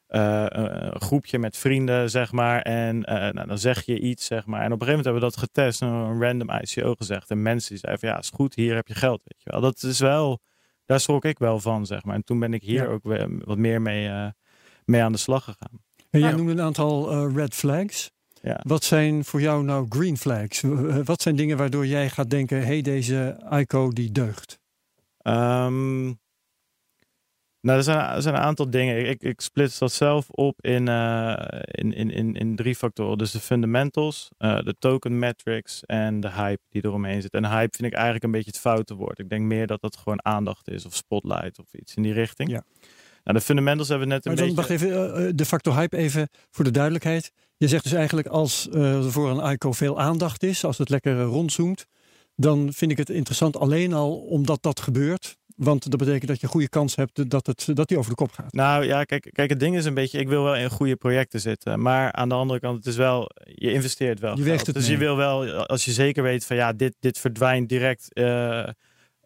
uh, 0.08 0.46
een 0.48 1.00
groepje 1.00 1.38
met 1.38 1.56
vrienden, 1.56 2.10
zeg 2.10 2.32
maar, 2.32 2.62
en 2.62 2.96
uh, 2.96 3.14
nou, 3.14 3.46
dan 3.46 3.58
zeg 3.58 3.84
je 3.84 4.00
iets, 4.00 4.26
zeg 4.26 4.46
maar. 4.46 4.60
En 4.60 4.72
op 4.72 4.80
een 4.80 4.86
gegeven 4.86 5.04
moment 5.04 5.04
hebben 5.04 5.22
we 5.22 5.28
dat 5.28 5.36
getest, 5.36 5.80
een 5.80 6.20
random 6.20 6.50
ICO 6.50 6.94
gezegd 6.94 7.30
en 7.30 7.42
mensen 7.42 7.68
die 7.68 7.78
zeiden 7.78 8.00
van 8.00 8.10
ja, 8.10 8.18
is 8.18 8.30
goed, 8.30 8.54
hier 8.54 8.74
heb 8.74 8.88
je 8.88 8.94
geld, 8.94 9.22
weet 9.24 9.42
je 9.42 9.50
wel. 9.50 9.60
Dat 9.60 9.82
is 9.82 9.98
wel, 9.98 10.40
daar 10.86 11.00
schrok 11.00 11.24
ik 11.24 11.38
wel 11.38 11.60
van, 11.60 11.86
zeg 11.86 12.04
maar. 12.04 12.14
En 12.14 12.24
toen 12.24 12.38
ben 12.38 12.54
ik 12.54 12.62
hier 12.62 12.82
ja. 12.82 12.88
ook 12.88 13.02
wat 13.44 13.58
meer 13.58 13.82
mee, 13.82 14.08
uh, 14.08 14.26
mee 14.84 15.02
aan 15.02 15.12
de 15.12 15.18
slag 15.18 15.44
gegaan. 15.44 15.82
En 16.10 16.20
jij 16.20 16.32
noemde 16.32 16.52
een 16.52 16.60
aantal 16.60 17.28
red 17.28 17.54
flags. 17.54 18.10
Ja. 18.42 18.60
Wat 18.62 18.84
zijn 18.84 19.24
voor 19.24 19.40
jou 19.40 19.64
nou 19.64 19.86
green 19.88 20.16
flags? 20.16 20.62
Wat 21.04 21.22
zijn 21.22 21.36
dingen 21.36 21.56
waardoor 21.56 21.86
jij 21.86 22.10
gaat 22.10 22.30
denken: 22.30 22.66
hey, 22.66 22.82
deze 22.82 23.46
ICO 23.50 23.90
die 23.90 24.12
deugt? 24.12 24.58
Um, 25.22 26.18
nou, 27.60 27.78
er 27.78 27.84
zijn, 27.84 27.98
er 27.98 28.22
zijn 28.22 28.34
een 28.34 28.40
aantal 28.40 28.70
dingen. 28.70 29.08
Ik, 29.08 29.22
ik 29.22 29.40
splits 29.40 29.78
dat 29.78 29.92
zelf 29.92 30.30
op 30.30 30.64
in, 30.64 30.88
uh, 30.88 31.36
in, 31.64 31.92
in, 31.92 32.10
in, 32.10 32.34
in 32.34 32.56
drie 32.56 32.74
factoren. 32.74 33.18
Dus 33.18 33.30
de 33.30 33.40
fundamentals, 33.40 34.28
uh, 34.38 34.60
de 34.60 34.74
token 34.78 35.18
metrics 35.18 35.84
en 35.84 36.20
de 36.20 36.30
hype 36.30 36.62
die 36.68 36.84
eromheen 36.84 37.22
zit. 37.22 37.32
En 37.32 37.44
hype 37.44 37.76
vind 37.76 37.88
ik 37.88 37.94
eigenlijk 37.94 38.24
een 38.24 38.30
beetje 38.30 38.50
het 38.50 38.60
foute 38.60 38.94
woord. 38.94 39.18
Ik 39.18 39.28
denk 39.28 39.42
meer 39.44 39.66
dat 39.66 39.80
dat 39.80 39.96
gewoon 39.96 40.24
aandacht 40.24 40.68
is 40.68 40.86
of 40.86 40.94
spotlight 40.94 41.58
of 41.58 41.72
iets 41.72 41.94
in 41.94 42.02
die 42.02 42.12
richting. 42.12 42.50
Ja. 42.50 42.64
Nou, 43.24 43.38
de 43.38 43.44
fundamentals 43.44 43.88
hebben 43.88 44.08
we 44.08 44.14
net 44.14 44.26
een 44.26 44.32
maar 44.32 44.46
dan, 44.46 44.54
beetje... 44.54 44.76
Wacht 44.76 44.82
even, 44.82 45.26
uh, 45.26 45.30
de 45.34 45.44
factor 45.44 45.74
hype 45.74 45.96
even 45.96 46.28
voor 46.50 46.64
de 46.64 46.70
duidelijkheid. 46.70 47.32
Je 47.58 47.68
zegt 47.68 47.82
dus 47.82 47.92
eigenlijk 47.92 48.26
als 48.26 48.68
uh, 48.72 49.04
er 49.04 49.12
voor 49.12 49.30
een 49.30 49.52
ICO 49.52 49.72
veel 49.72 50.00
aandacht 50.00 50.42
is, 50.42 50.64
als 50.64 50.78
het 50.78 50.88
lekker 50.88 51.22
rondzoomt, 51.22 51.86
dan 52.36 52.72
vind 52.72 52.90
ik 52.90 52.96
het 52.96 53.10
interessant 53.10 53.56
alleen 53.56 53.92
al 53.92 54.16
omdat 54.16 54.62
dat 54.62 54.80
gebeurt. 54.80 55.36
Want 55.56 55.90
dat 55.90 55.98
betekent 55.98 56.26
dat 56.26 56.36
je 56.36 56.46
een 56.46 56.52
goede 56.52 56.68
kans 56.68 56.96
hebt 56.96 57.30
dat, 57.30 57.46
het, 57.46 57.68
dat 57.72 57.88
die 57.88 57.98
over 57.98 58.10
de 58.10 58.16
kop 58.16 58.32
gaat. 58.32 58.52
Nou 58.52 58.84
ja, 58.84 59.04
kijk, 59.04 59.30
kijk, 59.32 59.50
het 59.50 59.60
ding 59.60 59.76
is 59.76 59.84
een 59.84 59.94
beetje, 59.94 60.18
ik 60.18 60.28
wil 60.28 60.42
wel 60.42 60.56
in 60.56 60.70
goede 60.70 60.96
projecten 60.96 61.40
zitten. 61.40 61.82
Maar 61.82 62.12
aan 62.12 62.28
de 62.28 62.34
andere 62.34 62.60
kant, 62.60 62.76
het 62.76 62.86
is 62.86 62.96
wel, 62.96 63.30
je 63.44 63.72
investeert 63.72 64.20
wel. 64.20 64.36
Je 64.36 64.42
weegt 64.42 64.66
het 64.66 64.74
dus 64.74 64.84
mee. 64.88 64.92
je 64.92 64.98
wil 64.98 65.16
wel, 65.16 65.66
als 65.66 65.84
je 65.84 65.92
zeker 65.92 66.22
weet 66.22 66.44
van 66.44 66.56
ja, 66.56 66.72
dit, 66.72 66.94
dit 67.00 67.18
verdwijnt 67.18 67.68
direct. 67.68 68.08
Uh, 68.12 68.68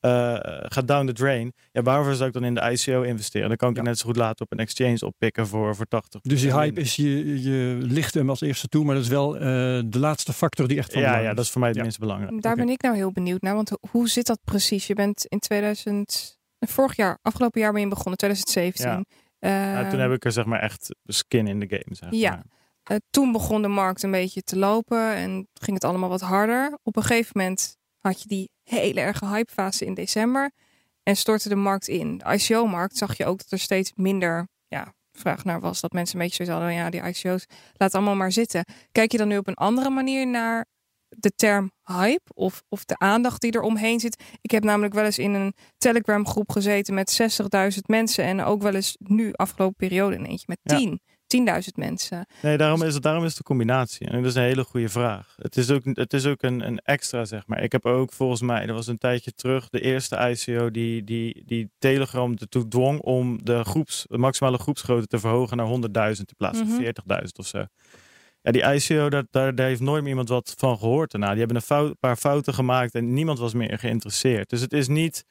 uh, 0.05 0.37
gaat 0.63 0.89
down 0.89 1.07
the 1.07 1.13
drain. 1.13 1.53
Ja, 1.73 1.83
waarvoor 1.83 2.15
zou 2.15 2.29
ik 2.29 2.35
dan 2.35 2.45
in 2.45 2.55
de 2.55 2.71
ICO 2.71 3.03
investeren? 3.03 3.49
Dan 3.49 3.57
kan 3.57 3.69
ik 3.69 3.75
Ja. 3.75 3.81
het 3.81 3.91
net 3.91 3.99
zo 3.99 4.07
goed 4.07 4.17
later 4.17 4.45
op 4.45 4.53
een 4.53 4.59
exchange 4.59 4.99
oppikken 5.01 5.47
voor, 5.47 5.77
voor 5.77 5.87
80. 5.87 6.21
Dus 6.21 6.41
die 6.41 6.53
hype 6.55 6.81
is, 6.81 6.97
je, 6.97 7.43
je 7.43 7.77
licht 7.81 8.15
hem 8.15 8.29
als 8.29 8.41
eerste 8.41 8.69
toe, 8.69 8.85
maar 8.85 8.95
dat 8.95 9.05
is 9.05 9.11
wel 9.11 9.35
eh, 9.37 9.41
de 9.87 9.99
laatste 9.99 10.33
factor 10.33 10.69
die 10.69 10.79
echt 10.79 10.93
van 10.93 11.01
Ja, 11.03 11.09
belang 11.09 11.27
ja, 11.27 11.35
dat 11.35 11.45
is 11.45 11.51
voor 11.51 11.61
mij 11.61 11.69
het 11.69 11.79
Ja. 11.79 11.83
minst 11.85 11.99
belangrijk. 11.99 12.43
Daar 12.43 12.57
ben 12.57 12.69
ik 12.69 12.83
nou 12.83 12.95
heel 12.97 13.13
benieuwd 13.13 13.41
naar. 13.41 13.55
Want 13.55 13.69
ho- 13.69 13.89
hoe 13.91 14.09
zit 14.09 14.27
dat 14.27 14.39
precies? 14.45 14.87
Je 14.87 14.95
bent 14.95 15.25
in 15.27 15.39
2000, 15.39 16.39
vorig 16.59 16.97
jaar, 16.97 17.19
afgelopen 17.23 17.61
jaar 17.61 17.73
ben 17.73 17.81
je 17.81 17.89
begonnen, 17.89 18.17
2017. 18.17 18.87
Ja. 18.91 19.03
Eh, 19.39 19.51
Ja, 19.83 19.91
toen 19.91 20.01
heb 20.01 20.13
ik 20.13 20.25
er 20.25 20.33
zeg 20.33 20.45
maar 20.45 20.61
echt 20.61 20.95
skin 21.05 21.47
in 21.47 21.61
de 21.61 21.67
game. 21.69 21.85
Zeg 21.97 22.11
Ja. 22.11 22.31
maar. 22.31 22.45
eh, 22.83 22.97
toen 23.11 23.33
begon 23.33 23.63
de 23.63 23.69
markt 23.69 24.03
een 24.03 24.11
beetje 24.11 24.43
te 24.43 24.59
lopen 24.59 25.15
en 25.15 25.49
ging 25.55 25.75
het 25.75 25.85
allemaal 25.85 26.09
wat 26.09 26.21
harder. 26.21 26.79
Op 26.83 26.97
een 26.97 27.03
gegeven 27.03 27.33
moment 27.35 27.77
had 28.03 28.23
je 28.23 28.29
die 28.29 28.51
hele 28.63 29.01
erge 29.01 29.27
hypefase 29.27 29.85
in 29.85 29.95
december 29.95 30.51
en 31.03 31.17
stortte 31.17 31.49
de 31.49 31.55
markt 31.55 31.89
in. 31.89 32.19
De 32.19 32.33
ICO-markt 32.33 32.97
zag 32.97 33.17
je 33.17 33.25
ook 33.25 33.39
dat 33.39 33.51
er 33.51 33.59
steeds 33.59 33.93
minder 33.95 34.49
ja, 34.69 34.95
vraag 35.13 35.45
naar 35.45 35.61
was. 35.61 35.81
Dat 35.81 35.93
mensen 35.93 36.19
een 36.19 36.27
beetje 36.27 36.45
zo 36.45 36.53
hadden, 36.53 36.73
ja, 36.73 36.91
die 36.91 37.03
ICO's, 37.03 37.47
laat 37.73 37.95
allemaal 37.95 38.15
maar 38.15 38.33
zitten. 38.33 38.65
Kijk 38.93 39.13
je 39.13 39.19
dan 39.19 39.29
nu 39.29 39.39
op 39.39 39.47
een 39.49 39.55
andere 39.55 39.91
manier 39.91 40.27
naar 40.27 40.67
de 41.09 41.31
term 41.31 41.73
hype 41.83 42.31
of, 42.35 42.63
of 42.69 42.85
de 42.85 42.99
aandacht 42.99 43.41
die 43.41 43.53
er 43.53 43.61
omheen 43.61 44.01
zit? 44.01 44.23
Ik 44.41 44.51
heb 44.51 44.65
namelijk 44.65 44.95
wel 44.95 45.05
eens 45.05 45.19
in 45.19 45.35
een 45.35 45.55
Telegram 45.79 46.27
groep 46.27 46.51
gezeten 46.51 46.95
met 46.95 47.41
60.000 47.75 47.79
mensen 47.87 48.25
en 48.25 48.43
ook 48.43 48.63
wel 48.63 48.75
eens 48.75 48.97
nu 48.99 49.33
afgelopen 49.33 49.77
periode 49.77 50.17
in 50.17 50.25
eentje 50.25 50.47
met 50.49 50.59
Ja. 50.63 50.99
10. 51.33 51.49
10.000 51.63 51.75
mensen. 51.75 52.27
Nee, 52.43 52.57
daarom 52.57 52.83
is, 52.83 52.95
het, 52.95 53.03
daarom 53.03 53.23
is 53.23 53.29
het 53.29 53.39
de 53.39 53.43
combinatie. 53.45 54.07
En 54.07 54.17
dat 54.17 54.31
is 54.31 54.35
een 54.35 54.43
hele 54.43 54.65
goede 54.65 54.89
vraag. 54.89 55.35
Het 55.37 55.57
is 55.57 55.71
ook, 55.71 55.83
het 55.85 56.13
is 56.13 56.27
ook 56.27 56.43
een, 56.43 56.67
een 56.67 56.79
extra, 56.79 57.25
zeg 57.25 57.47
maar. 57.47 57.63
Ik 57.63 57.73
heb 57.73 57.87
ook 57.87 58.13
volgens 58.13 58.41
mij, 58.41 58.67
er 58.67 58.73
was 58.75 58.87
een 58.87 58.99
tijdje 58.99 59.33
terug, 59.35 59.69
de 59.69 59.81
eerste 59.81 60.17
ICO 60.17 60.71
die, 60.71 61.05
die, 61.05 61.43
die 61.47 61.71
Telegram 61.79 62.35
ertoe 62.39 62.69
dwong 62.69 63.01
om 63.01 63.45
de, 63.45 63.65
groeps, 63.65 64.05
de 64.09 64.19
maximale 64.19 64.59
groepsgrootte 64.59 65.07
te 65.07 65.19
verhogen 65.19 65.57
naar 65.57 65.67
100.000 65.67 66.19
in 66.19 66.27
plaats 66.37 66.59
van 66.59 66.67
Mhm. 66.69 66.83
40.000 66.83 67.23
of 67.39 67.47
zo. 67.47 67.65
Ja, 68.43 68.53
die 68.53 68.63
ICO, 68.75 69.09
daar, 69.09 69.25
daar, 69.31 69.55
daar 69.55 69.67
heeft 69.67 69.81
nooit 69.81 70.01
meer 70.01 70.11
iemand 70.11 70.29
wat 70.29 70.55
van 70.59 70.79
gehoord 70.79 71.11
daarna. 71.11 71.29
Die 71.31 71.39
hebben 71.39 71.57
een 71.57 71.63
fout, 71.63 71.99
paar 71.99 72.17
fouten 72.17 72.55
gemaakt 72.55 72.95
en 72.95 73.13
niemand 73.15 73.39
was 73.39 73.55
meer 73.55 73.79
geïnteresseerd. 73.79 74.49
Dus 74.51 74.61
het 74.61 74.73
is 74.73 74.89
niet, 74.89 75.25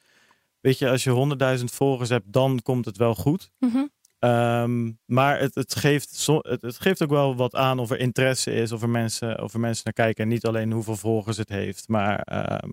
weet 0.60 0.78
je, 0.78 0.88
als 0.90 1.04
je 1.04 1.10
100.000 1.58 1.64
volgers 1.64 2.08
hebt, 2.08 2.32
dan 2.32 2.60
komt 2.62 2.84
het 2.84 2.96
wel 2.96 3.14
goed. 3.14 3.50
Mhm. 3.58 3.84
Ehm, 4.22 4.90
maar 5.04 5.38
het, 5.38 5.54
het, 5.54 5.74
geeft, 5.74 6.26
het, 6.26 6.62
het 6.62 6.80
geeft 6.80 7.02
ook 7.02 7.10
wel 7.10 7.36
wat 7.36 7.54
aan 7.54 7.78
of 7.78 7.90
er 7.90 7.98
interesse 7.98 8.52
is, 8.52 8.72
of 8.72 8.82
er 8.82 8.88
mensen, 8.88 9.42
of 9.42 9.54
er 9.54 9.60
mensen 9.60 9.82
naar 9.84 10.06
kijken. 10.06 10.24
En 10.24 10.30
niet 10.30 10.46
alleen 10.46 10.72
hoeveel 10.72 10.96
volgers 10.96 11.36
het 11.36 11.48
heeft, 11.48 11.88
maar 11.88 12.20
ehm, 12.20 12.68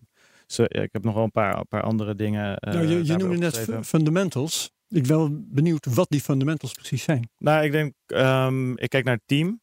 zo, 0.47 0.63
ja, 0.67 0.81
ik 0.81 0.89
heb 0.91 1.03
nog 1.03 1.13
wel 1.13 1.23
een 1.23 1.31
paar, 1.31 1.57
een 1.57 1.67
paar 1.67 1.81
andere 1.83 2.15
dingen. 2.15 2.57
eh, 2.57 2.73
Nou, 2.73 2.87
je, 2.87 3.15
noemde 3.17 3.37
net 3.37 3.67
fundamentals. 3.81 4.71
Ik 4.89 5.07
ben 5.07 5.17
wel 5.17 5.29
benieuwd 5.31 5.85
wat 5.85 6.09
die 6.09 6.21
fundamentals 6.21 6.73
precies 6.73 7.03
zijn. 7.03 7.29
Nou, 7.37 7.63
ik 7.63 7.71
denk, 7.71 7.93
ehm, 8.05 8.71
ik 8.71 8.89
kijk 8.89 9.03
naar 9.05 9.15
het 9.15 9.27
team. 9.27 9.61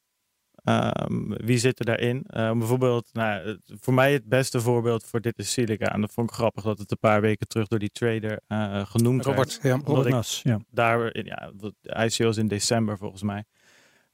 Ehm, 0.67 1.29
wie 1.29 1.59
zit 1.59 1.79
er 1.79 1.85
daarin? 1.85 2.25
Ehm, 2.27 2.59
bijvoorbeeld, 2.59 3.09
nou, 3.13 3.59
voor 3.65 3.95
mij 3.95 4.13
het 4.13 4.29
beste 4.29 4.61
voorbeeld 4.61 5.05
voor 5.05 5.21
dit 5.21 5.39
is 5.39 5.53
Silica. 5.53 5.93
En 5.93 6.01
dat 6.01 6.13
vond 6.13 6.31
ik 6.31 6.37
grappig 6.37 6.63
dat 6.63 6.79
het 6.79 6.91
een 6.91 6.99
paar 6.99 7.21
weken 7.21 7.49
terug 7.49 7.67
door 7.67 7.79
die 7.79 7.91
trader 7.91 8.41
eh, 8.47 8.87
genoemd 8.87 9.25
werd. 9.25 9.37
Robert, 9.37 9.59
ja. 9.63 9.81
Robert 9.85 10.09
Nas, 10.09 10.41
ja. 10.45 10.59
daar, 10.71 11.25
ja, 11.25 11.53
ICO's 11.83 12.37
in 12.37 12.49
december 12.49 12.99
volgens 12.99 13.23
mij. 13.23 13.45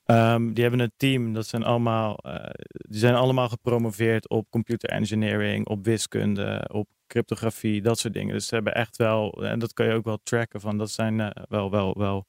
Ehm, 0.04 0.52
die 0.52 0.62
hebben 0.62 0.80
een 0.80 0.92
team, 0.96 1.32
dat 1.32 1.46
zijn 1.46 1.62
allemaal, 1.62 2.16
eh, 2.16 2.50
die 2.68 2.98
zijn 2.98 3.14
allemaal 3.14 3.48
gepromoveerd 3.48 4.28
op 4.28 4.50
computer 4.50 4.88
engineering, 4.88 5.66
op 5.66 5.84
wiskunde, 5.84 6.68
op 6.72 6.88
cryptografie, 7.06 7.82
dat 7.82 7.98
soort 7.98 8.14
dingen. 8.14 8.34
Dus 8.34 8.46
ze 8.46 8.54
hebben 8.54 8.74
echt 8.74 8.96
wel, 8.96 9.44
en 9.44 9.58
dat 9.58 9.72
kan 9.72 9.86
je 9.86 9.92
ook 9.92 10.04
wel 10.04 10.20
tracken 10.22 10.60
van, 10.60 10.78
dat 10.78 10.90
zijn 10.90 11.20
eh, 11.20 11.42
wel, 11.48 11.70
wel, 11.70 11.98
wel, 11.98 12.26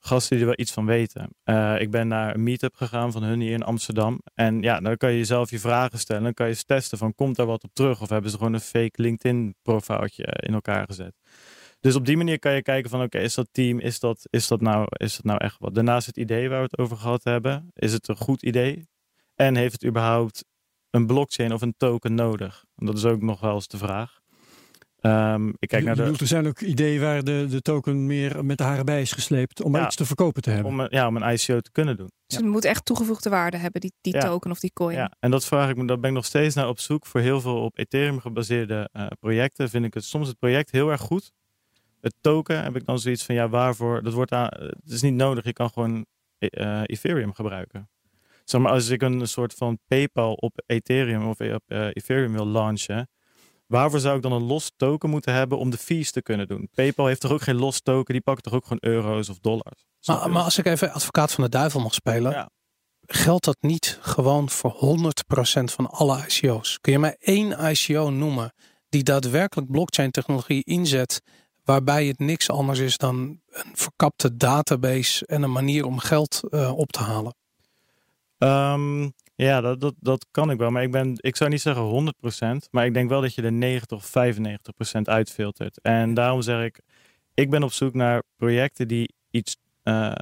gasten 0.00 0.30
die 0.30 0.40
er 0.40 0.50
wel 0.50 0.60
iets 0.64 0.72
van 0.72 0.86
weten. 0.86 1.28
Eh, 1.42 1.80
ik 1.80 1.90
ben 1.90 2.08
naar 2.08 2.34
een 2.34 2.42
meetup 2.42 2.74
gegaan 2.74 3.12
van 3.12 3.22
hun 3.22 3.40
hier 3.40 3.52
in 3.52 3.62
Amsterdam. 3.62 4.20
En 4.34 4.62
ja, 4.62 4.80
dan 4.80 4.96
kan 4.96 5.10
je 5.10 5.18
jezelf 5.18 5.50
je 5.50 5.58
vragen 5.58 5.98
stellen. 5.98 6.22
Dan 6.22 6.34
kan 6.34 6.46
je 6.46 6.52
eens 6.52 6.64
testen 6.64 6.98
van 6.98 7.14
komt 7.14 7.36
daar 7.36 7.46
wat 7.46 7.64
op 7.64 7.70
terug? 7.72 8.00
Of 8.00 8.08
hebben 8.08 8.30
ze 8.30 8.36
gewoon 8.36 8.52
een 8.52 8.60
fake 8.60 9.02
LinkedIn 9.02 9.54
profieltje 9.62 10.24
in 10.24 10.54
elkaar 10.54 10.86
gezet? 10.86 11.14
Dus 11.80 11.94
op 11.94 12.06
die 12.06 12.16
manier 12.16 12.38
kan 12.38 12.54
je 12.54 12.62
kijken 12.62 12.90
van 12.90 13.02
oké, 13.02 13.18
is 13.18 13.34
dat 13.34 13.48
team, 13.50 13.78
is 13.78 14.00
dat, 14.00 14.26
is, 14.30 14.48
dat 14.48 14.60
nou, 14.60 14.86
is 14.88 15.16
dat 15.16 15.24
nou 15.24 15.38
echt 15.38 15.56
wat? 15.58 15.74
Daarnaast 15.74 16.06
het 16.06 16.16
idee 16.16 16.48
waar 16.48 16.58
we 16.58 16.68
het 16.70 16.78
over 16.78 16.96
gehad 16.96 17.24
hebben. 17.24 17.70
Is 17.72 17.92
het 17.92 18.08
een 18.08 18.16
goed 18.16 18.42
idee? 18.42 18.88
En 19.34 19.56
heeft 19.56 19.72
het 19.72 19.84
überhaupt 19.84 20.44
een 20.90 21.06
blockchain 21.06 21.52
of 21.52 21.62
een 21.62 21.74
token 21.76 22.14
nodig? 22.14 22.64
Dat 22.74 22.96
is 22.96 23.04
ook 23.04 23.22
nog 23.22 23.40
wel 23.40 23.54
eens 23.54 23.68
de 23.68 23.78
vraag. 23.78 24.20
Um, 25.02 25.54
ik 25.58 25.68
kijk 25.68 25.84
naar 25.84 25.96
de... 25.96 26.02
Er 26.02 26.26
zijn 26.26 26.46
ook 26.46 26.60
ideeën 26.60 27.00
waar 27.00 27.24
de, 27.24 27.46
de 27.50 27.60
token 27.60 28.06
meer 28.06 28.44
met 28.44 28.58
de 28.58 28.64
haren 28.64 28.84
bij 28.84 29.00
is 29.00 29.12
gesleept 29.12 29.62
om 29.62 29.76
ja, 29.76 29.86
iets 29.86 29.96
te 29.96 30.04
verkopen 30.04 30.42
te 30.42 30.50
hebben. 30.50 30.72
Om, 30.72 30.86
ja, 30.90 31.06
om 31.06 31.16
een 31.16 31.32
ICO 31.32 31.60
te 31.60 31.70
kunnen 31.72 31.96
doen. 31.96 32.10
Dus 32.26 32.36
het 32.36 32.46
moet 32.46 32.64
echt 32.64 32.84
toegevoegde 32.84 33.30
waarde 33.30 33.56
hebben, 33.56 33.80
die, 33.80 33.92
die 34.00 34.18
token 34.18 34.50
of 34.50 34.60
die 34.60 34.72
coin. 34.72 34.96
Ja, 34.96 35.12
en 35.20 35.30
dat 35.30 35.44
vraag 35.44 35.70
ik 35.70 35.76
me, 35.76 35.86
daar 35.86 36.00
ben 36.00 36.10
ik 36.10 36.16
nog 36.16 36.24
steeds 36.24 36.54
naar 36.54 36.68
op 36.68 36.78
zoek. 36.78 37.06
Voor 37.06 37.20
heel 37.20 37.40
veel 37.40 37.62
op 37.62 37.78
Ethereum 37.78 38.20
gebaseerde 38.20 38.88
uh, 38.92 39.06
projecten 39.20 39.68
vind 39.68 39.84
ik 39.84 39.94
het 39.94 40.04
soms 40.04 40.28
het 40.28 40.38
project 40.38 40.70
heel 40.70 40.90
erg 40.90 41.00
goed. 41.00 41.32
Het 42.00 42.14
token 42.20 42.62
heb 42.62 42.76
ik 42.76 42.86
dan 42.86 42.98
zoiets 42.98 43.24
van, 43.24 43.34
ja, 43.34 43.48
waarvoor? 43.48 44.02
Dat 44.02 44.12
wordt 44.12 44.32
aan, 44.32 44.48
het 44.58 44.92
is 44.92 45.02
niet 45.02 45.14
nodig, 45.14 45.44
je 45.44 45.52
kan 45.52 45.70
gewoon 45.70 46.06
uh, 46.38 46.80
Ethereum 46.84 47.32
gebruiken. 47.34 47.88
Zeg 48.44 48.60
maar, 48.60 48.72
als 48.72 48.88
ik 48.88 49.02
een 49.02 49.28
soort 49.28 49.54
van 49.54 49.78
PayPal 49.86 50.34
op 50.34 50.62
Ethereum 50.66 51.28
of 51.28 51.40
op 51.40 51.62
uh, 51.66 51.86
Ethereum 51.92 52.32
wil 52.32 52.46
launchen, 52.46 53.08
Waarvoor 53.68 54.00
zou 54.00 54.16
ik 54.16 54.22
dan 54.22 54.32
een 54.32 54.42
los 54.42 54.72
token 54.76 55.10
moeten 55.10 55.34
hebben 55.34 55.58
om 55.58 55.70
de 55.70 55.78
fees 55.78 56.10
te 56.10 56.22
kunnen 56.22 56.48
doen? 56.48 56.68
PayPal 56.74 57.06
heeft 57.06 57.20
toch 57.20 57.30
ook 57.30 57.42
geen 57.42 57.56
los 57.56 57.80
token? 57.80 58.12
Die 58.14 58.22
pakken 58.22 58.44
toch 58.44 58.52
ook 58.52 58.62
gewoon 58.62 58.94
euro's 58.94 59.28
of 59.28 59.38
dollars? 59.38 59.86
Maar, 60.06 60.30
maar 60.30 60.42
als 60.42 60.58
ik 60.58 60.66
even 60.66 60.92
advocaat 60.92 61.32
van 61.32 61.44
de 61.44 61.50
duivel 61.50 61.80
mag 61.80 61.94
spelen. 61.94 62.32
Ja. 62.32 62.50
Geldt 63.00 63.44
dat 63.44 63.56
niet 63.60 63.98
gewoon 64.00 64.50
voor 64.50 64.72
100% 64.72 65.64
van 65.64 65.90
alle 65.90 66.24
ICO's? 66.28 66.78
Kun 66.80 66.92
je 66.92 66.98
mij 66.98 67.16
één 67.18 67.70
ICO 67.70 68.10
noemen 68.10 68.52
die 68.88 69.02
daadwerkelijk 69.02 69.70
blockchain 69.70 70.10
technologie 70.10 70.64
inzet 70.64 71.20
waarbij 71.64 72.06
het 72.06 72.18
niks 72.18 72.50
anders 72.50 72.78
is 72.78 72.96
dan 72.96 73.40
een 73.46 73.72
verkapte 73.74 74.36
database 74.36 75.26
en 75.26 75.42
een 75.42 75.52
manier 75.52 75.84
om 75.84 75.98
geld 75.98 76.40
uh, 76.50 76.78
op 76.78 76.92
te 76.92 77.00
halen? 77.02 77.34
Um, 78.38 79.14
ja, 79.46 79.60
dat, 79.60 79.80
dat, 79.80 79.94
dat 80.00 80.26
kan 80.30 80.50
ik 80.50 80.58
wel. 80.58 80.70
Maar 80.70 80.82
ik, 80.82 80.90
ben, 80.90 81.14
ik 81.16 81.36
zou 81.36 81.50
niet 81.50 81.60
zeggen 81.60 82.12
100%. 82.64 82.70
Maar 82.70 82.86
ik 82.86 82.94
denk 82.94 83.08
wel 83.08 83.20
dat 83.20 83.34
je 83.34 83.42
de 83.42 83.50
90 83.50 83.98
of 83.98 84.12
95% 84.98 85.00
uitfiltert. 85.02 85.80
En 85.80 86.14
daarom 86.14 86.42
zeg 86.42 86.64
ik, 86.64 86.80
ik 87.34 87.50
ben 87.50 87.62
op 87.62 87.72
zoek 87.72 87.94
naar 87.94 88.22
projecten 88.36 88.88
die 88.88 89.14
iets 89.30 89.56
uh, 89.84 90.12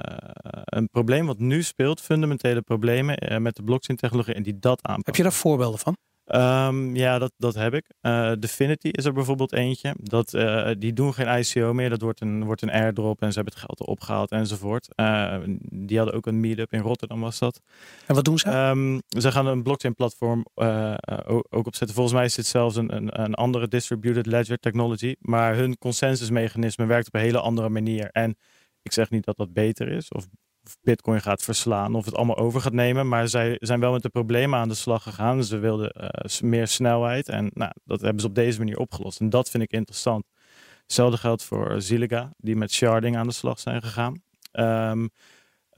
een 0.63 0.89
probleem 0.89 1.25
wat 1.25 1.39
nu 1.39 1.63
speelt, 1.63 2.01
fundamentele 2.01 2.61
problemen 2.61 3.31
uh, 3.31 3.37
met 3.37 3.55
de 3.55 3.63
blockchain 3.63 3.99
technologie 3.99 4.33
en 4.33 4.43
die 4.43 4.59
dat 4.59 4.81
aanpakken. 4.81 5.05
Heb 5.05 5.15
je 5.15 5.23
daar 5.23 5.33
voorbeelden 5.33 5.79
van? 5.79 5.97
Um, 6.35 6.95
ja, 6.95 7.19
dat, 7.19 7.31
dat 7.37 7.55
heb 7.55 7.73
ik. 7.73 7.85
Uh, 8.01 8.31
Definity 8.39 8.87
is 8.87 9.05
er 9.05 9.13
bijvoorbeeld 9.13 9.53
eentje. 9.53 9.95
Dat, 9.99 10.33
uh, 10.33 10.69
die 10.77 10.93
doen 10.93 11.13
geen 11.13 11.39
ICO 11.39 11.73
meer. 11.73 11.89
Dat 11.89 12.01
wordt 12.01 12.21
een, 12.21 12.43
wordt 12.43 12.61
een 12.61 12.71
airdrop 12.71 13.21
en 13.21 13.29
ze 13.29 13.35
hebben 13.35 13.53
het 13.53 13.63
geld 13.63 13.79
erop 13.79 14.01
gehaald 14.01 14.31
enzovoort. 14.31 14.87
Uh, 14.95 15.37
die 15.59 15.97
hadden 15.97 16.15
ook 16.15 16.25
een 16.25 16.39
meetup 16.39 16.73
in 16.73 16.79
Rotterdam 16.79 17.19
was 17.19 17.39
dat. 17.39 17.61
En 18.05 18.15
wat 18.15 18.25
doen 18.25 18.37
ze? 18.37 18.49
Um, 18.49 19.01
ze 19.07 19.31
gaan 19.31 19.47
een 19.47 19.63
blockchain 19.63 19.95
platform 19.95 20.45
ook 21.49 21.65
opzetten. 21.67 21.95
Volgens 21.95 22.15
mij 22.15 22.25
is 22.25 22.35
dit 22.35 22.45
zelfs 22.45 22.75
een, 22.75 22.95
een, 22.95 23.21
een, 23.21 23.33
andere 23.33 23.67
distributed 23.67 24.25
ledger 24.25 24.59
technology. 24.59 25.15
Maar 25.19 25.55
hun 25.55 25.77
consensusmechanisme 25.77 26.85
werkt 26.85 27.07
op 27.07 27.15
een 27.15 27.21
hele 27.21 27.39
andere 27.39 27.69
manier. 27.69 28.09
En 28.11 28.37
ik 28.81 28.93
zeg 28.93 29.09
niet 29.09 29.25
dat 29.25 29.37
dat 29.37 29.53
beter 29.53 29.87
is 29.87 30.09
of 30.09 30.27
Bitcoin 30.81 31.21
gaat 31.21 31.43
verslaan 31.43 31.95
of 31.95 32.05
het 32.05 32.15
allemaal 32.15 32.37
over 32.37 32.61
gaat 32.61 32.73
nemen. 32.73 33.07
Maar 33.07 33.27
zij 33.27 33.55
zijn 33.59 33.79
wel 33.79 33.91
met 33.91 34.01
de 34.01 34.09
problemen 34.09 34.59
aan 34.59 34.67
de 34.67 34.75
slag 34.75 35.03
gegaan. 35.03 35.43
Ze 35.43 35.57
wilden 35.57 35.93
uh, 36.01 36.41
meer 36.41 36.67
snelheid 36.67 37.29
en 37.29 37.51
nou, 37.53 37.71
dat 37.83 38.01
hebben 38.01 38.21
ze 38.21 38.27
op 38.27 38.35
deze 38.35 38.57
manier 38.57 38.77
opgelost. 38.77 39.19
En 39.19 39.29
dat 39.29 39.49
vind 39.49 39.63
ik 39.63 39.71
interessant. 39.71 40.25
Hetzelfde 40.81 41.17
geldt 41.17 41.43
voor 41.43 41.81
Zilliga, 41.81 42.33
die 42.37 42.55
met 42.55 42.71
sharding 42.71 43.17
aan 43.17 43.27
de 43.27 43.33
slag 43.33 43.59
zijn 43.59 43.81
gegaan. 43.81 44.21
Um, 44.53 45.09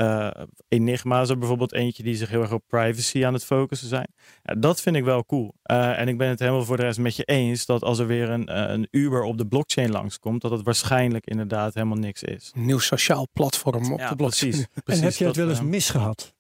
uh, 0.02 0.30
Enigma 0.68 1.22
is 1.22 1.30
er 1.30 1.38
bijvoorbeeld 1.38 1.74
eentje 1.74 2.04
die 2.04 2.16
zich 2.16 2.30
heel 2.30 2.42
erg 2.42 2.52
op 2.52 2.64
privacy 2.68 3.26
aan 3.26 3.34
het 3.34 3.46
focussen 3.46 3.88
zijn. 3.88 4.08
Ja, 4.44 4.54
dat 4.54 4.82
vind 4.82 4.96
ik 4.96 5.04
wel 5.04 5.26
cool. 5.26 5.54
Uh, 5.72 6.00
en 6.00 6.08
ik 6.08 6.18
ben 6.18 6.30
het 6.30 6.40
helemaal 6.40 6.64
voor 6.64 6.78
de 6.78 6.84
rest 6.84 7.00
met 7.00 7.16
je 7.16 7.24
eens 7.24 7.66
dat 7.66 7.84
als 7.84 8.00
er 8.00 8.08
weer 8.08 8.30
een, 8.30 8.50
uh, 8.50 8.70
een 8.70 8.88
Uber 8.92 9.24
op 9.24 9.38
de 9.38 9.48
blockchain 9.48 9.92
langskomt, 9.92 10.42
dat 10.42 10.52
het 10.52 10.64
waarschijnlijk 10.64 11.26
inderdaad 11.26 11.74
helemaal 11.74 11.98
niks 11.98 12.24
is. 12.24 12.52
Een 12.56 12.66
nieuw 12.66 12.80
sociaal 12.80 13.28
platform 13.34 13.94
op 13.94 14.00
ja, 14.00 14.10
de 14.10 14.16
blockchain. 14.16 14.52
Precies, 14.52 14.68
precies, 14.84 15.02
en 15.02 15.08
heb 15.08 15.18
je 15.18 15.26
het 15.26 15.36
wel 15.36 15.50
eens 15.50 15.62
misgehad? 15.62 16.36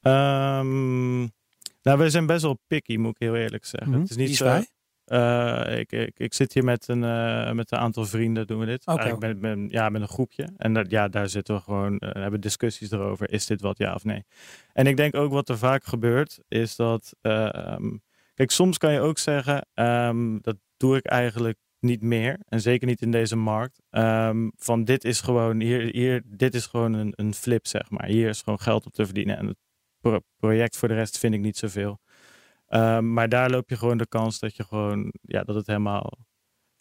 Um, 0.00 1.18
nou, 1.82 1.98
wij 1.98 2.10
zijn 2.10 2.26
best 2.26 2.42
wel 2.42 2.58
picky, 2.66 2.96
moet 2.96 3.10
ik 3.10 3.18
heel 3.18 3.36
eerlijk 3.36 3.64
zeggen. 3.64 3.88
Mm 3.88 3.94
-hmm. 3.94 4.02
Het 4.02 4.10
is 4.10 4.16
niet 4.16 4.36
zo. 4.36 4.44
wij? 4.44 4.68
Uh, 5.12 5.78
ik, 5.78 5.92
ik, 5.92 6.18
ik, 6.18 6.34
zit 6.34 6.52
hier 6.52 6.64
met 6.64 6.88
een, 6.88 7.02
uh, 7.02 7.52
met 7.52 7.72
een 7.72 7.78
aantal 7.78 8.04
vrienden, 8.04 8.46
doen 8.46 8.58
we 8.58 8.66
dit. 8.66 8.86
Okay. 8.86 9.34
Uh, 9.34 9.70
ja, 9.70 9.88
met 9.88 10.00
een 10.00 10.08
groepje. 10.08 10.48
En 10.56 10.72
dat, 10.72 10.90
ja, 10.90 11.08
daar 11.08 11.28
zitten 11.28 11.54
we 11.54 11.60
gewoon, 11.60 11.96
hebben 11.98 12.40
discussies 12.40 12.90
erover. 12.90 13.32
Is 13.32 13.46
dit 13.46 13.60
wat, 13.60 13.78
ja 13.78 13.94
of 13.94 14.04
nee? 14.04 14.24
En 14.72 14.86
ik 14.86 14.96
denk 14.96 15.14
ook 15.14 15.32
wat 15.32 15.48
er 15.48 15.58
vaak 15.58 15.84
gebeurt, 15.84 16.38
is 16.48 16.76
dat... 16.76 17.16
Um, 17.20 18.02
kijk, 18.34 18.50
soms 18.50 18.78
kan 18.78 18.92
je 18.92 19.00
ook 19.00 19.18
zeggen, 19.18 19.66
um, 19.74 20.38
dat 20.42 20.56
doe 20.76 20.96
ik 20.96 21.06
eigenlijk 21.06 21.58
niet 21.80 22.02
meer. 22.02 22.38
En 22.44 22.60
zeker 22.60 22.86
niet 22.86 23.02
in 23.02 23.10
deze 23.10 23.36
markt. 23.36 23.82
Um, 23.90 24.52
van 24.56 24.84
dit 24.84 25.04
is 25.04 25.20
gewoon, 25.20 25.60
hier, 25.60 25.80
hier, 25.92 26.22
dit 26.26 26.54
is 26.54 26.66
gewoon 26.66 26.92
een, 26.92 27.12
een 27.16 27.34
flip, 27.34 27.66
zeg 27.66 27.90
maar. 27.90 28.06
Hier 28.06 28.28
is 28.28 28.42
gewoon 28.42 28.60
geld 28.60 28.86
op 28.86 28.92
te 28.92 29.04
verdienen. 29.04 29.38
En 29.38 29.46
het 29.46 29.56
pro 30.00 30.20
project 30.36 30.76
voor 30.76 30.88
de 30.88 30.94
rest 30.94 31.18
vind 31.18 31.34
ik 31.34 31.40
niet 31.40 31.56
zoveel. 31.56 31.98
Um, 32.68 33.12
maar 33.12 33.28
daar 33.28 33.50
loop 33.50 33.68
je 33.68 33.76
gewoon 33.76 33.98
de 33.98 34.06
kans 34.08 34.38
dat 34.38 34.56
je 34.56 34.64
gewoon, 34.64 35.12
ja, 35.22 35.42
dat 35.42 35.54
het 35.54 35.66
helemaal. 35.66 36.12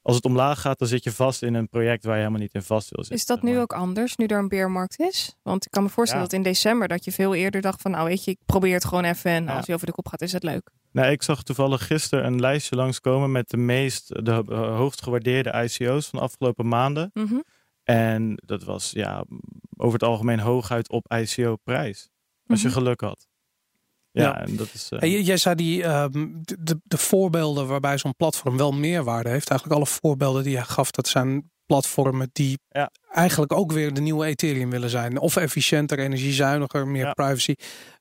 Als 0.02 0.16
het 0.16 0.26
omlaag 0.26 0.62
gaat, 0.62 0.80
dan 0.80 0.88
zit 0.88 1.04
je 1.04 1.12
vast 1.12 1.44
in 1.44 1.54
een 1.54 1.70
project 1.70 2.04
waar 2.04 2.14
je 2.14 2.20
helemaal 2.20 2.42
niet 2.42 2.54
in 2.54 2.62
vast 2.62 2.90
wil 2.90 3.04
zitten. 3.04 3.16
Is 3.16 3.26
dat 3.26 3.42
nu 3.42 3.60
ook 3.60 3.74
anders, 3.74 4.16
nu 4.16 4.26
er 4.26 4.38
een 4.38 4.48
beermarkt 4.48 5.00
is? 5.00 5.36
Want 5.44 5.66
ik 5.66 5.72
kan 5.72 5.84
me 5.84 5.90
voorstellen 5.90 6.24
ja. 6.24 6.30
dat 6.30 6.38
in 6.40 6.44
december 6.46 6.88
dat 6.88 7.06
je 7.06 7.12
veel 7.12 7.36
eerder 7.36 7.62
dacht 7.62 7.82
van, 7.82 7.92
nou 7.92 8.08
weet 8.08 8.24
je, 8.24 8.32
ik 8.32 8.40
probeer 8.46 8.74
het 8.74 8.86
gewoon 8.86 9.04
even 9.04 9.32
en 9.32 9.44
ja. 9.44 9.56
als 9.56 9.66
je 9.66 9.74
over 9.74 9.86
de 9.86 9.92
kop 9.92 10.08
gaat, 10.08 10.22
is 10.22 10.32
het 10.32 10.44
leuk. 10.44 10.70
Nou, 10.92 11.12
ik 11.12 11.24
zag 11.24 11.44
toevallig 11.44 11.88
gisteren 11.88 12.26
een 12.26 12.40
lijstje 12.40 12.76
langskomen 12.76 13.32
met 13.32 13.50
de 13.50 13.58
meest, 13.58 14.26
de 14.26 14.32
hoogst 14.56 15.04
gewaardeerde 15.04 15.52
ICO's 15.64 16.08
van 16.08 16.20
de 16.20 16.26
afgelopen 16.26 16.68
maanden. 16.68 17.10
Mm 17.14 17.28
-hmm. 17.28 17.44
En 17.84 18.34
dat 18.46 18.64
was 18.64 18.92
ja, 18.92 19.26
over 19.78 19.94
het 19.94 20.04
algemeen 20.10 20.40
hooguit 20.40 20.90
op 20.90 21.14
ICO-prijs. 21.14 22.10
Als 22.48 22.60
Mhm. 22.60 22.68
je 22.68 22.74
geluk 22.74 23.02
had. 23.02 23.28
Ja, 24.22 24.42
en 24.42 24.56
dat 24.56 24.68
is. 24.74 24.88
Hey, 24.90 25.22
jij 25.22 25.38
zei 25.38 25.56
die, 25.56 25.86
um, 25.86 26.40
de, 26.42 26.58
de, 26.60 26.80
de, 26.84 26.98
voorbeelden 26.98 27.68
waarbij 27.68 27.98
zo'n 27.98 28.16
platform 28.16 28.58
wel 28.58 28.72
meerwaarde 28.72 29.30
heeft. 29.30 29.50
Eigenlijk 29.50 29.80
alle 29.80 29.90
voorbeelden 29.90 30.44
die 30.44 30.52
je 30.52 30.64
gaf, 30.64 30.92
dat 30.92 31.08
zijn 31.08 31.52
platformen 31.66 32.30
die 32.32 32.60
ja. 32.70 32.92
eigenlijk 33.12 33.54
ook 33.54 33.72
weer 33.72 33.94
de 33.94 34.02
nieuwe 34.02 34.26
Ethereum 34.26 34.70
willen 34.70 34.90
zijn. 34.90 35.20
Of 35.20 35.36
efficiënter, 35.36 36.00
energiezuiniger, 36.00 36.88
meer 36.88 37.06
Ja. 37.06 37.14
privacy. 37.14 37.56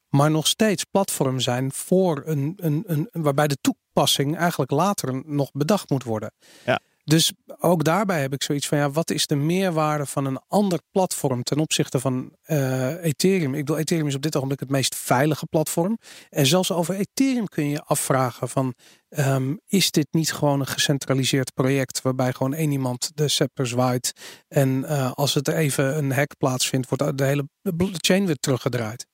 Maar 0.08 0.30
nog 0.30 0.46
steeds 0.46 0.84
platform 0.84 1.40
zijn 1.40 1.72
voor 1.72 2.22
een, 2.26 2.52
een, 2.56 2.84
een, 2.86 3.08
waarbij 3.12 3.46
de 3.46 3.58
toepassing 3.60 4.36
eigenlijk 4.36 4.70
later 4.70 5.22
nog 5.24 5.50
bedacht 5.52 5.90
moet 5.90 6.04
worden. 6.04 6.32
Ja. 6.64 6.80
Dus 7.10 7.32
ook 7.58 7.84
daarbij 7.84 8.20
heb 8.20 8.32
ik 8.32 8.42
zoiets 8.42 8.66
van, 8.66 8.78
ja, 8.78 8.90
wat 8.90 9.10
is 9.10 9.26
de 9.26 9.34
meerwaarde 9.34 10.06
van 10.06 10.24
een 10.24 10.40
ander 10.48 10.80
platform 10.90 11.42
ten 11.42 11.58
opzichte 11.58 12.00
van 12.00 12.36
uh, 12.46 13.04
Ethereum? 13.04 13.54
Ik 13.54 13.64
bedoel, 13.64 13.78
Ethereum 13.78 14.06
is 14.06 14.14
op 14.14 14.22
dit 14.22 14.36
ogenblik 14.36 14.60
het 14.60 14.70
meest 14.70 14.94
veilige 14.94 15.46
platform. 15.46 15.98
En 16.28 16.46
zelfs 16.46 16.72
over 16.72 16.94
Ethereum 16.94 17.48
kun 17.48 17.64
je 17.64 17.70
je 17.70 17.82
afvragen 17.82 18.48
van, 18.48 18.74
um, 19.08 19.60
is 19.66 19.90
dit 19.90 20.06
niet 20.10 20.32
gewoon 20.32 20.60
een 20.60 20.66
gecentraliseerd 20.66 21.54
project 21.54 22.02
waarbij 22.02 22.32
gewoon 22.32 22.54
één 22.54 22.72
iemand 22.72 23.10
de 23.14 23.28
scepter 23.28 23.66
zwaait 23.66 24.12
en 24.48 24.68
uh, 24.68 25.12
als 25.12 25.34
het 25.34 25.48
even 25.48 25.98
een 25.98 26.12
hack 26.12 26.36
plaatsvindt, 26.38 26.88
wordt 26.88 27.18
de 27.18 27.24
hele 27.24 27.48
chain 27.92 28.26
weer 28.26 28.36
teruggedraaid? 28.36 29.06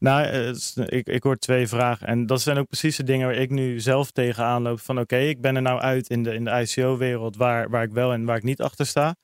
Nou, 0.00 0.54
ik, 0.86 1.06
ik 1.06 1.22
hoor 1.22 1.36
twee 1.36 1.68
vragen. 1.68 2.06
En 2.06 2.26
dat 2.26 2.40
zijn 2.40 2.58
ook 2.58 2.66
precies 2.66 2.96
de 2.96 3.02
dingen 3.02 3.26
waar 3.26 3.36
ik 3.36 3.50
nu 3.50 3.80
zelf 3.80 4.10
tegenaan 4.10 4.62
loop. 4.62 4.80
Van 4.80 5.00
oké, 5.00 5.16
ik 5.16 5.40
ben 5.40 5.56
er 5.56 5.62
nou 5.62 5.80
uit 5.80 6.08
in 6.08 6.22
de, 6.22 6.34
in 6.34 6.44
de 6.44 6.50
ICO-wereld 6.50 7.36
waar, 7.36 7.70
waar 7.70 7.82
ik 7.82 7.92
wel 7.92 8.12
en 8.12 8.24
waar 8.24 8.36
ik 8.36 8.42
niet 8.42 8.60
achter 8.60 8.86
sta. 8.86 9.16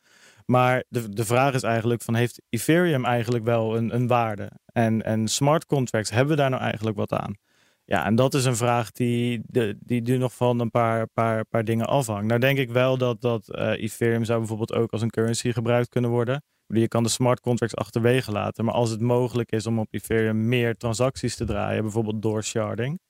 Maar 0.47 0.85
de, 0.89 1.09
de 1.09 1.24
vraag 1.24 1.55
is 1.55 1.62
eigenlijk 1.62 2.03
van 2.03 2.14
heeft 2.14 2.43
Ethereum 2.49 3.05
eigenlijk 3.05 3.45
wel 3.45 3.77
een, 3.77 3.95
een 3.95 4.07
waarde? 4.07 4.51
En, 4.72 5.03
en 5.03 5.29
smart 5.29 5.66
contracts, 5.66 6.11
hebben 6.11 6.37
we 6.37 6.41
daar 6.41 6.51
nou 6.51 6.62
eigenlijk 6.62 6.97
wat 6.97 7.12
aan? 7.12 7.37
Ja, 7.85 8.05
en 8.05 8.14
dat 8.14 8.35
is 8.35 8.45
een 8.45 8.57
vraag 8.57 8.93
die, 8.93 9.43
de, 9.47 9.77
die 9.81 10.03
nu 10.03 10.16
nog 10.16 10.35
van 10.35 10.61
een 10.61 10.70
paar, 10.70 11.07
paar, 11.07 11.45
paar 11.45 11.64
dingen 11.64 11.87
afhangt. 11.87 12.27
Nou 12.27 12.41
denk 12.41 12.59
ik 12.59 12.70
wel 12.70 12.99
dat, 12.99 13.20
dat 13.20 13.49
uh, 13.59 13.70
Ethereum 13.70 14.24
zou 14.24 14.39
bijvoorbeeld 14.39 14.74
ook 14.74 14.93
als 14.93 15.03
een 15.03 15.11
currency 15.11 15.53
gebruikt 15.53 15.89
kunnen 15.89 16.11
worden. 16.11 16.43
Je 16.67 16.89
kan 16.89 17.03
de 17.03 17.09
smart 17.09 17.41
contracts 17.41 17.77
achterwege 17.77 18.33
laten. 18.33 18.64
Maar 18.64 18.75
als 18.75 18.91
het 18.91 19.01
mogelijk 19.01 19.53
is 19.53 19.67
om 19.67 19.79
op 19.79 19.89
Ethereum 19.91 20.49
meer 20.49 20.77
transacties 20.77 21.37
te 21.37 21.45
draaien, 21.45 21.83
bijvoorbeeld 21.83 22.23
door 22.23 22.45
sharding, 22.45 23.01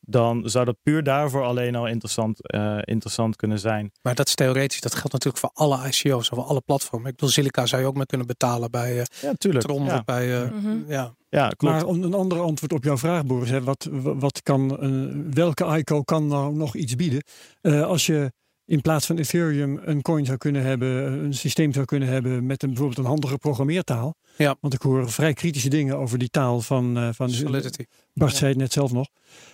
dan 0.00 0.48
zou 0.48 0.64
dat 0.64 0.76
puur 0.82 1.02
daarvoor 1.02 1.42
alleen 1.42 1.74
al 1.76 1.86
interessant, 1.86 2.46
eh, 2.46 2.78
interessant 2.80 3.36
kunnen 3.36 3.58
zijn. 3.58 3.90
Maar 4.02 4.14
dat 4.14 4.26
is 4.26 4.34
theoretisch. 4.34 4.80
Dat 4.80 4.94
geldt 4.94 5.12
natuurlijk 5.12 5.38
voor 5.38 5.50
alle 5.54 5.88
ICO's 5.88 6.30
of 6.30 6.38
voor 6.38 6.46
alle 6.46 6.60
platformen. 6.60 7.08
Ik 7.08 7.16
bedoel, 7.16 7.30
Silica 7.30 7.66
zou 7.66 7.82
je 7.82 7.88
ook 7.88 7.96
mee 7.96 8.06
kunnen 8.06 8.26
betalen 8.26 8.70
bij 8.70 8.96
uh, 8.96 9.02
ja, 9.20 9.32
tuurlijk. 9.32 9.64
Tron 9.64 9.84
ja. 9.84 10.02
bij... 10.04 10.42
Uh, 10.42 10.50
Mhm. 10.50 10.78
ja. 10.88 11.14
Ja, 11.28 11.48
klopt. 11.48 11.74
Maar 11.74 11.84
om 11.84 12.02
een 12.02 12.14
ander 12.14 12.40
antwoord 12.40 12.72
op 12.72 12.84
jouw 12.84 12.98
vraag, 12.98 13.24
Boris. 13.26 13.50
Hè, 13.50 13.62
wat, 13.62 13.88
wat 14.02 14.42
kan, 14.42 14.86
uh, 14.86 15.34
welke 15.34 15.64
ICO 15.78 16.02
kan 16.02 16.26
nou 16.26 16.54
nog 16.54 16.74
iets 16.74 16.96
bieden? 16.96 17.22
Uh, 17.62 17.82
als 17.82 18.06
je 18.06 18.32
in 18.70 18.80
plaats 18.80 19.06
van 19.06 19.18
Ethereum 19.18 19.80
een 19.84 20.02
coin 20.02 20.24
zou 20.24 20.38
kunnen 20.38 20.62
hebben, 20.62 20.88
een 21.24 21.34
systeem 21.34 21.72
zou 21.72 21.84
kunnen 21.84 22.08
hebben 22.08 22.46
met 22.46 22.62
een, 22.62 22.68
bijvoorbeeld 22.68 22.98
een 22.98 23.04
handige 23.04 23.38
programmeertaal. 23.38 24.16
Ja. 24.36 24.56
Want 24.60 24.74
ik 24.74 24.82
hoor 24.82 25.10
vrij 25.10 25.32
kritische 25.32 25.68
dingen 25.68 25.96
over 25.96 26.18
die 26.18 26.28
taal 26.28 26.60
van, 26.60 26.98
uh, 26.98 27.08
van 27.12 27.30
Solidity. 27.30 27.84
Bart 28.14 28.32
ja. 28.32 28.36
zei 28.36 28.50
het 28.50 28.60
net 28.60 28.72
zelf 28.72 28.92
nog. 28.92 29.08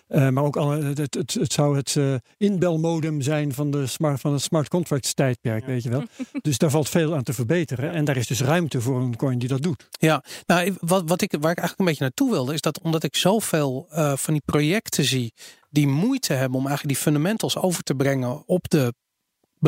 Uh, 0.08 0.28
maar 0.28 0.44
ook 0.44 0.56
alle, 0.56 0.82
het, 0.82 1.14
het, 1.14 1.34
het 1.34 1.52
zou 1.52 1.76
het 1.76 1.94
uh, 1.94 2.14
inbelmodem 2.36 3.20
zijn 3.20 3.52
van, 3.52 3.70
de 3.70 3.86
smart, 3.86 4.20
van 4.20 4.32
het 4.32 4.42
smart 4.42 4.68
contracts 4.68 5.14
tijdperk, 5.14 5.60
ja. 5.60 5.66
weet 5.66 5.82
je 5.82 5.90
wel. 5.90 6.02
dus 6.42 6.58
daar 6.58 6.70
valt 6.70 6.88
veel 6.88 7.14
aan 7.14 7.22
te 7.22 7.32
verbeteren. 7.32 7.92
En 7.92 8.04
daar 8.04 8.16
is 8.16 8.26
dus 8.26 8.40
ruimte 8.40 8.80
voor 8.80 9.00
een 9.00 9.16
coin 9.16 9.38
die 9.38 9.48
dat 9.48 9.62
doet. 9.62 9.88
Ja, 9.90 10.24
nou, 10.46 10.74
wat, 10.80 11.02
wat 11.06 11.22
ik, 11.22 11.30
waar 11.30 11.50
ik 11.50 11.58
eigenlijk 11.58 11.78
een 11.78 11.84
beetje 11.84 12.02
naartoe 12.02 12.30
wilde, 12.30 12.54
is 12.54 12.60
dat 12.60 12.80
omdat 12.80 13.02
ik 13.02 13.16
zoveel 13.16 13.88
uh, 13.92 14.16
van 14.16 14.32
die 14.34 14.42
projecten 14.44 15.04
zie 15.04 15.32
die 15.70 15.86
moeite 15.86 16.32
hebben 16.32 16.58
om 16.58 16.66
eigenlijk 16.66 16.94
die 16.94 17.04
fundamentals 17.04 17.56
over 17.56 17.82
te 17.82 17.94
brengen 17.94 18.46
op 18.46 18.70
de 18.70 18.94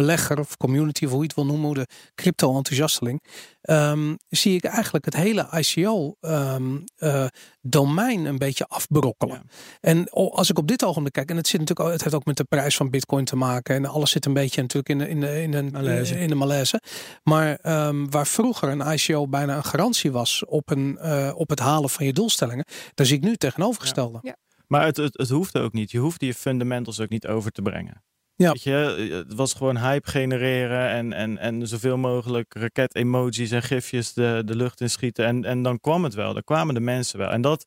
belegger 0.01 0.38
of 0.38 0.57
community 0.57 1.05
of 1.05 1.11
hoe 1.11 1.20
je 1.20 1.26
het 1.26 1.34
wil 1.34 1.46
noemen, 1.46 1.74
de 1.74 1.86
crypto-enthousiasteling, 2.14 3.22
um, 3.62 4.16
zie 4.28 4.55
ik 4.55 4.64
eigenlijk 4.64 5.05
het 5.05 5.14
hele 5.14 5.49
ICO-domein 5.51 6.18
um, 8.18 8.24
uh, 8.24 8.30
een 8.30 8.38
beetje 8.38 8.66
afbrokkelen. 8.66 9.42
Ja. 9.44 9.51
En 9.80 10.11
als 10.11 10.51
ik 10.51 10.59
op 10.59 10.68
dit 10.68 10.84
ogenblik 10.84 11.12
kijk, 11.12 11.30
en 11.30 11.36
het, 11.36 11.49
zit 11.49 11.61
natuurlijk, 11.61 11.92
het 11.92 12.03
heeft 12.03 12.14
ook 12.14 12.24
met 12.24 12.36
de 12.36 12.44
prijs 12.44 12.76
van 12.76 12.90
Bitcoin 12.90 13.24
te 13.24 13.36
maken 13.36 13.74
en 13.74 13.86
alles 13.86 14.11
zit 14.11 14.26
een 14.26 14.32
beetje 14.32 14.61
natuurlijk 14.61 14.88
in 14.88 14.99
de, 14.99 15.09
in 15.09 15.20
de, 15.20 15.42
in 15.42 15.51
de, 15.51 15.62
malaise. 15.72 16.18
In 16.18 16.28
de 16.28 16.34
malaise. 16.34 16.80
Maar 17.22 17.59
um, 17.88 18.11
waar 18.11 18.26
vroeger 18.26 18.68
een 18.68 18.92
ICO 18.92 19.28
bijna 19.28 19.57
een 19.57 19.64
garantie 19.64 20.12
was 20.12 20.44
op, 20.44 20.70
een, 20.70 20.99
uh, 21.03 21.32
op 21.34 21.49
het 21.51 21.59
halen 21.59 21.90
van 21.90 22.07
je 22.07 22.12
doelstellingen, 22.12 22.64
daar 22.94 23.07
zie 23.07 23.16
ik 23.16 23.22
nu 23.22 23.36
tegenovergestelde. 23.36 24.18
Ja. 24.22 24.30
Ja. 24.30 24.36
Maar 24.66 24.84
het, 24.84 24.96
het, 24.96 25.18
het 25.18 25.28
hoeft 25.28 25.59
ook 25.59 25.72
niet. 25.72 25.90
Je 25.90 25.99
hoeft 25.99 26.20
die 26.20 26.34
fundamentals 26.34 27.01
ook 27.01 27.09
niet 27.09 27.26
over 27.26 27.51
te 27.51 27.62
brengen. 27.62 28.03
Ja. 28.39 28.53
Weet 28.53 28.62
je, 28.62 29.14
het 29.26 29.34
was 29.34 29.55
gewoon 29.55 29.78
hype 29.78 30.11
genereren 30.11 30.91
en, 30.91 31.12
en, 31.12 31.39
en 31.39 31.66
zoveel 31.66 31.97
mogelijk 31.97 32.55
raket-emojis 32.55 33.51
en 33.51 33.62
gifjes 33.62 34.12
de, 34.12 34.43
de 34.45 34.57
lucht 34.57 34.80
in 34.80 34.91
schieten. 34.91 35.24
En, 35.26 35.45
en 35.45 35.62
dan 35.62 35.80
kwam 35.80 36.05
het 36.05 36.14
wel, 36.14 36.32
dan 36.32 36.45
kwamen 36.45 36.74
de 36.74 36.80
mensen 36.80 37.18
wel. 37.18 37.30
En 37.30 37.41
dat, 37.41 37.66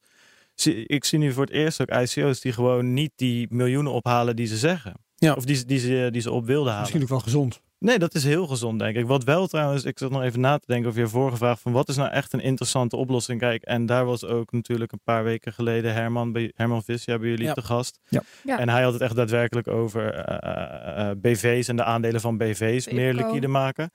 ik 0.85 1.05
zie 1.05 1.19
nu 1.19 1.33
voor 1.33 1.45
het 1.45 1.53
eerst 1.53 1.81
ook 1.81 1.89
ICO's 1.89 2.39
die 2.39 2.51
gewoon 2.51 2.93
niet 2.93 3.11
die 3.15 3.47
miljoenen 3.49 3.91
ophalen 3.91 4.35
die 4.35 4.47
ze 4.47 4.57
zeggen. 4.57 4.93
Ja. 5.15 5.33
Of 5.33 5.45
die, 5.45 5.65
die, 5.65 5.79
ze, 5.79 6.09
die 6.11 6.21
ze 6.21 6.31
op 6.31 6.45
wilden 6.45 6.67
halen. 6.67 6.81
Misschien 6.81 7.01
ook 7.01 7.09
wel 7.09 7.19
gezond. 7.19 7.61
Nee, 7.81 7.99
dat 7.99 8.15
is 8.15 8.23
heel 8.23 8.47
gezond, 8.47 8.79
denk 8.79 8.95
ik. 8.95 9.05
Wat 9.05 9.23
wel 9.23 9.47
trouwens, 9.47 9.83
ik 9.83 9.97
zat 9.99 10.11
nog 10.11 10.21
even 10.21 10.39
na 10.39 10.57
te 10.57 10.65
denken 10.67 10.89
over 10.89 11.01
je 11.01 11.07
vorige 11.07 11.37
vraag: 11.37 11.59
van 11.59 11.71
wat 11.71 11.89
is 11.89 11.95
nou 11.95 12.11
echt 12.11 12.33
een 12.33 12.39
interessante 12.39 12.95
oplossing? 12.95 13.39
Kijk, 13.39 13.63
en 13.63 13.85
daar 13.85 14.05
was 14.05 14.25
ook 14.25 14.51
natuurlijk 14.51 14.91
een 14.91 15.01
paar 15.03 15.23
weken 15.23 15.53
geleden 15.53 15.93
Herman, 15.93 16.31
bij, 16.31 16.51
Herman 16.55 16.83
Visja 16.83 17.19
bij 17.19 17.29
jullie 17.29 17.45
Ja. 17.45 17.53
te 17.53 17.61
gast. 17.61 17.99
Ja. 18.09 18.21
Ja. 18.43 18.59
En 18.59 18.69
hij 18.69 18.83
had 18.83 18.93
het 18.93 19.01
echt 19.01 19.15
daadwerkelijk 19.15 19.67
over 19.67 20.13
eh, 20.13 21.09
eh, 21.09 21.17
BV's 21.17 21.67
en 21.67 21.75
de 21.75 21.83
aandelen 21.83 22.21
van 22.21 22.37
BV's 22.37 22.89
meer 22.91 23.13
liquide 23.13 23.47
maken. 23.47 23.91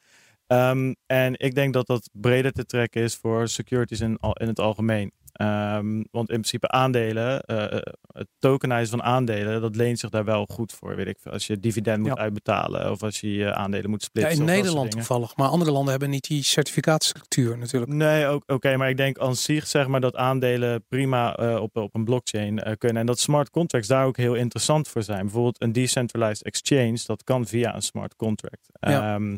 Ehm, 0.47 0.93
en 1.07 1.33
ik 1.37 1.55
denk 1.55 1.73
dat 1.73 1.87
dat 1.87 2.11
breder 2.13 2.53
te 2.53 2.67
trekken 2.67 3.03
is 3.03 3.15
voor 3.15 3.49
securities 3.49 4.01
in, 4.01 4.17
al- 4.21 4.33
in 4.37 4.47
het 4.47 4.61
algemeen. 4.61 5.13
Ehm, 5.37 5.95
want 6.11 6.29
in 6.29 6.35
principe 6.41 6.69
aandelen, 6.69 7.41
eh, 7.41 7.79
het 8.13 8.27
tokenizen 8.39 8.89
van 8.89 9.03
aandelen, 9.03 9.61
dat 9.61 9.77
leent 9.77 9.99
zich 9.99 10.11
daar 10.11 10.25
wel 10.25 10.47
goed 10.51 10.73
voor. 10.73 10.97
Weet 10.97 11.07
ik, 11.07 11.19
als 11.31 11.47
je 11.47 11.61
dividend 11.61 11.99
moet 11.99 12.07
Ja. 12.17 12.23
uitbetalen 12.23 12.91
of 12.91 13.03
als 13.03 13.21
je 13.21 13.35
je 13.35 13.55
aandelen 13.55 13.91
moet 13.91 14.01
Ja, 14.03 14.07
splitsen. 14.09 14.33
in 14.33 14.39
dat 14.39 14.49
soort 14.49 14.65
Nederland 14.65 14.91
toevallig, 14.91 15.37
maar 15.37 15.49
andere 15.49 15.71
landen 15.71 15.91
hebben 15.91 16.11
niet 16.11 16.27
die 16.29 16.43
certificaatstructuur 16.43 17.59
natuurlijk. 17.59 17.93
Nee, 17.93 18.35
oké, 18.47 18.77
maar 18.77 18.89
ik 18.89 18.97
denk 18.97 19.19
aan 19.19 19.37
zich 19.37 19.67
zeg 19.67 19.87
maar 19.87 20.01
dat 20.01 20.17
aandelen 20.17 20.85
prima 20.89 21.37
eh, 21.37 21.61
op, 21.63 21.77
op 21.77 21.95
een 21.95 22.05
blockchain 22.05 22.77
kunnen. 22.79 23.01
En 23.01 23.07
dat 23.07 23.19
smart 23.21 23.51
contracts 23.51 23.89
daar 23.89 24.07
ook 24.07 24.17
heel 24.17 24.35
interessant 24.35 24.89
voor 24.89 25.03
zijn. 25.03 25.21
Bijvoorbeeld 25.23 25.63
een 25.63 25.73
decentralized 25.73 26.43
exchange, 26.47 26.99
dat 27.07 27.25
kan 27.25 27.47
via 27.47 27.75
een 27.75 27.83
smart 27.83 28.17
contract. 28.17 28.69
Ja. 28.81 29.15
Ehm, 29.15 29.37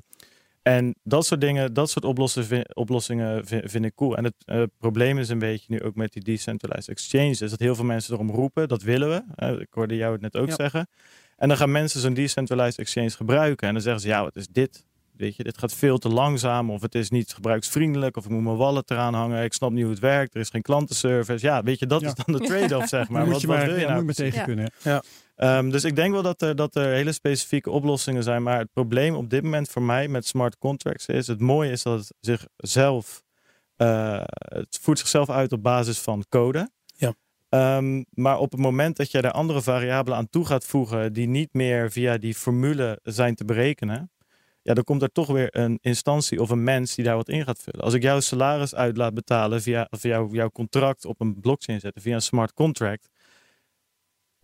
en 0.76 0.94
dat 1.02 1.26
soort 1.26 1.40
dingen, 1.40 1.72
dat 1.74 1.90
soort 1.90 2.04
oplossingen, 2.04 2.76
oplossingen 2.76 3.46
vi- 3.46 3.60
vind 3.64 3.84
ik 3.84 3.94
cool. 3.94 4.16
En 4.16 4.24
het 4.24 4.34
eh, 4.44 4.62
probleem 4.78 5.18
is 5.18 5.28
een 5.28 5.38
beetje 5.38 5.66
nu 5.68 5.82
ook 5.82 5.94
met 5.94 6.12
die 6.12 6.22
decentralized 6.22 6.88
exchanges, 6.88 7.38
dat 7.38 7.58
heel 7.58 7.74
veel 7.74 7.84
mensen 7.84 8.14
erom 8.14 8.30
roepen, 8.30 8.68
dat 8.68 8.82
willen 8.82 9.08
we. 9.08 9.22
Eh, 9.34 9.50
ik 9.60 9.68
hoorde 9.70 9.96
jou 9.96 10.12
het 10.12 10.20
net 10.20 10.36
ook 10.36 10.48
Ja. 10.48 10.54
zeggen. 10.54 10.88
En 11.36 11.48
dan 11.48 11.56
gaan 11.56 11.70
mensen 11.70 12.00
zo'n 12.00 12.14
decentralized 12.14 12.78
exchange 12.78 13.10
gebruiken. 13.10 13.66
En 13.68 13.72
dan 13.74 13.82
zeggen 13.82 14.00
ze, 14.02 14.08
ja, 14.08 14.22
wat 14.22 14.36
is 14.36 14.46
dit? 14.48 14.86
Weet 15.16 15.36
je, 15.36 15.42
dit 15.42 15.58
gaat 15.58 15.74
veel 15.74 15.98
te 15.98 16.08
langzaam. 16.08 16.70
Of 16.70 16.82
het 16.82 16.94
is 16.94 17.10
niet 17.10 17.32
gebruiksvriendelijk. 17.32 18.16
Of 18.16 18.24
ik 18.24 18.30
moet 18.30 18.42
mijn 18.42 18.56
wallet 18.56 18.90
eraan 18.90 19.14
hangen. 19.14 19.44
Ik 19.44 19.52
snap 19.52 19.70
niet 19.70 19.82
hoe 19.82 19.90
het 19.90 20.00
werkt. 20.00 20.34
Er 20.34 20.40
is 20.40 20.48
geen 20.50 20.62
klantenservice. 20.62 21.46
Ja, 21.46 21.62
weet 21.62 21.78
je, 21.78 21.86
dat 21.86 22.00
Ja. 22.00 22.06
is 22.06 22.14
dan 22.14 22.36
de 22.38 22.44
trade-off, 22.48 22.88
zeg 22.88 23.08
maar. 23.08 23.18
Daar 23.20 23.24
moet 23.24 23.32
Wat, 23.32 23.40
je 23.40 23.46
wat 23.46 23.56
maar, 23.56 23.66
wil 23.66 23.74
je 23.74 23.80
ja, 23.80 23.88
nou 23.88 24.02
moet 24.04 24.16
je 24.16 24.22
maar 24.22 24.30
tegen 24.32 24.44
kunnen. 24.46 24.70
Ehm, 25.38 25.70
dus 25.70 25.84
ik 25.84 25.96
denk 25.96 26.12
wel 26.12 26.22
dat 26.22 26.42
er, 26.42 26.56
dat 26.56 26.74
er 26.74 26.92
hele 26.92 27.12
specifieke 27.12 27.70
oplossingen 27.70 28.22
zijn. 28.22 28.42
Maar 28.42 28.58
het 28.58 28.72
probleem 28.72 29.14
op 29.14 29.30
dit 29.30 29.42
moment 29.42 29.68
voor 29.68 29.82
mij 29.82 30.08
met 30.08 30.26
smart 30.26 30.58
contracts 30.58 31.06
is... 31.06 31.26
Het 31.26 31.40
mooie 31.40 31.70
is 31.70 31.82
dat 31.82 31.98
het 31.98 32.12
zichzelf... 32.20 33.22
eh, 33.76 34.22
het 34.38 34.78
voert 34.80 34.98
zichzelf 34.98 35.30
uit 35.30 35.52
op 35.52 35.62
basis 35.62 35.98
van 35.98 36.24
code. 36.28 36.70
Ja. 36.94 37.14
Ehm, 37.48 38.02
maar 38.10 38.38
op 38.38 38.52
het 38.52 38.60
moment 38.60 38.96
dat 38.96 39.10
je 39.10 39.20
er 39.20 39.30
andere 39.30 39.62
variabelen 39.62 40.18
aan 40.18 40.28
toe 40.30 40.46
gaat 40.46 40.64
voegen... 40.64 41.12
die 41.12 41.26
niet 41.28 41.52
meer 41.52 41.90
via 41.90 42.18
die 42.18 42.34
formule 42.34 43.00
zijn 43.02 43.34
te 43.34 43.44
berekenen... 43.44 44.10
Ja, 44.62 44.74
dan 44.74 44.84
komt 44.84 45.02
er 45.02 45.12
toch 45.12 45.26
weer 45.26 45.56
een 45.56 45.78
instantie 45.80 46.40
of 46.40 46.50
een 46.50 46.64
mens 46.64 46.94
die 46.94 47.04
daar 47.04 47.16
wat 47.16 47.28
in 47.28 47.44
gaat 47.44 47.62
vullen. 47.62 47.84
Als 47.84 47.94
ik 47.94 48.02
jouw 48.02 48.20
salaris 48.20 48.74
uit 48.74 48.96
laat 48.96 49.14
betalen 49.14 49.62
via, 49.62 49.86
via 49.90 50.10
jouw, 50.10 50.28
jouw 50.32 50.50
contract 50.50 51.04
op 51.04 51.20
een 51.20 51.40
blockchain 51.40 51.80
zetten, 51.80 52.02
via 52.02 52.14
een 52.14 52.22
smart 52.22 52.52
contract. 52.52 53.08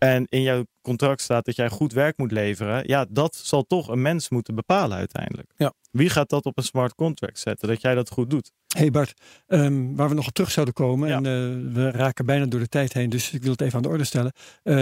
En 0.05 0.25
in 0.29 0.41
jouw 0.41 0.63
contract 0.81 1.21
staat 1.21 1.45
dat 1.45 1.55
jij 1.55 1.69
goed 1.69 1.93
werk 1.93 2.17
moet 2.17 2.31
leveren. 2.31 2.87
Ja, 2.87 3.05
dat 3.09 3.35
zal 3.35 3.63
toch 3.63 3.87
een 3.87 4.01
mens 4.01 4.29
moeten 4.29 4.55
bepalen 4.55 4.97
uiteindelijk. 4.97 5.51
Ja. 5.55 5.73
Wie 5.91 6.09
gaat 6.09 6.29
dat 6.29 6.45
op 6.45 6.57
een 6.57 6.63
smart 6.63 6.95
contract 6.95 7.39
zetten? 7.39 7.67
Dat 7.67 7.81
jij 7.81 7.95
dat 7.95 8.09
goed 8.09 8.29
doet. 8.29 8.51
hey 8.77 8.91
Bart, 8.91 9.13
ehm, 9.47 9.95
waar 9.95 10.09
we 10.09 10.15
nog 10.15 10.27
op 10.27 10.33
terug 10.33 10.51
zouden 10.51 10.73
komen. 10.73 11.07
Ja. 11.09 11.15
En 11.15 11.25
eh, 11.25 11.73
we 11.73 11.91
raken 11.91 12.25
bijna 12.25 12.45
door 12.45 12.59
de 12.59 12.67
tijd 12.67 12.93
heen, 12.93 13.09
dus 13.09 13.31
ik 13.31 13.41
wil 13.41 13.51
het 13.51 13.61
even 13.61 13.75
aan 13.75 13.81
de 13.81 13.89
orde 13.89 14.03
stellen. 14.03 14.31
Eh, 14.63 14.75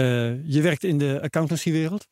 je 0.50 0.60
werkt 0.62 0.84
in 0.84 0.98
de 0.98 1.18
accountancywereld. 1.22 2.06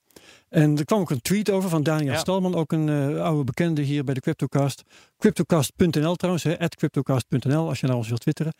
En 0.48 0.78
er 0.78 0.84
kwam 0.84 1.00
ook 1.00 1.10
een 1.10 1.20
tweet 1.20 1.50
over 1.50 1.68
van 1.68 1.82
Daniel 1.82 2.12
Ja. 2.12 2.18
Stalman, 2.18 2.54
ook 2.54 2.72
een 2.72 2.88
eh, 2.88 3.22
oude 3.22 3.44
bekende 3.44 3.82
hier 3.82 4.04
bij 4.04 4.14
de 4.14 4.20
Cryptocast. 4.20 4.82
Cryptocast.nl 5.18 6.14
trouwens, 6.14 6.46
at 6.58 6.76
cryptocast.nl 6.76 7.68
als 7.68 7.80
je 7.80 7.86
naar 7.86 7.96
ons 7.96 8.08
wilt 8.08 8.20
twitteren. 8.20 8.52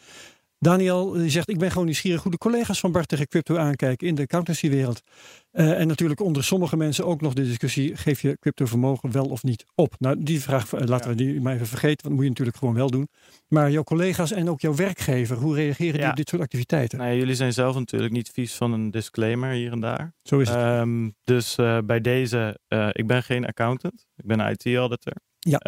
Daniel 0.63 1.11
die 1.13 1.31
zegt, 1.31 1.49
ik 1.49 1.59
ben 1.59 1.71
gewoon 1.71 1.85
nieuwsgierig 1.85 2.23
hoe 2.23 2.31
de 2.31 2.39
collega's 2.39 2.81
van 2.81 2.93
Bart 2.93 3.09
tegen 3.09 3.29
crypto 3.29 3.57
aankijken 3.57 4.07
in 4.07 4.15
de 4.15 4.23
accountancywereld. 4.23 5.03
Eh, 5.51 5.81
en 5.81 5.87
natuurlijk 5.87 6.21
onder 6.21 6.45
sommige 6.45 6.77
mensen 6.77 7.07
ook 7.07 7.21
nog 7.21 7.33
de 7.33 7.43
discussie, 7.45 7.97
geef 7.97 8.21
je 8.21 8.37
cryptovermogen 8.41 9.11
wel 9.13 9.25
of 9.25 9.43
niet 9.43 9.65
op? 9.75 9.95
Nou, 9.99 10.17
die 10.23 10.41
vraag 10.41 10.73
eh, 10.73 10.87
laten 10.87 11.11
Ja. 11.11 11.17
we 11.17 11.23
die 11.25 11.41
maar 11.41 11.55
even 11.55 11.67
vergeten, 11.67 11.89
want 11.89 12.03
dat 12.03 12.13
moet 12.13 12.23
je 12.23 12.29
natuurlijk 12.29 12.57
gewoon 12.57 12.75
wel 12.75 12.91
doen. 12.91 13.09
Maar 13.49 13.71
jouw 13.71 13.83
collega's 13.83 14.33
en 14.33 14.51
ook 14.51 14.61
jouw 14.61 14.75
werkgever, 14.75 15.37
hoe 15.37 15.55
reageren 15.55 16.01
die 16.01 16.09
op 16.11 16.17
dit 16.17 16.29
soort 16.29 16.43
activiteiten? 16.43 16.99
Nou 16.99 17.11
ja, 17.11 17.17
jullie 17.17 17.35
zijn 17.35 17.53
zelf 17.53 17.75
natuurlijk 17.75 18.13
niet 18.13 18.31
vies 18.33 18.55
van 18.55 18.73
een 18.73 18.91
disclaimer 18.91 19.51
hier 19.51 19.73
en 19.73 19.81
daar. 19.81 20.15
Zo 20.23 20.39
is 20.39 20.49
het. 20.49 20.57
Ehm, 20.59 21.11
dus 21.25 21.57
eh, 21.57 21.79
bij 21.85 22.01
deze, 22.01 22.59
eh, 22.69 22.89
ik 22.93 23.07
ben 23.07 23.23
geen 23.23 23.47
accountant. 23.47 24.07
Ik 24.17 24.27
ben 24.27 24.41
IT-auditor. 24.41 25.13
ja, 25.39 25.59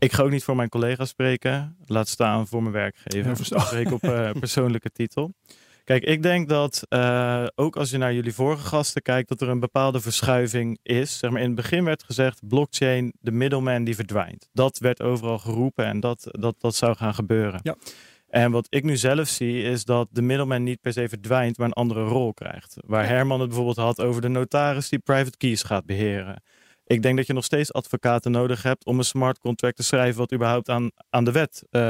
ik 0.00 0.12
ga 0.12 0.22
ook 0.22 0.30
niet 0.30 0.44
voor 0.44 0.56
mijn 0.56 0.68
collega's 0.68 1.08
spreken. 1.08 1.76
Laat 1.86 2.08
staan 2.08 2.46
voor 2.46 2.62
mijn 2.62 2.74
werkgever. 2.74 3.30
Ik 3.30 3.60
spreek 3.60 3.92
op 3.92 4.02
eh, 4.02 4.30
persoonlijke 4.40 4.90
titel. 4.90 5.32
Kijk, 5.84 6.04
ik 6.04 6.22
denk 6.22 6.48
dat 6.48 6.82
eh, 6.88 7.46
ook 7.54 7.76
als 7.76 7.90
je 7.90 7.98
naar 7.98 8.14
jullie 8.14 8.34
vorige 8.34 8.66
gasten 8.66 9.02
kijkt, 9.02 9.28
dat 9.28 9.40
er 9.40 9.48
een 9.48 9.60
bepaalde 9.60 10.00
verschuiving 10.00 10.78
is. 10.82 11.18
Zeg 11.18 11.30
maar, 11.30 11.40
in 11.40 11.46
het 11.46 11.56
begin 11.56 11.84
werd 11.84 12.02
gezegd, 12.02 12.48
blockchain, 12.48 13.12
de 13.20 13.30
middleman 13.30 13.84
die 13.84 13.94
verdwijnt. 13.94 14.48
Dat 14.52 14.78
werd 14.78 15.02
overal 15.02 15.38
geroepen 15.38 15.84
en 15.84 16.00
dat, 16.00 16.26
dat, 16.30 16.54
dat 16.58 16.74
zou 16.74 16.96
gaan 16.96 17.14
gebeuren. 17.14 17.60
Ja. 17.62 17.76
En 18.28 18.50
wat 18.50 18.66
ik 18.68 18.84
nu 18.84 18.96
zelf 18.96 19.28
zie, 19.28 19.62
is 19.62 19.84
dat 19.84 20.08
de 20.10 20.22
middleman 20.22 20.62
niet 20.62 20.80
per 20.80 20.92
se 20.92 21.08
verdwijnt, 21.08 21.58
maar 21.58 21.66
een 21.66 21.72
andere 21.72 22.04
rol 22.04 22.34
krijgt. 22.34 22.76
Waar. 22.86 23.06
Herman 23.06 23.40
het 23.40 23.48
bijvoorbeeld 23.48 23.76
had 23.76 24.00
over 24.00 24.22
de 24.22 24.28
notaris 24.28 24.88
die 24.88 24.98
private 24.98 25.36
keys 25.36 25.62
gaat 25.62 25.86
beheren. 25.86 26.42
Ik 26.90 27.02
denk 27.02 27.16
dat 27.16 27.26
je 27.26 27.32
nog 27.32 27.44
steeds 27.44 27.72
advocaten 27.72 28.30
nodig 28.30 28.62
hebt 28.62 28.84
om 28.84 28.98
een 28.98 29.04
smart 29.04 29.38
contract 29.38 29.76
te 29.76 29.82
schrijven 29.82 30.18
wat 30.18 30.32
überhaupt 30.32 30.68
aan, 30.68 30.90
aan 31.10 31.24
de 31.24 31.32
wet 31.32 31.62
eh, 31.70 31.80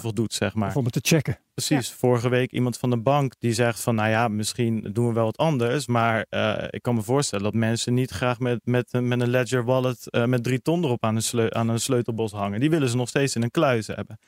voldoet, 0.00 0.32
zeg 0.34 0.54
maar. 0.54 0.68
Of 0.68 0.76
om 0.76 0.84
het 0.84 0.92
te 0.92 1.00
checken. 1.02 1.38
Precies. 1.54 1.90
Vorige 1.92 2.28
week 2.28 2.50
iemand 2.52 2.78
van 2.78 2.90
de 2.90 2.96
bank 2.98 3.34
die 3.38 3.52
zegt 3.52 3.80
van, 3.80 3.94
nou 3.94 4.08
ja, 4.10 4.28
misschien 4.28 4.88
doen 4.92 5.06
we 5.06 5.12
wel 5.12 5.24
wat 5.24 5.36
anders, 5.36 5.86
maar 5.86 6.26
eh, 6.28 6.64
ik 6.70 6.82
kan 6.82 6.94
me 6.94 7.02
voorstellen 7.02 7.44
dat 7.44 7.54
mensen 7.54 7.94
niet 7.94 8.10
graag 8.10 8.38
met, 8.38 8.60
met, 8.64 8.92
een- 8.92 9.08
met 9.08 9.20
een 9.20 9.30
Ledger 9.30 9.64
wallet 9.64 10.10
eh, 10.10 10.24
met 10.24 10.42
drie 10.42 10.62
ton 10.62 10.84
erop 10.84 11.04
aan 11.04 11.16
een, 11.16 11.22
sleu- 11.22 11.50
aan 11.50 11.68
een 11.68 11.80
sleutelbos 11.80 12.32
hangen. 12.32 12.60
Die 12.60 12.70
willen 12.70 12.88
ze 12.88 12.96
nog 12.96 13.08
steeds 13.08 13.34
in 13.36 13.42
een 13.42 13.50
kluis 13.50 13.86
hebben. 13.86 14.18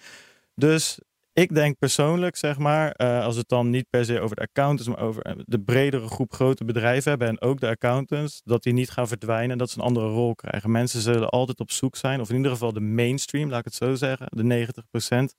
Dus 0.55 0.99
ik 1.33 1.55
denk 1.55 1.78
persoonlijk, 1.78 2.37
zeg 2.37 2.59
maar, 2.59 2.91
eh, 2.91 3.24
als 3.24 3.37
het 3.37 3.49
dan 3.49 3.70
niet 3.70 3.91
per 3.91 4.05
se 4.05 4.20
over 4.20 4.37
de 4.37 4.43
accountants, 4.43 4.89
maar 4.89 5.01
over 5.01 5.22
eh, 5.22 5.35
de 5.45 5.61
bredere 5.61 6.09
groep 6.09 6.33
grote 6.33 6.64
bedrijven 6.64 7.11
hebben 7.11 7.28
en 7.28 7.41
ook 7.41 7.61
de 7.61 7.68
accountants, 7.68 8.41
dat 8.45 8.62
die 8.62 8.72
niet 8.72 8.91
gaan 8.91 9.09
verdwijnen, 9.09 9.59
dat 9.59 9.70
ze 9.70 9.78
een 9.78 9.85
andere 9.85 10.09
rol 10.09 10.35
krijgen. 10.35 10.70
Mensen 10.70 11.01
zullen 11.01 11.28
altijd 11.28 11.61
op 11.61 11.70
zoek 11.70 11.97
zijn, 11.97 12.20
of 12.20 12.30
in 12.30 12.37
ieder 12.37 12.51
geval 12.51 12.72
de 12.72 12.80
mainstream, 12.80 13.51
laat 13.51 13.59
ik 13.59 13.64
het 13.64 13.74
zo 13.74 13.95
zeggen, 13.95 14.26
de 14.30 14.43
90%, 14.43 15.35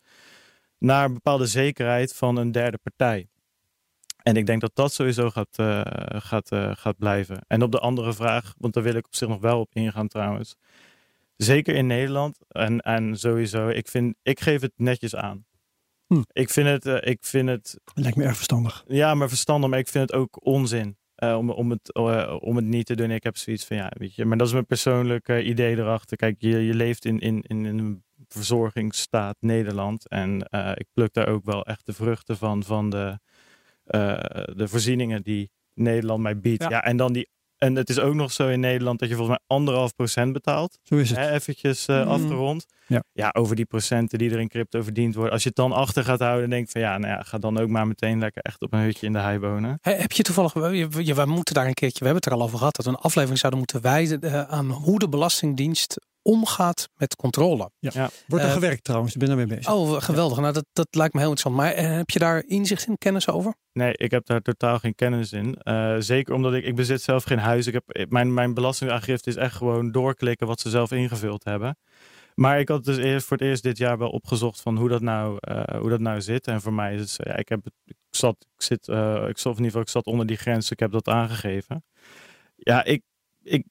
naar 0.77 1.05
een 1.05 1.13
bepaalde 1.13 1.45
zekerheid 1.45 2.15
van 2.15 2.37
een 2.37 2.51
derde 2.51 2.77
partij. 2.77 3.27
En 4.23 4.35
ik 4.35 4.45
denk 4.45 4.61
dat 4.61 4.71
dat 4.75 4.93
sowieso 4.93 5.29
gaat, 5.29 5.57
uh, 5.59 5.81
gaat, 6.07 6.49
gaat 6.73 6.97
blijven. 6.97 7.45
En 7.47 7.61
op 7.63 7.71
de 7.71 7.79
andere 7.79 8.13
vraag, 8.13 8.53
want 8.57 8.73
daar 8.73 8.83
wil 8.83 8.95
ik 8.95 9.05
op 9.05 9.15
zich 9.15 9.27
nog 9.27 9.41
wel 9.41 9.59
op 9.59 9.69
ingaan 9.73 10.07
trouwens. 10.07 10.55
Zeker 11.37 11.75
in 11.75 11.87
Nederland 11.87 12.37
en, 12.47 12.79
en 12.79 13.17
sowieso, 13.17 13.67
ik, 13.67 13.87
vind, 13.87 14.15
ik 14.21 14.39
geef 14.39 14.61
het 14.61 14.73
netjes 14.75 15.15
aan. 15.15 15.45
Hm. 16.07 16.21
Ik 16.31 16.49
vind 16.49 16.67
het, 16.67 16.85
uh, 16.85 16.97
ik 17.11 17.25
vind 17.25 17.49
het. 17.49 17.79
Lijkt 17.93 18.17
me 18.17 18.23
erg 18.23 18.35
verstandig. 18.35 18.83
Ja, 18.87 19.13
maar 19.13 19.29
verstandig, 19.29 19.69
maar 19.69 19.79
ik 19.79 19.87
vind 19.87 20.09
het 20.09 20.19
ook 20.19 20.45
onzin. 20.45 20.97
Uh, 21.17 21.37
om, 21.37 21.49
om, 21.49 21.69
het, 21.69 21.95
uh, 21.97 22.37
om 22.39 22.55
het 22.55 22.65
niet 22.65 22.85
te 22.85 22.95
doen. 22.95 23.11
Ik 23.11 23.23
heb 23.23 23.37
zoiets 23.37 23.65
van 23.65 23.77
ja, 23.77 23.91
weet 23.97 24.15
je, 24.15 24.25
maar 24.25 24.37
dat 24.37 24.47
is 24.47 24.53
mijn 24.53 24.65
persoonlijke 24.65 25.43
idee 25.43 25.77
erachter. 25.77 26.17
Kijk, 26.17 26.35
je, 26.37 26.57
je 26.65 26.73
leeft 26.73 27.05
in, 27.05 27.19
in, 27.19 27.41
in 27.41 27.65
een 27.65 28.03
verzorgingsstaat 28.27 29.35
Nederland. 29.39 30.07
En 30.07 30.49
ik 30.73 30.87
pluk 30.93 31.13
daar 31.13 31.27
ook 31.27 31.45
wel 31.45 31.65
echt 31.65 31.85
de 31.85 31.93
vruchten 31.93 32.37
van, 32.37 32.63
van 32.63 32.89
de, 32.89 33.19
de 34.55 34.67
voorzieningen 34.67 35.23
die 35.23 35.51
Nederland 35.73 36.21
mij 36.21 36.39
biedt. 36.39 36.63
Ja. 36.63 36.69
ja. 36.69 36.83
en 36.83 36.97
dan 36.97 37.13
die 37.13 37.29
en 37.63 37.75
het 37.75 37.89
is 37.89 37.99
ook 37.99 38.13
nog 38.13 38.31
zo 38.31 38.47
in 38.47 38.59
Nederland 38.59 38.99
dat 38.99 39.09
je 39.09 39.15
volgens 39.15 39.37
mij 39.37 39.57
anderhalf 39.57 39.95
procent 39.95 40.33
betaalt. 40.33 40.77
Zo 40.83 40.95
is 40.95 41.09
het. 41.09 41.19
Hè, 41.19 41.31
eventjes 41.31 41.87
uh, 41.87 42.03
mm. 42.03 42.09
afgerond. 42.09 42.65
Ja. 42.87 43.03
ja, 43.13 43.29
over 43.37 43.55
die 43.55 43.65
procenten 43.65 44.17
die 44.17 44.31
er 44.31 44.39
in 44.39 44.47
crypto 44.47 44.81
verdiend 44.81 45.15
worden. 45.15 45.33
Als 45.33 45.43
je 45.43 45.47
het 45.47 45.57
dan 45.57 45.71
achter 45.71 46.03
gaat 46.03 46.19
houden, 46.19 46.49
denk 46.49 46.69
van 46.69 46.81
ja, 46.81 46.97
nou 46.97 47.13
ja, 47.13 47.21
ga 47.21 47.37
dan 47.37 47.57
ook 47.57 47.69
maar 47.69 47.87
meteen 47.87 48.19
lekker 48.19 48.41
echt 48.41 48.61
op 48.61 48.73
een 48.73 48.79
hutje 48.79 49.05
in 49.05 49.13
de 49.13 49.19
hei 49.19 49.39
wonen. 49.39 49.77
Hey, 49.81 49.95
heb 49.95 50.11
je 50.11 50.23
toevallig, 50.23 50.53
we, 50.53 50.87
we 51.13 51.25
moeten 51.25 51.53
daar 51.53 51.67
een 51.67 51.73
keertje, 51.73 51.99
we 51.99 52.05
hebben 52.05 52.23
het 52.23 52.31
er 52.31 52.39
al 52.39 52.43
over 52.43 52.57
gehad, 52.57 52.75
dat 52.75 52.85
we 52.85 52.91
een 52.91 52.97
aflevering 52.97 53.39
zouden 53.39 53.59
moeten 53.59 53.81
wijzen 53.81 54.19
uh, 54.23 54.41
aan 54.41 54.69
hoe 54.69 54.99
de 54.99 55.09
Belastingdienst 55.09 55.97
omgaat 56.23 56.89
met 56.95 57.15
controle. 57.15 57.71
Ja. 57.79 57.91
ja. 57.93 58.09
Wordt 58.27 58.43
er 58.43 58.49
uh, 58.49 58.55
gewerkt 58.55 58.83
trouwens, 58.83 59.13
ik 59.13 59.19
ben 59.19 59.27
daarmee 59.27 59.47
bezig. 59.47 59.71
Oh, 59.73 60.01
geweldig. 60.01 60.39
Nou, 60.39 60.53
dat, 60.53 60.65
dat 60.73 60.87
lijkt 60.91 61.13
me 61.13 61.19
heel 61.19 61.29
interessant. 61.29 61.63
Maar 61.63 61.83
uh, 61.83 61.95
heb 61.97 62.09
je 62.09 62.19
daar 62.19 62.43
inzicht 62.45 62.87
in, 62.87 62.97
kennis 62.97 63.29
over? 63.29 63.53
Nee, 63.73 63.93
ik 63.93 64.11
heb 64.11 64.25
daar 64.25 64.41
totaal 64.41 64.79
geen 64.79 64.95
kennis 64.95 65.31
in. 65.31 65.57
Uh, 65.63 65.95
zeker 65.99 66.33
omdat 66.33 66.53
ik, 66.53 66.65
ik 66.65 66.75
bezit 66.75 67.01
zelf 67.01 67.23
geen 67.23 67.39
huis. 67.39 67.67
Ik 67.67 67.73
heb, 67.73 68.09
mijn, 68.09 68.33
mijn 68.33 68.53
belastingaangifte 68.53 69.29
is 69.29 69.35
echt 69.35 69.55
gewoon 69.55 69.91
doorklikken 69.91 70.47
wat 70.47 70.59
ze 70.59 70.69
zelf 70.69 70.91
ingevuld 70.91 71.43
hebben. 71.43 71.77
Maar 72.35 72.59
ik 72.59 72.67
had 72.67 72.83
dus 72.83 72.97
eerst 72.97 73.25
voor 73.25 73.37
het 73.37 73.45
eerst 73.45 73.63
dit 73.63 73.77
jaar 73.77 73.97
wel 73.97 74.09
opgezocht 74.09 74.61
van 74.61 74.77
hoe 74.77 74.89
dat 74.89 75.01
nou, 75.01 75.37
hoe 75.79 75.89
dat 75.89 75.99
nou 75.99 76.21
zit. 76.21 76.47
En 76.47 76.61
voor 76.61 76.73
mij 76.73 76.93
is 76.93 76.99
het 76.99 77.09
zo, 77.09 77.23
ja, 77.25 77.35
ik, 77.35 77.49
heb, 77.49 77.65
ik 77.85 77.95
zat, 78.09 78.35
ik 78.55 78.61
zit, 78.61 78.87
ik 79.27 79.37
zat 79.37 79.57
in 79.57 79.63
ieder 79.63 79.65
geval, 79.65 79.81
ik 79.81 79.89
zat 79.89 80.05
onder 80.05 80.25
die 80.25 80.37
grens. 80.37 80.71
Ik 80.71 80.79
heb 80.79 80.91
dat 80.91 81.07
aangegeven. 81.07 81.83
Ja, 82.55 82.83
ik, 82.83 83.01
ik, 83.43 83.65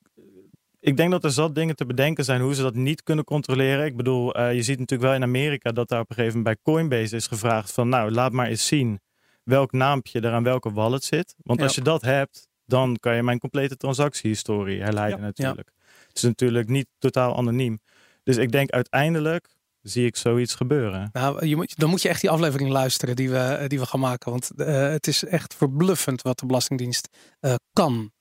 ik 0.82 0.96
denk 0.96 1.10
dat 1.10 1.24
er 1.24 1.30
zat 1.30 1.54
dingen 1.54 1.76
te 1.76 1.86
bedenken 1.86 2.24
zijn 2.24 2.40
hoe 2.40 2.54
ze 2.54 2.62
dat 2.62 2.74
niet 2.74 3.02
kunnen 3.02 3.24
controleren. 3.24 3.84
Ik 3.84 3.96
bedoel, 3.96 4.38
uh, 4.38 4.54
je 4.54 4.62
ziet 4.62 4.78
natuurlijk 4.78 5.08
wel 5.08 5.18
in 5.18 5.22
Amerika 5.22 5.72
dat 5.72 5.88
daar 5.88 6.00
op 6.00 6.10
een 6.10 6.16
gegeven 6.16 6.38
moment 6.38 6.56
bij 6.64 6.74
Coinbase 6.74 7.16
is 7.16 7.26
gevraagd 7.26 7.72
van 7.72 7.88
nou, 7.88 8.10
laat 8.10 8.32
maar 8.32 8.46
eens 8.46 8.66
zien 8.66 9.00
welk 9.42 9.72
naampje 9.72 10.20
er 10.20 10.32
aan 10.32 10.42
welke 10.42 10.72
wallet 10.72 11.04
zit. 11.04 11.34
Want 11.42 11.58
ja. 11.58 11.64
als 11.64 11.74
je 11.74 11.82
dat 11.82 12.02
hebt, 12.02 12.48
dan 12.64 12.96
kan 13.00 13.16
je 13.16 13.22
mijn 13.22 13.38
complete 13.38 13.76
transactiehistorie 13.76 14.82
herleiden 14.82 15.18
ja. 15.18 15.24
natuurlijk. 15.24 15.70
Ja. 15.74 15.82
Het 16.08 16.16
is 16.16 16.22
natuurlijk 16.22 16.68
niet 16.68 16.86
totaal 16.98 17.36
anoniem. 17.36 17.80
Dus 18.22 18.36
ik 18.36 18.52
denk 18.52 18.70
uiteindelijk 18.70 19.56
zie 19.82 20.06
ik 20.06 20.16
zoiets 20.16 20.54
gebeuren. 20.54 21.08
Nou, 21.12 21.46
je 21.46 21.56
moet, 21.56 21.78
dan 21.78 21.90
moet 21.90 22.02
je 22.02 22.08
echt 22.08 22.20
die 22.20 22.30
aflevering 22.30 22.70
luisteren 22.70 23.16
die 23.16 23.30
we, 23.30 23.64
die 23.66 23.78
we 23.78 23.86
gaan 23.86 24.00
maken. 24.00 24.30
Want 24.30 24.50
uh, 24.56 24.66
het 24.88 25.06
is 25.06 25.24
echt 25.24 25.54
verbluffend 25.54 26.22
wat 26.22 26.38
de 26.38 26.46
Belastingdienst 26.46 27.08
uh, 27.40 27.54
kan. 27.72 28.12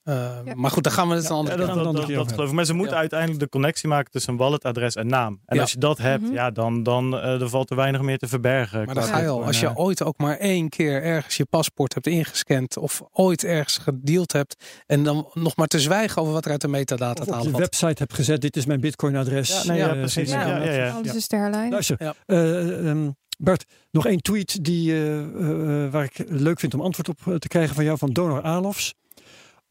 Ja. 0.45 0.53
Maar 0.55 0.71
goed, 0.71 0.83
daar 0.83 0.93
gaan 0.93 1.07
we 1.09 1.15
het 1.15 1.23
ja, 1.23 1.29
een 1.29 1.35
andere 1.35 1.57
ja, 1.61 1.65
dat, 1.65 1.75
dat, 1.75 1.83
dat, 1.83 2.07
dat 2.07 2.31
geloof 2.31 2.49
ik. 2.49 2.55
Maar 2.55 2.65
ze 2.65 2.73
moeten 2.73 2.97
uiteindelijk 2.97 3.39
de 3.39 3.49
connectie 3.49 3.89
maken 3.89 4.11
tussen 4.11 4.31
een 4.31 4.39
walletadres 4.39 4.95
en 4.95 5.07
naam. 5.07 5.39
En 5.45 5.59
als 5.59 5.71
je 5.71 5.77
dat 5.77 5.97
hebt, 5.97 6.21
mm 6.21 6.27
-hmm. 6.27 6.35
ja, 6.35 6.51
dan, 6.51 6.83
dan 6.83 7.13
er 7.13 7.49
valt 7.49 7.69
er 7.69 7.75
weinig 7.75 8.01
meer 8.01 8.17
te 8.17 8.27
verbergen. 8.27 8.85
Maar 8.85 8.95
dan 8.95 9.03
ga 9.03 9.19
je 9.19 9.27
al. 9.27 9.45
Als 9.45 9.59
je 9.59 9.75
ooit 9.75 10.03
ook 10.03 10.17
maar 10.17 10.37
één 10.37 10.69
keer 10.69 11.03
ergens 11.03 11.37
je 11.37 11.45
paspoort 11.45 11.93
hebt 11.93 12.07
ingescand 12.07 12.77
of 12.77 13.01
ooit 13.11 13.43
ergens 13.43 13.77
gedeeld 13.77 14.31
hebt 14.31 14.65
en 14.85 15.03
dan 15.03 15.29
nog 15.33 15.55
maar 15.55 15.67
te 15.67 15.79
zwijgen 15.79 16.21
over 16.21 16.33
wat 16.33 16.45
er 16.45 16.51
uit 16.51 16.61
de 16.61 16.67
metadata 16.67 17.23
of 17.23 17.37
op 17.37 17.43
je 17.43 17.57
website 17.57 17.95
hebt 17.97 18.13
gezet, 18.13 18.41
dit 18.41 18.57
is 18.57 18.65
mijn 18.65 18.79
bitcoin-adres. 18.79 19.63
Ja, 19.63 19.71
nee, 19.71 19.77
ja, 19.77 19.93
precies. 19.93 20.31
Ja, 20.31 20.47
ja, 20.47 20.63
ja, 20.63 20.71
ja. 20.71 20.91
Alles 20.91 21.15
is 21.15 21.25
herleiden. 21.27 21.71
Luister, 21.71 22.15
uh, 22.27 22.87
um, 22.89 23.15
Bart, 23.37 23.65
nog 23.91 24.05
één 24.05 24.21
tweet 24.21 24.63
die, 24.63 24.91
uh, 24.91 25.17
uh, 25.17 25.91
waar 25.91 26.03
ik 26.03 26.23
leuk 26.27 26.59
vind 26.59 26.73
om 26.73 26.81
antwoord 26.81 27.09
op 27.09 27.39
te 27.39 27.47
krijgen 27.47 27.75
van 27.75 27.83
jou, 27.83 27.97
van 27.97 28.11
Donor 28.11 28.41
Alofs. 28.41 28.93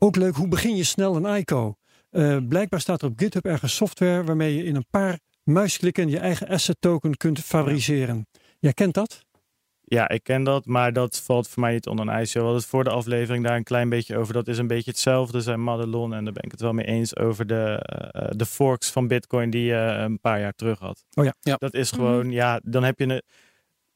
Ook 0.03 0.17
leuk, 0.17 0.35
hoe 0.35 0.49
begin 0.49 0.77
je 0.77 0.85
snel 0.85 1.17
een 1.17 1.37
ICO? 1.37 1.75
Uh, 2.11 2.37
blijkbaar 2.49 2.81
staat 2.81 3.03
er 3.03 3.09
op 3.09 3.19
GitHub 3.19 3.45
ergens 3.45 3.75
software 3.75 4.25
waarmee 4.25 4.57
je 4.57 4.65
in 4.65 4.77
een 4.77 4.87
paar 4.91 5.19
muisklikken 5.45 6.09
je 6.09 6.19
eigen 6.19 6.49
asset 6.49 6.77
token 6.79 7.17
kunt 7.17 7.41
favoriseren. 7.41 8.27
Jij 8.59 8.73
kent 8.73 8.95
dat? 8.95 9.25
Ja, 9.81 10.09
ik 10.09 10.23
ken 10.23 10.45
dat, 10.45 10.67
maar 10.67 10.93
dat 10.93 11.21
valt 11.21 11.49
voor 11.49 11.63
mij 11.63 11.73
niet 11.73 11.87
onder 11.87 12.07
een 12.07 12.13
ijsje. 12.13 12.39
We 12.39 12.45
hadden 12.45 12.61
het 12.61 12.71
voor 12.71 12.85
de 12.85 12.91
aflevering 12.91 13.45
daar 13.45 13.57
een 13.57 13.65
klein 13.65 13.89
beetje 13.89 14.17
over. 14.17 14.35
Dat 14.35 14.49
is 14.49 14.59
een 14.59 14.67
beetje 14.67 14.91
hetzelfde, 14.91 15.41
zijn 15.41 15.63
Madelon. 15.63 16.15
En 16.15 16.25
daar 16.25 16.33
ben 16.33 16.43
ik 16.43 16.51
het 16.51 16.61
wel 16.61 16.73
mee 16.73 16.87
eens 16.87 17.17
over 17.17 17.47
de, 17.47 17.87
uh, 18.17 18.29
de 18.37 18.47
forks 18.47 18.91
van 18.91 19.09
Bitcoin 19.09 19.51
die 19.51 19.65
je 19.65 19.75
een 19.75 20.21
paar 20.21 20.41
jaar 20.41 20.55
terug 20.55 20.79
had. 20.79 21.05
Oh 21.15 21.25
ja. 21.25 21.35
ja. 21.41 21.57
Dat 21.57 21.75
is 21.75 21.91
gewoon, 21.91 22.27
mm. 22.27 22.33
ja, 22.33 22.61
dan 22.65 22.85
heb 22.85 22.99
je 22.99 23.05
een 23.05 23.23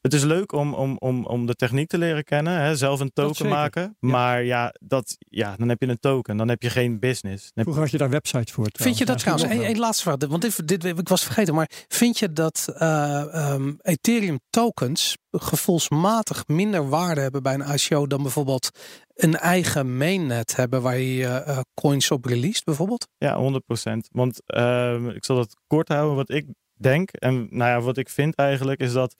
het 0.05 0.13
is 0.13 0.23
leuk 0.23 0.51
om, 0.51 0.73
om, 0.73 0.97
om, 0.97 1.25
om 1.25 1.45
de 1.45 1.55
techniek 1.55 1.87
te 1.87 1.97
leren 1.97 2.23
kennen, 2.23 2.61
hè? 2.61 2.75
zelf 2.75 2.99
een 2.99 3.13
token 3.13 3.47
maken. 3.47 3.81
Ja. 3.81 4.09
Maar 4.09 4.43
ja, 4.43 4.73
dat, 4.79 5.17
ja, 5.29 5.55
dan 5.57 5.69
heb 5.69 5.81
je 5.81 5.87
een 5.87 5.99
token, 5.99 6.37
dan 6.37 6.47
heb 6.49 6.61
je 6.61 6.69
geen 6.69 6.99
business. 6.99 7.51
Dan 7.53 7.63
Vroeger 7.63 7.83
had 7.83 7.91
je 7.91 7.97
daar 7.97 8.09
websites 8.09 8.51
voor. 8.51 8.67
Trouwens. 8.67 8.97
Vind 8.97 8.97
je 8.97 9.05
dat 9.05 9.17
trouwens? 9.19 9.49
Een, 9.49 9.69
een 9.69 9.79
laatste 9.79 10.03
vraag, 10.03 10.29
want 10.29 10.41
dit, 10.41 10.67
dit 10.67 10.85
ik 10.85 11.09
was 11.09 11.23
vergeten, 11.23 11.55
maar 11.55 11.69
vind 11.87 12.19
je 12.19 12.33
dat 12.33 12.73
uh, 12.81 13.51
um, 13.53 13.77
Ethereum 13.81 14.39
tokens 14.49 15.17
gevoelsmatig 15.31 16.47
minder 16.47 16.89
waarde 16.89 17.21
hebben 17.21 17.43
bij 17.43 17.53
een 17.53 17.73
ICO 17.73 18.07
dan 18.07 18.21
bijvoorbeeld 18.21 18.69
een 19.15 19.35
eigen 19.35 19.97
mainnet 19.97 20.55
hebben 20.55 20.81
waar 20.81 20.97
je 20.97 21.43
uh, 21.47 21.59
coins 21.73 22.11
op 22.11 22.25
released 22.25 22.63
bijvoorbeeld? 22.63 23.07
Ja, 23.17 23.59
100%. 23.85 23.97
Want 24.11 24.41
uh, 24.45 25.15
ik 25.15 25.25
zal 25.25 25.37
het 25.37 25.55
kort 25.67 25.87
houden. 25.87 26.15
Wat 26.15 26.29
ik 26.29 26.45
denk 26.77 27.11
en 27.11 27.47
nou 27.49 27.71
ja, 27.71 27.81
wat 27.81 27.97
ik 27.97 28.09
vind 28.09 28.35
eigenlijk 28.35 28.79
is 28.79 28.93
dat 28.93 29.15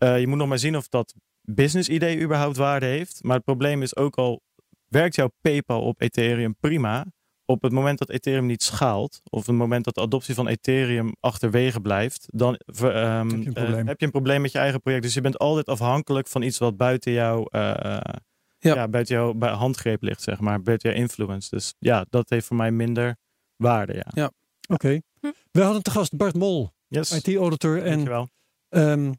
je 0.00 0.26
moet 0.26 0.38
nog 0.38 0.48
maar 0.48 0.58
zien 0.58 0.76
of 0.76 0.88
dat 0.88 1.14
business 1.42 1.88
idee 1.88 2.20
überhaupt 2.20 2.56
waarde 2.56 2.86
heeft. 2.86 3.22
Maar 3.22 3.36
het 3.36 3.44
probleem 3.44 3.82
is 3.82 3.96
ook 3.96 4.16
al, 4.16 4.42
werkt 4.88 5.14
jouw 5.14 5.30
PayPal 5.40 5.82
op 5.82 6.00
Ethereum 6.00 6.56
prima? 6.60 7.06
Op 7.44 7.62
het 7.62 7.72
moment 7.72 7.98
dat 7.98 8.10
Ethereum 8.10 8.46
niet 8.46 8.62
schaalt, 8.62 9.20
of 9.30 9.46
het 9.46 9.56
moment 9.56 9.84
dat 9.84 9.94
de 9.94 10.00
adoptie 10.00 10.34
van 10.34 10.48
Ethereum 10.48 11.12
achterwege 11.20 11.80
blijft, 11.80 12.26
dan 12.26 12.60
um, 12.82 13.30
heb, 13.30 13.42
je 13.42 13.50
uh, 13.56 13.76
heb, 13.84 14.00
je 14.00 14.06
een 14.06 14.10
probleem 14.10 14.40
met 14.40 14.52
je 14.52 14.58
eigen 14.58 14.80
project. 14.80 15.02
Dus 15.02 15.14
je 15.14 15.20
bent 15.20 15.38
altijd 15.38 15.66
afhankelijk 15.66 16.28
van 16.28 16.42
iets 16.42 16.58
wat 16.58 16.76
buiten 16.76 17.12
jouw, 17.12 17.38
uh, 17.38 17.70
ja. 18.58 18.74
ja. 18.74 18.88
buiten 18.88 19.14
jouw 19.14 19.38
handgreep 19.38 20.02
ligt, 20.02 20.22
zeg 20.22 20.40
maar, 20.40 20.62
buiten 20.62 20.90
jouw 20.90 20.98
influence. 20.98 21.48
Dus 21.50 21.74
ja, 21.78 22.06
dat 22.10 22.30
heeft 22.30 22.46
voor 22.46 22.56
mij 22.56 22.70
minder 22.70 23.16
waarde. 23.56 23.94
Ja. 23.94 24.06
ja. 24.14 24.24
Oké. 24.68 24.74
Okay. 24.74 25.02
Hm. 25.20 25.30
We 25.50 25.62
hadden 25.62 25.82
te 25.82 25.90
gast 25.90 26.16
Bart 26.16 26.34
Mol, 26.34 26.70
yes. 26.86 27.12
IT-auditor 27.12 27.82
en 27.82 28.28
um, 28.68 29.14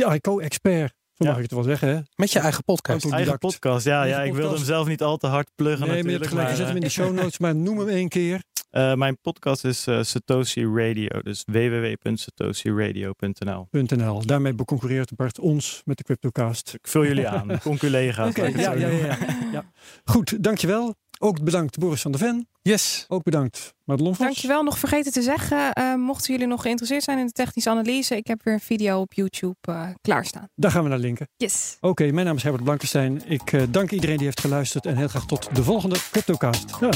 ja, 0.00 0.14
ICO-expert. 0.14 0.94
Zo 1.14 1.24
mag 1.24 1.36
ik 1.36 1.42
het 1.42 1.52
wel 1.52 1.62
zeggen. 1.62 1.88
Hè? 1.88 2.00
Met 2.14 2.32
je 2.32 2.38
eigen 2.38 2.64
podcast. 2.64 3.12
Eigen 3.12 3.38
podcast, 3.38 3.84
ja. 3.84 4.04
ja 4.04 4.22
ik 4.22 4.34
wilde 4.34 4.54
hem 4.54 4.64
zelf 4.64 4.88
niet 4.88 5.02
al 5.02 5.16
te 5.16 5.26
hard 5.26 5.50
pluggen 5.54 5.86
nee, 5.86 6.02
natuurlijk. 6.02 6.32
Maar 6.32 6.50
je 6.50 6.56
zet 6.56 6.66
hem 6.66 6.76
in 6.76 6.82
de 6.82 6.88
show 6.88 7.14
notes, 7.14 7.38
maar 7.38 7.56
noem 7.56 7.78
hem 7.78 7.88
één 7.88 8.08
keer. 8.08 8.42
Uh, 8.70 8.94
mijn 9.04 9.20
podcast 9.20 9.64
is 9.64 9.86
uh, 9.86 10.02
Satoshi 10.02 10.66
Radio, 10.66 11.20
dus 11.22 11.42
www.satoshiradio.nl. 11.46 13.68
.nl. 13.70 14.26
Daarmee 14.26 14.54
beconcurreert 14.54 15.16
Bart 15.16 15.38
ons 15.38 15.82
met 15.84 15.96
de 15.96 16.02
CryptoCast. 16.02 16.74
Ik 16.74 16.88
vul 16.88 17.04
jullie 17.04 17.28
aan, 17.28 17.58
conculega's. 17.62 18.28
Okay, 18.28 18.50
ja, 18.50 18.72
ja, 18.72 18.88
ja, 18.88 19.18
ja. 19.52 19.64
Goed, 20.04 20.44
dankjewel. 20.44 20.94
Ook 21.22 21.42
bedankt 21.42 21.78
Boris 21.78 22.02
van 22.02 22.10
der 22.10 22.20
Ven. 22.20 22.48
Yes. 22.62 23.04
Ook 23.08 23.22
bedankt 23.22 23.74
Madelon 23.84 24.14
Vos. 24.14 24.24
Dankjewel. 24.24 24.62
Nog 24.62 24.78
vergeten 24.78 25.12
te 25.12 25.22
zeggen, 25.22 25.78
uh, 25.78 25.94
mochten 25.94 26.32
jullie 26.32 26.48
nog 26.48 26.62
geïnteresseerd 26.62 27.02
zijn 27.02 27.18
in 27.18 27.26
de 27.26 27.32
technische 27.32 27.70
analyse, 27.70 28.16
ik 28.16 28.26
heb 28.26 28.42
weer 28.44 28.54
een 28.54 28.60
video 28.60 29.00
op 29.00 29.12
YouTube 29.12 29.56
uh, 29.68 29.88
klaarstaan. 30.00 30.48
Daar 30.54 30.70
gaan 30.70 30.82
we 30.82 30.88
naar 30.88 30.98
linken. 30.98 31.28
Yes. 31.36 31.76
Oké, 31.76 31.88
okay, 31.88 32.10
mijn 32.10 32.26
naam 32.26 32.36
is 32.36 32.42
Herbert 32.42 32.64
Blankenstein. 32.64 33.22
Ik 33.26 33.52
uh, 33.52 33.62
dank 33.68 33.90
iedereen 33.90 34.16
die 34.16 34.24
heeft 34.24 34.40
geluisterd 34.40 34.86
en 34.86 34.96
heel 34.96 35.08
graag 35.08 35.26
tot 35.26 35.54
de 35.54 35.62
volgende 35.62 35.96
CryptoCast. 36.10 36.64
Ja. 36.80 36.90